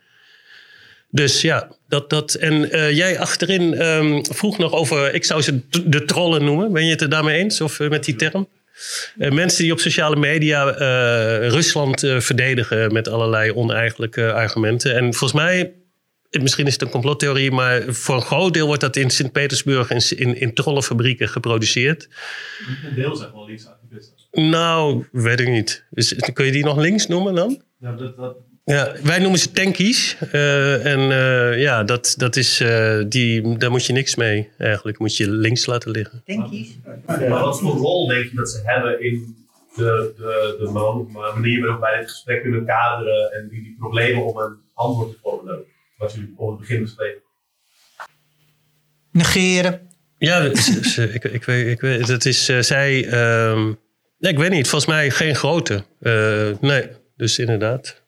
Dus 1.10 1.40
ja, 1.40 1.68
dat. 1.88 2.10
dat 2.10 2.34
en 2.34 2.70
eh, 2.70 2.96
jij 2.96 3.18
achterin 3.18 3.74
ehm, 3.74 4.22
vroeg 4.22 4.58
nog 4.58 4.72
over. 4.72 5.14
Ik 5.14 5.24
zou 5.24 5.42
ze 5.42 5.60
de 5.84 6.04
trollen 6.04 6.44
noemen. 6.44 6.72
Ben 6.72 6.84
je 6.84 6.90
het 6.90 7.00
er 7.00 7.08
daarmee 7.08 7.38
eens? 7.38 7.60
Of 7.60 7.80
eh, 7.80 7.88
met 7.88 8.04
die 8.04 8.16
term? 8.16 8.48
Eh, 9.18 9.30
mensen 9.30 9.62
die 9.62 9.72
op 9.72 9.80
sociale 9.80 10.16
media 10.16 10.68
eh, 10.68 11.48
Rusland 11.48 12.02
eh, 12.02 12.20
verdedigen 12.20 12.92
met 12.92 13.08
allerlei 13.08 13.52
oneigenlijke 13.52 14.32
argumenten. 14.32 14.96
En 14.96 15.02
volgens 15.02 15.32
mij, 15.32 15.60
eh, 15.60 15.66
misschien 16.30 16.66
is 16.66 16.72
het 16.72 16.82
een 16.82 16.88
complottheorie, 16.90 17.50
maar 17.50 17.82
voor 17.86 18.14
een 18.14 18.22
groot 18.22 18.54
deel 18.54 18.66
wordt 18.66 18.80
dat 18.80 18.96
in 18.96 19.10
Sint-Petersburg 19.10 19.90
in, 19.90 20.18
in, 20.18 20.40
in 20.40 20.54
trollenfabrieken 20.54 21.28
geproduceerd. 21.28 22.08
Een 22.88 22.94
deel 22.94 23.16
zijn 23.16 23.32
wel 23.32 23.46
linksactivisten. 23.46 24.14
Nou, 24.32 25.04
weet 25.12 25.40
ik 25.40 25.48
niet. 25.48 25.84
Dus, 25.90 26.14
kun 26.32 26.44
je 26.44 26.52
die 26.52 26.64
nog 26.64 26.76
links 26.76 27.06
noemen 27.06 27.34
dan? 27.34 27.62
Ja, 27.78 27.92
dat, 27.92 28.16
dat, 28.16 28.36
Ja, 28.64 28.92
wij 29.02 29.18
noemen 29.18 29.38
ze 29.38 29.50
tankies. 29.50 30.16
Eh, 30.32 30.86
en 30.86 31.00
eh, 31.10 31.60
ja, 31.60 31.84
dat, 31.84 32.14
dat 32.16 32.36
is, 32.36 32.60
eh, 32.60 32.98
die, 33.08 33.56
daar 33.58 33.70
moet 33.70 33.84
je 33.86 33.92
niks 33.92 34.16
mee 34.16 34.48
eigenlijk. 34.58 34.98
Moet 34.98 35.16
je 35.16 35.30
links 35.30 35.66
laten 35.66 35.90
liggen. 35.90 36.22
Maar 37.06 37.28
wat 37.28 37.60
voor 37.60 37.76
rol 37.76 38.06
denk 38.06 38.24
je 38.24 38.36
dat 38.36 38.50
ze 38.50 38.60
hebben 38.64 39.02
in 39.04 39.36
de, 39.76 40.12
de, 40.16 40.56
de 40.64 40.70
man- 40.70 41.08
manier 41.12 41.60
waarop 41.60 41.80
wij 41.80 41.98
dit 41.98 42.10
gesprek 42.10 42.42
kunnen 42.42 42.64
kaderen 42.66 43.32
en 43.32 43.48
die, 43.48 43.62
die 43.62 43.76
problemen 43.78 44.24
om 44.24 44.36
een 44.38 44.56
antwoord 44.74 45.10
te 45.10 45.18
vormen? 45.22 45.58
Wat 46.00 46.12
jullie 46.12 46.32
op 46.36 46.48
het 46.50 46.58
begin 46.58 46.82
beschreven. 46.82 47.22
Negeren. 49.12 49.88
Ja, 50.18 50.54
ze- 50.54 50.88
ze- 50.88 51.12
ik, 51.12 51.24
ik, 51.24 51.44
weet, 51.44 51.66
ik 51.66 51.80
weet, 51.80 52.06
dat 52.06 52.24
is 52.24 52.48
eh, 52.48 52.60
zij. 52.60 53.08
ehm, 53.08 53.64
nee, 54.18 54.32
ik 54.32 54.38
weet 54.38 54.50
niet. 54.50 54.68
Volgens 54.68 54.90
mij 54.90 55.10
geen 55.10 55.34
grote. 55.36 55.84
Eh, 56.00 56.50
nee, 56.60 56.88
dus 57.16 57.38
inderdaad. 57.38 58.02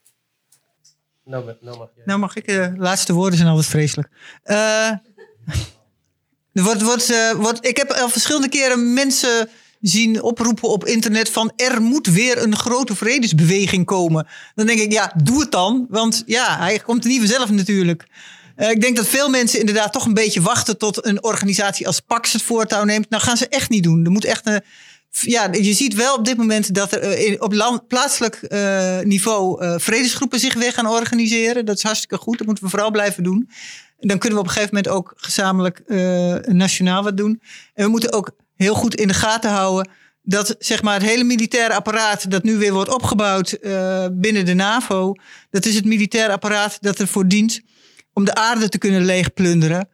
Nou, 1.24 1.54
nou 1.60 1.78
mag 1.78 1.88
jij. 1.94 2.04
Nou 2.04 2.18
mag 2.18 2.36
ik, 2.36 2.46
de 2.46 2.72
laatste 2.76 3.12
woorden 3.12 3.36
zijn 3.36 3.48
altijd 3.48 3.66
vreselijk. 3.68 4.08
Eh, 4.42 4.56
er 6.52 6.62
wordt, 6.62 6.82
wordt, 6.82 7.10
eh, 7.10 7.30
wordt, 7.32 7.66
ik 7.66 7.76
heb 7.76 7.90
al 7.90 8.08
verschillende 8.08 8.48
keren 8.48 8.92
mensen 8.92 9.48
zien 9.82 10.22
oproepen 10.22 10.68
op 10.68 10.84
internet 10.84 11.30
van 11.30 11.52
er 11.56 11.82
moet 11.82 12.06
weer 12.06 12.42
een 12.42 12.56
grote 12.56 12.96
vredesbeweging 12.96 13.84
komen. 13.84 14.26
Dan 14.54 14.66
denk 14.66 14.78
ik, 14.78 14.92
ja, 14.92 15.12
doe 15.22 15.40
het 15.40 15.50
dan. 15.50 15.86
Want 15.88 16.22
ja, 16.26 16.58
hij 16.58 16.78
komt 16.78 17.04
er 17.04 17.10
niet 17.10 17.18
vanzelf 17.18 17.50
natuurlijk. 17.50 18.06
Eh, 18.56 18.70
ik 18.70 18.80
denk 18.80 18.96
dat 18.96 19.06
veel 19.06 19.28
mensen 19.28 19.60
inderdaad 19.60 19.92
toch 19.92 20.06
een 20.06 20.14
beetje 20.14 20.40
wachten 20.40 20.78
tot 20.78 21.06
een 21.06 21.24
organisatie 21.24 21.86
als 21.86 22.00
Pax 22.00 22.32
het 22.32 22.42
voortouw 22.42 22.84
neemt. 22.84 23.10
Nou 23.10 23.22
gaan 23.22 23.36
ze 23.36 23.48
echt 23.48 23.70
niet 23.70 23.82
doen. 23.82 24.04
Er 24.04 24.10
moet 24.10 24.24
echt 24.24 24.46
een, 24.46 24.60
ja, 25.10 25.48
je 25.52 25.72
ziet 25.72 25.94
wel 25.94 26.14
op 26.14 26.24
dit 26.24 26.36
moment 26.36 26.74
dat 26.74 26.92
er 26.92 27.00
eh, 27.00 27.40
op 27.40 27.52
land, 27.52 27.86
plaatselijk 27.86 28.34
eh, 28.34 28.98
niveau 29.00 29.78
vredesgroepen 29.80 30.40
zich 30.40 30.54
weer 30.54 30.72
gaan 30.72 30.86
organiseren. 30.86 31.64
Dat 31.64 31.76
is 31.76 31.82
hartstikke 31.82 32.16
goed. 32.16 32.38
Dat 32.38 32.46
moeten 32.46 32.64
we 32.64 32.70
vooral 32.70 32.90
blijven 32.90 33.22
doen. 33.22 33.50
En 34.00 34.08
dan 34.08 34.18
kunnen 34.18 34.38
we 34.38 34.44
op 34.44 34.50
een 34.50 34.56
gegeven 34.56 34.74
moment 34.74 34.94
ook 34.94 35.12
gezamenlijk 35.16 35.82
nationaal 36.46 37.02
wat 37.02 37.16
doen. 37.16 37.40
En 37.74 37.84
we 37.84 37.90
moeten 37.90 38.12
ook 38.12 38.30
heel 38.56 38.74
goed 38.74 38.94
in 38.94 39.08
de 39.08 39.14
gaten 39.14 39.50
houden 39.50 39.90
dat 40.22 40.54
zeg 40.58 40.82
maar, 40.82 40.94
het 40.94 41.02
hele 41.02 41.24
militaire 41.24 41.74
apparaat 41.74 42.30
dat 42.30 42.42
nu 42.42 42.56
weer 42.56 42.72
wordt 42.72 42.94
opgebouwd 42.94 43.52
eh, 43.52 44.06
binnen 44.12 44.44
de 44.44 44.54
NAVO, 44.54 45.14
dat 45.50 45.64
is 45.64 45.74
het 45.74 45.84
militaire 45.84 46.32
apparaat 46.32 46.78
dat 46.80 46.98
ervoor 46.98 47.28
dient 47.28 47.60
om 48.12 48.24
de 48.24 48.34
aarde 48.34 48.68
te 48.68 48.78
kunnen 48.78 49.04
leegplunderen. 49.04 49.88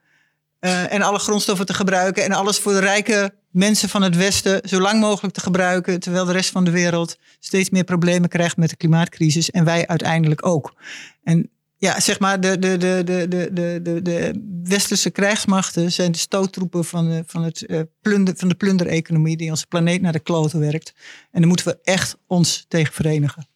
eh, 0.58 0.92
en 0.92 1.02
alle 1.02 1.18
grondstoffen 1.18 1.66
te 1.66 1.74
gebruiken 1.74 2.24
en 2.24 2.32
alles 2.32 2.58
voor 2.58 2.72
de 2.72 2.78
rijke 2.78 3.34
mensen 3.50 3.88
van 3.88 4.02
het 4.02 4.16
Westen 4.16 4.68
zo 4.68 4.80
lang 4.80 5.00
mogelijk 5.00 5.34
te 5.34 5.40
gebruiken, 5.40 6.00
terwijl 6.00 6.24
de 6.24 6.32
rest 6.32 6.50
van 6.50 6.64
de 6.64 6.70
wereld 6.70 7.18
steeds 7.38 7.70
meer 7.70 7.84
problemen 7.84 8.28
krijgt 8.28 8.56
met 8.56 8.70
de 8.70 8.76
klimaatcrisis 8.76 9.50
en 9.50 9.64
wij 9.64 9.86
uiteindelijk 9.86 10.46
ook. 10.46 10.74
En 11.22 11.50
ja, 11.80 12.00
zeg 12.00 12.18
maar, 12.18 12.40
de, 12.40 12.58
de, 12.58 12.76
de, 12.76 13.02
de, 13.04 13.26
de, 13.28 13.80
de, 13.82 14.02
de 14.02 14.40
westerse 14.62 15.10
krijgsmachten 15.10 15.92
zijn 15.92 16.12
de 16.12 16.18
stoottroepen 16.18 16.84
van 16.84 17.08
de, 17.08 17.22
van 17.26 17.42
het, 17.42 17.64
uh, 17.66 17.80
plunder, 18.00 18.36
van 18.36 18.48
de 18.48 18.54
plundereconomie 18.54 19.36
die 19.36 19.50
onze 19.50 19.66
planeet 19.66 20.00
naar 20.00 20.12
de 20.12 20.18
kloten 20.18 20.60
werkt. 20.60 20.94
En 21.30 21.40
daar 21.40 21.48
moeten 21.48 21.66
we 21.66 21.78
echt 21.82 22.16
ons 22.26 22.64
tegen 22.68 22.92
verenigen. 22.92 23.48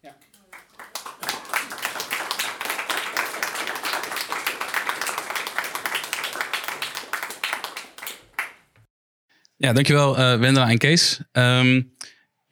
Ja. 0.00 0.16
ja, 9.56 9.72
dankjewel 9.72 10.18
uh, 10.18 10.68
en 10.70 10.78
Kees. 10.78 11.20
Ehm, 11.32 11.82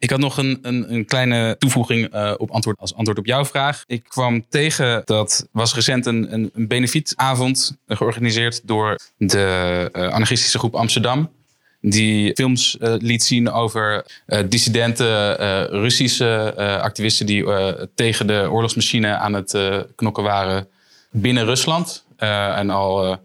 ik 0.05 0.11
had 0.11 0.19
nog 0.19 0.37
een, 0.37 0.59
een, 0.61 0.93
een 0.93 1.05
kleine 1.05 1.55
toevoeging 1.59 2.13
uh, 2.13 2.33
op 2.37 2.51
antwoord, 2.51 2.79
als 2.79 2.95
antwoord 2.95 3.17
op 3.17 3.25
jouw 3.25 3.45
vraag. 3.45 3.83
Ik 3.87 4.03
kwam 4.07 4.45
tegen 4.49 5.01
dat 5.05 5.47
was 5.51 5.73
recent 5.73 6.05
een, 6.05 6.33
een, 6.33 6.51
een 6.53 6.67
benefietavond 6.67 7.77
georganiseerd 7.87 8.61
door 8.67 8.99
de 9.17 9.89
uh, 9.93 10.07
anarchistische 10.07 10.57
groep 10.57 10.75
Amsterdam. 10.75 11.29
Die 11.81 12.33
films 12.33 12.77
liet 12.79 13.23
zien 13.23 13.51
over 13.51 14.05
dissidente 14.49 15.33
Russische 15.71 16.53
activisten 16.81 17.25
die 17.25 17.45
tegen 17.95 18.27
de 18.27 18.47
oorlogsmachine 18.51 19.15
aan 19.15 19.33
het 19.33 19.57
knokken 19.95 20.23
waren 20.23 20.67
binnen 21.11 21.45
Rusland. 21.45 22.05
en 22.17 22.69
al 22.69 23.19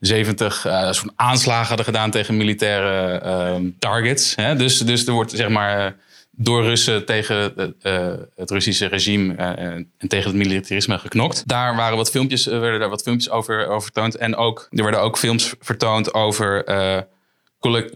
70 0.00 0.66
uh, 0.66 0.92
soort 0.92 1.12
aanslagen 1.16 1.66
hadden 1.66 1.86
gedaan 1.86 2.10
tegen 2.10 2.36
militaire 2.36 3.72
targets. 3.78 4.34
Hè? 4.34 4.56
Dus, 4.56 4.78
dus 4.78 5.06
er 5.06 5.12
wordt 5.12 5.30
zeg 5.30 5.48
maar 5.48 5.96
door 6.40 6.64
Russen 6.64 7.04
tegen 7.04 7.52
uh, 7.82 8.12
het 8.36 8.50
Russische 8.50 8.86
regime 8.86 9.34
en 9.34 10.08
tegen 10.08 10.26
het 10.26 10.36
militarisme 10.36 10.98
geknokt. 10.98 11.42
Daar 11.46 11.76
waren 11.76 11.96
wat 11.96 12.10
filmpjes, 12.10 12.44
werden 12.44 12.80
daar 12.80 12.88
wat 12.88 13.02
filmpjes 13.02 13.30
over, 13.30 13.66
over 13.66 13.82
vertoond. 13.82 14.16
En 14.16 14.36
ook, 14.36 14.66
er 14.70 14.82
werden 14.82 15.00
ook 15.00 15.18
films 15.18 15.54
vertoond 15.60 16.14
over 16.14 16.64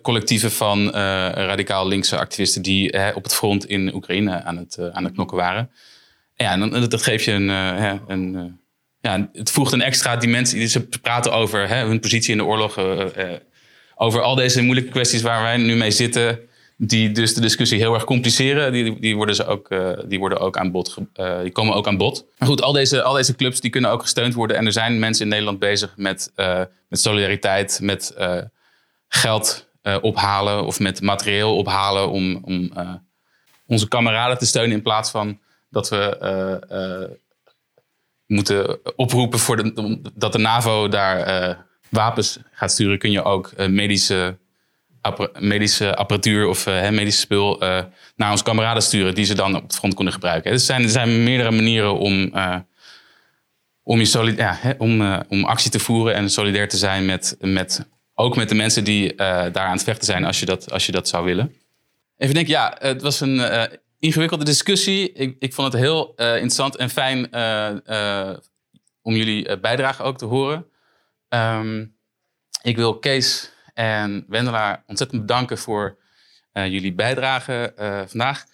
collectieven 0.03 0.53
van 0.53 0.91
radicaal 1.35 1.89
linkse 1.89 2.19
activisten 2.19 2.63
die 2.63 3.15
op 3.15 3.23
het 3.23 3.35
front 3.35 3.67
in 3.67 3.95
Oekraïne 3.95 4.43
aan 4.43 4.57
het, 4.57 4.79
aan 4.93 5.05
het 5.05 5.13
knokken 5.13 5.37
waren. 5.37 5.71
Ja, 6.35 6.53
en 6.53 6.61
dan, 6.61 6.89
dat 6.89 7.03
geeft 7.03 7.25
je 7.25 7.33
een, 7.33 7.49
een 8.09 8.61
ja, 9.01 9.31
het 9.33 9.51
voegt 9.51 9.73
een 9.73 9.83
extra 9.83 10.17
dimensie. 10.17 10.67
Ze 10.67 10.89
praten 11.03 11.33
over 11.33 11.69
hun 11.69 12.01
positie 12.01 12.31
in 12.31 12.39
de 12.39 12.45
oorlog. 12.45 12.79
Over 13.97 14.21
al 14.21 14.35
deze 14.35 14.63
moeilijke 14.63 14.91
kwesties 14.91 15.23
waar 15.23 15.43
wij 15.43 15.57
nu 15.57 15.77
mee 15.77 15.91
zitten. 15.91 16.51
Die 16.85 17.13
dus 17.13 17.35
de 17.35 17.41
discussie 17.41 17.79
heel 17.79 17.95
erg 17.95 18.05
compliceren. 18.05 18.73
Die, 18.73 19.01
die, 19.01 19.17
worden, 19.17 19.35
ze 19.35 19.47
ook, 19.47 19.71
uh, 19.71 19.93
die 20.05 20.19
worden 20.19 20.41
ook 20.41 20.57
aan 20.57 20.71
bod. 20.71 20.97
die 21.43 21.53
komen 21.53 21.75
ook 21.75 21.87
aan 21.87 21.97
bod. 21.97 22.25
Maar 22.39 22.49
goed, 22.49 22.63
al 22.63 22.73
deze, 22.73 23.03
al 23.03 23.15
deze 23.15 23.37
clubs 23.37 23.61
die 23.61 23.71
kunnen 23.71 23.91
ook 23.91 24.03
gesteund 24.03 24.35
worden. 24.35 24.57
En 24.57 24.67
er 24.67 24.73
zijn 24.73 24.99
mensen 24.99 25.25
in 25.25 25.31
Nederland 25.31 25.59
bezig 25.59 25.93
met, 25.97 26.33
met 26.89 27.01
solidariteit, 27.01 27.79
met 27.83 28.17
geld 29.09 29.69
ophalen 30.01 30.65
of 30.65 30.81
met 30.81 31.01
materieel 31.01 31.57
ophalen 31.57 32.11
om, 32.11 32.41
om 32.45 32.73
onze 33.67 33.89
kameraden 33.89 34.39
te 34.39 34.47
steunen 34.47 34.77
in 34.77 34.83
plaats 34.83 35.11
van 35.11 35.39
dat 35.71 35.89
we 35.89 37.09
moeten 38.27 38.79
oproepen 38.97 39.39
voor 39.39 39.57
de, 39.57 40.01
dat 40.15 40.33
de 40.33 40.39
NAVO 40.39 40.89
daar 40.89 41.57
wapens 41.93 42.39
gaat 42.53 42.73
sturen, 42.73 42.99
kun 42.99 43.11
je 43.11 43.23
ook 43.23 43.53
uh, 43.57 43.67
medische, 45.39 45.97
apparatuur 45.97 46.47
of 46.47 46.67
uh, 46.67 46.91
medische 46.91 47.21
spul 47.21 47.59
naar 48.17 48.31
onze 48.31 48.45
kameraden 48.45 48.83
sturen, 48.83 49.15
die 49.15 49.25
ze 49.25 49.35
dan 49.35 49.57
op 49.57 49.63
het 49.63 49.75
front 49.75 49.95
kunnen 49.95 50.13
gebruiken. 50.13 50.51
Dus 50.51 50.61
er 50.61 50.67
zijn, 50.67 50.83
er 50.83 50.89
zijn 50.89 51.23
meerdere 51.23 51.51
manieren 51.51 51.99
om, 51.99 52.33
om, 53.83 54.01
je 54.01 54.33
ja, 54.37 54.57
hè, 54.61 54.73
om, 54.79 55.23
om 55.29 55.45
actie 55.45 55.71
te 55.71 55.79
voeren 55.79 56.15
en 56.15 56.31
solidair 56.31 56.69
te 56.69 56.77
zijn 56.77 57.05
met, 57.05 57.37
met 57.41 57.89
ook 58.15 58.37
met 58.37 58.49
de 58.49 58.55
mensen 58.55 58.85
die 58.85 59.15
daar 59.15 59.57
aan 59.57 59.73
het 59.73 59.83
vechten 59.83 60.07
zijn, 60.07 60.25
als 60.25 60.41
je 60.41 60.47
dat, 60.47 60.73
als 60.73 60.87
je 60.87 60.93
dat 60.93 61.09
zou 61.09 61.25
willen. 61.25 61.55
Even 62.17 62.35
denken, 62.35 62.53
ja, 62.53 62.77
het 62.79 63.03
was 63.03 63.21
een 63.21 63.69
ingewikkelde 63.99 64.45
discussie. 64.45 65.13
Ik, 65.13 65.37
ik 65.39 65.55
vond 65.55 65.73
het 65.73 65.83
heel 65.83 66.15
interessant 66.17 66.77
en 66.77 66.91
fijn 66.91 67.29
om 69.03 69.15
jullie 69.15 69.59
bijdrage 69.59 70.03
ook 70.03 70.19
te 70.19 70.25
horen. 70.25 70.67
Um, 71.29 71.97
ik 72.63 72.77
wil 72.77 72.99
Kees 72.99 73.53
en 73.83 74.25
Wendelaar 74.29 74.83
ontzettend 74.87 75.21
bedanken 75.21 75.59
voor 75.59 75.99
jullie 76.53 76.95
bijdrage 76.95 77.73
vandaag. 78.09 78.45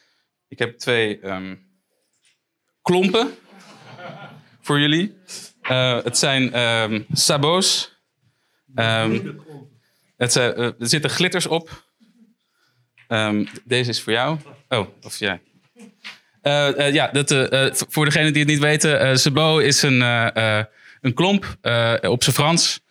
Ik 0.49 0.59
heb 0.59 0.79
twee 0.79 1.27
um, 1.27 1.67
klompen 2.83 3.35
voor 4.67 4.81
jullie. 4.81 5.17
het 6.03 6.19
zijn 6.19 6.61
um, 6.61 7.07
sabots. 7.13 7.97
het, 10.17 10.35
er 10.35 10.75
zitten 10.79 11.11
glitters 11.11 11.47
op. 11.47 11.85
deze 13.65 13.91
is 13.91 14.03
voor 14.03 14.13
jou. 14.13 14.39
Oh, 14.69 14.89
of 15.03 15.19
jij. 15.19 15.41
Ja, 16.93 17.09
dat, 17.09 17.85
voor 17.89 18.05
degenen 18.05 18.33
die 18.33 18.43
het 18.43 18.51
niet 18.51 18.61
weten, 18.61 19.19
Sabot 19.19 19.63
is 19.63 19.83
een, 19.83 20.01
een 21.01 21.15
klomp 21.15 21.45
op 22.01 22.23
zijn 22.23 22.35
Frans. 22.35 22.87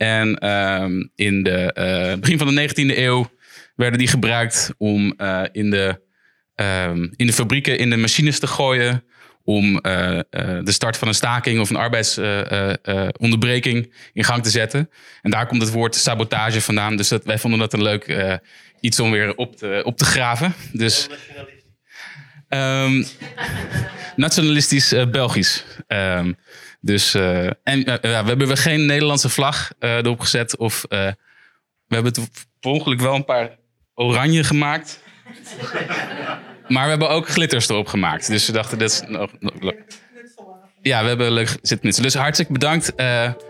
En 0.00 0.38
ehm, 0.38 1.06
in 1.14 1.42
de 1.42 2.16
begin 2.20 2.38
van 2.38 2.54
de 2.54 2.68
19e 2.68 2.98
eeuw 2.98 3.30
werden 3.76 3.98
die 3.98 4.08
gebruikt 4.08 4.74
om 4.78 5.14
in, 5.52 5.70
de, 5.70 6.00
ehm, 6.54 7.08
in 7.16 7.26
de 7.26 7.32
fabrieken 7.32 7.78
in 7.78 7.90
de 7.90 7.96
machines 7.96 8.38
te 8.38 8.46
gooien. 8.46 9.04
Om 9.44 9.72
de 9.72 10.62
start 10.64 10.96
van 10.96 11.08
een 11.08 11.14
staking 11.14 11.60
of 11.60 11.70
een 11.70 11.76
arbeidsonderbreking 11.76 13.94
in 14.12 14.24
gang 14.24 14.42
te 14.42 14.50
zetten. 14.50 14.90
En 15.22 15.30
daar 15.30 15.46
komt 15.46 15.62
het 15.62 15.70
woord 15.70 15.94
sabotage 15.94 16.60
vandaan. 16.60 16.96
Dus 16.96 17.08
dat, 17.08 17.24
wij 17.24 17.38
vonden 17.38 17.58
dat 17.58 17.72
een 17.72 17.82
leuk 17.82 18.40
iets 18.80 19.00
om 19.00 19.10
weer 19.10 19.34
op 19.34 19.56
te, 19.56 19.80
op 19.84 19.96
te 19.96 20.04
graven. 20.04 20.54
Dus, 20.72 21.08
um, 22.48 23.04
nationalistisch 24.16 24.94
Belgisch. 25.10 25.64
Dus, 26.80 27.14
uh, 27.14 27.44
en 27.44 27.78
uh, 27.78 27.94
we 28.00 28.08
hebben 28.08 28.56
geen 28.56 28.86
Nederlandse 28.86 29.28
vlag 29.28 29.72
erop 29.78 30.20
gezet. 30.20 30.56
Of 30.56 30.84
we 30.88 31.16
hebben 31.88 32.12
het 32.12 32.46
ongeluk 32.60 33.00
wel 33.00 33.14
een 33.14 33.24
paar 33.24 33.58
oranje 33.94 34.44
gemaakt. 34.44 35.02
maar 36.68 36.84
we 36.84 36.90
hebben 36.90 37.08
ook 37.08 37.28
glitters 37.28 37.68
erop 37.68 37.86
gemaakt. 37.86 38.26
Dus 38.26 38.46
we 38.46 38.52
dachten, 38.52 38.78
dat 38.78 38.90
is 38.90 39.02
nog, 39.08 39.30
Ja, 40.82 41.02
we 41.02 41.08
hebben 41.08 41.32
leuk 41.32 41.56
zitten 41.62 42.02
Dus 42.02 42.14
hartstikke 42.14 42.52
bedankt 42.52 42.92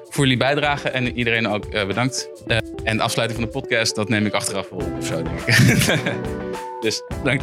voor 0.09 0.25
jullie 0.25 0.37
bijdrage. 0.37 0.91
En 0.91 1.19
iedereen 1.19 1.49
ook 1.49 1.71
bedankt. 1.71 2.29
En 2.85 2.97
de 2.97 3.03
afsluiting 3.03 3.41
van 3.41 3.51
de 3.51 3.59
podcast, 3.61 3.95
dat 3.95 4.09
neem 4.09 4.27
ik 4.27 4.33
achteraf 4.33 4.71
op 4.71 4.93
of 4.99 5.07
zo, 5.07 5.23
denk 5.23 5.41
ik. 5.41 6.13
dus, 6.85 7.03
dank. 7.25 7.41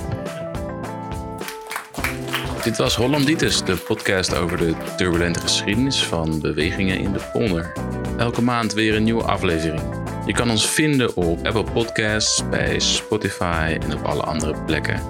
Dit 2.63 2.77
was 2.77 2.95
Hollanditis, 2.95 3.63
de 3.63 3.75
podcast 3.75 4.35
over 4.35 4.57
de 4.57 4.73
turbulente 4.97 5.39
geschiedenis 5.39 6.03
van 6.03 6.39
bewegingen 6.39 6.99
in 6.99 7.11
de 7.11 7.29
polder. 7.31 7.73
Elke 8.17 8.41
maand 8.41 8.73
weer 8.73 8.95
een 8.95 9.03
nieuwe 9.03 9.23
aflevering. 9.23 9.81
Je 10.25 10.33
kan 10.33 10.49
ons 10.49 10.69
vinden 10.69 11.15
op 11.15 11.45
Apple 11.45 11.63
Podcasts, 11.63 12.49
bij 12.49 12.79
Spotify 12.79 13.77
en 13.81 13.93
op 13.93 14.05
alle 14.05 14.21
andere 14.21 14.63
plekken. 14.65 15.01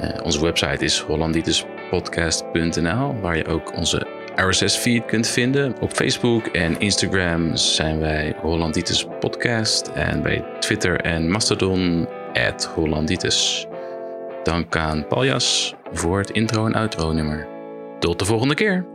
Uh, 0.00 0.08
onze 0.22 0.42
website 0.42 0.84
is 0.84 1.00
hollanditispodcast.nl, 1.00 3.20
waar 3.20 3.36
je 3.36 3.46
ook 3.46 3.76
onze 3.76 4.06
RSS-feed 4.36 5.04
kunt 5.04 5.28
vinden. 5.28 5.74
Op 5.80 5.92
Facebook 5.92 6.46
en 6.46 6.80
Instagram 6.80 7.56
zijn 7.56 7.98
wij 7.98 8.36
Hollanditis 8.40 9.06
Podcast. 9.20 9.88
En 9.88 10.22
bij 10.22 10.44
Twitter 10.60 11.00
en 11.00 11.30
Mastodon, 11.30 12.08
at 12.32 12.64
Hollanditis. 12.64 13.66
Dank 14.42 14.76
aan 14.76 15.06
Paljas 15.06 15.74
voor 15.92 16.18
het 16.18 16.30
intro- 16.30 16.66
en 16.66 16.74
outro-nummer. 16.74 17.48
Tot 17.98 18.18
de 18.18 18.24
volgende 18.24 18.54
keer! 18.54 18.91